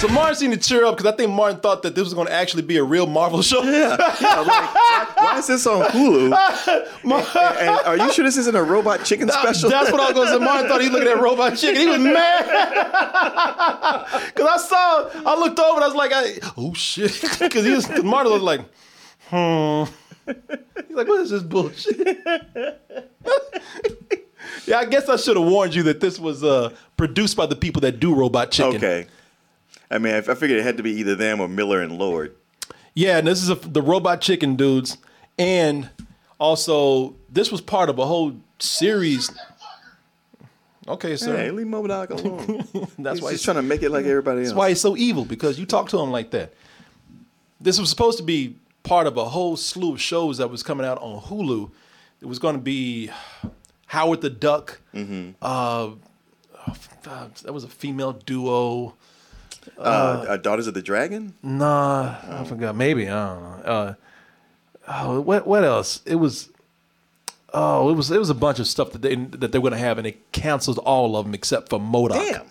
So 0.00 0.08
Martin 0.08 0.34
seemed 0.34 0.54
to 0.54 0.58
cheer 0.58 0.86
up 0.86 0.96
because 0.96 1.12
I 1.12 1.14
think 1.14 1.30
Martin 1.30 1.60
thought 1.60 1.82
that 1.82 1.94
this 1.94 2.04
was 2.04 2.14
going 2.14 2.26
to 2.26 2.32
actually 2.32 2.62
be 2.62 2.78
a 2.78 2.82
real 2.82 3.06
Marvel 3.06 3.42
show. 3.42 3.62
Yeah, 3.62 3.98
yeah. 3.98 4.28
I'm 4.30 4.46
like, 4.46 4.74
why, 4.74 5.12
why 5.14 5.38
is 5.38 5.46
this 5.46 5.66
on 5.66 5.82
Hulu? 5.90 6.30
And, 7.04 7.12
and 7.12 7.86
are 7.86 7.98
you 7.98 8.10
sure 8.10 8.24
this 8.24 8.38
isn't 8.38 8.56
a 8.56 8.62
robot 8.62 9.04
chicken 9.04 9.28
special? 9.28 9.68
That's 9.68 9.92
what 9.92 10.00
I 10.00 10.06
was 10.06 10.14
going 10.14 10.26
to 10.28 10.32
say. 10.32 10.38
Martin 10.38 10.68
thought 10.68 10.80
he 10.80 10.88
was 10.88 10.94
looking 10.98 11.12
at 11.12 11.20
Robot 11.20 11.56
Chicken. 11.58 11.80
He 11.82 11.86
was 11.86 11.98
mad 11.98 12.44
because 14.34 14.46
I 14.48 14.56
saw. 14.56 15.10
I 15.26 15.38
looked 15.38 15.58
over 15.58 15.74
and 15.76 15.84
I 15.84 15.86
was 15.86 15.96
like, 15.96 16.12
I, 16.14 16.38
"Oh 16.56 16.72
shit!" 16.72 17.20
Because 17.38 17.66
he 17.66 17.72
was. 17.72 17.86
Cause 17.86 18.02
Martin 18.02 18.32
was 18.32 18.42
like, 18.42 18.60
"Hmm." 19.28 19.84
He's 20.26 20.96
like, 20.96 21.08
"What 21.08 21.20
is 21.20 21.30
this 21.30 21.42
bullshit?" 21.42 22.18
yeah, 24.66 24.78
I 24.78 24.86
guess 24.86 25.10
I 25.10 25.16
should 25.16 25.36
have 25.36 25.46
warned 25.46 25.74
you 25.74 25.82
that 25.84 26.00
this 26.00 26.18
was 26.18 26.42
uh, 26.42 26.70
produced 26.96 27.36
by 27.36 27.44
the 27.44 27.56
people 27.56 27.80
that 27.82 28.00
do 28.00 28.14
Robot 28.14 28.50
Chicken. 28.50 28.76
Okay. 28.76 29.06
I 29.90 29.98
mean, 29.98 30.14
I 30.14 30.18
I 30.18 30.34
figured 30.34 30.58
it 30.58 30.62
had 30.62 30.76
to 30.76 30.82
be 30.82 30.92
either 30.92 31.14
them 31.14 31.40
or 31.40 31.48
Miller 31.48 31.80
and 31.80 31.98
Lord. 31.98 32.36
Yeah, 32.94 33.18
and 33.18 33.26
this 33.26 33.42
is 33.42 33.50
a, 33.50 33.54
the 33.54 33.82
Robot 33.82 34.20
Chicken 34.20 34.56
dudes, 34.56 34.98
and 35.38 35.90
also 36.38 37.16
this 37.28 37.50
was 37.50 37.60
part 37.60 37.88
of 37.88 37.98
a 37.98 38.06
whole 38.06 38.36
series. 38.58 39.30
Okay, 40.88 41.16
sir. 41.16 41.36
Hey, 41.36 41.50
leave 41.50 41.66
MODOK 41.66 42.10
alone. 42.10 42.90
That's 42.98 43.18
he's 43.18 43.22
why 43.22 43.30
he's 43.30 43.42
trying 43.42 43.56
to 43.56 43.62
make 43.62 43.82
it 43.82 43.90
like 43.90 44.06
everybody 44.06 44.40
else. 44.40 44.48
That's 44.48 44.56
why 44.56 44.70
he's 44.70 44.80
so 44.80 44.96
evil 44.96 45.24
because 45.24 45.58
you 45.58 45.66
talk 45.66 45.88
to 45.90 45.98
him 45.98 46.10
like 46.10 46.30
that. 46.32 46.52
This 47.60 47.78
was 47.78 47.90
supposed 47.90 48.18
to 48.18 48.24
be 48.24 48.56
part 48.82 49.06
of 49.06 49.16
a 49.16 49.24
whole 49.26 49.56
slew 49.56 49.92
of 49.92 50.00
shows 50.00 50.38
that 50.38 50.50
was 50.50 50.62
coming 50.62 50.86
out 50.86 50.98
on 51.00 51.20
Hulu. 51.20 51.70
It 52.20 52.26
was 52.26 52.38
going 52.38 52.56
to 52.56 52.60
be 52.60 53.10
Howard 53.86 54.20
the 54.20 54.30
Duck. 54.30 54.80
Mm-hmm. 54.94 55.32
Uh, 55.40 55.90
uh, 57.06 57.28
that 57.42 57.52
was 57.52 57.64
a 57.64 57.68
female 57.68 58.12
duo. 58.12 58.94
Uh, 59.78 59.80
uh, 59.82 60.36
Daughters 60.36 60.66
of 60.66 60.74
the 60.74 60.82
Dragon. 60.82 61.34
Nah, 61.42 62.16
I 62.28 62.44
forgot. 62.44 62.74
Maybe 62.76 63.08
I 63.08 63.34
don't 63.34 63.42
know. 63.42 63.62
Uh, 63.64 63.94
oh, 64.88 65.20
what 65.20 65.46
what 65.46 65.64
else? 65.64 66.00
It 66.06 66.16
was. 66.16 66.48
Oh, 67.52 67.90
it 67.90 67.94
was 67.94 68.10
it 68.10 68.18
was 68.18 68.30
a 68.30 68.34
bunch 68.34 68.58
of 68.58 68.66
stuff 68.66 68.92
that 68.92 69.02
they 69.02 69.16
that 69.16 69.52
they 69.52 69.58
were 69.58 69.70
gonna 69.70 69.80
have, 69.80 69.98
and 69.98 70.06
they 70.06 70.16
canceled 70.32 70.78
all 70.78 71.16
of 71.16 71.24
them 71.26 71.34
except 71.34 71.68
for 71.68 71.78
MODOK. 71.78 72.10
Damn. 72.12 72.46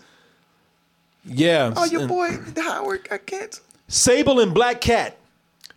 Yeah. 1.25 1.73
Oh, 1.75 1.85
your 1.85 2.01
and- 2.01 2.09
boy 2.09 2.29
Howard 2.61 3.07
got 3.09 3.25
canceled. 3.25 3.65
Sable 3.87 4.39
and 4.39 4.53
Black 4.53 4.81
Cat. 4.81 5.17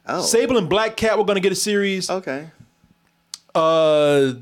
Oh. 0.06 0.20
Sable 0.20 0.58
and 0.58 0.68
Black 0.68 0.96
Cat 0.96 1.16
were 1.18 1.24
gonna 1.24 1.40
get 1.40 1.52
a 1.52 1.56
series. 1.56 2.10
Okay. 2.10 2.50
Uh, 3.54 4.34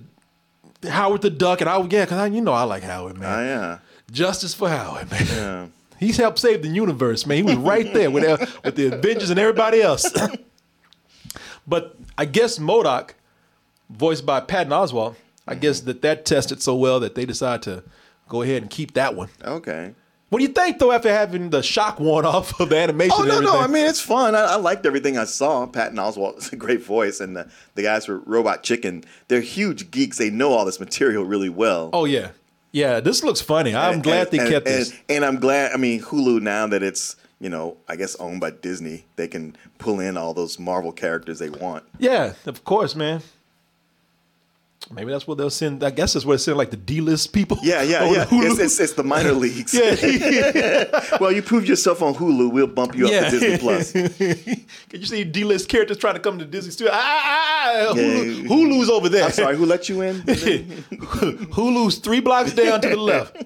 Howard 0.88 1.22
the 1.22 1.30
Duck, 1.30 1.60
and 1.60 1.68
I 1.68 1.78
yeah, 1.90 2.06
cause 2.06 2.18
I, 2.18 2.26
you 2.26 2.40
know 2.40 2.52
I 2.52 2.62
like 2.62 2.82
Howard, 2.82 3.18
man. 3.18 3.38
Oh 3.38 3.42
yeah. 3.42 3.78
Justice 4.10 4.54
for 4.54 4.68
Howard, 4.68 5.10
man. 5.10 5.26
Yeah. 5.26 5.66
He's 6.00 6.16
helped 6.16 6.38
save 6.38 6.62
the 6.62 6.68
universe, 6.68 7.26
man. 7.26 7.36
He 7.36 7.42
was 7.42 7.56
right 7.56 7.92
there 7.92 8.10
with 8.10 8.24
uh, 8.24 8.46
with 8.64 8.74
the 8.74 8.86
Avengers 8.86 9.28
and 9.28 9.38
everybody 9.38 9.82
else. 9.82 10.10
but 11.66 11.96
I 12.16 12.24
guess 12.24 12.58
MODOK, 12.58 13.10
voiced 13.90 14.24
by 14.24 14.40
Patton 14.40 14.72
Oswalt, 14.72 15.14
I 15.46 15.54
guess 15.56 15.80
that 15.80 16.00
that 16.00 16.24
tested 16.24 16.62
so 16.62 16.74
well 16.74 17.00
that 17.00 17.14
they 17.16 17.26
decided 17.26 17.62
to 17.64 17.84
go 18.30 18.40
ahead 18.40 18.62
and 18.62 18.70
keep 18.70 18.94
that 18.94 19.14
one. 19.14 19.28
Okay. 19.44 19.94
What 20.30 20.38
do 20.38 20.44
you 20.44 20.52
think 20.52 20.78
though 20.78 20.92
after 20.92 21.12
having 21.12 21.50
the 21.50 21.62
shock 21.62 22.00
worn 22.00 22.24
off 22.24 22.58
of 22.58 22.70
the 22.70 22.78
animation? 22.78 23.16
Oh 23.18 23.24
no, 23.24 23.40
no. 23.40 23.60
I 23.60 23.66
mean, 23.66 23.86
it's 23.86 24.00
fun. 24.00 24.34
I, 24.34 24.44
I 24.44 24.56
liked 24.56 24.86
everything 24.86 25.18
I 25.18 25.24
saw. 25.24 25.66
Patton 25.66 25.98
Oswalt 25.98 26.38
is 26.38 26.50
a 26.50 26.56
great 26.56 26.82
voice, 26.82 27.20
and 27.20 27.36
the, 27.36 27.50
the 27.74 27.82
guys 27.82 28.06
for 28.06 28.20
Robot 28.20 28.62
Chicken, 28.62 29.04
they're 29.28 29.42
huge 29.42 29.90
geeks. 29.90 30.16
They 30.16 30.30
know 30.30 30.52
all 30.52 30.64
this 30.64 30.80
material 30.80 31.24
really 31.24 31.50
well. 31.50 31.90
oh 31.92 32.06
yeah, 32.06 32.30
yeah. 32.72 33.00
This 33.00 33.22
looks 33.22 33.40
funny. 33.40 33.74
I'm 33.74 33.94
And- 33.94 34.02
glad 34.02 34.28
and- 34.28 34.30
they 34.40 34.50
kept 34.50 34.66
and, 34.66 34.76
this. 34.76 34.92
And 35.08 35.24
I'm 35.24 35.38
glad. 35.38 35.72
I 35.72 35.76
mean, 35.76 36.00
Hulu 36.02 36.40
now 36.40 36.66
that 36.68 36.82
it's 36.82 37.16
you 37.42 37.48
know, 37.48 37.78
I 37.88 37.96
guess 37.96 38.16
owned 38.16 38.40
by 38.40 38.50
Disney, 38.50 39.06
they 39.16 39.26
can 39.26 39.56
pull 39.78 39.98
in 39.98 40.18
all 40.18 40.34
those 40.34 40.58
Marvel 40.58 40.92
characters 40.92 41.38
they 41.38 41.48
want. 41.48 41.84
Yeah, 41.98 42.34
of 42.44 42.64
course, 42.64 42.94
man. 42.94 43.22
Maybe 44.92 45.12
that's 45.12 45.24
what 45.26 45.38
they'll 45.38 45.50
send. 45.50 45.84
I 45.84 45.90
guess 45.90 46.14
that's 46.14 46.26
what 46.26 46.34
they 46.34 46.38
send 46.38 46.58
like 46.58 46.70
the 46.72 46.76
D-list 46.76 47.32
people. 47.32 47.58
Yeah, 47.62 47.82
yeah, 47.82 48.04
yeah. 48.10 48.24
Hulu. 48.24 48.50
It's, 48.50 48.58
it's, 48.58 48.80
it's 48.80 48.92
the 48.94 49.04
minor 49.04 49.32
leagues. 49.44 49.72
yeah. 49.72 51.16
well, 51.20 51.30
you 51.30 51.42
proved 51.42 51.68
yourself 51.68 52.02
on 52.02 52.14
Hulu. 52.14 52.52
We'll 52.52 52.66
bump 52.66 52.96
you 52.96 53.06
up 53.06 53.12
to 53.12 53.30
Disney 53.30 53.58
Plus. 53.58 53.92
Can 53.92 55.00
you 55.00 55.06
see 55.06 55.22
D-list 55.22 55.68
characters 55.68 55.96
trying 55.96 56.14
to 56.14 56.20
come 56.20 56.40
to 56.40 56.44
Disney 56.44 56.72
Studio? 56.72 56.92
Ah, 56.92 57.00
ah, 57.24 57.82
ah, 57.90 57.94
Yeah. 57.94 58.02
Hulu's 58.48 58.90
over 58.90 59.08
there. 59.08 59.24
I'm 59.24 59.30
sorry, 59.30 59.56
who 59.56 59.64
let 59.64 59.88
you 59.88 60.00
in? 60.00 60.22
Hulu's 60.22 61.98
three 61.98 62.20
blocks 62.20 62.52
down 62.52 62.80
to 62.80 62.88
the 62.88 62.96
left. 62.96 63.36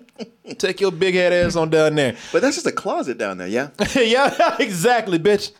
Take 0.59 0.81
your 0.81 0.93
big 0.93 1.15
head 1.15 1.33
ass 1.33 1.57
on 1.57 1.69
down 1.69 1.95
there. 1.95 2.17
But 2.33 2.41
that's 2.43 2.57
just 2.57 2.67
a 2.67 2.73
closet 2.73 3.19
down 3.19 3.39
there, 3.39 3.49
yeah. 3.49 3.69
yeah, 3.95 4.57
exactly, 4.59 5.19
bitch. 5.19 5.53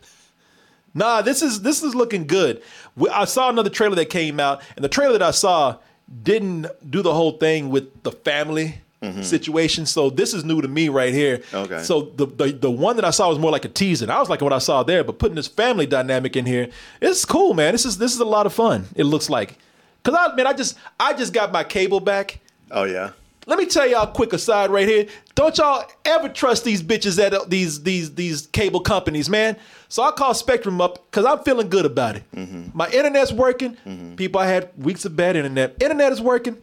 Nah, 0.95 1.21
this 1.21 1.41
is 1.41 1.61
this 1.61 1.83
is 1.83 1.93
looking 1.93 2.25
good. 2.25 2.63
I 3.11 3.25
saw 3.25 3.49
another 3.49 3.69
trailer 3.69 3.95
that 3.95 4.09
came 4.09 4.39
out, 4.39 4.61
and 4.75 4.83
the 4.83 4.89
trailer 4.89 5.11
that 5.11 5.21
I 5.21 5.31
saw 5.31 5.77
didn't 6.23 6.67
do 6.89 7.01
the 7.01 7.13
whole 7.13 7.33
thing 7.33 7.69
with 7.69 8.03
the 8.03 8.11
family 8.11 8.75
mm-hmm. 9.01 9.21
situation. 9.21 9.85
So 9.85 10.09
this 10.09 10.33
is 10.33 10.45
new 10.45 10.61
to 10.61 10.67
me 10.67 10.89
right 10.89 11.13
here. 11.13 11.41
Okay. 11.53 11.83
So 11.83 12.13
the, 12.15 12.25
the 12.25 12.51
the 12.53 12.71
one 12.71 12.95
that 12.95 13.05
I 13.05 13.09
saw 13.09 13.29
was 13.29 13.39
more 13.39 13.51
like 13.51 13.65
a 13.65 13.69
teaser. 13.69 14.05
And 14.05 14.11
I 14.11 14.19
was 14.19 14.29
liking 14.29 14.45
what 14.45 14.53
I 14.53 14.59
saw 14.59 14.83
there, 14.83 15.03
but 15.03 15.19
putting 15.19 15.35
this 15.35 15.47
family 15.47 15.85
dynamic 15.85 16.35
in 16.35 16.45
here, 16.45 16.69
it's 17.01 17.25
cool, 17.25 17.53
man. 17.53 17.73
This 17.73 17.85
is 17.85 17.97
this 17.97 18.13
is 18.13 18.19
a 18.19 18.25
lot 18.25 18.45
of 18.45 18.53
fun. 18.53 18.85
It 18.95 19.03
looks 19.03 19.29
like. 19.29 19.57
Cause 20.03 20.15
I 20.17 20.33
man, 20.35 20.47
I 20.47 20.53
just 20.53 20.77
I 20.99 21.13
just 21.13 21.33
got 21.33 21.51
my 21.51 21.63
cable 21.63 21.99
back. 21.99 22.39
Oh 22.71 22.83
yeah. 22.83 23.11
Let 23.47 23.59
me 23.59 23.65
tell 23.67 23.87
y'all 23.87 24.03
a 24.03 24.11
quick 24.11 24.33
aside 24.33 24.71
right 24.71 24.87
here. 24.87 25.05
Don't 25.35 25.55
y'all 25.57 25.85
ever 26.03 26.29
trust 26.29 26.63
these 26.63 26.81
bitches 26.81 27.23
at 27.23 27.49
these 27.49 27.83
these 27.83 28.15
these 28.15 28.47
cable 28.47 28.79
companies, 28.79 29.29
man. 29.29 29.57
So 29.95 30.03
I 30.03 30.11
called 30.11 30.35
Spectrum 30.35 30.81
up 30.81 31.09
because 31.09 31.23
I'm 31.23 31.39
feeling 31.45 31.69
good 31.69 31.85
about 31.85 32.17
it. 32.17 32.29
Mm-hmm. 32.35 32.77
My 32.77 32.89
internet's 32.89 33.31
working. 33.31 33.77
Mm-hmm. 33.85 34.15
People, 34.15 34.41
I 34.41 34.45
had 34.45 34.69
weeks 34.77 35.05
of 35.05 35.15
bad 35.15 35.37
internet. 35.37 35.77
Internet 35.79 36.11
is 36.11 36.21
working. 36.21 36.57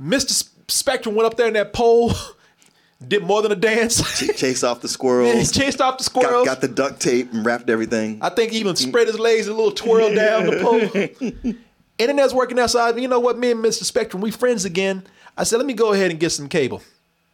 Mr. 0.00 0.48
Spectrum 0.68 1.16
went 1.16 1.26
up 1.26 1.36
there 1.36 1.48
in 1.48 1.54
that 1.54 1.72
pole, 1.72 2.12
did 3.08 3.24
more 3.24 3.42
than 3.42 3.50
a 3.50 3.56
dance. 3.56 4.00
Ch- 4.20 4.36
Chase 4.38 4.62
off 4.62 4.82
the 4.82 4.88
squirrels. 4.88 5.34
he 5.34 5.44
chased 5.60 5.80
off 5.80 5.98
the 5.98 6.04
got, 6.04 6.22
squirrels. 6.22 6.46
got 6.46 6.60
the 6.60 6.68
duct 6.68 7.00
tape 7.00 7.32
and 7.32 7.44
wrapped 7.44 7.68
everything. 7.68 8.20
I 8.22 8.28
think 8.28 8.52
he 8.52 8.60
even 8.60 8.76
spread 8.76 9.08
his 9.08 9.18
legs 9.18 9.48
a 9.48 9.52
little 9.52 9.72
twirl 9.72 10.14
down 10.14 10.46
the 10.46 10.60
pole. 10.62 11.54
Internet's 11.98 12.34
working 12.34 12.60
outside. 12.60 13.00
You 13.00 13.08
know 13.08 13.18
what? 13.18 13.36
Me 13.36 13.50
and 13.50 13.64
Mr. 13.64 13.82
Spectrum, 13.82 14.22
we 14.22 14.30
friends 14.30 14.64
again. 14.64 15.02
I 15.36 15.42
said, 15.42 15.56
let 15.56 15.66
me 15.66 15.74
go 15.74 15.92
ahead 15.92 16.12
and 16.12 16.20
get 16.20 16.30
some 16.30 16.48
cable. 16.48 16.84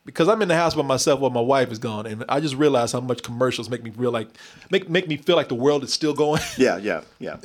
Because 0.06 0.28
I'm 0.28 0.42
in 0.42 0.48
the 0.48 0.54
house 0.54 0.74
by 0.74 0.82
myself 0.82 1.20
while 1.20 1.30
my 1.30 1.40
wife 1.40 1.72
is 1.72 1.78
gone. 1.78 2.04
And 2.06 2.24
I 2.28 2.38
just 2.40 2.54
realized 2.56 2.92
how 2.92 3.00
much 3.00 3.22
commercials 3.22 3.70
make 3.70 3.82
me 3.82 3.90
feel 3.90 4.10
like 4.10 4.28
make 4.70 4.90
make 4.90 5.08
me 5.08 5.16
feel 5.16 5.34
like 5.36 5.48
the 5.48 5.54
world 5.54 5.82
is 5.82 5.92
still 5.92 6.12
going. 6.12 6.42
Yeah, 6.58 6.76
yeah, 6.76 7.02
yeah. 7.18 7.36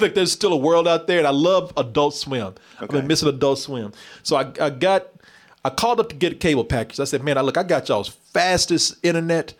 like 0.00 0.14
there's 0.14 0.30
still 0.32 0.52
a 0.52 0.56
world 0.58 0.86
out 0.86 1.06
there. 1.06 1.18
And 1.18 1.26
I 1.26 1.30
love 1.30 1.72
Adult 1.76 2.14
Swim. 2.14 2.54
I've 2.80 2.88
been 2.90 3.06
missing 3.06 3.28
Adult 3.28 3.58
Swim. 3.58 3.92
So 4.22 4.36
I, 4.36 4.52
I 4.60 4.70
got 4.70 5.06
I 5.64 5.70
called 5.70 5.98
up 5.98 6.10
to 6.10 6.14
get 6.14 6.32
a 6.32 6.36
cable 6.36 6.64
package. 6.64 7.00
I 7.00 7.04
said, 7.04 7.24
man, 7.24 7.38
I 7.38 7.40
look, 7.40 7.56
I 7.56 7.62
got 7.62 7.88
y'all's 7.88 8.08
fastest 8.08 8.96
internet. 9.02 9.54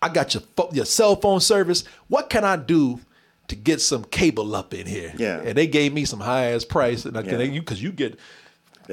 I 0.00 0.08
got 0.08 0.32
your 0.32 0.42
pho- 0.56 0.70
your 0.72 0.84
cell 0.86 1.16
phone 1.16 1.40
service. 1.40 1.84
What 2.08 2.30
can 2.30 2.44
I 2.44 2.56
do 2.56 3.00
to 3.48 3.56
get 3.56 3.80
some 3.80 4.04
cable 4.04 4.54
up 4.54 4.72
in 4.72 4.86
here? 4.86 5.12
Yeah. 5.18 5.40
And 5.40 5.56
they 5.58 5.66
gave 5.66 5.92
me 5.92 6.04
some 6.04 6.20
high 6.20 6.52
ass 6.52 6.64
price, 6.64 7.04
and 7.04 7.16
I 7.18 7.22
Yeah. 7.22 7.30
can 7.36 7.52
you 7.52 7.60
because 7.60 7.82
you 7.82 7.90
get 7.92 8.16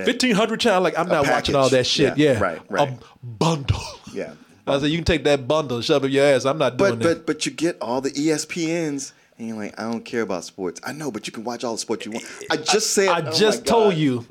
fifteen 0.06 0.36
hundred 0.36 0.60
channel. 0.60 0.82
Like 0.82 0.98
I'm 0.98 1.08
not 1.08 1.28
watching 1.28 1.56
all 1.56 1.70
that 1.70 1.86
shit. 1.86 2.18
Yeah, 2.18 2.34
Yeah, 2.34 2.40
right, 2.40 2.62
right. 2.70 2.90
A 2.90 3.26
bundle. 3.26 3.82
Yeah. 4.14 4.34
I 4.68 4.80
said 4.80 4.88
you 4.90 4.98
can 4.98 5.06
take 5.06 5.24
that 5.24 5.48
bundle, 5.48 5.78
and 5.78 5.86
shove 5.86 6.04
it 6.04 6.08
in 6.08 6.14
your 6.14 6.26
ass. 6.26 6.44
I'm 6.46 6.58
not 6.58 6.76
doing 6.78 6.96
But 6.96 7.00
that. 7.04 7.16
but 7.20 7.26
but 7.26 7.46
you 7.46 7.52
get 7.54 7.78
all 7.82 8.02
the 8.02 8.12
ESPNs, 8.12 9.14
and 9.38 9.48
you're 9.48 9.56
like, 9.58 9.80
I 9.80 9.84
don't 9.90 10.04
care 10.04 10.22
about 10.22 10.44
sports. 10.44 10.82
I 10.84 10.92
know, 10.92 11.10
but 11.12 11.26
you 11.26 11.32
can 11.34 11.44
watch 11.46 11.64
all 11.64 11.72
the 11.74 11.78
sports 11.78 12.06
you 12.06 12.12
want. 12.12 12.26
I 12.52 12.58
just 12.58 12.92
said. 12.94 13.08
I 13.08 13.28
oh 13.28 13.32
just 13.32 13.66
told 13.66 13.94
you. 13.96 14.26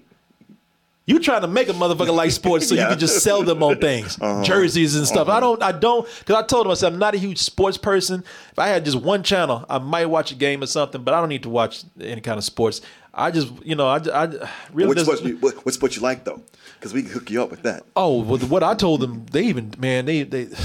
You 1.08 1.20
trying 1.20 1.42
to 1.42 1.46
make 1.46 1.68
a 1.68 1.72
motherfucker 1.72 2.12
like 2.12 2.32
sports 2.32 2.68
so 2.68 2.74
you 2.74 2.80
can 2.84 2.98
just 2.98 3.22
sell 3.22 3.44
them 3.44 3.62
on 3.62 3.78
things, 3.78 4.18
Uh-huh. 4.20 4.42
jerseys 4.42 4.96
and 4.96 5.06
stuff. 5.06 5.28
I 5.28 5.32
Uh-huh. 5.32 5.40
don't, 5.40 5.62
I 5.62 5.70
don't, 5.70 6.04
because 6.18 6.34
I 6.34 6.42
told 6.44 6.66
him 6.66 6.72
I 6.72 6.74
said 6.74 6.92
I'm 6.92 6.98
not 6.98 7.14
a 7.14 7.18
huge 7.18 7.38
sports 7.38 7.78
person. 7.78 8.24
If 8.50 8.58
I 8.58 8.66
had 8.66 8.84
just 8.84 8.96
one 8.96 9.22
channel, 9.22 9.64
I 9.70 9.78
might 9.78 10.06
watch 10.06 10.32
a 10.32 10.34
game 10.34 10.64
or 10.64 10.66
something, 10.66 11.04
but 11.04 11.14
I 11.14 11.20
don't 11.20 11.28
need 11.28 11.44
to 11.44 11.48
watch 11.48 11.84
any 12.00 12.20
kind 12.20 12.38
of 12.38 12.42
sports. 12.44 12.80
I 13.18 13.30
just, 13.30 13.50
you 13.64 13.74
know, 13.74 13.88
I, 13.88 13.96
I 13.96 14.26
really 14.72 14.90
Which 14.90 14.98
sports 15.00 15.22
you, 15.22 15.38
what, 15.38 15.64
what 15.64 15.96
you 15.96 16.02
like 16.02 16.24
though? 16.24 16.42
Because 16.78 16.92
we 16.92 17.02
can 17.02 17.12
hook 17.12 17.30
you 17.30 17.42
up 17.42 17.50
with 17.50 17.62
that. 17.62 17.84
Oh, 17.96 18.20
with 18.20 18.44
what 18.44 18.62
I 18.62 18.74
told 18.74 19.00
them, 19.00 19.24
they 19.32 19.44
even 19.44 19.72
man, 19.78 20.04
they 20.04 20.22
they. 20.22 20.48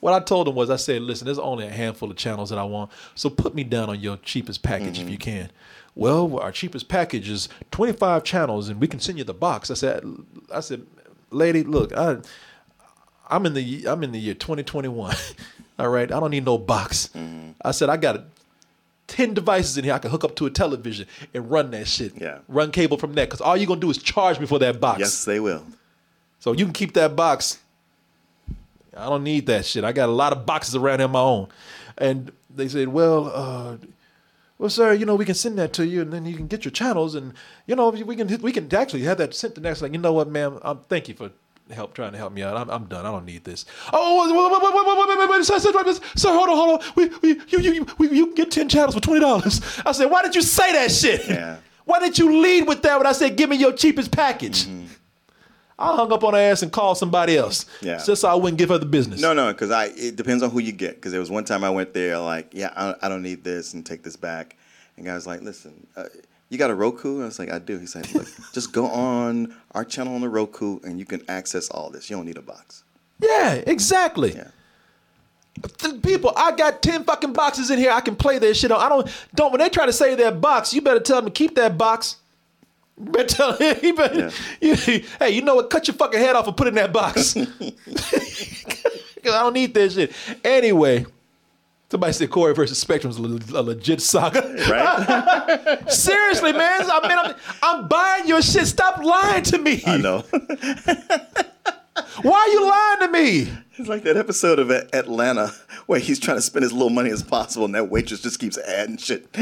What 0.00 0.14
I 0.14 0.18
told 0.18 0.48
them 0.48 0.56
was, 0.56 0.68
I 0.68 0.74
said, 0.74 1.00
listen, 1.00 1.26
there's 1.26 1.38
only 1.38 1.64
a 1.64 1.70
handful 1.70 2.10
of 2.10 2.16
channels 2.16 2.50
that 2.50 2.58
I 2.58 2.64
want, 2.64 2.90
so 3.14 3.30
put 3.30 3.54
me 3.54 3.62
down 3.62 3.88
on 3.88 4.00
your 4.00 4.16
cheapest 4.16 4.64
package 4.64 4.98
if 4.98 5.08
you 5.08 5.16
mm-hmm. 5.16 5.44
can. 5.44 5.50
Well, 5.94 6.40
our 6.40 6.50
cheapest 6.50 6.88
package 6.88 7.30
is 7.30 7.48
25 7.70 8.24
channels, 8.24 8.68
and 8.68 8.80
we 8.80 8.88
can 8.88 8.98
send 8.98 9.18
you 9.18 9.22
the 9.22 9.32
box. 9.32 9.70
I 9.70 9.74
said, 9.74 10.04
I 10.52 10.58
said, 10.58 10.84
lady, 11.30 11.62
look, 11.62 11.96
I, 11.96 12.16
I'm 13.28 13.46
in 13.46 13.54
the 13.54 13.86
I'm 13.86 14.02
in 14.02 14.10
the 14.10 14.18
year 14.18 14.34
2021. 14.34 15.14
All 15.78 15.88
right, 15.88 16.10
I 16.10 16.18
don't 16.18 16.32
need 16.32 16.44
no 16.44 16.58
box. 16.58 17.10
Mm-hmm. 17.14 17.52
I 17.64 17.70
said, 17.70 17.88
I 17.88 17.96
got 17.96 18.24
10 19.12 19.34
devices 19.34 19.76
in 19.76 19.84
here 19.84 19.92
I 19.92 19.98
can 19.98 20.10
hook 20.10 20.24
up 20.24 20.34
to 20.36 20.46
a 20.46 20.50
television 20.50 21.06
and 21.34 21.50
run 21.50 21.70
that 21.72 21.86
shit. 21.86 22.14
Yeah. 22.18 22.38
Run 22.48 22.72
cable 22.72 22.96
from 22.96 23.12
that, 23.14 23.28
because 23.28 23.42
all 23.42 23.56
you're 23.56 23.66
gonna 23.66 23.80
do 23.80 23.90
is 23.90 23.98
charge 23.98 24.40
me 24.40 24.46
for 24.46 24.58
that 24.60 24.80
box. 24.80 25.00
Yes, 25.00 25.24
they 25.26 25.38
will. 25.38 25.64
So 26.38 26.52
you 26.52 26.64
can 26.64 26.72
keep 26.72 26.94
that 26.94 27.14
box. 27.14 27.58
I 28.96 29.06
don't 29.06 29.22
need 29.22 29.46
that 29.46 29.66
shit. 29.66 29.84
I 29.84 29.92
got 29.92 30.08
a 30.08 30.12
lot 30.12 30.32
of 30.32 30.46
boxes 30.46 30.74
around 30.74 31.00
here 31.00 31.08
my 31.08 31.20
own. 31.20 31.48
And 31.98 32.32
they 32.48 32.68
said, 32.68 32.88
well, 32.88 33.30
uh, 33.34 33.76
well, 34.58 34.70
sir, 34.70 34.94
you 34.94 35.04
know, 35.04 35.14
we 35.14 35.24
can 35.24 35.34
send 35.34 35.58
that 35.58 35.72
to 35.74 35.86
you, 35.86 36.00
and 36.00 36.12
then 36.12 36.24
you 36.24 36.36
can 36.36 36.46
get 36.46 36.64
your 36.64 36.72
channels, 36.72 37.14
and 37.14 37.34
you 37.66 37.76
know, 37.76 37.90
we 37.90 38.16
can 38.16 38.28
we 38.40 38.52
can 38.52 38.74
actually 38.74 39.02
have 39.02 39.18
that 39.18 39.34
sent 39.34 39.54
the 39.56 39.60
next. 39.60 39.82
Like, 39.82 39.92
you 39.92 39.98
know 39.98 40.12
what, 40.12 40.28
ma'am? 40.28 40.58
Um, 40.62 40.80
thank 40.88 41.08
you 41.08 41.14
for 41.14 41.32
help 41.74 41.94
trying 41.94 42.12
to 42.12 42.18
help 42.18 42.32
me 42.32 42.42
out. 42.42 42.56
I'm, 42.56 42.70
I'm 42.70 42.84
done. 42.86 43.06
I 43.06 43.10
don't 43.10 43.24
need 43.24 43.44
this. 43.44 43.64
Oh, 43.92 44.26
wait, 44.26 44.34
wait, 44.34 44.62
wait, 44.62 44.86
wait, 44.86 45.08
wait, 45.08 45.18
wait, 45.18 45.30
wait, 45.30 45.44
sir, 45.44 45.58
sir, 46.16 46.32
hold 46.32 46.48
on, 46.48 46.56
hold 46.56 46.80
on. 46.80 46.92
We, 46.96 47.08
we, 47.22 47.28
you, 47.48 47.60
you, 47.60 47.86
you, 47.98 48.10
you 48.10 48.26
can 48.26 48.34
get 48.34 48.50
ten 48.50 48.68
channels 48.68 48.94
for 48.94 49.00
twenty 49.00 49.20
dollars. 49.20 49.60
I 49.84 49.92
said, 49.92 50.10
why 50.10 50.22
did 50.22 50.34
you 50.34 50.42
say 50.42 50.72
that 50.72 50.90
shit? 50.90 51.28
Yeah. 51.28 51.58
Why 51.84 51.98
did 51.98 52.18
you 52.18 52.40
lead 52.40 52.68
with 52.68 52.82
that 52.82 52.96
when 52.98 53.06
I 53.06 53.12
said, 53.12 53.36
give 53.36 53.50
me 53.50 53.56
your 53.56 53.72
cheapest 53.72 54.12
package? 54.12 54.66
Mm-hmm. 54.66 54.86
I 55.78 55.96
hung 55.96 56.12
up 56.12 56.22
on 56.22 56.34
her 56.34 56.38
ass 56.38 56.62
and 56.62 56.70
called 56.70 56.96
somebody 56.96 57.36
else. 57.36 57.66
Yeah. 57.80 58.00
Just 58.04 58.20
so 58.20 58.28
I 58.28 58.34
wouldn't 58.34 58.58
give 58.58 58.68
her 58.68 58.78
the 58.78 58.86
business. 58.86 59.20
No, 59.20 59.32
no, 59.32 59.52
because 59.52 59.72
I 59.72 59.86
it 59.86 60.14
depends 60.14 60.44
on 60.44 60.50
who 60.50 60.60
you 60.60 60.70
get. 60.70 60.94
Because 60.94 61.10
there 61.10 61.20
was 61.20 61.30
one 61.30 61.44
time 61.44 61.64
I 61.64 61.70
went 61.70 61.92
there 61.92 62.18
like, 62.18 62.50
yeah, 62.52 62.72
I, 62.76 62.94
I 63.02 63.08
don't 63.08 63.22
need 63.22 63.42
this 63.42 63.74
and 63.74 63.84
take 63.84 64.04
this 64.04 64.14
back. 64.14 64.56
And 64.96 65.04
guys, 65.04 65.26
like, 65.26 65.40
listen, 65.40 65.86
uh, 65.96 66.04
you 66.52 66.58
got 66.58 66.70
a 66.70 66.74
Roku? 66.74 67.22
I 67.22 67.24
was 67.24 67.38
like, 67.38 67.50
I 67.50 67.58
do. 67.58 67.78
He's 67.78 67.96
like, 67.96 68.12
look, 68.14 68.28
just 68.52 68.72
go 68.72 68.86
on 68.86 69.54
our 69.72 69.84
channel 69.84 70.14
on 70.14 70.20
the 70.20 70.28
Roku, 70.28 70.78
and 70.84 70.98
you 70.98 71.06
can 71.06 71.22
access 71.28 71.70
all 71.70 71.88
this. 71.88 72.10
You 72.10 72.16
don't 72.16 72.26
need 72.26 72.36
a 72.36 72.42
box. 72.42 72.84
Yeah, 73.20 73.54
exactly. 73.54 74.32
Th- 75.78 76.02
People, 76.02 76.32
I 76.36 76.52
got 76.54 76.82
ten 76.82 77.04
fucking 77.04 77.32
boxes 77.32 77.70
in 77.70 77.78
here. 77.78 77.90
I 77.90 78.00
can 78.02 78.16
play 78.16 78.38
that 78.38 78.54
shit 78.54 78.70
on. 78.70 78.80
I 78.80 78.88
don't 78.88 79.08
don't. 79.34 79.50
When 79.52 79.60
they 79.60 79.68
try 79.70 79.86
to 79.86 79.92
say 79.92 80.14
that 80.14 80.40
box, 80.40 80.74
you 80.74 80.82
better 80.82 81.00
tell 81.00 81.16
them 81.16 81.26
to 81.26 81.30
keep 81.30 81.54
that 81.56 81.78
box. 81.78 82.16
You 82.98 83.10
better 83.12 83.28
tell 83.28 83.52
him. 83.56 83.94
Better, 83.96 84.30
you- 84.60 84.74
hey, 85.18 85.30
you 85.30 85.40
know 85.42 85.54
what? 85.56 85.70
Cut 85.70 85.88
your 85.88 85.94
fucking 85.94 86.20
head 86.20 86.36
off 86.36 86.46
and 86.48 86.56
put 86.56 86.66
it 86.66 86.70
in 86.70 86.74
that 86.76 86.92
box. 86.92 87.32
'Cause 87.34 87.46
I 89.24 89.40
don't 89.42 89.54
need 89.54 89.72
that 89.74 89.92
shit. 89.92 90.12
Anyway, 90.44 91.06
somebody 91.92 92.14
said 92.14 92.30
Corey 92.30 92.54
versus 92.54 92.78
Spectrum 92.78 93.10
is 93.10 93.18
a, 93.18 93.62
legit 93.62 94.00
saga. 94.00 94.40
Right? 94.66 95.90
Seriously, 95.92 96.54
man. 96.54 96.90
I 96.90 97.06
mean, 97.06 97.18
I'm, 97.18 97.34
I'm 97.62 97.86
buying 97.86 98.26
your 98.26 98.40
shit. 98.40 98.66
Stop 98.66 99.04
lying 99.04 99.42
to 99.44 99.58
me. 99.58 99.82
I 99.86 99.98
know. 99.98 100.20
Why 102.22 102.38
are 102.38 102.48
you 102.48 102.66
lying 102.66 103.00
to 103.00 103.08
me? 103.12 103.52
It's 103.76 103.90
like 103.90 104.04
that 104.04 104.16
episode 104.16 104.58
of 104.58 104.70
Atlanta 104.70 105.52
where 105.84 106.00
he's 106.00 106.18
trying 106.18 106.38
to 106.38 106.42
spend 106.42 106.64
as 106.64 106.72
little 106.72 106.88
money 106.88 107.10
as 107.10 107.22
possible, 107.22 107.66
and 107.66 107.74
that 107.74 107.90
waitress 107.90 108.22
just 108.22 108.40
keeps 108.40 108.56
adding 108.58 108.96
shit. 108.96 109.28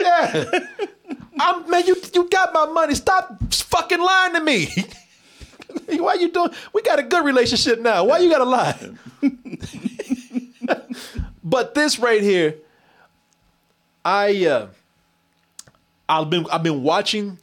Yeah. 0.00 0.60
I'm 1.40 1.68
man, 1.68 1.84
you 1.84 1.96
you 2.14 2.28
got 2.28 2.54
my 2.54 2.66
money. 2.66 2.94
Stop 2.94 3.52
fucking 3.52 4.00
lying 4.00 4.34
to 4.34 4.40
me. 4.40 4.68
Why 5.88 6.10
are 6.10 6.16
you 6.16 6.30
doing? 6.30 6.50
We 6.72 6.82
got 6.82 7.00
a 7.00 7.02
good 7.02 7.24
relationship 7.24 7.80
now. 7.80 8.04
Why 8.04 8.18
you 8.18 8.30
gotta 8.30 8.44
lie? 8.44 8.90
But 11.48 11.74
this 11.74 11.98
right 11.98 12.22
here, 12.22 12.56
I 14.04 14.46
uh 14.46 14.66
I've 16.08 16.30
been 16.30 16.46
I've 16.50 16.62
been 16.62 16.82
watching 16.82 17.38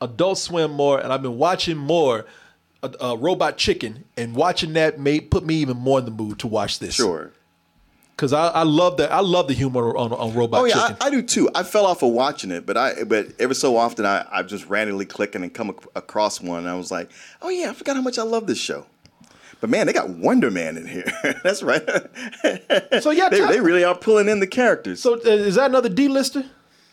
Adult 0.00 0.38
Swim 0.38 0.72
more, 0.72 0.98
and 1.00 1.12
I've 1.12 1.22
been 1.22 1.38
watching 1.38 1.76
more 1.76 2.26
uh, 2.82 2.90
uh, 3.00 3.16
Robot 3.16 3.56
Chicken, 3.56 4.04
and 4.16 4.34
watching 4.34 4.74
that 4.74 5.00
made 5.00 5.30
put 5.30 5.44
me 5.44 5.56
even 5.56 5.76
more 5.76 5.98
in 5.98 6.04
the 6.04 6.10
mood 6.10 6.38
to 6.40 6.46
watch 6.46 6.78
this. 6.78 6.94
Sure. 6.94 7.32
Cause 8.18 8.32
I, 8.32 8.48
I 8.48 8.62
love 8.62 8.96
that 8.96 9.12
I 9.12 9.20
love 9.20 9.46
the 9.46 9.52
humor 9.52 9.94
on, 9.94 10.10
on 10.10 10.34
Robot 10.34 10.66
Chicken. 10.66 10.78
Oh 10.78 10.82
yeah, 10.82 10.88
Chicken. 10.88 11.02
I, 11.02 11.06
I 11.06 11.10
do 11.10 11.20
too. 11.22 11.50
I 11.54 11.62
fell 11.62 11.84
off 11.84 12.02
of 12.02 12.12
watching 12.12 12.50
it, 12.50 12.64
but 12.64 12.76
I 12.78 13.04
but 13.04 13.28
every 13.38 13.54
so 13.54 13.76
often 13.76 14.06
I 14.06 14.26
I 14.30 14.42
just 14.42 14.66
randomly 14.68 15.04
clicking 15.04 15.42
and 15.42 15.52
come 15.52 15.68
ac- 15.68 15.88
across 15.94 16.40
one, 16.40 16.60
and 16.60 16.68
I 16.68 16.76
was 16.76 16.90
like, 16.90 17.10
oh 17.42 17.50
yeah, 17.50 17.68
I 17.70 17.74
forgot 17.74 17.96
how 17.96 18.00
much 18.02 18.18
I 18.18 18.22
love 18.22 18.46
this 18.46 18.56
show. 18.58 18.86
But 19.60 19.70
man, 19.70 19.86
they 19.86 19.92
got 19.92 20.08
Wonder 20.10 20.50
Man 20.50 20.76
in 20.76 20.86
here. 20.86 21.04
That's 21.42 21.62
right. 21.62 21.82
So 23.00 23.10
yeah, 23.10 23.28
they, 23.28 23.40
they 23.46 23.60
really 23.60 23.84
are 23.84 23.94
pulling 23.96 24.28
in 24.28 24.40
the 24.40 24.46
characters. 24.46 25.00
So 25.00 25.14
uh, 25.14 25.18
is 25.28 25.54
that 25.56 25.70
another 25.70 25.88
D-lister? 25.88 26.44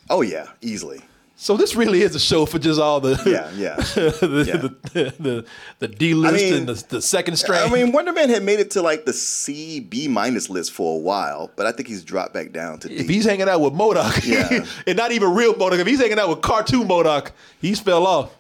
Oh 0.10 0.22
yeah, 0.22 0.48
easily. 0.62 1.02
So 1.36 1.58
this 1.58 1.76
really 1.76 2.02
is 2.04 2.16
a 2.16 2.20
show 2.20 2.46
for 2.46 2.60
just 2.60 2.80
all 2.80 3.00
the 3.02 3.20
Yeah, 3.26 3.50
yeah. 3.56 3.76
the, 3.96 4.78
the, 4.94 5.14
the, 5.20 5.46
the 5.80 5.88
D-list 5.88 6.34
I 6.34 6.38
mean- 6.38 6.54
and 6.54 6.68
the, 6.70 6.84
the 6.90 7.02
second 7.02 7.36
string. 7.38 7.60
I 7.62 7.70
mean, 7.70 7.92
Wonder 7.92 8.14
Man 8.14 8.30
had 8.30 8.44
made 8.44 8.60
it 8.60 8.72
to 8.72 8.82
like 8.82 9.06
the 9.06 9.14
C 9.14 9.80
B 9.80 10.08
minus 10.08 10.50
list 10.50 10.72
for 10.72 10.96
a 10.96 11.00
while, 11.00 11.52
but 11.56 11.66
I 11.66 11.72
think 11.72 11.88
he's 11.88 12.04
dropped 12.04 12.34
back 12.34 12.52
down 12.52 12.80
to 12.80 12.88
D. 12.88 12.96
if 12.98 13.08
D. 13.08 13.14
he's 13.16 13.26
hanging 13.26 13.50
out 13.50 13.60
with 13.62 13.74
MODOK, 13.74 14.26
Yeah. 14.26 14.66
and 14.88 14.98
not 14.98 15.12
even 15.12 15.34
real 15.34 15.54
MODOK, 15.56 15.80
if 15.80 15.88
he's 15.88 16.00
hanging 16.00 16.20
out 16.20 16.30
with 16.30 16.42
cartoon 16.42 16.88
MODOK, 16.88 17.32
he's 17.62 17.80
fell 17.80 18.06
off. 18.06 18.36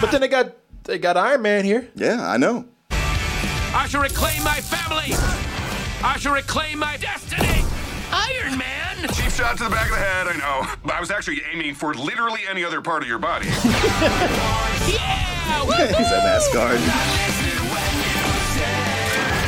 But 0.00 0.10
then 0.10 0.20
they 0.20 0.28
got 0.28 0.52
they 0.84 0.98
got 0.98 1.16
Iron 1.16 1.42
Man 1.42 1.64
here. 1.64 1.88
Yeah, 1.94 2.28
I 2.28 2.36
know. 2.36 2.66
I 3.76 3.86
shall 3.88 4.02
reclaim 4.02 4.42
my 4.44 4.60
family. 4.60 5.14
I 6.04 6.16
shall 6.18 6.34
reclaim 6.34 6.78
my 6.78 6.96
destiny. 6.96 7.64
Iron 8.12 8.56
Man. 8.58 8.96
Cheap 9.14 9.30
shot 9.32 9.56
to 9.58 9.64
the 9.64 9.70
back 9.70 9.86
of 9.90 9.96
the 9.96 10.02
head, 10.02 10.28
I 10.28 10.36
know. 10.36 10.66
But 10.84 10.94
I 10.94 11.00
was 11.00 11.10
actually 11.10 11.42
aiming 11.52 11.74
for 11.74 11.92
literally 11.94 12.40
any 12.48 12.64
other 12.64 12.80
part 12.80 13.02
of 13.02 13.08
your 13.08 13.18
body. 13.18 13.48
Yeah. 14.86 15.30
he's 15.96 16.10
a 16.10 16.20
NASCAR. 16.20 16.76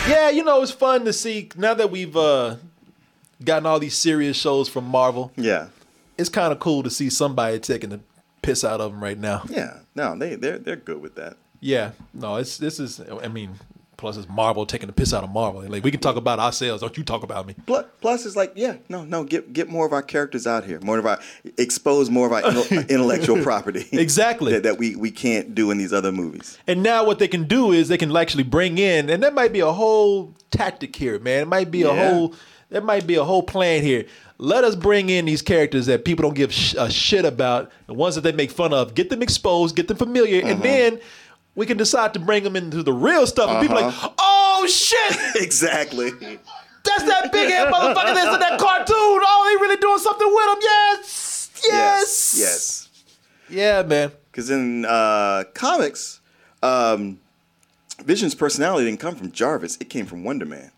Yeah, 0.09 0.31
you 0.31 0.45
know 0.45 0.63
it's 0.63 0.71
fun 0.73 1.05
to 1.05 1.13
see 1.13 1.51
now 1.57 1.75
that 1.75 1.91
we've 1.91 2.17
uh, 2.17 2.57
gotten 3.45 3.67
all 3.67 3.79
these 3.79 3.97
serious 3.97 4.37
shows 4.37 4.69
from 4.69 4.85
Marvel. 4.87 5.31
Yeah, 5.37 5.67
It's 6.17 6.31
kind 6.31 6.53
of 6.53 6.59
cool 6.61 6.83
to 6.85 6.91
see 6.91 7.11
somebody 7.11 7.59
taking 7.59 7.91
the 7.91 8.01
piss 8.41 8.65
out 8.65 8.81
of 8.81 8.93
them 8.93 9.03
right 9.03 9.19
now. 9.19 9.43
yeah. 9.49 9.81
No, 9.95 10.17
they 10.17 10.37
they're 10.37 10.59
they're 10.59 10.77
good 10.77 11.03
with 11.03 11.17
that. 11.17 11.37
Yeah, 11.61 11.91
no, 12.15 12.37
it's 12.37 12.57
this 12.57 12.81
is. 12.81 13.01
I 13.23 13.29
mean, 13.29 13.51
plus 13.97 14.17
it's 14.17 14.29
Marvel 14.29 14.67
taking 14.67 14.87
the 14.87 14.93
piss 14.93 15.13
out 15.15 15.25
of 15.25 15.31
Marvel. 15.31 15.63
Like 15.63 15.85
we 15.85 15.91
can 15.91 16.01
talk 16.01 16.17
about 16.17 16.39
ourselves. 16.39 16.83
Don't 16.83 16.97
you 16.97 17.05
talk 17.05 17.23
about 17.23 17.47
me? 17.47 17.55
Plus, 17.67 17.87
plus 18.01 18.27
it's 18.27 18.37
like, 18.37 18.53
yeah, 18.55 18.77
no, 18.89 19.05
no, 19.05 19.25
get 19.25 19.53
get 19.53 19.69
more 19.69 19.87
of 19.87 19.93
our 19.93 20.03
characters 20.03 20.47
out 20.47 20.65
here, 20.65 20.81
more 20.81 20.99
of 20.99 21.07
our 21.07 21.19
expose 21.59 22.11
more 22.11 22.27
of 22.27 22.33
our 22.33 22.43
intellectual 22.89 23.43
property. 23.43 23.87
Exactly. 23.93 24.53
that, 24.53 24.63
that 24.65 24.79
we 24.79 24.97
we 24.97 25.11
can't 25.11 25.55
do 25.55 25.71
in 25.71 25.79
these 25.79 25.93
other 25.93 26.13
movies. 26.13 26.59
And 26.67 26.83
now 26.83 27.05
what 27.05 27.19
they 27.19 27.29
can 27.29 27.45
do 27.45 27.73
is 27.73 27.89
they 27.89 27.99
can 27.99 28.15
actually 28.17 28.45
bring 28.45 28.79
in, 28.79 29.11
and 29.11 29.23
that 29.23 29.35
might 29.35 29.53
be 29.53 29.61
a 29.61 29.73
whole 29.73 30.35
tactic 30.51 30.95
here, 30.97 31.19
man. 31.19 31.43
It 31.43 31.49
might 31.49 31.71
be 31.71 31.83
a 31.83 31.93
whole, 31.93 32.35
there 32.71 32.83
might 32.83 33.07
be 33.07 33.15
a 33.17 33.25
whole 33.25 33.43
plan 33.43 33.83
here. 33.83 34.07
Let 34.39 34.65
us 34.65 34.77
bring 34.77 35.09
in 35.09 35.25
these 35.25 35.41
characters 35.41 35.87
that 35.87 36.05
people 36.05 36.23
don't 36.25 36.35
give 36.35 36.53
sh- 36.53 36.75
a 36.77 36.91
shit 36.91 37.25
about, 37.25 37.73
the 37.87 37.95
ones 37.95 38.17
that 38.17 38.21
they 38.21 38.33
make 38.33 38.51
fun 38.51 38.75
of. 38.75 38.95
Get 38.95 39.09
them 39.09 39.23
exposed, 39.23 39.75
get 39.75 39.89
them 39.89 39.97
familiar, 39.97 40.41
and 40.41 40.55
uh-huh. 40.55 40.63
then 40.63 41.01
we 41.57 41.67
can 41.67 41.77
decide 41.77 42.15
to 42.15 42.21
bring 42.21 42.45
them 42.45 42.55
into 42.55 42.83
the 42.85 42.93
real 42.93 43.27
stuff. 43.27 43.51
And 43.51 43.61
people 43.61 43.77
are 43.79 43.87
like, 43.87 43.95
Uh-huh. 43.95 44.11
oh 44.19 44.67
shit, 44.69 45.19
exactly. 45.43 46.11
that's 46.11 47.03
that 47.05 47.33
big 47.33 47.51
head 47.51 47.73
motherfucker 47.73 48.15
that's 48.15 48.35
in 48.35 48.41
that 48.41 48.59
cartoon. 48.61 48.95
Oh, 48.97 49.49
they 49.59 49.61
really 49.63 49.77
doing 49.81 49.99
something 49.99 50.29
with 50.33 50.49
him. 50.57 50.59
Yes, 50.63 51.51
yes, 51.65 51.67
Yes. 51.73 52.37
Yes. 52.39 52.89
Yeah, 53.49 53.83
man. 53.83 54.13
Because 54.31 54.51
in 54.51 54.85
uh, 54.85 55.45
comics, 55.55 56.21
um, 56.63 57.19
Vision's 58.05 58.35
personality 58.35 58.85
didn't 58.87 59.01
come 59.01 59.15
from 59.17 59.33
Jarvis; 59.33 59.77
it 59.81 59.89
came 59.89 60.05
from 60.07 60.25
Wonder 60.25 60.45
Man. 60.47 60.71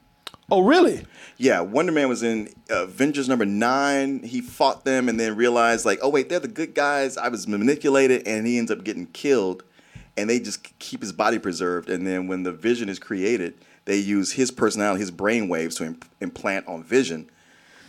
Oh, 0.51 0.61
really? 0.63 1.05
Yeah, 1.37 1.61
Wonder 1.61 1.93
Man 1.93 2.09
was 2.09 2.23
in 2.23 2.49
Avengers 2.71 3.29
number 3.29 3.45
nine. 3.45 4.23
He 4.23 4.41
fought 4.41 4.85
them 4.85 5.09
and 5.09 5.19
then 5.21 5.35
realized, 5.37 5.85
like, 5.85 5.99
oh 6.03 6.09
wait, 6.09 6.29
they're 6.29 6.41
the 6.41 6.49
good 6.49 6.75
guys. 6.75 7.17
I 7.17 7.29
was 7.29 7.49
manipulated, 7.49 8.27
and 8.29 8.47
he 8.47 8.59
ends 8.59 8.71
up 8.71 8.85
getting 8.85 9.07
killed. 9.07 9.63
And 10.19 10.29
they 10.29 10.41
just 10.41 10.79
keep 10.79 11.01
his 11.01 11.13
body 11.13 11.39
preserved. 11.39 11.89
And 11.89 12.07
then 12.07 12.27
when 12.27 12.43
the 12.43 12.53
Vision 12.53 12.89
is 12.89 12.99
created, 12.99 13.55
they 13.85 13.97
use 13.97 14.33
his 14.33 14.51
personality, 14.51 15.01
his 15.01 15.11
brain 15.11 15.49
waves, 15.49 15.77
to 15.77 15.85
imp- 15.85 16.05
implant 16.21 16.67
on 16.67 16.83
Vision. 16.83 17.31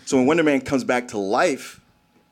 So 0.06 0.18
when 0.18 0.28
Wonder 0.28 0.44
Man 0.44 0.62
comes 0.62 0.84
back 0.84 1.10
to 1.10 1.18
life, 1.18 1.82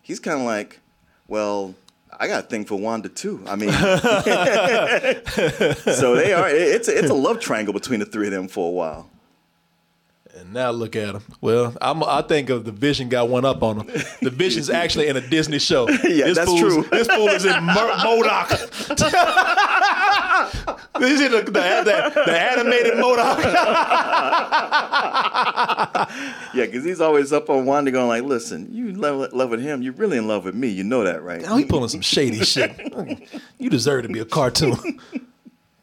he's 0.02 0.20
kind 0.20 0.40
of 0.40 0.46
like, 0.46 0.80
well, 1.28 1.76
I 2.20 2.28
got 2.28 2.46
a 2.46 2.48
thing 2.48 2.66
for 2.66 2.76
Wanda 2.76 3.10
too. 3.10 3.44
I 3.48 3.56
mean, 3.56 3.72
so 5.96 6.16
they 6.16 6.34
are. 6.34 6.50
It's 6.50 6.88
a, 6.88 6.98
it's 6.98 7.10
a 7.10 7.14
love 7.14 7.40
triangle 7.40 7.74
between 7.74 8.00
the 8.00 8.06
three 8.06 8.28
of 8.28 8.34
them 8.34 8.48
for 8.48 8.68
a 8.68 8.72
while. 8.72 9.10
Now 10.52 10.72
look 10.72 10.96
at 10.96 11.16
him. 11.16 11.22
Well, 11.42 11.76
I'm, 11.82 12.04
I 12.04 12.22
think 12.22 12.50
of 12.50 12.64
the 12.66 12.72
Vision 12.72 13.10
got 13.10 13.30
one 13.30 13.46
up 13.46 13.64
on 13.64 13.82
him. 13.82 13.88
The 14.22 14.30
Vision's 14.30 14.70
actually 14.70 15.08
in 15.08 15.18
a 15.18 15.22
Disney 15.28 15.60
show. 15.60 15.88
Yeah, 16.08 16.32
that's 16.34 16.54
true. 16.54 16.84
This 16.90 17.08
fool 17.08 17.28
is 17.28 17.46
in 17.46 17.52
Mo- 17.64 17.94
MODOK. 17.98 18.50
He's 21.00 21.22
in 21.22 21.32
the, 21.32 21.42
the, 21.42 21.52
the, 21.52 22.24
the 22.26 22.40
animated 22.40 22.94
MODOK. 22.94 23.44
Yeah, 26.54 26.66
because 26.66 26.84
he's 26.84 27.02
always 27.02 27.34
up 27.34 27.50
on 27.50 27.66
Wanda, 27.66 27.92
going 27.92 28.08
like, 28.08 28.24
"Listen, 28.24 28.68
you 28.74 28.90
in 28.90 29.00
love, 29.00 29.32
love 29.34 29.50
with 29.50 29.62
him. 29.62 29.82
You're 29.82 29.94
really 29.94 30.18
in 30.18 30.28
love 30.28 30.46
with 30.46 30.56
me. 30.56 30.70
You 30.70 30.84
know 30.84 31.04
that, 31.04 31.22
right?" 31.24 31.42
Now 31.42 31.58
he 31.58 31.66
pulling 31.66 31.90
some 31.90 32.02
shady 32.02 32.44
shit. 32.44 32.72
You 33.60 33.70
deserve 33.70 34.04
to 34.04 34.10
be 34.10 34.20
a 34.20 34.26
cartoon. 34.26 35.00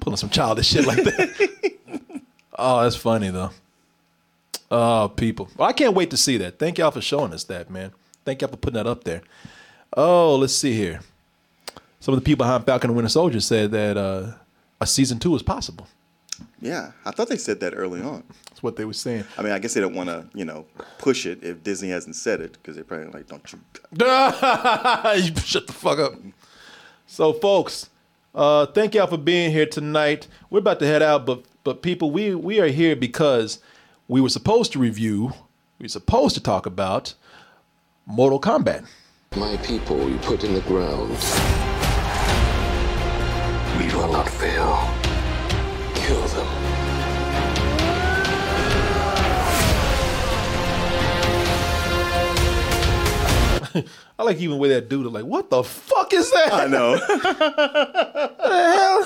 pulling 0.00 0.16
some 0.16 0.30
childish 0.30 0.68
shit 0.68 0.86
like 0.86 1.02
that. 1.04 2.20
Oh, 2.58 2.82
that's 2.82 2.96
funny 2.96 3.30
though. 3.30 3.50
Oh, 4.76 5.08
people. 5.08 5.48
Well, 5.56 5.68
I 5.68 5.72
can't 5.72 5.94
wait 5.94 6.10
to 6.10 6.16
see 6.16 6.36
that. 6.38 6.58
Thank 6.58 6.78
y'all 6.78 6.90
for 6.90 7.00
showing 7.00 7.32
us 7.32 7.44
that, 7.44 7.70
man. 7.70 7.92
Thank 8.24 8.42
y'all 8.42 8.50
for 8.50 8.56
putting 8.56 8.74
that 8.74 8.88
up 8.88 9.04
there. 9.04 9.22
Oh, 9.96 10.34
let's 10.34 10.52
see 10.52 10.74
here. 10.74 10.98
Some 12.00 12.12
of 12.12 12.18
the 12.18 12.24
people 12.24 12.44
behind 12.44 12.66
Falcon 12.66 12.90
and 12.90 12.96
Winter 12.96 13.08
Soldier 13.08 13.38
said 13.38 13.70
that 13.70 13.96
uh, 13.96 14.32
a 14.80 14.86
season 14.86 15.20
two 15.20 15.32
is 15.36 15.44
possible. 15.44 15.86
Yeah, 16.60 16.90
I 17.04 17.12
thought 17.12 17.28
they 17.28 17.36
said 17.36 17.60
that 17.60 17.74
early 17.76 18.02
on. 18.02 18.24
That's 18.48 18.64
what 18.64 18.74
they 18.74 18.84
were 18.84 18.94
saying. 18.94 19.22
I 19.38 19.42
mean, 19.42 19.52
I 19.52 19.60
guess 19.60 19.74
they 19.74 19.80
don't 19.80 19.94
want 19.94 20.08
to, 20.08 20.26
you 20.34 20.44
know, 20.44 20.66
push 20.98 21.24
it 21.24 21.44
if 21.44 21.62
Disney 21.62 21.90
hasn't 21.90 22.16
said 22.16 22.40
it 22.40 22.54
because 22.54 22.74
they're 22.74 22.84
probably 22.84 23.12
like, 23.12 23.28
"Don't 23.28 23.52
you?" 23.52 23.60
you 23.92 25.36
shut 25.36 25.68
the 25.68 25.72
fuck 25.72 26.00
up. 26.00 26.14
So, 27.06 27.32
folks, 27.32 27.90
uh, 28.34 28.66
thank 28.66 28.96
y'all 28.96 29.06
for 29.06 29.18
being 29.18 29.52
here 29.52 29.66
tonight. 29.66 30.26
We're 30.50 30.58
about 30.58 30.80
to 30.80 30.86
head 30.86 31.00
out, 31.00 31.26
but 31.26 31.44
but 31.62 31.80
people, 31.80 32.10
we 32.10 32.34
we 32.34 32.58
are 32.58 32.66
here 32.66 32.96
because 32.96 33.60
we 34.08 34.20
were 34.20 34.28
supposed 34.28 34.72
to 34.72 34.78
review, 34.78 35.32
we 35.78 35.84
were 35.84 35.88
supposed 35.88 36.34
to 36.34 36.42
talk 36.42 36.66
about 36.66 37.14
Mortal 38.06 38.40
Kombat. 38.40 38.84
My 39.36 39.56
people 39.58 40.08
you 40.08 40.18
put 40.18 40.44
in 40.44 40.54
the 40.54 40.60
ground. 40.62 41.10
We 43.78 43.86
will 43.96 44.12
not 44.12 44.28
fail. 44.28 44.90
Kill 45.94 46.22
them. 46.28 46.46
I 54.18 54.22
like 54.22 54.36
even 54.36 54.58
with 54.58 54.70
that 54.70 54.88
dude. 54.88 55.06
Like, 55.06 55.24
what 55.24 55.50
the 55.50 55.64
fuck 55.64 56.12
is 56.12 56.30
that? 56.30 56.52
I 56.52 56.66
know. 56.66 56.96
the 56.96 58.34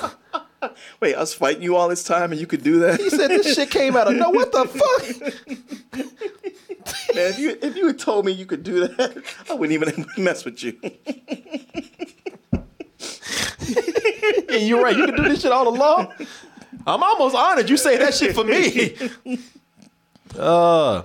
hell? 0.03 0.18
Wait, 0.99 1.15
us 1.15 1.33
fighting 1.33 1.63
you 1.63 1.75
all 1.75 1.87
this 1.87 2.03
time 2.03 2.31
and 2.31 2.39
you 2.39 2.47
could 2.47 2.63
do 2.63 2.79
that? 2.79 2.99
He 2.99 3.09
said 3.09 3.29
this 3.29 3.55
shit 3.55 3.69
came 3.71 3.95
out 3.95 4.07
of 4.07 4.15
no. 4.15 4.29
What 4.29 4.51
the 4.51 4.65
fuck? 4.65 6.03
Man, 7.15 7.27
if 7.29 7.39
you 7.39 7.57
if 7.61 7.75
you 7.75 7.87
had 7.87 7.99
told 7.99 8.25
me 8.25 8.31
you 8.31 8.45
could 8.45 8.63
do 8.63 8.87
that, 8.87 9.23
I 9.49 9.53
wouldn't 9.53 9.73
even 9.73 10.05
mess 10.17 10.45
with 10.45 10.63
you. 10.63 10.77
And 14.51 14.67
you're 14.67 14.81
right. 14.81 14.97
You 14.97 15.05
can 15.05 15.15
do 15.15 15.23
this 15.23 15.41
shit 15.41 15.51
all 15.51 15.67
along. 15.67 16.11
I'm 16.87 17.03
almost 17.03 17.35
honored 17.35 17.69
you 17.69 17.77
say 17.77 17.97
that 17.97 18.13
shit 18.15 18.33
for 18.35 18.43
me. 18.43 18.95
Uh, 20.37 21.03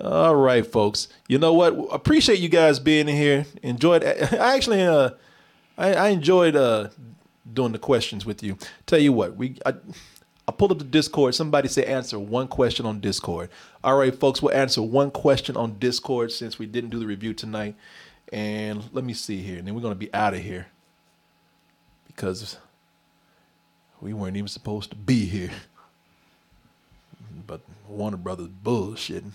all 0.00 0.36
right, 0.36 0.64
folks. 0.64 1.08
You 1.28 1.38
know 1.38 1.52
what? 1.52 1.74
Appreciate 1.92 2.38
you 2.38 2.48
guys 2.48 2.78
being 2.78 3.08
here. 3.08 3.44
Enjoyed. 3.60 4.04
I 4.04 4.54
actually, 4.54 4.82
uh, 4.82 5.10
I, 5.76 5.92
I 5.94 6.08
enjoyed 6.10 6.54
uh 6.54 6.88
doing 7.50 7.72
the 7.72 7.78
questions 7.78 8.24
with 8.24 8.42
you. 8.42 8.56
Tell 8.86 8.98
you 8.98 9.12
what, 9.12 9.36
we 9.36 9.58
I, 9.66 9.74
I 10.46 10.52
pulled 10.52 10.72
up 10.72 10.78
the 10.78 10.84
Discord. 10.84 11.34
Somebody 11.34 11.68
said 11.68 11.84
answer 11.84 12.18
one 12.18 12.48
question 12.48 12.86
on 12.86 13.00
Discord. 13.00 13.50
All 13.82 13.96
right, 13.96 14.14
folks, 14.14 14.42
we'll 14.42 14.54
answer 14.54 14.82
one 14.82 15.10
question 15.10 15.56
on 15.56 15.78
Discord 15.78 16.32
since 16.32 16.58
we 16.58 16.66
didn't 16.66 16.90
do 16.90 16.98
the 16.98 17.06
review 17.06 17.34
tonight. 17.34 17.76
And 18.32 18.88
let 18.92 19.04
me 19.04 19.12
see 19.12 19.42
here, 19.42 19.58
and 19.58 19.66
then 19.66 19.74
we're 19.74 19.82
gonna 19.82 19.94
be 19.94 20.12
out 20.14 20.34
of 20.34 20.40
here 20.40 20.68
because 22.06 22.58
we 24.00 24.12
weren't 24.12 24.36
even 24.36 24.48
supposed 24.48 24.90
to 24.90 24.96
be 24.96 25.26
here. 25.26 25.50
But 27.46 27.60
Warner 27.88 28.16
Brothers 28.16 28.48
bullshitting. 28.48 29.32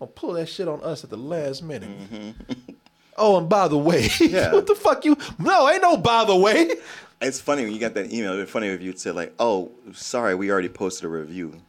I'll 0.00 0.08
pull 0.08 0.32
that 0.32 0.48
shit 0.48 0.66
on 0.66 0.82
us 0.82 1.04
at 1.04 1.10
the 1.10 1.16
last 1.16 1.62
minute. 1.62 1.88
Mm-hmm. 2.10 2.72
Oh, 3.16 3.36
and 3.38 3.48
by 3.48 3.68
the 3.68 3.78
way, 3.78 4.08
Yeah. 4.20 4.52
what 4.52 4.66
the 4.66 4.74
fuck 4.74 5.04
you? 5.04 5.16
No, 5.38 5.68
ain't 5.68 5.82
no 5.82 5.96
by 5.96 6.24
the 6.24 6.36
way. 6.36 6.70
It's 7.20 7.40
funny 7.40 7.62
when 7.64 7.72
you 7.72 7.78
got 7.78 7.94
that 7.94 8.12
email. 8.12 8.32
It'd 8.32 8.46
be 8.46 8.50
funny 8.50 8.68
if 8.68 8.82
you'd 8.82 8.98
say 8.98 9.10
like, 9.12 9.32
"Oh, 9.38 9.70
sorry, 9.92 10.34
we 10.34 10.50
already 10.50 10.68
posted 10.68 11.04
a 11.04 11.08
review." 11.08 11.60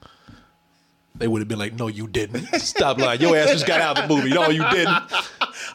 They 1.16 1.28
would 1.28 1.42
have 1.42 1.48
been 1.48 1.60
like, 1.60 1.74
no, 1.74 1.86
you 1.88 2.08
didn't. 2.08 2.44
Stop 2.60 2.98
lying. 2.98 3.22
Your 3.22 3.38
ass 3.38 3.52
just 3.52 3.68
got 3.68 3.80
out 3.80 4.00
of 4.00 4.10
the 4.10 4.16
movie. 4.16 4.32
No, 4.32 4.50
you 4.50 4.68
didn't. 4.72 4.98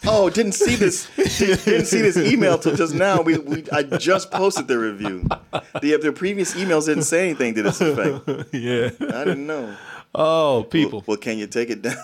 Oh, 0.07 0.29
didn't 0.31 0.53
see 0.53 0.75
this. 0.77 1.09
didn't 1.17 1.87
see 1.87 2.01
this 2.03 2.17
email 2.17 2.59
till 2.59 2.77
just 2.77 2.95
now. 2.95 3.23
We, 3.23 3.39
we 3.39 3.65
I 3.73 3.83
just 3.85 4.31
posted 4.31 4.69
the 4.69 4.79
review. 4.79 5.27
The 5.81 5.97
the 5.97 6.13
previous 6.13 6.55
emails 6.55 6.87
didn't 6.87 7.05
say 7.05 7.25
anything 7.25 7.55
to 7.55 7.63
this 7.63 7.81
effect. 7.81 8.49
yeah. 8.53 8.91
I 9.17 9.25
didn't 9.25 9.47
know. 9.47 9.75
Oh, 10.15 10.67
people. 10.71 11.05
Well, 11.07 11.17
can 11.17 11.39
you 11.39 11.47
take 11.47 11.71
it 11.71 11.83
down? 11.83 11.97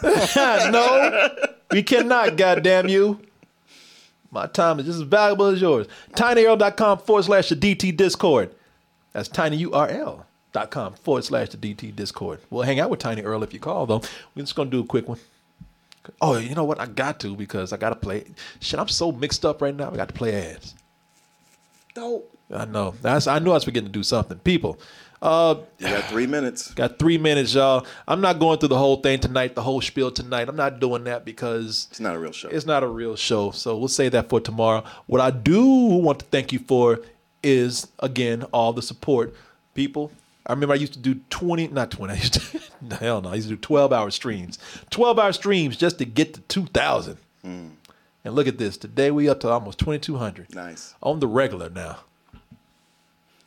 no, 0.73 1.31
we 1.73 1.83
cannot, 1.83 2.37
goddamn 2.37 2.89
you. 2.89 3.21
My 4.35 4.49
time 4.49 4.81
is 4.81 4.87
just 4.87 4.97
as 4.97 5.03
valuable 5.03 5.47
as 5.47 5.61
yours. 5.61 5.87
tinyurl.com 6.15 6.99
forward 6.99 7.23
slash 7.23 7.51
the 7.51 7.57
DT 7.57 7.97
Discord. 7.97 8.53
That's 9.13 9.29
tinyurl.com 9.29 10.95
forward 10.95 11.25
slash 11.25 11.51
the 11.51 11.57
DT 11.57 11.95
Discord. 11.95 12.41
We'll 12.51 12.65
hang 12.65 12.81
out 12.81 12.91
with 12.91 12.99
Tiny 12.99 13.23
Earl 13.23 13.45
if 13.45 13.55
you 13.55 13.61
call, 13.61 13.87
though. 13.87 14.03
We're 14.35 14.43
just 14.43 14.57
going 14.57 14.71
to 14.73 14.77
do 14.77 14.83
a 14.83 14.87
quick 14.87 15.09
one. 15.09 15.21
Oh, 16.21 16.37
you 16.37 16.57
know 16.57 16.65
what? 16.65 16.81
I 16.81 16.87
got 16.87 17.21
to 17.21 17.37
because 17.37 17.73
I 17.73 17.77
got 17.77 17.91
to 17.91 17.97
play. 17.97 18.25
Shit, 18.59 18.81
I'm 18.81 18.89
so 18.89 19.13
mixed 19.13 19.45
up 19.45 19.63
right 19.63 19.75
now. 19.75 19.93
I 19.93 19.97
got 19.97 20.09
to 20.09 20.15
play 20.15 20.51
ads. 20.51 20.75
Dope. 21.95 22.29
I 22.53 22.65
know. 22.65 22.95
That's, 23.03 23.29
I 23.29 23.39
knew 23.39 23.53
I 23.53 23.55
was 23.55 23.65
forgetting 23.65 23.89
to 23.89 23.93
do 23.93 24.03
something. 24.03 24.39
People, 24.41 24.79
uh, 25.25 25.57
You 25.79 25.89
got 25.89 26.05
three 26.05 26.27
minutes. 26.27 26.73
Got 26.75 26.99
three 26.99 27.19
minutes, 27.19 27.55
y'all. 27.55 27.87
I'm 28.07 28.21
not 28.21 28.39
going 28.39 28.59
through 28.59 28.69
the 28.69 28.79
whole 28.79 28.97
thing 28.99 29.19
tonight, 29.19 29.55
the 29.55 29.63
whole 29.63 29.81
spiel 29.81 30.11
tonight. 30.11 30.49
I'm 30.49 30.57
not 30.57 30.79
doing 30.81 31.05
that 31.05 31.25
because 31.25 31.89
It's 31.91 31.99
not 32.01 32.15
a 32.15 32.19
real 32.19 32.33
show. 32.33 32.49
it's 32.49 32.67
not 32.67 32.83
a 32.83 32.87
real 32.87 33.17
show. 33.17 33.51
So 33.51 33.77
we'll 33.77 33.89
save 33.89 34.13
that 34.13 34.29
for 34.29 34.41
tomorrow. 34.41 34.85
What 35.07 35.21
I 35.21 35.31
do 35.31 35.65
want 35.65 36.21
to 36.21 36.25
thank 36.27 36.53
you 36.53 36.59
for 36.61 37.01
is, 37.43 37.89
again, 37.99 38.43
all 38.53 38.73
the 38.73 38.83
support. 38.83 39.35
People, 39.75 40.13
I 40.47 40.53
remember 40.53 40.73
I 40.75 40.77
used 40.77 40.93
to 40.93 40.99
do 41.01 41.17
20, 41.31 41.69
not 41.69 41.91
20, 41.91 42.13
I 42.13 42.17
used 42.17 42.35
to, 42.35 42.97
hell 43.01 43.21
no, 43.23 43.31
I 43.31 43.35
used 43.37 43.49
to 43.49 43.55
do 43.57 43.61
12 43.61 43.93
hour 43.93 44.11
streams. 44.11 44.59
12 44.91 45.19
hour 45.19 45.33
streams 45.33 45.77
just 45.77 45.99
to 45.99 46.05
get 46.05 46.35
to 46.35 46.41
2,000. 46.43 47.17
Hmm. 47.43 47.67
And 48.25 48.35
look 48.35 48.47
at 48.47 48.57
this. 48.59 48.77
Today 48.79 49.11
we 49.11 49.29
up 49.29 49.41
to 49.41 49.49
almost 49.49 49.79
2,200 49.81 50.55
Nice. 50.55 50.95
on 51.03 51.21
the 51.21 51.27
regular 51.27 51.69
now. 51.71 51.99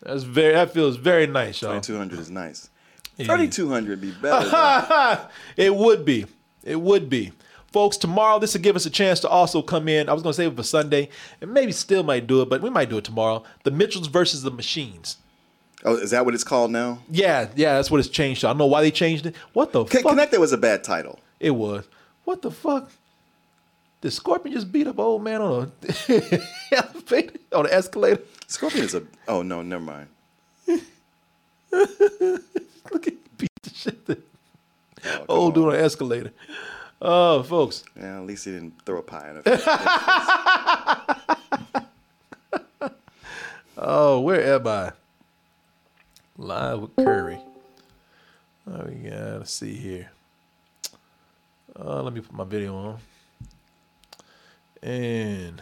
That's 0.08 0.24
very, 0.24 0.54
that 0.54 0.72
feels 0.72 0.96
very 0.96 1.28
nice, 1.28 1.62
y'all. 1.62 1.72
Twenty 1.72 1.86
two 1.88 1.98
hundred 1.98 2.20
is 2.20 2.32
nice. 2.32 2.70
Yeah. 3.18 3.28
Thirty 3.28 3.50
two 3.50 3.68
hundred 3.70 4.00
be 4.00 4.12
better. 4.12 5.28
it 5.58 5.76
would 5.76 6.06
be. 6.06 6.26
It 6.64 6.80
would 6.80 7.10
be. 7.10 7.34
Folks, 7.74 7.98
tomorrow 7.98 8.40
this 8.40 8.54
will 8.54 8.62
give 8.62 8.78
us 8.78 8.86
a 8.86 8.90
chance 8.90 9.20
to 9.20 9.28
also 9.28 9.62
come 9.62 9.90
in. 9.90 10.08
I 10.08 10.14
was 10.14 10.24
going 10.24 10.32
to 10.32 10.38
save 10.38 10.54
it 10.54 10.56
for 10.56 10.64
Sunday, 10.64 11.10
and 11.42 11.54
maybe 11.54 11.74
still 11.74 12.04
might 12.04 12.26
do 12.26 12.42
it, 12.42 12.50
but 12.50 12.62
we 12.62 12.70
might 12.70 12.90
do 12.90 12.98
it 12.98 13.04
tomorrow. 13.04 13.44
The 13.64 13.72
Mitchells 13.72 14.08
versus 14.08 14.44
the 14.44 14.52
Machines. 14.52 15.18
oh, 15.84 15.98
is 15.98 16.12
that 16.12 16.24
what 16.26 16.34
it's 16.34 16.46
called 16.46 16.72
now? 16.72 17.00
Yeah, 17.12 17.50
yeah, 17.56 17.76
that's 17.76 17.92
what 17.92 18.00
it's 18.00 18.08
changed 18.10 18.42
to. 18.42 18.48
I 18.48 18.52
don't 18.52 18.60
know 18.60 18.66
why 18.68 18.82
they 18.82 18.92
changed 18.92 19.26
it. 19.26 19.36
What 19.52 19.74
the 19.74 19.84
Con- 19.84 20.04
fuck? 20.04 20.12
Connected 20.14 20.40
was 20.40 20.54
a 20.54 20.58
bad 20.58 20.86
title. 20.86 21.20
It 21.42 21.52
was. 21.52 21.86
What 22.24 22.42
the 22.42 22.52
fuck? 22.52 22.90
Did 24.08 24.14
Scorpion 24.14 24.54
just 24.56 24.72
beat 24.72 24.88
up 24.88 25.00
old 25.00 25.22
man 25.22 25.42
on 25.42 25.70
a 25.90 26.42
elevator 26.72 27.34
on 27.52 27.66
an 27.66 27.74
escalator? 27.74 28.22
Scorpion 28.48 28.86
is 28.86 28.96
a. 28.96 29.04
Oh 29.28 29.42
no, 29.42 29.62
never 29.62 29.84
mind. 29.84 30.08
Look 31.70 33.06
at 33.06 33.38
beat 33.38 33.50
the 33.64 33.70
shit. 33.74 34.06
that- 34.06 34.24
old 35.28 35.56
dude 35.56 35.68
on 35.68 35.76
an 35.76 35.82
escalator. 35.84 36.32
Oh, 37.02 37.44
folks. 37.44 37.84
Yeah, 37.98 38.20
at 38.20 38.26
least 38.26 38.46
he 38.46 38.52
didn't 38.52 38.82
throw 38.86 39.00
a 39.00 39.02
pie 39.02 39.30
in 39.32 39.42
it. 39.46 39.62
Oh, 43.80 44.22
where 44.22 44.56
am 44.56 44.66
I? 44.68 44.92
Live 46.38 46.80
with 46.80 46.96
Curry. 46.96 47.40
Oh, 48.72 48.86
we 48.86 49.10
gotta 49.10 49.46
see 49.46 49.74
here. 49.76 50.12
Uh, 51.78 52.02
let 52.04 52.14
me 52.14 52.22
put 52.22 52.34
my 52.34 52.46
video 52.46 52.74
on. 52.78 52.98
And 54.82 55.62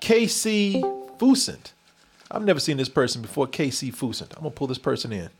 KC 0.00 0.82
Fusent. 1.18 1.72
I've 2.30 2.44
never 2.44 2.60
seen 2.60 2.76
this 2.76 2.88
person 2.88 3.22
before. 3.22 3.46
KC 3.46 3.94
Fusent. 3.94 4.34
I'm 4.36 4.42
gonna 4.42 4.50
pull 4.50 4.66
this 4.66 4.78
person 4.78 5.12
in. 5.12 5.30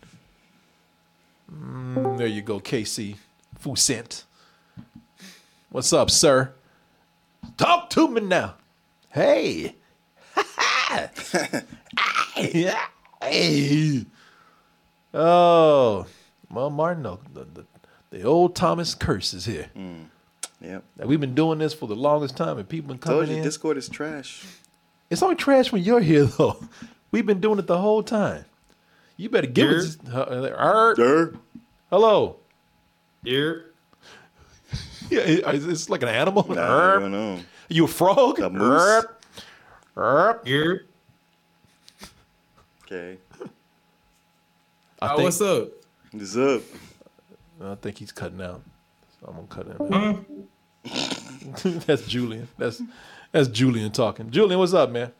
Mm, 1.52 2.18
there 2.18 2.26
you 2.26 2.42
go, 2.42 2.60
KC 2.60 3.16
Fusent. 3.60 4.24
What's 5.70 5.92
up, 5.92 6.10
sir? 6.10 6.52
Talk 7.56 7.90
to 7.90 8.08
me 8.08 8.20
now. 8.20 8.54
Hey. 9.10 9.74
Hey. 13.22 14.04
Oh, 15.14 16.06
well, 16.50 16.70
Martin, 16.70 17.02
the, 17.02 17.44
the, 17.44 17.64
the 18.10 18.22
old 18.22 18.54
Thomas 18.54 18.94
curse 18.94 19.32
is 19.32 19.46
here. 19.46 19.70
Yep. 20.60 20.84
Now, 20.98 21.06
we've 21.06 21.20
been 21.20 21.34
doing 21.34 21.58
this 21.58 21.74
for 21.74 21.86
the 21.86 21.94
longest 21.96 22.36
time, 22.36 22.58
and 22.58 22.68
people 22.68 22.88
been 22.88 22.98
coming 22.98 23.18
Told 23.20 23.28
you 23.30 23.36
in. 23.36 23.42
Discord 23.42 23.76
is 23.76 23.88
trash. 23.88 24.44
It's 25.10 25.22
only 25.22 25.36
trash 25.36 25.70
when 25.72 25.82
you're 25.82 26.00
here, 26.00 26.24
though. 26.38 26.58
We've 27.10 27.26
been 27.26 27.40
doing 27.40 27.58
it 27.58 27.66
the 27.66 27.78
whole 27.78 28.02
time. 28.02 28.44
You 29.16 29.28
better 29.30 29.46
give 29.46 29.68
Here. 29.70 29.78
us. 29.78 29.98
Uh, 30.12 30.50
er, 30.98 31.34
hello. 31.90 32.36
Here. 33.24 33.66
Yeah, 35.08 35.20
it- 35.20 35.44
it's 35.46 35.88
like 35.88 36.02
an 36.02 36.08
animal. 36.08 36.44
Nah, 36.52 36.96
I 36.96 36.98
don't 36.98 37.12
know. 37.12 37.38
You 37.68 37.84
a 37.84 37.88
frog? 37.88 38.40
A 38.40 38.50
moose. 38.50 38.82
Er, 38.82 39.16
er. 39.96 40.40
Here. 40.44 40.86
Okay. 42.84 43.18
I 45.00 45.06
Oh, 45.12 45.16
think, 45.16 45.20
what's 45.24 45.40
up? 45.40 45.68
What's 46.10 46.36
up? 46.36 46.62
I 47.62 47.74
think 47.76 47.98
he's 47.98 48.10
cutting 48.10 48.40
out. 48.42 48.62
So 49.20 49.26
I'm 49.28 49.34
gonna 49.34 49.46
cut 49.48 49.66
him. 49.66 49.92
out. 49.92 50.24
that's 51.86 52.06
Julian. 52.06 52.48
That's 52.58 52.82
that's 53.32 53.48
Julian 53.48 53.92
talking. 53.92 54.30
Julian, 54.30 54.58
what's 54.58 54.74
up, 54.74 54.90
man? 54.90 55.12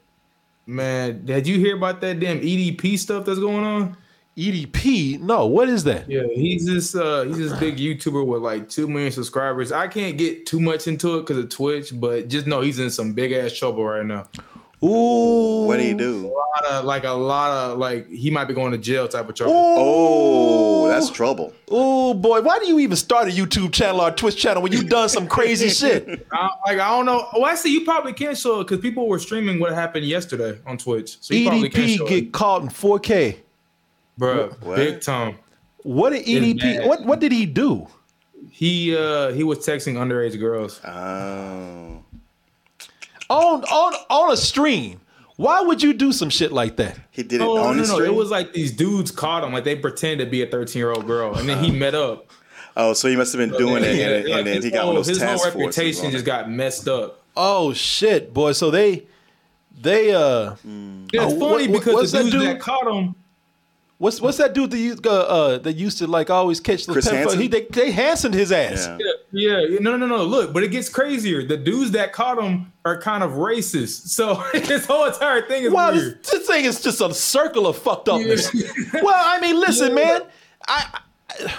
Man, 0.66 1.24
did 1.24 1.46
you 1.46 1.58
hear 1.58 1.76
about 1.76 2.00
that 2.00 2.18
damn 2.18 2.40
EDP 2.40 2.98
stuff 2.98 3.24
that's 3.24 3.38
going 3.38 3.64
on? 3.64 3.96
EDP? 4.36 5.20
No, 5.20 5.46
what 5.46 5.68
is 5.68 5.84
that? 5.84 6.10
Yeah, 6.10 6.24
he's 6.34 6.66
this 6.66 6.94
uh 6.94 7.22
he's 7.22 7.38
this 7.38 7.58
big 7.58 7.76
YouTuber 7.76 8.26
with 8.26 8.42
like 8.42 8.68
two 8.68 8.86
million 8.86 9.12
subscribers. 9.12 9.72
I 9.72 9.88
can't 9.88 10.18
get 10.18 10.44
too 10.44 10.60
much 10.60 10.86
into 10.86 11.16
it 11.16 11.22
because 11.22 11.38
of 11.38 11.48
Twitch, 11.48 11.92
but 11.94 12.28
just 12.28 12.46
know 12.46 12.60
he's 12.60 12.78
in 12.78 12.90
some 12.90 13.14
big 13.14 13.32
ass 13.32 13.52
trouble 13.52 13.84
right 13.84 14.04
now. 14.04 14.26
Ooh. 14.84 15.64
What 15.66 15.78
do 15.78 15.84
you 15.84 15.94
A 15.94 15.98
do? 15.98 16.32
lot 16.34 16.64
of 16.70 16.84
like 16.84 17.04
a 17.04 17.10
lot 17.10 17.50
of 17.50 17.78
like 17.78 18.08
he 18.08 18.30
might 18.30 18.44
be 18.44 18.54
going 18.54 18.72
to 18.72 18.78
jail 18.78 19.08
type 19.08 19.28
of 19.28 19.34
trouble. 19.34 19.54
Oh, 19.56 20.88
that's 20.88 21.10
trouble. 21.10 21.52
Oh 21.70 22.12
boy, 22.14 22.42
why 22.42 22.58
do 22.58 22.66
you 22.68 22.78
even 22.80 22.96
start 22.96 23.26
a 23.28 23.30
YouTube 23.30 23.72
channel 23.72 24.02
or 24.02 24.08
a 24.08 24.12
Twitch 24.12 24.36
channel 24.36 24.62
when 24.62 24.72
you've 24.72 24.88
done 24.88 25.08
some 25.08 25.26
crazy 25.28 25.68
shit? 25.80 26.26
I, 26.30 26.48
like 26.66 26.78
I 26.78 26.90
don't 26.90 27.06
know. 27.06 27.26
Well, 27.32 27.46
actually, 27.46 27.70
you 27.72 27.84
probably 27.84 28.12
can 28.12 28.34
show 28.34 28.60
it 28.60 28.64
because 28.64 28.80
people 28.80 29.08
were 29.08 29.18
streaming 29.18 29.60
what 29.60 29.72
happened 29.72 30.04
yesterday 30.06 30.58
on 30.66 30.76
Twitch. 30.78 31.16
So 31.20 31.34
you 31.34 31.48
probably 31.48 31.70
can 31.70 31.88
show 31.88 32.04
EDP 32.04 32.08
get 32.08 32.18
it, 32.24 32.32
caught 32.32 32.62
in 32.62 32.68
4K. 32.68 33.36
bro. 34.18 34.48
What? 34.60 34.76
Big 34.76 35.00
time. 35.00 35.38
What 35.82 36.10
did 36.10 36.26
EDP? 36.26 36.86
What 36.86 37.04
what 37.06 37.18
did 37.20 37.32
he 37.32 37.46
do? 37.46 37.86
He 38.50 38.96
uh 38.96 39.32
he 39.32 39.42
was 39.42 39.58
texting 39.58 39.94
underage 39.94 40.38
girls. 40.38 40.80
Oh. 40.84 42.02
On 43.28 43.64
on 43.64 43.94
on 44.10 44.32
a 44.32 44.36
stream. 44.36 45.00
Why 45.36 45.60
would 45.60 45.82
you 45.82 45.92
do 45.92 46.12
some 46.12 46.30
shit 46.30 46.50
like 46.52 46.76
that? 46.76 46.98
He 47.10 47.22
did 47.22 47.40
it 47.40 47.44
Oh 47.44 47.58
on 47.58 47.76
no, 47.76 47.82
the 47.82 47.88
no, 47.88 47.94
stream? 47.96 48.10
it 48.10 48.14
was 48.14 48.30
like 48.30 48.52
these 48.54 48.72
dudes 48.72 49.10
caught 49.10 49.44
him, 49.44 49.52
like 49.52 49.64
they 49.64 49.76
pretended 49.76 50.24
to 50.24 50.30
be 50.30 50.42
a 50.42 50.46
thirteen 50.46 50.80
year 50.80 50.92
old 50.92 51.06
girl, 51.06 51.34
and 51.36 51.48
then 51.48 51.62
he 51.62 51.70
met 51.70 51.94
up. 51.94 52.30
Oh, 52.76 52.92
so 52.92 53.08
he 53.08 53.16
must 53.16 53.32
have 53.34 53.38
been 53.40 53.58
doing 53.58 53.82
it, 53.84 53.96
Yeah, 53.96 54.06
and, 54.08 54.28
like, 54.28 54.38
and 54.38 54.46
then 54.46 54.62
he 54.62 54.70
got 54.70 54.84
one 54.86 54.94
whole- 54.94 55.00
of 55.00 55.06
those 55.06 55.08
his 55.16 55.18
whole 55.22 55.28
task 55.32 55.42
forces. 55.52 55.60
reputation 55.78 56.10
just 56.10 56.24
got 56.24 56.50
messed 56.50 56.88
up. 56.88 57.20
Oh 57.36 57.72
shit, 57.72 58.32
boy. 58.32 58.52
So 58.52 58.70
they 58.70 59.04
they 59.80 60.14
uh 60.14 60.54
Yeah, 60.64 61.22
it's 61.24 61.34
Oh, 61.34 61.40
funny 61.40 61.68
what- 61.68 61.78
because 61.80 61.94
what's 61.94 62.12
the 62.12 62.18
that 62.18 62.24
dudes 62.24 62.34
dude? 62.36 62.42
that 62.56 62.60
caught 62.60 62.86
him, 62.86 63.14
what's 63.98 64.20
what's 64.20 64.38
that 64.38 64.54
dude 64.54 64.70
that 64.70 64.78
used 64.78 65.06
uh, 65.06 65.10
uh 65.10 65.58
that 65.58 65.72
used 65.74 65.98
to 65.98 66.06
like 66.06 66.30
always 66.30 66.60
catch 66.60 66.86
the 66.86 66.92
Chris 66.92 67.06
pedophiles? 67.08 67.12
Hansen? 67.18 67.40
He 67.40 67.48
they, 67.48 67.66
they 67.70 67.90
Hansened 67.90 68.34
his 68.34 68.52
ass. 68.52 68.86
Yeah. 68.98 69.06
Yeah, 69.36 69.60
yeah, 69.60 69.78
no, 69.80 69.96
no, 69.96 70.06
no, 70.06 70.16
no. 70.18 70.24
Look, 70.24 70.52
but 70.52 70.62
it 70.62 70.70
gets 70.70 70.88
crazier. 70.88 71.42
The 71.44 71.56
dudes 71.56 71.90
that 71.92 72.12
caught 72.12 72.42
him 72.42 72.72
are 72.84 73.00
kind 73.00 73.22
of 73.22 73.32
racist, 73.32 74.08
so 74.08 74.42
this 74.54 74.86
whole 74.86 75.04
entire 75.06 75.42
thing 75.42 75.64
is 75.64 75.72
Wow, 75.72 75.90
this, 75.92 76.02
weird. 76.02 76.24
this 76.24 76.46
thing 76.46 76.64
is 76.64 76.80
just 76.82 77.00
a 77.00 77.12
circle 77.14 77.66
of 77.66 77.76
fucked 77.78 78.08
upness. 78.08 78.50
well, 78.94 79.14
I 79.14 79.40
mean, 79.40 79.58
listen, 79.60 79.94
man. 79.94 80.22
I, 80.66 81.00
I 81.30 81.50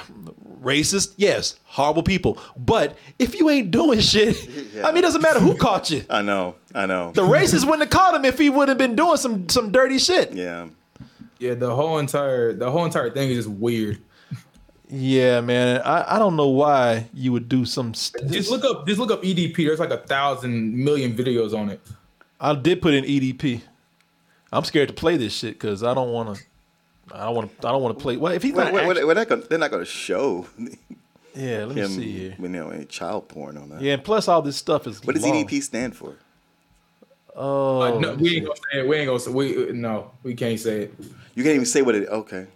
racist, 0.62 1.14
yes, 1.18 1.56
horrible 1.66 2.04
people. 2.04 2.38
But 2.58 2.98
if 3.20 3.36
you 3.40 3.50
ain't 3.50 3.72
doing 3.72 4.00
shit, 4.00 4.36
I 4.84 4.88
mean, 4.88 4.98
it 4.98 5.02
doesn't 5.02 5.22
matter 5.22 5.40
who 5.40 5.56
caught 5.56 5.90
you. 5.90 6.04
I 6.10 6.22
know, 6.22 6.56
I 6.74 6.86
know. 6.86 7.12
The 7.14 7.22
racist 7.22 7.64
wouldn't 7.66 7.82
have 7.84 7.90
caught 7.90 8.16
him 8.16 8.26
if 8.26 8.38
he 8.38 8.50
would 8.50 8.70
have 8.70 8.78
been 8.78 8.96
doing 8.96 9.18
some 9.18 9.48
some 9.50 9.72
dirty 9.72 10.00
shit. 10.00 10.34
yeah. 10.34 10.68
Yeah, 11.40 11.54
the 11.54 11.76
whole 11.76 12.00
entire 12.00 12.52
the 12.54 12.72
whole 12.72 12.84
entire 12.86 13.12
thing 13.12 13.30
is 13.30 13.46
just 13.46 13.50
weird. 13.50 14.02
Yeah, 14.90 15.42
man. 15.42 15.82
I, 15.82 16.16
I 16.16 16.20
don't 16.20 16.36
know 16.38 16.48
why 16.48 17.08
you 17.14 17.32
would 17.34 17.50
do 17.50 17.66
some. 17.66 17.94
St- 17.94 18.32
Just 18.32 18.50
look 18.50 18.64
up, 18.64 18.88
just 18.88 19.00
look 19.00 19.12
up 19.12 19.22
EDP. 19.22 19.56
There's 19.58 19.80
like 19.80 19.90
a 19.92 19.98
thousand 19.98 20.74
million 20.76 21.14
videos 21.16 21.58
on 21.58 21.70
it. 21.70 21.82
I 22.40 22.56
did 22.56 22.82
put 22.82 22.94
in 22.94 23.04
EDP. 23.04 23.62
I'm 24.54 24.64
scared 24.64 24.88
to 24.88 24.94
play 24.94 25.18
this 25.18 25.34
shit 25.34 25.56
because 25.56 25.84
I 25.84 25.94
don't 25.94 26.12
want 26.12 26.36
to. 26.38 26.44
I 27.14 27.26
don't 27.26 27.36
want 27.36 27.62
to. 27.62 27.68
I 27.68 27.72
don't 27.72 27.82
want 27.82 27.98
to 27.98 28.02
play. 28.02 28.16
Well, 28.16 28.32
if 28.32 28.44
he's 28.44 28.54
What, 28.54 28.66
not, 28.66 28.86
what, 28.86 28.98
act- 28.98 29.06
what, 29.06 29.18
not 29.18 29.28
gonna, 29.28 29.42
they're 29.44 29.58
not 29.60 29.72
going 29.72 29.84
to 29.84 29.90
show 29.90 30.46
yeah. 31.36 31.66
Let 31.66 31.76
me 31.76 31.82
him, 31.82 31.88
see 31.90 32.12
here. 32.12 32.36
you 32.40 32.48
know, 32.48 32.70
any 32.70 32.86
child 32.86 33.28
porn 33.28 33.58
on 33.58 33.70
that. 33.70 33.82
Yeah, 33.82 33.94
and 33.96 34.04
plus 34.04 34.28
all 34.30 34.42
this 34.42 34.56
stuff 34.56 34.88
is. 34.88 35.04
What 35.04 35.16
does 35.16 35.24
long. 35.26 35.46
EDP 35.46 35.64
stand 35.64 35.96
for? 35.98 36.16
Oh, 37.36 37.82
Uh, 37.82 38.00
no, 38.00 38.14
we 38.16 38.38
ain't 38.38 38.46
gonna 38.46 38.58
say 38.72 38.80
it. 38.80 38.88
We 38.88 38.96
ain't 38.96 39.08
gonna 39.08 39.20
say 39.20 39.32
we 39.32 39.72
no, 39.74 40.12
we 40.24 40.34
can't 40.34 40.60
say 40.60 40.84
it. 40.84 40.94
You 41.36 41.44
can't 41.44 41.56
even 41.56 41.66
say 41.66 41.82
what 41.82 41.96
it. 41.96 42.08
Okay. 42.08 42.48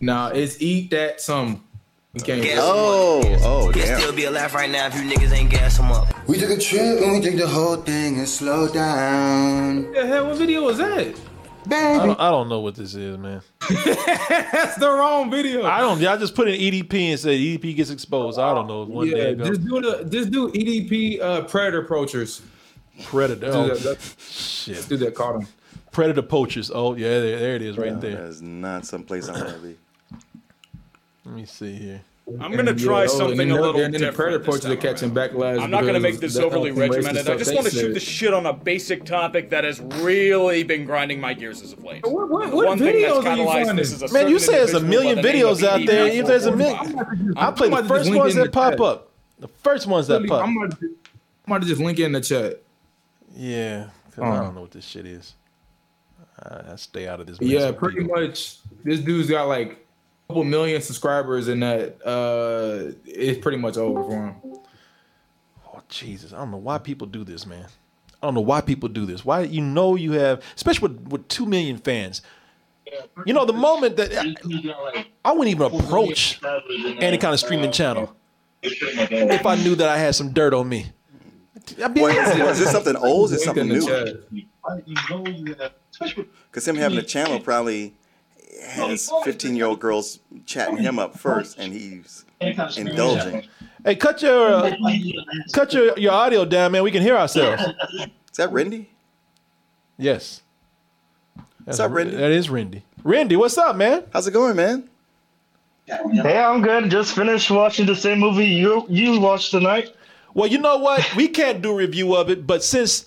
Nah, 0.00 0.28
it's 0.28 0.60
eat 0.60 0.90
that 0.90 1.20
some. 1.20 1.64
We 2.12 2.20
can't. 2.20 2.42
say. 2.42 2.56
Oh, 2.58 3.20
oh, 3.42 3.70
He'll 3.70 3.86
damn. 3.86 4.00
still 4.00 4.12
be 4.12 4.24
alive 4.24 4.52
right 4.54 4.68
now 4.70 4.88
if 4.88 4.94
you 4.96 5.02
niggas 5.02 5.32
ain't 5.32 5.50
gas 5.50 5.78
him 5.78 5.92
up. 5.92 6.08
We 6.28 6.38
took 6.38 6.50
a 6.50 6.58
trip 6.58 7.00
and 7.00 7.12
we 7.12 7.20
took 7.20 7.36
the 7.36 7.46
whole 7.46 7.76
thing 7.76 8.18
and 8.18 8.28
slow 8.28 8.66
down. 8.68 9.84
What 9.84 9.94
the 9.94 10.06
hell? 10.06 10.26
What 10.26 10.38
video 10.38 10.64
was 10.64 10.78
that? 10.78 11.14
I 11.66 12.06
don't, 12.06 12.18
I 12.18 12.30
don't 12.30 12.48
know 12.48 12.60
what 12.60 12.74
this 12.74 12.94
is, 12.94 13.16
man. 13.18 13.42
That's 13.68 14.76
the 14.76 14.90
wrong 14.90 15.30
video. 15.30 15.64
I 15.64 15.80
don't. 15.80 16.04
I 16.04 16.16
just 16.16 16.34
put 16.34 16.48
in 16.48 16.58
EDP 16.58 17.10
and 17.10 17.20
said 17.20 17.38
EDP 17.38 17.76
gets 17.76 17.90
exposed. 17.90 18.38
I 18.40 18.54
don't 18.54 18.66
know. 18.66 18.84
One 18.84 19.08
day 19.08 19.16
yeah, 19.16 19.28
ago. 19.28 19.44
just 19.44 19.64
do 19.64 19.80
the 19.80 20.04
just 20.10 20.30
do 20.30 20.50
EDP 20.50 21.20
uh, 21.20 21.42
predator 21.42 21.84
poachers. 21.84 22.42
Predator. 23.04 23.50
Oh, 23.52 23.68
that, 23.68 23.78
that, 23.78 24.16
shit. 24.18 24.88
do 24.88 24.96
that. 24.96 25.14
Caught 25.14 25.42
him. 25.42 25.48
Predator 25.92 26.22
poachers. 26.22 26.70
Oh 26.74 26.96
yeah, 26.96 27.20
there, 27.20 27.38
there 27.38 27.56
it 27.56 27.62
is, 27.62 27.78
right 27.78 28.00
there. 28.00 28.16
That 28.16 28.24
is 28.24 28.42
not 28.42 28.86
someplace 28.86 29.28
I 29.28 29.32
want 29.32 29.54
to 29.54 29.58
be. 29.60 29.76
Let 31.24 31.34
me 31.34 31.44
see 31.44 31.74
here. 31.74 32.00
I'm 32.40 32.54
gonna 32.54 32.74
try 32.74 33.00
yeah, 33.00 33.08
oh, 33.10 33.18
something 33.18 33.40
and 33.40 33.50
a 33.50 33.54
then- 33.54 33.62
little 33.62 33.80
and 33.80 33.84
then 33.86 33.92
the 33.92 33.98
different. 33.98 34.16
predator 34.44 34.44
this 34.52 34.64
are 34.64 34.68
time 34.68 34.76
catching 34.80 35.10
backlash. 35.10 35.60
I'm 35.60 35.70
not 35.70 35.80
going 35.82 35.94
to 35.94 36.00
make 36.00 36.20
this 36.20 36.36
overly 36.36 36.68
health 36.68 36.78
and 36.80 36.90
racist 36.92 36.96
regimented. 37.06 37.28
I 37.28 37.36
just 37.36 37.54
want 37.54 37.66
to 37.66 37.72
shoot 37.72 37.80
said. 37.80 37.94
the 37.94 38.00
shit 38.00 38.32
on 38.32 38.46
a 38.46 38.52
basic 38.52 39.04
topic 39.04 39.50
that 39.50 39.64
has 39.64 39.80
really 39.80 40.62
been 40.62 40.84
grinding 40.84 41.20
my 41.20 41.34
gears 41.34 41.60
as 41.60 41.72
of 41.72 41.82
late. 41.82 42.06
What, 42.06 42.28
what, 42.28 42.52
what 42.52 42.66
one 42.68 42.78
thing 42.78 43.02
that's 43.02 43.14
videos 43.14 43.24
are 43.26 43.36
you 43.36 43.42
catalyzed 43.42 43.52
finding? 43.66 43.76
this 43.76 43.92
is 43.92 44.02
a 44.02 44.12
Man, 44.12 44.28
you 44.28 44.38
say 44.38 44.52
there's 44.52 44.74
a 44.74 44.80
million 44.80 45.16
by 45.16 45.22
the 45.22 45.32
name 45.32 45.46
of 45.46 45.58
videos 45.58 45.66
out 45.66 45.84
there. 45.86 46.06
If 46.06 46.26
there's 46.26 46.46
a 46.46 46.54
million, 46.54 47.34
I 47.36 47.50
play 47.50 47.66
I'm 47.68 47.82
the 47.82 47.88
first 47.88 48.14
ones 48.14 48.34
that 48.36 48.52
pop 48.52 48.80
up. 48.80 49.10
The 49.40 49.48
first 49.48 49.88
ones 49.88 50.06
that 50.06 50.24
pop. 50.28 50.44
I'm 50.46 50.56
about, 50.56 50.78
to, 50.78 50.86
I'm 50.86 51.52
about 51.52 51.62
to 51.62 51.66
just 51.68 51.80
link 51.80 51.98
it 51.98 52.04
in 52.04 52.12
the 52.12 52.20
chat. 52.20 52.62
Yeah, 53.34 53.88
'cause 54.14 54.22
I 54.22 54.40
don't 54.42 54.54
know 54.54 54.60
what 54.60 54.70
this 54.70 54.84
shit 54.84 55.06
is. 55.06 55.34
I, 56.38 56.72
I 56.72 56.76
stay 56.76 57.08
out 57.08 57.18
of 57.20 57.26
this. 57.26 57.38
Yeah, 57.40 57.72
pretty 57.72 58.02
people. 58.02 58.20
much. 58.20 58.58
This 58.84 59.00
dude's 59.00 59.28
got 59.28 59.44
like 59.48 59.72
a 59.72 59.76
couple 60.30 60.44
million 60.44 60.80
subscribers, 60.80 61.48
and 61.48 61.62
that 61.62 62.00
uh, 62.06 62.92
it's 63.04 63.40
pretty 63.40 63.58
much 63.58 63.76
over 63.76 64.04
for 64.04 64.26
him. 64.26 64.34
Oh 65.66 65.82
Jesus, 65.88 66.32
I 66.32 66.36
don't 66.36 66.52
know 66.52 66.56
why 66.56 66.78
people 66.78 67.06
do 67.06 67.24
this, 67.24 67.46
man. 67.46 67.66
I 68.22 68.26
don't 68.26 68.34
know 68.34 68.40
why 68.40 68.60
people 68.60 68.88
do 68.88 69.06
this. 69.06 69.24
Why 69.24 69.40
you 69.40 69.60
know 69.60 69.96
you 69.96 70.12
have, 70.12 70.42
especially 70.54 70.88
with, 70.88 71.08
with 71.08 71.28
two 71.28 71.46
million 71.46 71.78
fans. 71.78 72.22
You 73.24 73.32
know, 73.34 73.44
the 73.44 73.52
moment 73.52 73.96
that 73.96 74.12
I, 74.16 75.06
I 75.24 75.32
wouldn't 75.32 75.48
even 75.48 75.80
approach 75.80 76.40
any 76.98 77.18
kind 77.18 77.34
of 77.34 77.40
streaming 77.40 77.72
channel 77.72 78.14
if 78.62 79.46
I 79.46 79.54
knew 79.56 79.74
that 79.76 79.88
I 79.88 79.96
had 79.96 80.14
some 80.14 80.32
dirt 80.32 80.54
on 80.54 80.68
me. 80.68 80.86
I'd 81.82 81.94
be 81.94 82.00
What, 82.00 82.16
is, 82.16 82.38
like, 82.38 82.48
is 82.50 82.58
this 82.58 82.70
something 82.70 82.96
old? 82.96 83.32
Is 83.32 83.42
it 83.42 83.44
something 83.44 83.68
new? 83.68 83.80
Because 86.50 86.66
him 86.66 86.76
having 86.76 86.98
a 86.98 87.02
channel 87.02 87.38
probably 87.38 87.94
has 88.62 89.10
15 89.24 89.56
year 89.56 89.66
old 89.66 89.80
girls 89.80 90.20
chatting 90.46 90.76
him 90.78 90.98
up 90.98 91.18
first, 91.18 91.58
and 91.58 91.72
he's 91.72 92.24
indulging. 92.40 93.46
hey, 93.84 93.96
cut 93.96 94.22
your 94.22 94.46
uh, 94.46 94.76
cut 95.52 95.72
your, 95.72 95.98
your 95.98 96.12
audio 96.12 96.44
down, 96.44 96.72
man. 96.72 96.82
We 96.82 96.90
can 96.90 97.02
hear 97.02 97.16
ourselves. 97.16 97.62
Is 97.62 98.36
that 98.36 98.50
Rendy? 98.50 98.86
Yes. 99.98 100.42
That's 101.66 101.78
up, 101.80 101.90
Re- 101.92 102.04
Rendy? 102.04 102.10
That 102.12 102.30
is 102.30 102.48
Rendy. 102.48 102.82
Rendy, 103.04 103.36
what's 103.36 103.58
up, 103.58 103.76
man? 103.76 104.04
How's 104.12 104.26
it 104.26 104.32
going, 104.32 104.56
man? 104.56 104.88
Hey, 105.86 106.38
I'm 106.38 106.62
good. 106.62 106.90
Just 106.90 107.14
finished 107.14 107.50
watching 107.50 107.86
the 107.86 107.96
same 107.96 108.20
movie 108.20 108.46
you 108.46 108.86
you 108.88 109.18
watched 109.20 109.50
tonight. 109.50 109.94
Well, 110.34 110.46
you 110.46 110.58
know 110.58 110.76
what? 110.78 111.14
We 111.16 111.26
can't 111.28 111.60
do 111.60 111.72
a 111.72 111.74
review 111.74 112.14
of 112.14 112.30
it, 112.30 112.46
but 112.46 112.62
since 112.62 113.06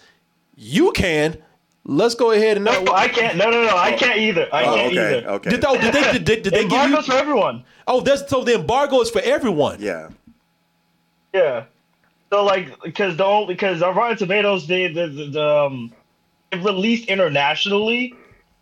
you 0.58 0.92
can, 0.92 1.38
let's 1.86 2.16
go 2.16 2.32
ahead 2.32 2.58
and. 2.58 2.66
No, 2.66 2.86
I 2.94 3.08
can't. 3.08 3.38
No, 3.38 3.50
no, 3.50 3.64
no. 3.64 3.76
I 3.78 3.94
can't 3.94 4.18
either. 4.20 4.48
I 4.52 4.64
Oh, 4.66 4.76
can't 4.76 4.92
okay, 4.94 5.18
either. 5.20 5.30
okay. 5.30 5.50
Did- 5.50 5.66
oh, 5.66 5.78
did 5.80 5.94
they- 5.94 6.12
did- 6.14 6.26
did- 6.26 6.42
did 6.44 6.54
they 6.54 6.68
give 6.68 6.90
you- 6.90 7.02
for 7.02 7.14
everyone? 7.14 7.64
Oh, 7.88 8.00
that's 8.02 8.30
so 8.30 8.44
the 8.44 8.56
embargo 8.56 9.02
is 9.02 9.10
for 9.10 9.22
everyone. 9.22 9.78
Yeah. 9.82 10.10
Yeah. 11.34 11.64
So 12.32 12.44
like, 12.44 12.82
because 12.84 13.18
the 13.18 13.26
only 13.26 13.54
because 13.54 13.82
on 13.82 13.96
Rotten 13.96 14.18
Tomatoes 14.18 14.66
they 14.68 14.88
the, 14.92 15.08
the, 15.08 15.26
the 15.30 15.48
um 15.50 15.92
it 16.52 16.64
released 16.64 17.08
internationally, 17.10 18.14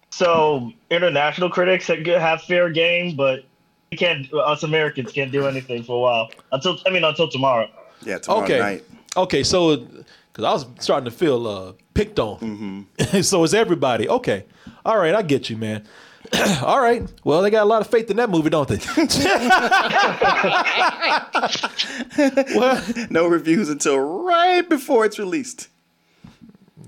so 0.10 0.72
international 0.90 1.50
critics 1.50 1.88
have 1.88 2.06
have 2.06 2.42
fair 2.44 2.70
game, 2.70 3.16
but 3.16 3.44
we 3.92 3.98
can't. 3.98 4.32
Us 4.34 4.64
Americans 4.64 5.12
can't 5.12 5.32
do 5.32 5.46
anything 5.48 5.84
for 5.84 5.98
a 5.98 6.00
while 6.00 6.32
until 6.52 6.78
I 6.86 6.90
mean 6.90 7.04
until 7.04 7.28
tomorrow. 7.30 7.70
Yeah, 8.04 8.18
okay. 8.28 8.82
Okay, 9.16 9.44
so 9.44 9.76
because 9.78 10.44
I 10.46 10.52
was 10.54 10.66
starting 10.80 11.06
to 11.06 11.12
feel 11.12 11.46
uh, 11.48 11.74
picked 12.04 12.20
on. 12.20 12.40
Mm-hmm. 12.40 13.22
so 13.22 13.44
is 13.44 13.54
everybody. 13.54 14.10
Okay. 14.10 14.46
All 14.86 14.98
right, 14.98 15.14
I 15.14 15.22
get 15.22 15.50
you, 15.50 15.58
man. 15.58 15.86
All 16.64 16.82
right. 16.82 17.04
Well, 17.24 17.42
they 17.42 17.50
got 17.50 17.64
a 17.64 17.66
lot 17.66 17.82
of 17.82 17.88
faith 17.88 18.10
in 18.10 18.18
that 18.18 18.30
movie, 18.30 18.50
don't 18.50 18.68
they? 18.68 18.78
no 23.10 23.28
reviews 23.28 23.70
until 23.70 24.00
right 24.00 24.68
before 24.68 25.06
it's 25.06 25.20
released. 25.20 25.68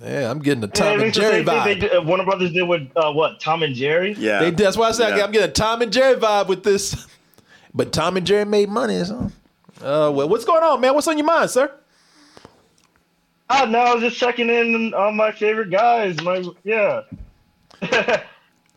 Yeah, 0.02 0.30
I'm 0.32 0.40
getting 0.40 0.62
the 0.62 0.68
Yeah, 0.68 0.74
Tom 0.74 1.00
it 1.00 1.04
and 1.06 1.14
Jerry 1.14 1.32
same 1.38 1.46
thing 1.46 1.56
vibe. 1.56 1.64
they 1.66 1.76
did, 1.76 1.96
uh, 1.96 2.02
Warner 2.02 2.26
Brothers 2.26 2.52
did 2.52 2.64
with 2.64 2.90
uh, 2.96 3.12
what 3.12 3.40
Tom 3.40 3.64
and 3.64 3.76
Jerry. 3.76 4.14
Yeah, 4.18 4.40
They, 4.40 4.52
that's 4.52 4.76
why 4.76 4.90
I 4.90 4.92
said 4.92 5.16
Yeah. 5.16 5.24
I'm 5.24 5.32
getting 5.32 5.50
a 5.50 5.54
Tom 5.54 5.82
and 5.82 5.94
Jerry 5.94 6.16
vibe 6.20 6.48
with 6.48 6.64
this. 6.64 7.08
But 7.76 7.92
Tom 7.92 8.18
and 8.18 8.28
Jerry 8.28 8.46
made 8.46 8.70
money, 8.70 9.04
so. 9.04 9.32
Uh, 9.82 10.12
well, 10.14 10.30
what's 10.30 10.46
going 10.46 10.62
on, 10.62 10.80
man? 10.80 10.94
What's 10.94 11.08
on 11.08 11.18
your 11.18 11.26
mind, 11.26 11.50
sir? 11.50 11.72
Ah, 13.56 13.66
no, 13.66 13.80
I 13.80 13.94
was 13.94 14.02
just 14.04 14.18
checking 14.18 14.50
in 14.50 14.94
on 14.96 15.16
my 15.16 15.32
favorite 15.32 15.70
guys. 15.70 16.20
My 16.22 16.44
yeah, 16.64 17.02
it's 17.82 18.24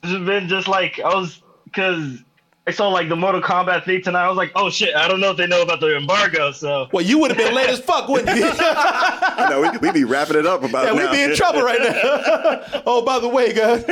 just 0.04 0.24
been 0.26 0.48
just 0.48 0.68
like 0.68 1.00
I 1.00 1.14
was 1.14 1.40
because 1.64 2.18
I 2.66 2.72
saw 2.72 2.88
like 2.88 3.08
the 3.08 3.16
Mortal 3.16 3.40
Kombat 3.40 3.84
thing 3.86 4.02
tonight. 4.02 4.24
I 4.24 4.28
was 4.28 4.36
like, 4.36 4.52
oh 4.54 4.68
shit, 4.68 4.94
I 4.94 5.08
don't 5.08 5.20
know 5.20 5.30
if 5.30 5.38
they 5.38 5.46
know 5.46 5.62
about 5.62 5.80
the 5.80 5.96
embargo. 5.96 6.52
So 6.52 6.88
well, 6.92 7.04
you 7.04 7.16
would 7.18 7.30
have 7.30 7.38
been 7.38 7.54
late 7.54 7.70
as 7.70 7.80
fuck, 7.80 8.06
wouldn't 8.08 8.36
you? 8.36 8.44
I 8.54 9.46
know 9.48 9.62
we, 9.62 9.78
would 9.78 9.94
be 9.94 10.04
wrapping 10.04 10.36
it 10.36 10.46
up 10.46 10.62
about 10.62 10.84
Yeah, 10.84 10.92
now. 10.92 11.10
we'd 11.10 11.16
be 11.16 11.22
in 11.22 11.34
trouble 11.34 11.62
right 11.62 11.78
now. 11.80 12.82
oh, 12.86 13.02
by 13.02 13.18
the 13.18 13.28
way, 13.28 13.52
guys. 13.54 13.86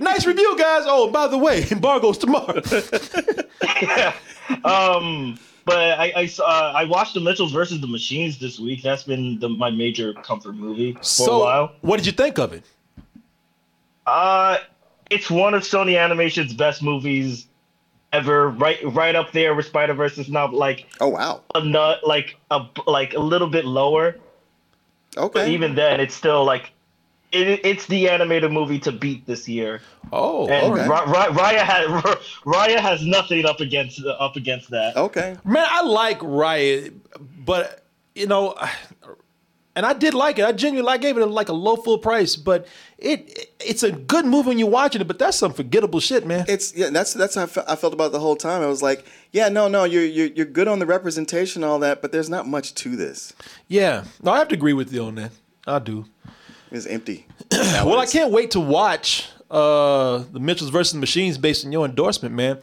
Nice 0.00 0.26
review, 0.26 0.56
guys. 0.58 0.82
Oh, 0.86 1.10
by 1.10 1.28
the 1.28 1.38
way, 1.38 1.64
embargo's 1.70 2.18
tomorrow. 2.18 2.60
um, 4.64 5.38
but 5.64 5.76
I 5.76 6.12
I, 6.16 6.26
saw, 6.26 6.44
uh, 6.44 6.72
I 6.74 6.84
watched 6.84 7.14
the 7.14 7.20
Mitchells 7.20 7.52
versus 7.52 7.80
the 7.80 7.86
Machines 7.86 8.38
this 8.38 8.58
week. 8.58 8.82
That's 8.82 9.04
been 9.04 9.38
the, 9.38 9.48
my 9.48 9.70
major 9.70 10.12
comfort 10.12 10.54
movie 10.54 10.92
for 10.92 11.00
a 11.00 11.04
so, 11.04 11.38
while. 11.40 11.72
what 11.80 11.96
did 11.96 12.06
you 12.06 12.12
think 12.12 12.38
of 12.38 12.52
it? 12.52 12.64
Uh, 14.06 14.58
it's 15.10 15.30
one 15.30 15.54
of 15.54 15.62
Sony 15.62 15.98
Animation's 15.98 16.52
best 16.52 16.82
movies 16.82 17.46
ever. 18.12 18.50
Right, 18.50 18.78
right 18.84 19.14
up 19.14 19.32
there 19.32 19.54
with 19.54 19.66
Spider 19.66 19.94
Verse. 19.94 20.18
It's 20.18 20.28
not 20.28 20.52
like 20.52 20.86
oh 21.00 21.08
wow, 21.08 21.42
a 21.54 21.64
nut 21.64 22.00
like 22.06 22.36
a 22.50 22.66
like 22.86 23.14
a 23.14 23.20
little 23.20 23.48
bit 23.48 23.64
lower. 23.64 24.16
Okay, 25.16 25.40
but 25.40 25.48
even 25.48 25.74
then, 25.74 26.00
it's 26.00 26.14
still 26.14 26.44
like 26.44 26.72
it, 27.34 27.60
it's 27.64 27.86
the 27.86 28.08
animated 28.08 28.52
movie 28.52 28.78
to 28.80 28.92
beat 28.92 29.26
this 29.26 29.48
year. 29.48 29.80
Oh, 30.12 30.46
and 30.48 30.72
okay. 30.72 30.88
Ra- 30.88 31.04
Ra- 31.04 31.32
Raya 31.32 31.58
has 31.58 31.86
Raya 32.44 32.78
has 32.78 33.04
nothing 33.04 33.44
up 33.44 33.60
against 33.60 34.04
up 34.04 34.36
against 34.36 34.70
that. 34.70 34.96
Okay, 34.96 35.36
Man, 35.44 35.66
I 35.68 35.82
like 35.82 36.20
Raya, 36.20 36.92
but 37.44 37.84
you 38.14 38.26
know, 38.26 38.54
and 39.76 39.84
I 39.84 39.92
did 39.92 40.14
like 40.14 40.38
it. 40.38 40.44
I 40.44 40.52
genuinely 40.52 40.86
like 40.86 41.00
gave 41.00 41.16
it 41.18 41.26
like 41.26 41.48
a 41.48 41.52
low 41.52 41.76
full 41.76 41.98
price, 41.98 42.36
but 42.36 42.66
it 42.98 43.50
it's 43.60 43.82
a 43.82 43.90
good 43.90 44.24
movie 44.24 44.48
when 44.48 44.58
you're 44.58 44.68
watching 44.68 45.00
it. 45.00 45.06
But 45.08 45.18
that's 45.18 45.36
some 45.36 45.52
forgettable 45.52 46.00
shit, 46.00 46.26
man. 46.26 46.44
It's 46.48 46.74
yeah, 46.74 46.90
that's 46.90 47.12
that's 47.12 47.34
how 47.34 47.42
I 47.42 47.46
fe- 47.46 47.64
I 47.66 47.76
felt 47.76 47.92
about 47.92 48.06
it 48.06 48.12
the 48.12 48.20
whole 48.20 48.36
time. 48.36 48.62
I 48.62 48.66
was 48.66 48.82
like, 48.82 49.04
yeah, 49.32 49.48
no, 49.48 49.68
no, 49.68 49.84
you're 49.84 50.04
you're 50.04 50.28
you're 50.28 50.46
good 50.46 50.68
on 50.68 50.78
the 50.78 50.86
representation, 50.86 51.62
and 51.62 51.70
all 51.70 51.78
that, 51.80 52.00
but 52.02 52.12
there's 52.12 52.30
not 52.30 52.46
much 52.46 52.74
to 52.76 52.94
this. 52.96 53.32
Yeah, 53.68 54.04
no, 54.22 54.32
I 54.32 54.38
have 54.38 54.48
to 54.48 54.54
agree 54.54 54.72
with 54.74 54.92
you 54.92 55.04
on 55.04 55.16
that. 55.16 55.32
I 55.66 55.78
do. 55.78 56.06
It's 56.70 56.86
empty. 56.86 57.26
well, 57.52 57.98
I 57.98 58.06
can't 58.06 58.32
wait 58.32 58.50
to 58.52 58.60
watch 58.60 59.28
uh 59.50 60.24
the 60.32 60.40
Mitchells 60.40 60.70
versus 60.70 60.94
Machines 60.94 61.38
based 61.38 61.64
on 61.64 61.72
your 61.72 61.84
endorsement, 61.84 62.34
man. 62.34 62.58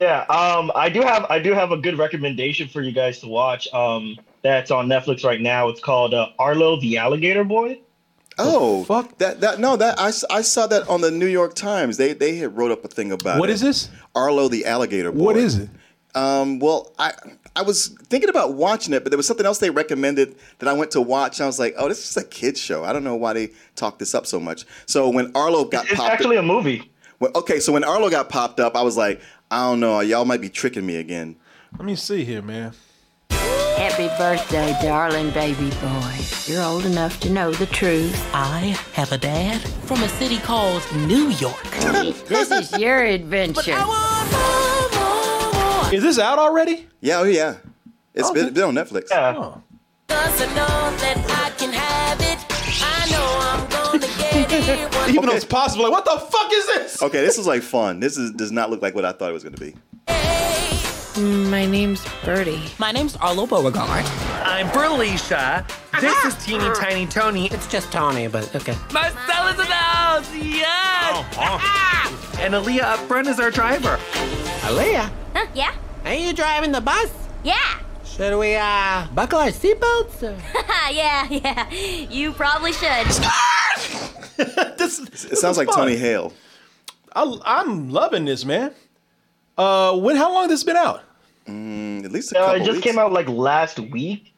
Yeah, 0.00 0.20
um, 0.28 0.70
I 0.74 0.88
do 0.90 1.00
have 1.00 1.24
I 1.30 1.38
do 1.38 1.52
have 1.54 1.72
a 1.72 1.76
good 1.76 1.96
recommendation 1.98 2.68
for 2.68 2.82
you 2.82 2.92
guys 2.92 3.20
to 3.20 3.28
watch. 3.28 3.72
Um, 3.72 4.18
that's 4.42 4.70
on 4.70 4.88
Netflix 4.88 5.24
right 5.24 5.40
now. 5.40 5.68
It's 5.68 5.80
called 5.80 6.12
uh, 6.14 6.28
Arlo 6.38 6.78
the 6.80 6.98
Alligator 6.98 7.44
Boy. 7.44 7.80
Oh, 8.38 8.84
fuck 8.84 9.16
that 9.18 9.40
that 9.40 9.58
no 9.60 9.76
that 9.76 9.98
I, 9.98 10.08
I 10.30 10.42
saw 10.42 10.66
that 10.66 10.86
on 10.88 11.00
the 11.00 11.10
New 11.10 11.26
York 11.26 11.54
Times. 11.54 11.96
They 11.96 12.12
they 12.12 12.36
had 12.36 12.54
wrote 12.56 12.70
up 12.70 12.84
a 12.84 12.88
thing 12.88 13.10
about 13.10 13.40
What 13.40 13.48
it. 13.48 13.54
is 13.54 13.62
this? 13.62 13.88
Arlo 14.14 14.48
the 14.48 14.66
alligator 14.66 15.10
boy. 15.12 15.24
What 15.24 15.36
is 15.38 15.56
it? 15.56 15.70
Um, 16.16 16.58
well, 16.60 16.92
I 16.98 17.12
I 17.54 17.62
was 17.62 17.88
thinking 18.08 18.30
about 18.30 18.54
watching 18.54 18.94
it, 18.94 19.04
but 19.04 19.10
there 19.10 19.18
was 19.18 19.26
something 19.26 19.44
else 19.46 19.58
they 19.58 19.70
recommended 19.70 20.34
that 20.58 20.68
I 20.68 20.72
went 20.72 20.90
to 20.92 21.00
watch. 21.00 21.38
And 21.38 21.44
I 21.44 21.46
was 21.46 21.58
like, 21.58 21.74
oh, 21.78 21.88
this 21.88 22.10
is 22.10 22.16
a 22.16 22.24
kids 22.24 22.58
show. 22.58 22.84
I 22.84 22.92
don't 22.92 23.04
know 23.04 23.16
why 23.16 23.34
they 23.34 23.50
talked 23.76 23.98
this 23.98 24.14
up 24.14 24.26
so 24.26 24.40
much. 24.40 24.64
So 24.86 25.10
when 25.10 25.30
Arlo 25.34 25.66
got 25.66 25.84
It's 25.86 25.94
popped, 25.94 26.12
actually 26.12 26.38
a 26.38 26.42
movie. 26.42 26.90
Well, 27.20 27.32
okay, 27.34 27.60
so 27.60 27.72
when 27.72 27.84
Arlo 27.84 28.10
got 28.10 28.28
popped 28.30 28.60
up, 28.60 28.76
I 28.76 28.82
was 28.82 28.96
like, 28.96 29.20
I 29.50 29.68
don't 29.68 29.80
know, 29.80 30.00
y'all 30.00 30.24
might 30.24 30.40
be 30.40 30.48
tricking 30.48 30.84
me 30.84 30.96
again. 30.96 31.36
Let 31.72 31.84
me 31.84 31.96
see 31.96 32.24
here, 32.24 32.42
man. 32.42 32.72
Happy 33.30 34.08
birthday, 34.18 34.74
darling 34.82 35.30
baby 35.30 35.68
boy. 35.80 36.16
You're 36.46 36.62
old 36.62 36.86
enough 36.86 37.20
to 37.20 37.30
know 37.30 37.52
the 37.52 37.66
truth. 37.66 38.14
I 38.34 38.76
have 38.94 39.12
a 39.12 39.18
dad 39.18 39.60
from 39.60 40.02
a 40.02 40.08
city 40.08 40.38
called 40.38 40.82
New 41.06 41.28
York. 41.28 41.62
this 42.26 42.50
is 42.50 42.78
your 42.78 43.02
adventure. 43.04 43.76
Is 45.92 46.02
this 46.02 46.18
out 46.18 46.38
already? 46.38 46.88
Yeah, 47.00 47.20
oh 47.20 47.24
yeah, 47.24 47.56
it's 48.12 48.28
oh, 48.28 48.34
been, 48.34 48.52
been 48.52 48.64
on 48.64 48.74
Netflix. 48.74 49.08
Yeah. 49.10 49.34
Oh. 49.36 49.62
Cause 50.08 50.42
I 50.42 50.46
know 50.46 50.96
that 50.96 51.44
I 51.44 51.50
can 51.56 51.72
have 51.72 52.20
it. 52.20 52.44
I 52.82 53.08
know 53.10 53.26
I'm 53.40 53.68
gonna 53.70 54.06
get 54.18 54.68
it. 54.68 54.94
One 54.94 55.10
Even 55.14 55.26
though 55.26 55.36
it's 55.36 55.44
possible, 55.44 55.84
like, 55.84 55.92
what 55.92 56.04
the 56.04 56.18
fuck 56.18 56.52
is 56.52 56.66
this? 56.66 57.02
Okay, 57.02 57.20
this 57.20 57.38
is 57.38 57.46
like 57.46 57.62
fun. 57.62 58.00
This 58.00 58.16
is 58.16 58.32
does 58.32 58.50
not 58.50 58.70
look 58.70 58.82
like 58.82 58.94
what 58.94 59.04
I 59.04 59.12
thought 59.12 59.30
it 59.30 59.32
was 59.32 59.44
going 59.44 59.54
to 59.54 59.60
be. 59.60 59.74
My 61.18 61.64
name's 61.64 62.04
Bertie. 62.24 62.60
My 62.78 62.92
name's 62.92 63.16
Arlo 63.16 63.46
Beauregard. 63.46 64.04
I'm 64.44 64.68
Furlecia. 64.68 65.66
This 66.00 66.24
is 66.24 66.44
Teeny 66.44 66.68
Tiny 66.74 67.06
Tony. 67.06 67.46
It's 67.46 67.66
just 67.68 67.90
Tony, 67.90 68.26
but 68.26 68.54
okay. 68.54 68.76
Marcellus 68.92 69.52
in 69.52 69.56
the 69.56 69.64
house! 69.64 70.34
Yes! 70.34 71.26
Uh-huh. 71.38 72.38
and 72.40 72.52
Aaliyah 72.52 72.82
up 72.82 72.98
front 73.00 73.28
is 73.28 73.40
our 73.40 73.50
driver. 73.50 73.98
Aaliyah, 74.66 75.10
Huh? 75.34 75.46
Yeah? 75.54 75.72
ain't 76.04 76.26
you 76.26 76.32
driving 76.32 76.72
the 76.72 76.80
bus? 76.80 77.10
Yeah. 77.44 77.54
Should 78.04 78.36
we, 78.38 78.56
uh, 78.56 79.06
buckle 79.14 79.38
our 79.38 79.48
seatbelts? 79.50 80.22
or- 80.24 80.36
yeah, 80.92 81.28
yeah. 81.30 81.70
You 81.70 82.32
probably 82.32 82.72
should. 82.72 83.06
It 84.38 85.38
sounds 85.38 85.56
like 85.56 85.68
Tony 85.70 85.96
Hale. 85.96 86.32
I, 87.14 87.38
I'm 87.44 87.90
loving 87.90 88.24
this, 88.26 88.44
man. 88.44 88.72
Uh, 89.56 89.96
when? 89.98 90.16
How 90.16 90.30
long 90.32 90.42
has 90.42 90.50
this 90.50 90.64
been 90.64 90.76
out? 90.76 91.02
Mm, 91.48 92.04
at 92.04 92.12
least 92.12 92.32
a 92.32 92.38
Uh, 92.50 92.52
it 92.54 92.64
just 92.64 92.82
came 92.82 92.98
out 92.98 93.12
like 93.12 93.28
last 93.28 93.78
week. 93.78 94.34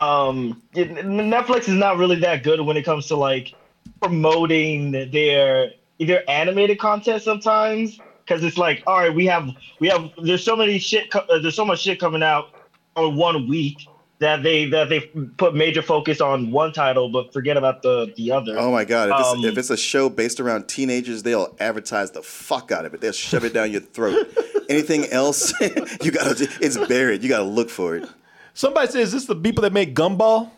Um, 0.00 0.62
it- 0.74 0.90
Netflix 0.94 1.62
is 1.68 1.74
not 1.74 1.98
really 1.98 2.16
that 2.20 2.42
good 2.42 2.60
when 2.62 2.76
it 2.78 2.82
comes 2.84 3.06
to 3.08 3.16
like 3.16 3.54
promoting 4.00 4.92
their 5.10 5.72
their 6.00 6.28
animated 6.30 6.78
content 6.78 7.22
sometimes 7.22 7.98
because 8.32 8.44
it's 8.44 8.56
like, 8.58 8.82
all 8.86 8.98
right, 8.98 9.14
we 9.14 9.26
have 9.26 9.50
we 9.78 9.88
have 9.88 10.10
there's 10.22 10.42
so 10.42 10.56
many 10.56 10.78
shit 10.78 11.10
co- 11.10 11.26
uh, 11.28 11.38
there's 11.38 11.54
so 11.54 11.64
much 11.64 11.80
shit 11.80 12.00
coming 12.00 12.22
out 12.22 12.50
on 12.96 13.16
one 13.16 13.46
week 13.48 13.86
that 14.20 14.42
they 14.42 14.64
that 14.66 14.88
they 14.88 15.00
put 15.36 15.54
major 15.54 15.82
focus 15.82 16.20
on 16.20 16.50
one 16.50 16.72
title 16.72 17.10
but 17.10 17.32
forget 17.32 17.56
about 17.56 17.82
the 17.82 18.12
the 18.16 18.32
other. 18.32 18.58
Oh 18.58 18.70
my 18.70 18.84
god! 18.84 19.10
If, 19.10 19.20
it's, 19.20 19.28
Um, 19.28 19.44
if 19.44 19.58
it's 19.58 19.70
a 19.70 19.76
show 19.76 20.08
based 20.08 20.40
around 20.40 20.66
teenagers, 20.68 21.22
they'll 21.22 21.54
advertise 21.60 22.12
the 22.12 22.22
fuck 22.22 22.72
out 22.72 22.86
of 22.86 22.94
it. 22.94 23.00
They'll 23.02 23.12
shove 23.12 23.44
it 23.44 23.52
down 23.52 23.70
your 23.70 23.82
throat. 23.82 24.26
Anything 24.70 25.06
else, 25.06 25.52
you 25.60 26.10
gotta. 26.10 26.48
It's 26.60 26.78
buried. 26.78 27.22
You 27.22 27.28
gotta 27.28 27.44
look 27.44 27.68
for 27.68 27.96
it. 27.96 28.08
Somebody 28.54 28.86
says, 28.86 29.08
"Is 29.08 29.12
this 29.12 29.26
the 29.26 29.36
people 29.36 29.62
that 29.62 29.72
make 29.72 29.94
Gumball?" 29.94 30.50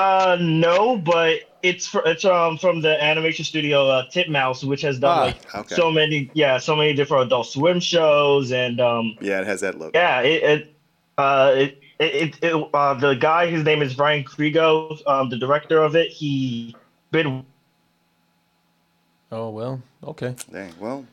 Uh, 0.00 0.38
no, 0.40 0.96
but 0.96 1.40
it's 1.62 1.86
for, 1.86 2.02
it's 2.06 2.24
um 2.24 2.56
from 2.56 2.80
the 2.80 3.02
animation 3.04 3.44
studio 3.44 3.86
uh, 3.86 4.04
Titmouse, 4.10 4.64
which 4.64 4.80
has 4.80 4.98
done 4.98 5.18
Ah, 5.18 5.22
like 5.26 5.54
okay. 5.54 5.74
so 5.74 5.90
many 5.90 6.30
yeah 6.32 6.56
so 6.58 6.74
many 6.74 6.94
different 6.94 7.24
Adult 7.26 7.46
Swim 7.48 7.80
shows 7.80 8.50
and 8.50 8.80
um 8.80 9.14
Yeah, 9.20 9.40
it 9.42 9.46
has 9.46 9.60
that 9.60 9.78
look. 9.78 9.94
yeah 9.94 10.20
it, 10.22 10.42
it 10.42 10.74
uh 11.18 11.52
it 11.54 11.78
it, 11.98 12.38
it 12.42 12.68
uh 12.72 12.94
the 12.94 13.12
guy 13.14 13.50
his 13.50 13.62
name 13.62 13.82
is 13.82 13.92
Brian 13.92 14.24
Crego 14.24 14.98
um 15.06 15.28
the 15.28 15.36
director 15.36 15.82
of 15.82 15.94
it 15.96 16.10
he 16.10 16.74
been 17.10 17.44
Oh 19.30 19.50
well, 19.50 19.82
okay. 20.02 20.34
Dang. 20.50 20.72
Well, 20.80 21.04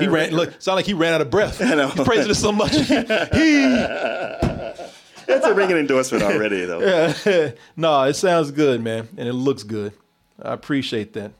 He 0.00 0.08
ran. 0.08 0.32
Look, 0.32 0.60
sound 0.60 0.76
like 0.76 0.84
he 0.84 0.92
ran 0.94 1.14
out 1.14 1.20
of 1.22 1.30
breath. 1.30 1.62
I 1.62 1.74
know. 1.74 1.88
He's 1.88 2.04
praising 2.04 2.30
it 2.30 2.34
so 2.34 2.50
much. 2.52 2.72
he. 3.32 4.55
That's 5.26 5.46
a 5.46 5.54
ringing 5.54 5.76
endorsement 5.76 6.24
already, 6.24 6.64
though. 6.64 6.80
Yeah. 6.80 7.50
no, 7.76 8.02
it 8.02 8.14
sounds 8.14 8.50
good, 8.50 8.82
man, 8.82 9.08
and 9.16 9.28
it 9.28 9.32
looks 9.32 9.62
good. 9.62 9.92
I 10.42 10.52
appreciate 10.52 11.12
that. 11.14 11.32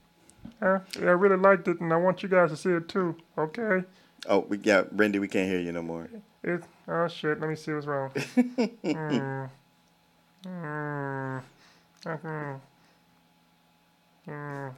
Uh, 0.61 0.79
yeah, 0.99 1.09
I 1.09 1.13
really 1.13 1.37
liked 1.37 1.69
it, 1.69 1.81
and 1.81 1.93
I 1.93 1.97
want 1.97 2.23
you 2.23 2.29
guys 2.29 2.51
to 2.51 2.57
see 2.57 2.71
it 2.71 2.89
too. 2.89 3.17
Okay. 3.37 3.85
Oh, 4.29 4.41
we 4.49 4.59
yeah, 4.63 4.85
Randy, 4.93 5.19
we 5.19 5.29
can't 5.29 5.49
hear 5.49 5.61
you 5.61 5.73
no 5.73 5.83
more. 5.83 6.09
It, 6.43 6.63
oh 6.89 7.09
shit! 7.09 7.41
Let 7.41 7.51
me 7.51 7.57
see 7.57 7.73
what's 7.73 7.87
wrong. 7.87 8.11
mm. 8.15 9.51
Mm. 10.47 11.43
Mm. 12.05 12.61
Mm. 14.29 14.75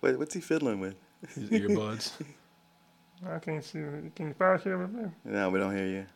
What, 0.00 0.18
what's 0.18 0.34
he 0.34 0.40
fiddling 0.40 0.80
with? 0.80 0.96
His 1.34 1.48
earbuds. 1.50 2.12
I 3.30 3.38
can't 3.38 3.64
see. 3.64 3.78
it. 3.78 4.14
Can 4.16 4.28
you 4.28 4.34
find 4.34 4.60
shit 4.60 4.76
with 4.76 4.90
me? 4.90 5.04
no, 5.24 5.50
we 5.50 5.60
don't 5.60 5.76
hear 5.76 5.86
you. 5.86 6.06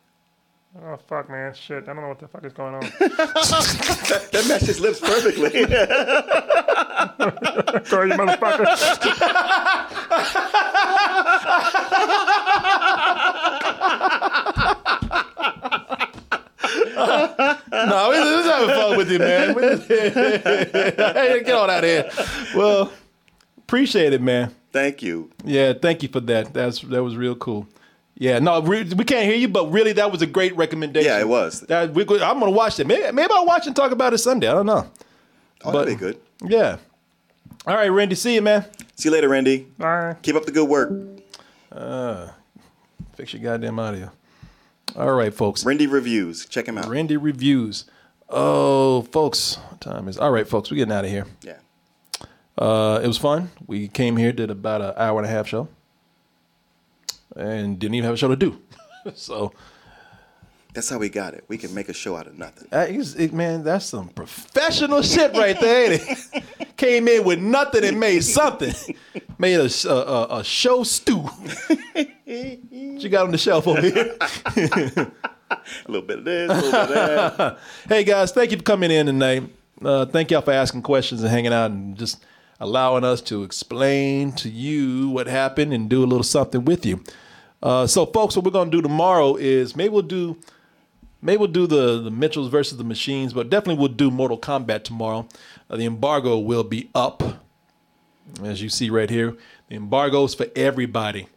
Oh 0.84 0.98
fuck, 1.08 1.30
man! 1.30 1.54
Shit! 1.54 1.84
I 1.84 1.86
don't 1.86 2.02
know 2.02 2.08
what 2.08 2.18
the 2.18 2.28
fuck 2.28 2.44
is 2.44 2.52
going 2.52 2.74
on. 2.74 2.80
that, 2.80 4.28
that 4.32 4.48
matched 4.48 4.66
his 4.66 4.78
lips 4.78 5.00
perfectly. 5.00 5.48
Sorry, 7.86 8.10
you 8.10 8.16
motherfucker. 8.16 8.66
no, 17.72 18.10
we 18.10 18.16
just 18.16 18.48
having 18.48 18.68
fun 18.74 18.96
with 18.98 19.10
you, 19.10 19.18
man. 19.18 19.54
Hey, 19.88 21.42
get 21.44 21.54
on 21.54 21.70
out 21.70 21.84
of 21.84 21.84
here. 21.84 22.10
Well, 22.54 22.92
appreciate 23.58 24.12
it, 24.12 24.20
man. 24.20 24.54
Thank 24.72 25.02
you. 25.02 25.30
Yeah, 25.42 25.72
thank 25.72 26.02
you 26.02 26.10
for 26.10 26.20
that. 26.20 26.52
That's 26.52 26.80
that 26.82 27.02
was 27.02 27.16
real 27.16 27.34
cool. 27.34 27.66
Yeah, 28.18 28.38
no, 28.38 28.60
we, 28.60 28.84
we 28.84 29.04
can't 29.04 29.26
hear 29.26 29.36
you, 29.36 29.48
but 29.48 29.70
really, 29.70 29.92
that 29.92 30.10
was 30.10 30.22
a 30.22 30.26
great 30.26 30.56
recommendation. 30.56 31.10
Yeah, 31.10 31.20
it 31.20 31.28
was. 31.28 31.60
That 31.62 31.92
we, 31.92 32.02
I'm 32.02 32.40
gonna 32.40 32.50
watch 32.50 32.80
it. 32.80 32.86
Maybe, 32.86 33.12
maybe 33.12 33.30
I'll 33.32 33.44
watch 33.44 33.66
and 33.66 33.76
talk 33.76 33.92
about 33.92 34.14
it 34.14 34.18
Sunday. 34.18 34.48
I 34.48 34.52
don't 34.52 34.66
know. 34.66 34.90
Oh, 35.64 35.72
that'd 35.72 35.88
be 35.88 35.94
good. 35.98 36.18
Yeah. 36.42 36.78
All 37.66 37.74
right, 37.74 37.88
Randy. 37.88 38.14
See 38.14 38.34
you, 38.34 38.42
man. 38.42 38.64
See 38.94 39.08
you 39.08 39.12
later, 39.12 39.28
Randy. 39.28 39.66
Bye. 39.76 40.16
Keep 40.22 40.36
up 40.36 40.46
the 40.46 40.52
good 40.52 40.68
work. 40.68 40.92
Uh, 41.70 42.28
fix 43.16 43.34
your 43.34 43.42
goddamn 43.42 43.78
audio. 43.78 44.10
All 44.96 45.12
right, 45.12 45.34
folks. 45.34 45.64
Randy 45.66 45.86
reviews. 45.86 46.46
Check 46.46 46.66
him 46.68 46.78
out. 46.78 46.88
Randy 46.88 47.18
reviews. 47.18 47.84
Oh, 48.30 49.02
folks, 49.02 49.56
what 49.68 49.80
time 49.80 50.08
is? 50.08 50.16
All 50.18 50.30
right, 50.30 50.48
folks, 50.48 50.70
we're 50.70 50.78
getting 50.78 50.92
out 50.92 51.04
of 51.04 51.10
here. 51.10 51.26
Yeah. 51.42 51.58
Uh, 52.56 53.00
it 53.02 53.06
was 53.06 53.18
fun. 53.18 53.50
We 53.66 53.88
came 53.88 54.16
here, 54.16 54.32
did 54.32 54.50
about 54.50 54.80
an 54.80 54.94
hour 54.96 55.18
and 55.18 55.26
a 55.26 55.30
half 55.30 55.46
show, 55.46 55.68
and 57.36 57.78
didn't 57.78 57.94
even 57.94 58.04
have 58.04 58.14
a 58.14 58.16
show 58.16 58.28
to 58.28 58.36
do. 58.36 58.60
so 59.14 59.52
That's 60.74 60.88
how 60.88 60.98
we 60.98 61.08
got 61.08 61.34
it. 61.34 61.44
We 61.48 61.58
can 61.58 61.72
make 61.74 61.88
a 61.88 61.92
show 61.94 62.16
out 62.16 62.26
of 62.26 62.36
nothing. 62.38 62.68
that 62.70 62.90
is, 62.90 63.14
it, 63.16 63.32
man, 63.32 63.62
that's 63.64 63.86
some 63.86 64.08
professional 64.08 65.02
shit 65.02 65.32
right 65.32 65.58
there. 65.60 65.92
ain't 65.92 66.02
it? 66.34 66.76
Came 66.76 67.08
in 67.08 67.24
with 67.24 67.38
nothing 67.38 67.84
and 67.84 67.98
made 67.98 68.22
something. 68.22 68.74
Made 69.38 69.56
a, 69.60 69.68
a, 69.88 69.92
a, 69.92 70.38
a 70.38 70.44
show 70.44 70.82
stew. 70.82 71.18
what 71.18 72.08
you 72.24 73.08
got 73.10 73.26
on 73.26 73.32
the 73.32 73.38
shelf 73.38 73.66
over 73.68 73.80
here? 73.82 74.16
A 75.50 75.90
little 75.90 76.06
bit 76.06 76.18
of 76.18 76.24
this, 76.24 76.50
a 76.50 76.54
little 76.54 76.86
bit 76.86 76.96
of 76.96 77.36
that. 77.36 77.58
hey 77.88 78.02
guys, 78.04 78.32
thank 78.32 78.50
you 78.50 78.56
for 78.56 78.62
coming 78.62 78.90
in 78.90 79.06
tonight. 79.06 79.44
Uh, 79.82 80.06
thank 80.06 80.30
y'all 80.30 80.40
for 80.40 80.52
asking 80.52 80.82
questions 80.82 81.22
and 81.22 81.30
hanging 81.30 81.52
out 81.52 81.70
and 81.70 81.96
just 81.96 82.24
allowing 82.60 83.04
us 83.04 83.20
to 83.20 83.42
explain 83.42 84.32
to 84.32 84.48
you 84.48 85.10
what 85.10 85.26
happened 85.26 85.72
and 85.72 85.88
do 85.88 86.02
a 86.02 86.06
little 86.06 86.24
something 86.24 86.64
with 86.64 86.84
you. 86.86 87.02
Uh, 87.62 87.86
so, 87.86 88.06
folks, 88.06 88.36
what 88.36 88.44
we're 88.44 88.50
gonna 88.50 88.70
do 88.70 88.82
tomorrow 88.82 89.36
is 89.36 89.74
maybe 89.74 89.88
we'll 89.90 90.02
do 90.02 90.36
maybe 91.22 91.38
we'll 91.38 91.48
do 91.48 91.66
the 91.66 92.00
the 92.02 92.10
Mitchells 92.10 92.48
versus 92.48 92.78
the 92.78 92.84
Machines, 92.84 93.32
but 93.32 93.50
definitely 93.50 93.80
we'll 93.80 93.88
do 93.96 94.10
Mortal 94.10 94.38
Kombat 94.38 94.84
tomorrow. 94.84 95.26
Uh, 95.70 95.76
the 95.76 95.84
embargo 95.86 96.38
will 96.38 96.64
be 96.64 96.90
up, 96.94 97.22
as 98.44 98.62
you 98.62 98.68
see 98.68 98.90
right 98.90 99.10
here. 99.10 99.34
The 99.68 99.76
embargo's 99.76 100.34
for 100.34 100.46
everybody. 100.54 101.28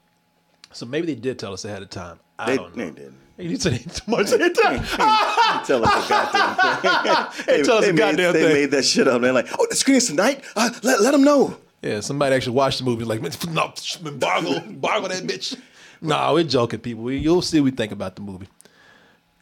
So 0.72 0.86
maybe 0.86 1.08
they 1.08 1.16
did 1.20 1.40
tell 1.40 1.54
us 1.54 1.66
ahead 1.66 1.82
of 1.82 1.90
time. 1.90 2.20
I 2.38 2.52
They, 2.52 2.58
don't 2.58 2.76
know. 2.76 2.86
they 2.86 2.92
did. 2.92 3.14
Hey, 3.38 3.46
you 3.48 3.56
said 3.56 3.80
too 3.92 4.04
much 4.12 4.32
ahead 4.32 4.52
of 4.52 4.62
time. 4.62 4.84
Tell 5.66 5.84
us 5.86 6.06
a 6.06 6.10
goddamn 6.10 6.82
thing. 6.82 7.46
Hey, 7.56 7.64
tell 7.64 7.78
us 7.78 7.84
they 7.86 7.90
a 7.90 7.94
made, 7.94 7.98
goddamn 7.98 8.34
they 8.34 8.44
thing. 8.44 8.54
made 8.54 8.72
that 8.72 8.84
shit 8.84 9.08
up. 9.08 9.22
They're 9.22 9.32
like, 9.34 9.48
oh, 9.58 9.66
the 9.70 9.76
screen's 9.78 10.06
tonight. 10.08 10.44
Uh, 10.58 10.70
let, 10.84 11.02
let 11.02 11.12
them 11.12 11.24
know. 11.24 11.58
Yeah, 11.82 12.02
somebody 12.02 12.36
actually 12.36 12.56
watched 12.58 12.80
the 12.80 12.84
movie 12.84 13.06
like, 13.06 13.22
no, 13.50 13.74
embargo, 14.06 14.52
embargo 14.56 15.08
that 15.08 15.24
bitch. 15.24 15.58
No, 16.02 16.34
we're 16.34 16.44
joking, 16.44 16.80
people. 16.80 17.04
We, 17.04 17.18
you'll 17.18 17.42
see 17.42 17.60
what 17.60 17.66
we 17.66 17.72
think 17.72 17.92
about 17.92 18.16
the 18.16 18.22
movie. 18.22 18.48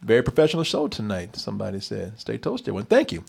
Very 0.00 0.22
professional 0.22 0.64
show 0.64 0.88
tonight, 0.88 1.36
somebody 1.36 1.80
said. 1.80 2.18
Stay 2.18 2.38
toasted. 2.38 2.74
Well, 2.74 2.86
thank 2.88 3.12
you. 3.12 3.24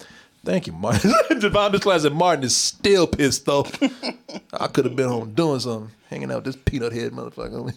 Thank 0.45 0.68
you, 0.68 0.73
Martin. 0.73 1.14
Devon 1.39 1.80
Class 1.80 2.06
and 2.06 2.15
Martin 2.15 2.45
is 2.45 2.56
still 2.56 3.07
pissed, 3.07 3.45
though. 3.45 3.65
I 4.53 4.68
could 4.68 4.85
have 4.85 4.95
been 4.95 5.10
home 5.10 5.34
doing 5.34 5.60
something, 5.60 5.91
hanging 6.10 6.31
out 6.31 6.45
with 6.45 6.56
this 6.56 6.64
peanut 6.64 6.93
head 6.93 7.11
motherfucker. 7.11 7.73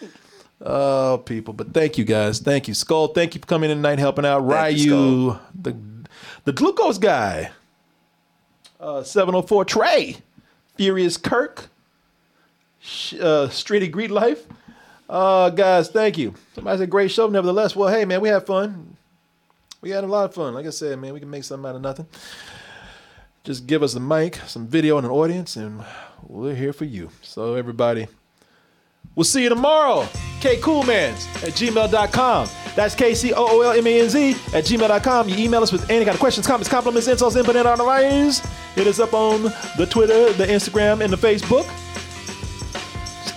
oh, 0.62 1.22
people. 1.24 1.52
But 1.52 1.74
thank 1.74 1.98
you, 1.98 2.04
guys. 2.04 2.40
Thank 2.40 2.68
you. 2.68 2.74
Skull, 2.74 3.08
thank 3.08 3.34
you 3.34 3.40
for 3.40 3.46
coming 3.46 3.70
in 3.70 3.78
tonight, 3.78 3.98
helping 3.98 4.24
out. 4.24 4.48
Thank 4.48 4.78
you, 4.78 4.94
Ryu, 4.94 5.38
the, 5.54 5.76
the 6.44 6.52
glucose 6.52 6.98
guy. 6.98 7.50
Uh, 8.80 9.02
704 9.02 9.64
Trey. 9.64 10.16
Furious 10.76 11.16
Kirk. 11.16 11.68
Uh, 12.84 13.46
Streety 13.48 13.90
Greet 13.90 14.10
Life. 14.10 14.46
Uh, 15.08 15.50
guys, 15.50 15.88
thank 15.88 16.16
you. 16.16 16.34
Somebody 16.54 16.78
said 16.78 16.90
great 16.90 17.10
show, 17.10 17.28
nevertheless. 17.28 17.76
Well, 17.76 17.88
hey, 17.92 18.04
man, 18.04 18.20
we 18.20 18.28
had 18.28 18.46
fun. 18.46 18.96
We 19.80 19.90
had 19.90 20.04
a 20.04 20.06
lot 20.06 20.24
of 20.26 20.34
fun. 20.34 20.54
Like 20.54 20.66
I 20.66 20.70
said, 20.70 20.98
man, 20.98 21.12
we 21.12 21.20
can 21.20 21.28
make 21.30 21.44
something 21.44 21.68
out 21.68 21.76
of 21.76 21.82
nothing. 21.82 22.06
Just 23.44 23.66
give 23.66 23.82
us 23.82 23.94
a 23.94 24.00
mic, 24.00 24.36
some 24.46 24.66
video, 24.68 24.96
and 24.98 25.04
an 25.06 25.12
audience, 25.12 25.56
and 25.56 25.84
we're 26.26 26.54
here 26.54 26.72
for 26.72 26.84
you. 26.84 27.10
So, 27.22 27.54
everybody, 27.54 28.06
we'll 29.16 29.24
see 29.24 29.42
you 29.42 29.48
tomorrow. 29.48 30.04
kcoolmanz 30.40 31.26
at 31.42 31.52
gmail.com. 31.54 32.48
That's 32.76 32.94
K 32.94 33.14
C 33.14 33.32
O 33.34 33.58
O 33.58 33.60
L 33.62 33.72
M 33.72 33.86
A 33.86 34.00
N 34.00 34.08
Z 34.08 34.30
at 34.54 34.64
gmail.com. 34.64 35.28
You 35.28 35.36
email 35.36 35.62
us 35.62 35.72
with 35.72 35.90
any 35.90 36.04
kind 36.04 36.14
of 36.14 36.20
questions, 36.20 36.46
comments, 36.46 36.68
compliments, 36.70 37.08
insults, 37.08 37.36
input, 37.36 37.56
and 37.56 37.66
otherwise. 37.66 38.38
Hit 38.76 38.86
us 38.86 38.98
up 39.00 39.12
on 39.12 39.42
the 39.76 39.86
Twitter, 39.90 40.32
the 40.34 40.46
Instagram, 40.46 41.02
and 41.02 41.12
the 41.12 41.18
Facebook. 41.18 41.66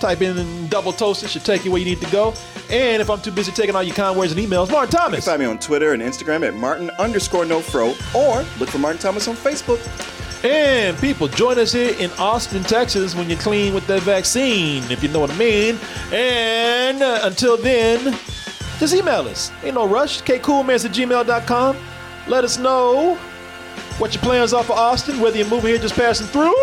Type 0.00 0.20
in 0.22 0.68
double 0.68 0.92
toast. 0.92 1.22
It 1.24 1.30
should 1.30 1.44
take 1.44 1.64
you 1.64 1.70
where 1.70 1.78
you 1.80 1.86
need 1.86 2.00
to 2.02 2.10
go. 2.10 2.34
And 2.70 3.00
if 3.00 3.08
I'm 3.08 3.20
too 3.20 3.30
busy 3.30 3.50
taking 3.52 3.74
all 3.74 3.82
your 3.82 3.94
kind 3.94 4.16
words 4.18 4.32
and 4.32 4.40
emails, 4.40 4.70
Martin 4.70 4.92
You 4.92 4.98
Thomas. 4.98 5.24
can 5.24 5.32
find 5.32 5.40
me 5.40 5.46
on 5.46 5.58
Twitter 5.58 5.92
and 5.92 6.02
Instagram 6.02 6.46
at 6.46 6.54
Martin 6.54 6.90
underscore 6.98 7.44
no 7.44 7.60
fro 7.60 7.94
or 8.14 8.44
look 8.58 8.68
for 8.68 8.78
Martin 8.78 9.00
Thomas 9.00 9.26
on 9.28 9.36
Facebook. 9.36 9.80
And 10.44 10.96
people, 10.98 11.28
join 11.28 11.58
us 11.58 11.72
here 11.72 11.96
in 11.98 12.10
Austin, 12.18 12.62
Texas 12.62 13.14
when 13.14 13.28
you're 13.30 13.38
clean 13.38 13.72
with 13.74 13.86
that 13.86 14.02
vaccine, 14.02 14.82
if 14.90 15.02
you 15.02 15.08
know 15.08 15.20
what 15.20 15.30
I 15.30 15.36
mean. 15.38 15.78
And 16.12 17.02
uh, 17.02 17.20
until 17.22 17.56
then, 17.56 18.16
just 18.78 18.94
email 18.94 19.22
us. 19.22 19.50
Ain't 19.64 19.74
no 19.74 19.88
rush. 19.88 20.22
kcoolmanz 20.22 20.84
at 20.84 20.92
gmail.com. 20.92 21.76
Let 22.28 22.44
us 22.44 22.58
know 22.58 23.14
what 23.98 24.14
your 24.14 24.22
plans 24.22 24.52
are 24.52 24.62
for 24.62 24.74
Austin, 24.74 25.20
whether 25.20 25.38
you're 25.38 25.48
moving 25.48 25.70
here 25.70 25.78
just 25.78 25.94
passing 25.94 26.26
through. 26.26 26.54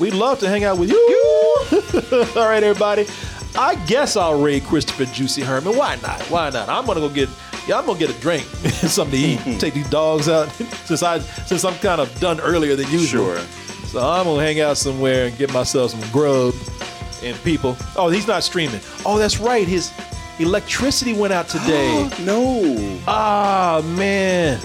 We'd 0.00 0.14
love 0.14 0.38
to 0.38 0.48
hang 0.48 0.64
out 0.64 0.78
with 0.78 0.88
you. 0.88 0.96
All 2.40 2.48
right, 2.48 2.62
everybody. 2.62 3.06
I 3.54 3.74
guess 3.86 4.16
I'll 4.16 4.40
raid 4.40 4.64
Christopher 4.64 5.04
Juicy 5.04 5.42
Herman. 5.42 5.76
Why 5.76 5.96
not? 5.96 6.22
Why 6.22 6.48
not? 6.48 6.70
I'm 6.70 6.86
gonna 6.86 7.00
go 7.00 7.10
get 7.10 7.28
yeah, 7.66 7.78
I'm 7.78 7.84
gonna 7.84 7.98
get 7.98 8.08
a 8.08 8.18
drink, 8.20 8.44
something 8.64 9.20
to 9.20 9.50
eat. 9.50 9.60
Take 9.60 9.74
these 9.74 9.90
dogs 9.90 10.28
out 10.28 10.50
since 10.86 11.02
I 11.02 11.18
since 11.18 11.64
I'm 11.64 11.74
kind 11.80 12.00
of 12.00 12.18
done 12.18 12.40
earlier 12.40 12.76
than 12.76 12.90
usual. 12.90 13.34
Sure. 13.34 13.38
So 13.86 14.00
I'm 14.00 14.24
gonna 14.24 14.42
hang 14.42 14.60
out 14.60 14.78
somewhere 14.78 15.26
and 15.26 15.36
get 15.36 15.52
myself 15.52 15.90
some 15.90 16.10
grub 16.10 16.54
and 17.22 17.36
people. 17.42 17.76
Oh, 17.94 18.08
he's 18.08 18.26
not 18.26 18.42
streaming. 18.42 18.80
Oh, 19.04 19.18
that's 19.18 19.38
right. 19.38 19.68
His 19.68 19.92
electricity 20.38 21.12
went 21.12 21.34
out 21.34 21.48
today. 21.48 22.08
no. 22.20 23.00
Ah 23.06 23.82
man. 23.96 24.58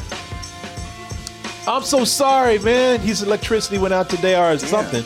I'm 1.68 1.84
so 1.84 2.06
sorry, 2.06 2.60
man. 2.60 3.00
His 3.00 3.24
electricity 3.24 3.78
went 3.78 3.94
out 3.94 4.10
today 4.10 4.40
or 4.40 4.58
something. 4.58 5.04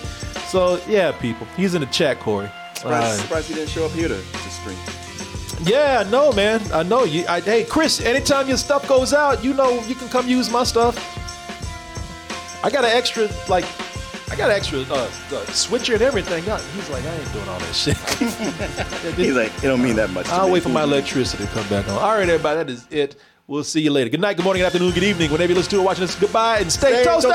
So 0.48 0.81
yeah, 0.88 1.11
people. 1.11 1.48
He's 1.56 1.73
in 1.73 1.81
the 1.81 1.88
chat, 1.88 2.19
Corey. 2.19 2.49
Surprised, 2.76 3.22
surprised 3.22 3.48
he 3.48 3.53
didn't 3.56 3.69
show 3.69 3.86
up 3.86 3.91
here 3.91 4.07
to, 4.07 4.15
to 4.15 4.49
stream. 4.49 4.77
Yeah, 5.61 6.03
I 6.06 6.10
know, 6.10 6.31
man. 6.31 6.61
I 6.72 6.84
know 6.84 7.03
you. 7.03 7.26
I, 7.27 7.41
hey, 7.41 7.65
Chris. 7.65 8.02
Anytime 8.02 8.48
your 8.48 8.57
stuff 8.57 8.88
goes 8.88 9.14
out, 9.14 9.44
you 9.44 9.53
know 9.53 9.81
you 9.84 9.95
can 9.95 10.07
come 10.07 10.27
use 10.27 10.49
my 10.49 10.64
stuff. 10.64 10.95
I 12.64 12.69
got 12.69 12.84
an 12.84 12.91
extra, 12.91 13.30
like, 13.48 13.65
I 14.30 14.36
got 14.36 14.49
an 14.49 14.56
extra 14.56 14.80
uh, 14.81 15.10
uh, 15.31 15.45
switcher 15.48 15.94
and 15.94 16.02
everything. 16.02 16.44
God, 16.45 16.61
He's 16.76 16.90
like, 16.90 17.06
I 17.06 17.15
ain't 17.15 17.34
doing 17.34 17.48
all 17.48 17.60
that 17.60 17.73
shit. 17.73 17.98
He's 19.15 19.36
like, 19.36 19.52
it 19.57 19.68
don't 19.68 19.81
mean 19.81 19.95
that 19.95 20.10
much. 20.10 20.27
I'll 20.30 20.48
me. 20.48 20.53
wait 20.53 20.64
for 20.64 20.69
my 20.69 20.84
electricity 20.84 21.45
to 21.45 21.49
come 21.52 21.68
back 21.69 21.88
on. 21.88 21.95
All 21.95 22.18
right, 22.18 22.27
everybody, 22.27 22.57
that 22.57 22.69
is 22.69 22.86
it. 22.91 23.15
We'll 23.49 23.63
see 23.63 23.81
you 23.81 23.89
later. 23.89 24.11
Good 24.11 24.21
night, 24.21 24.38
good 24.38 24.43
morning, 24.43 24.59
good 24.61 24.67
afternoon, 24.67 24.91
good 24.93 25.01
evening. 25.03 25.31
Whenever 25.31 25.51
you 25.53 25.55
listen 25.55 25.71
to 25.71 25.77
or 25.80 25.85
watching 25.85 26.05
this, 26.05 26.13
goodbye 26.13 26.59
and 26.59 26.71
stay, 26.71 27.01
Stay 27.01 27.09
toasty. 27.09 27.31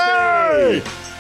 toasty. 0.81 1.14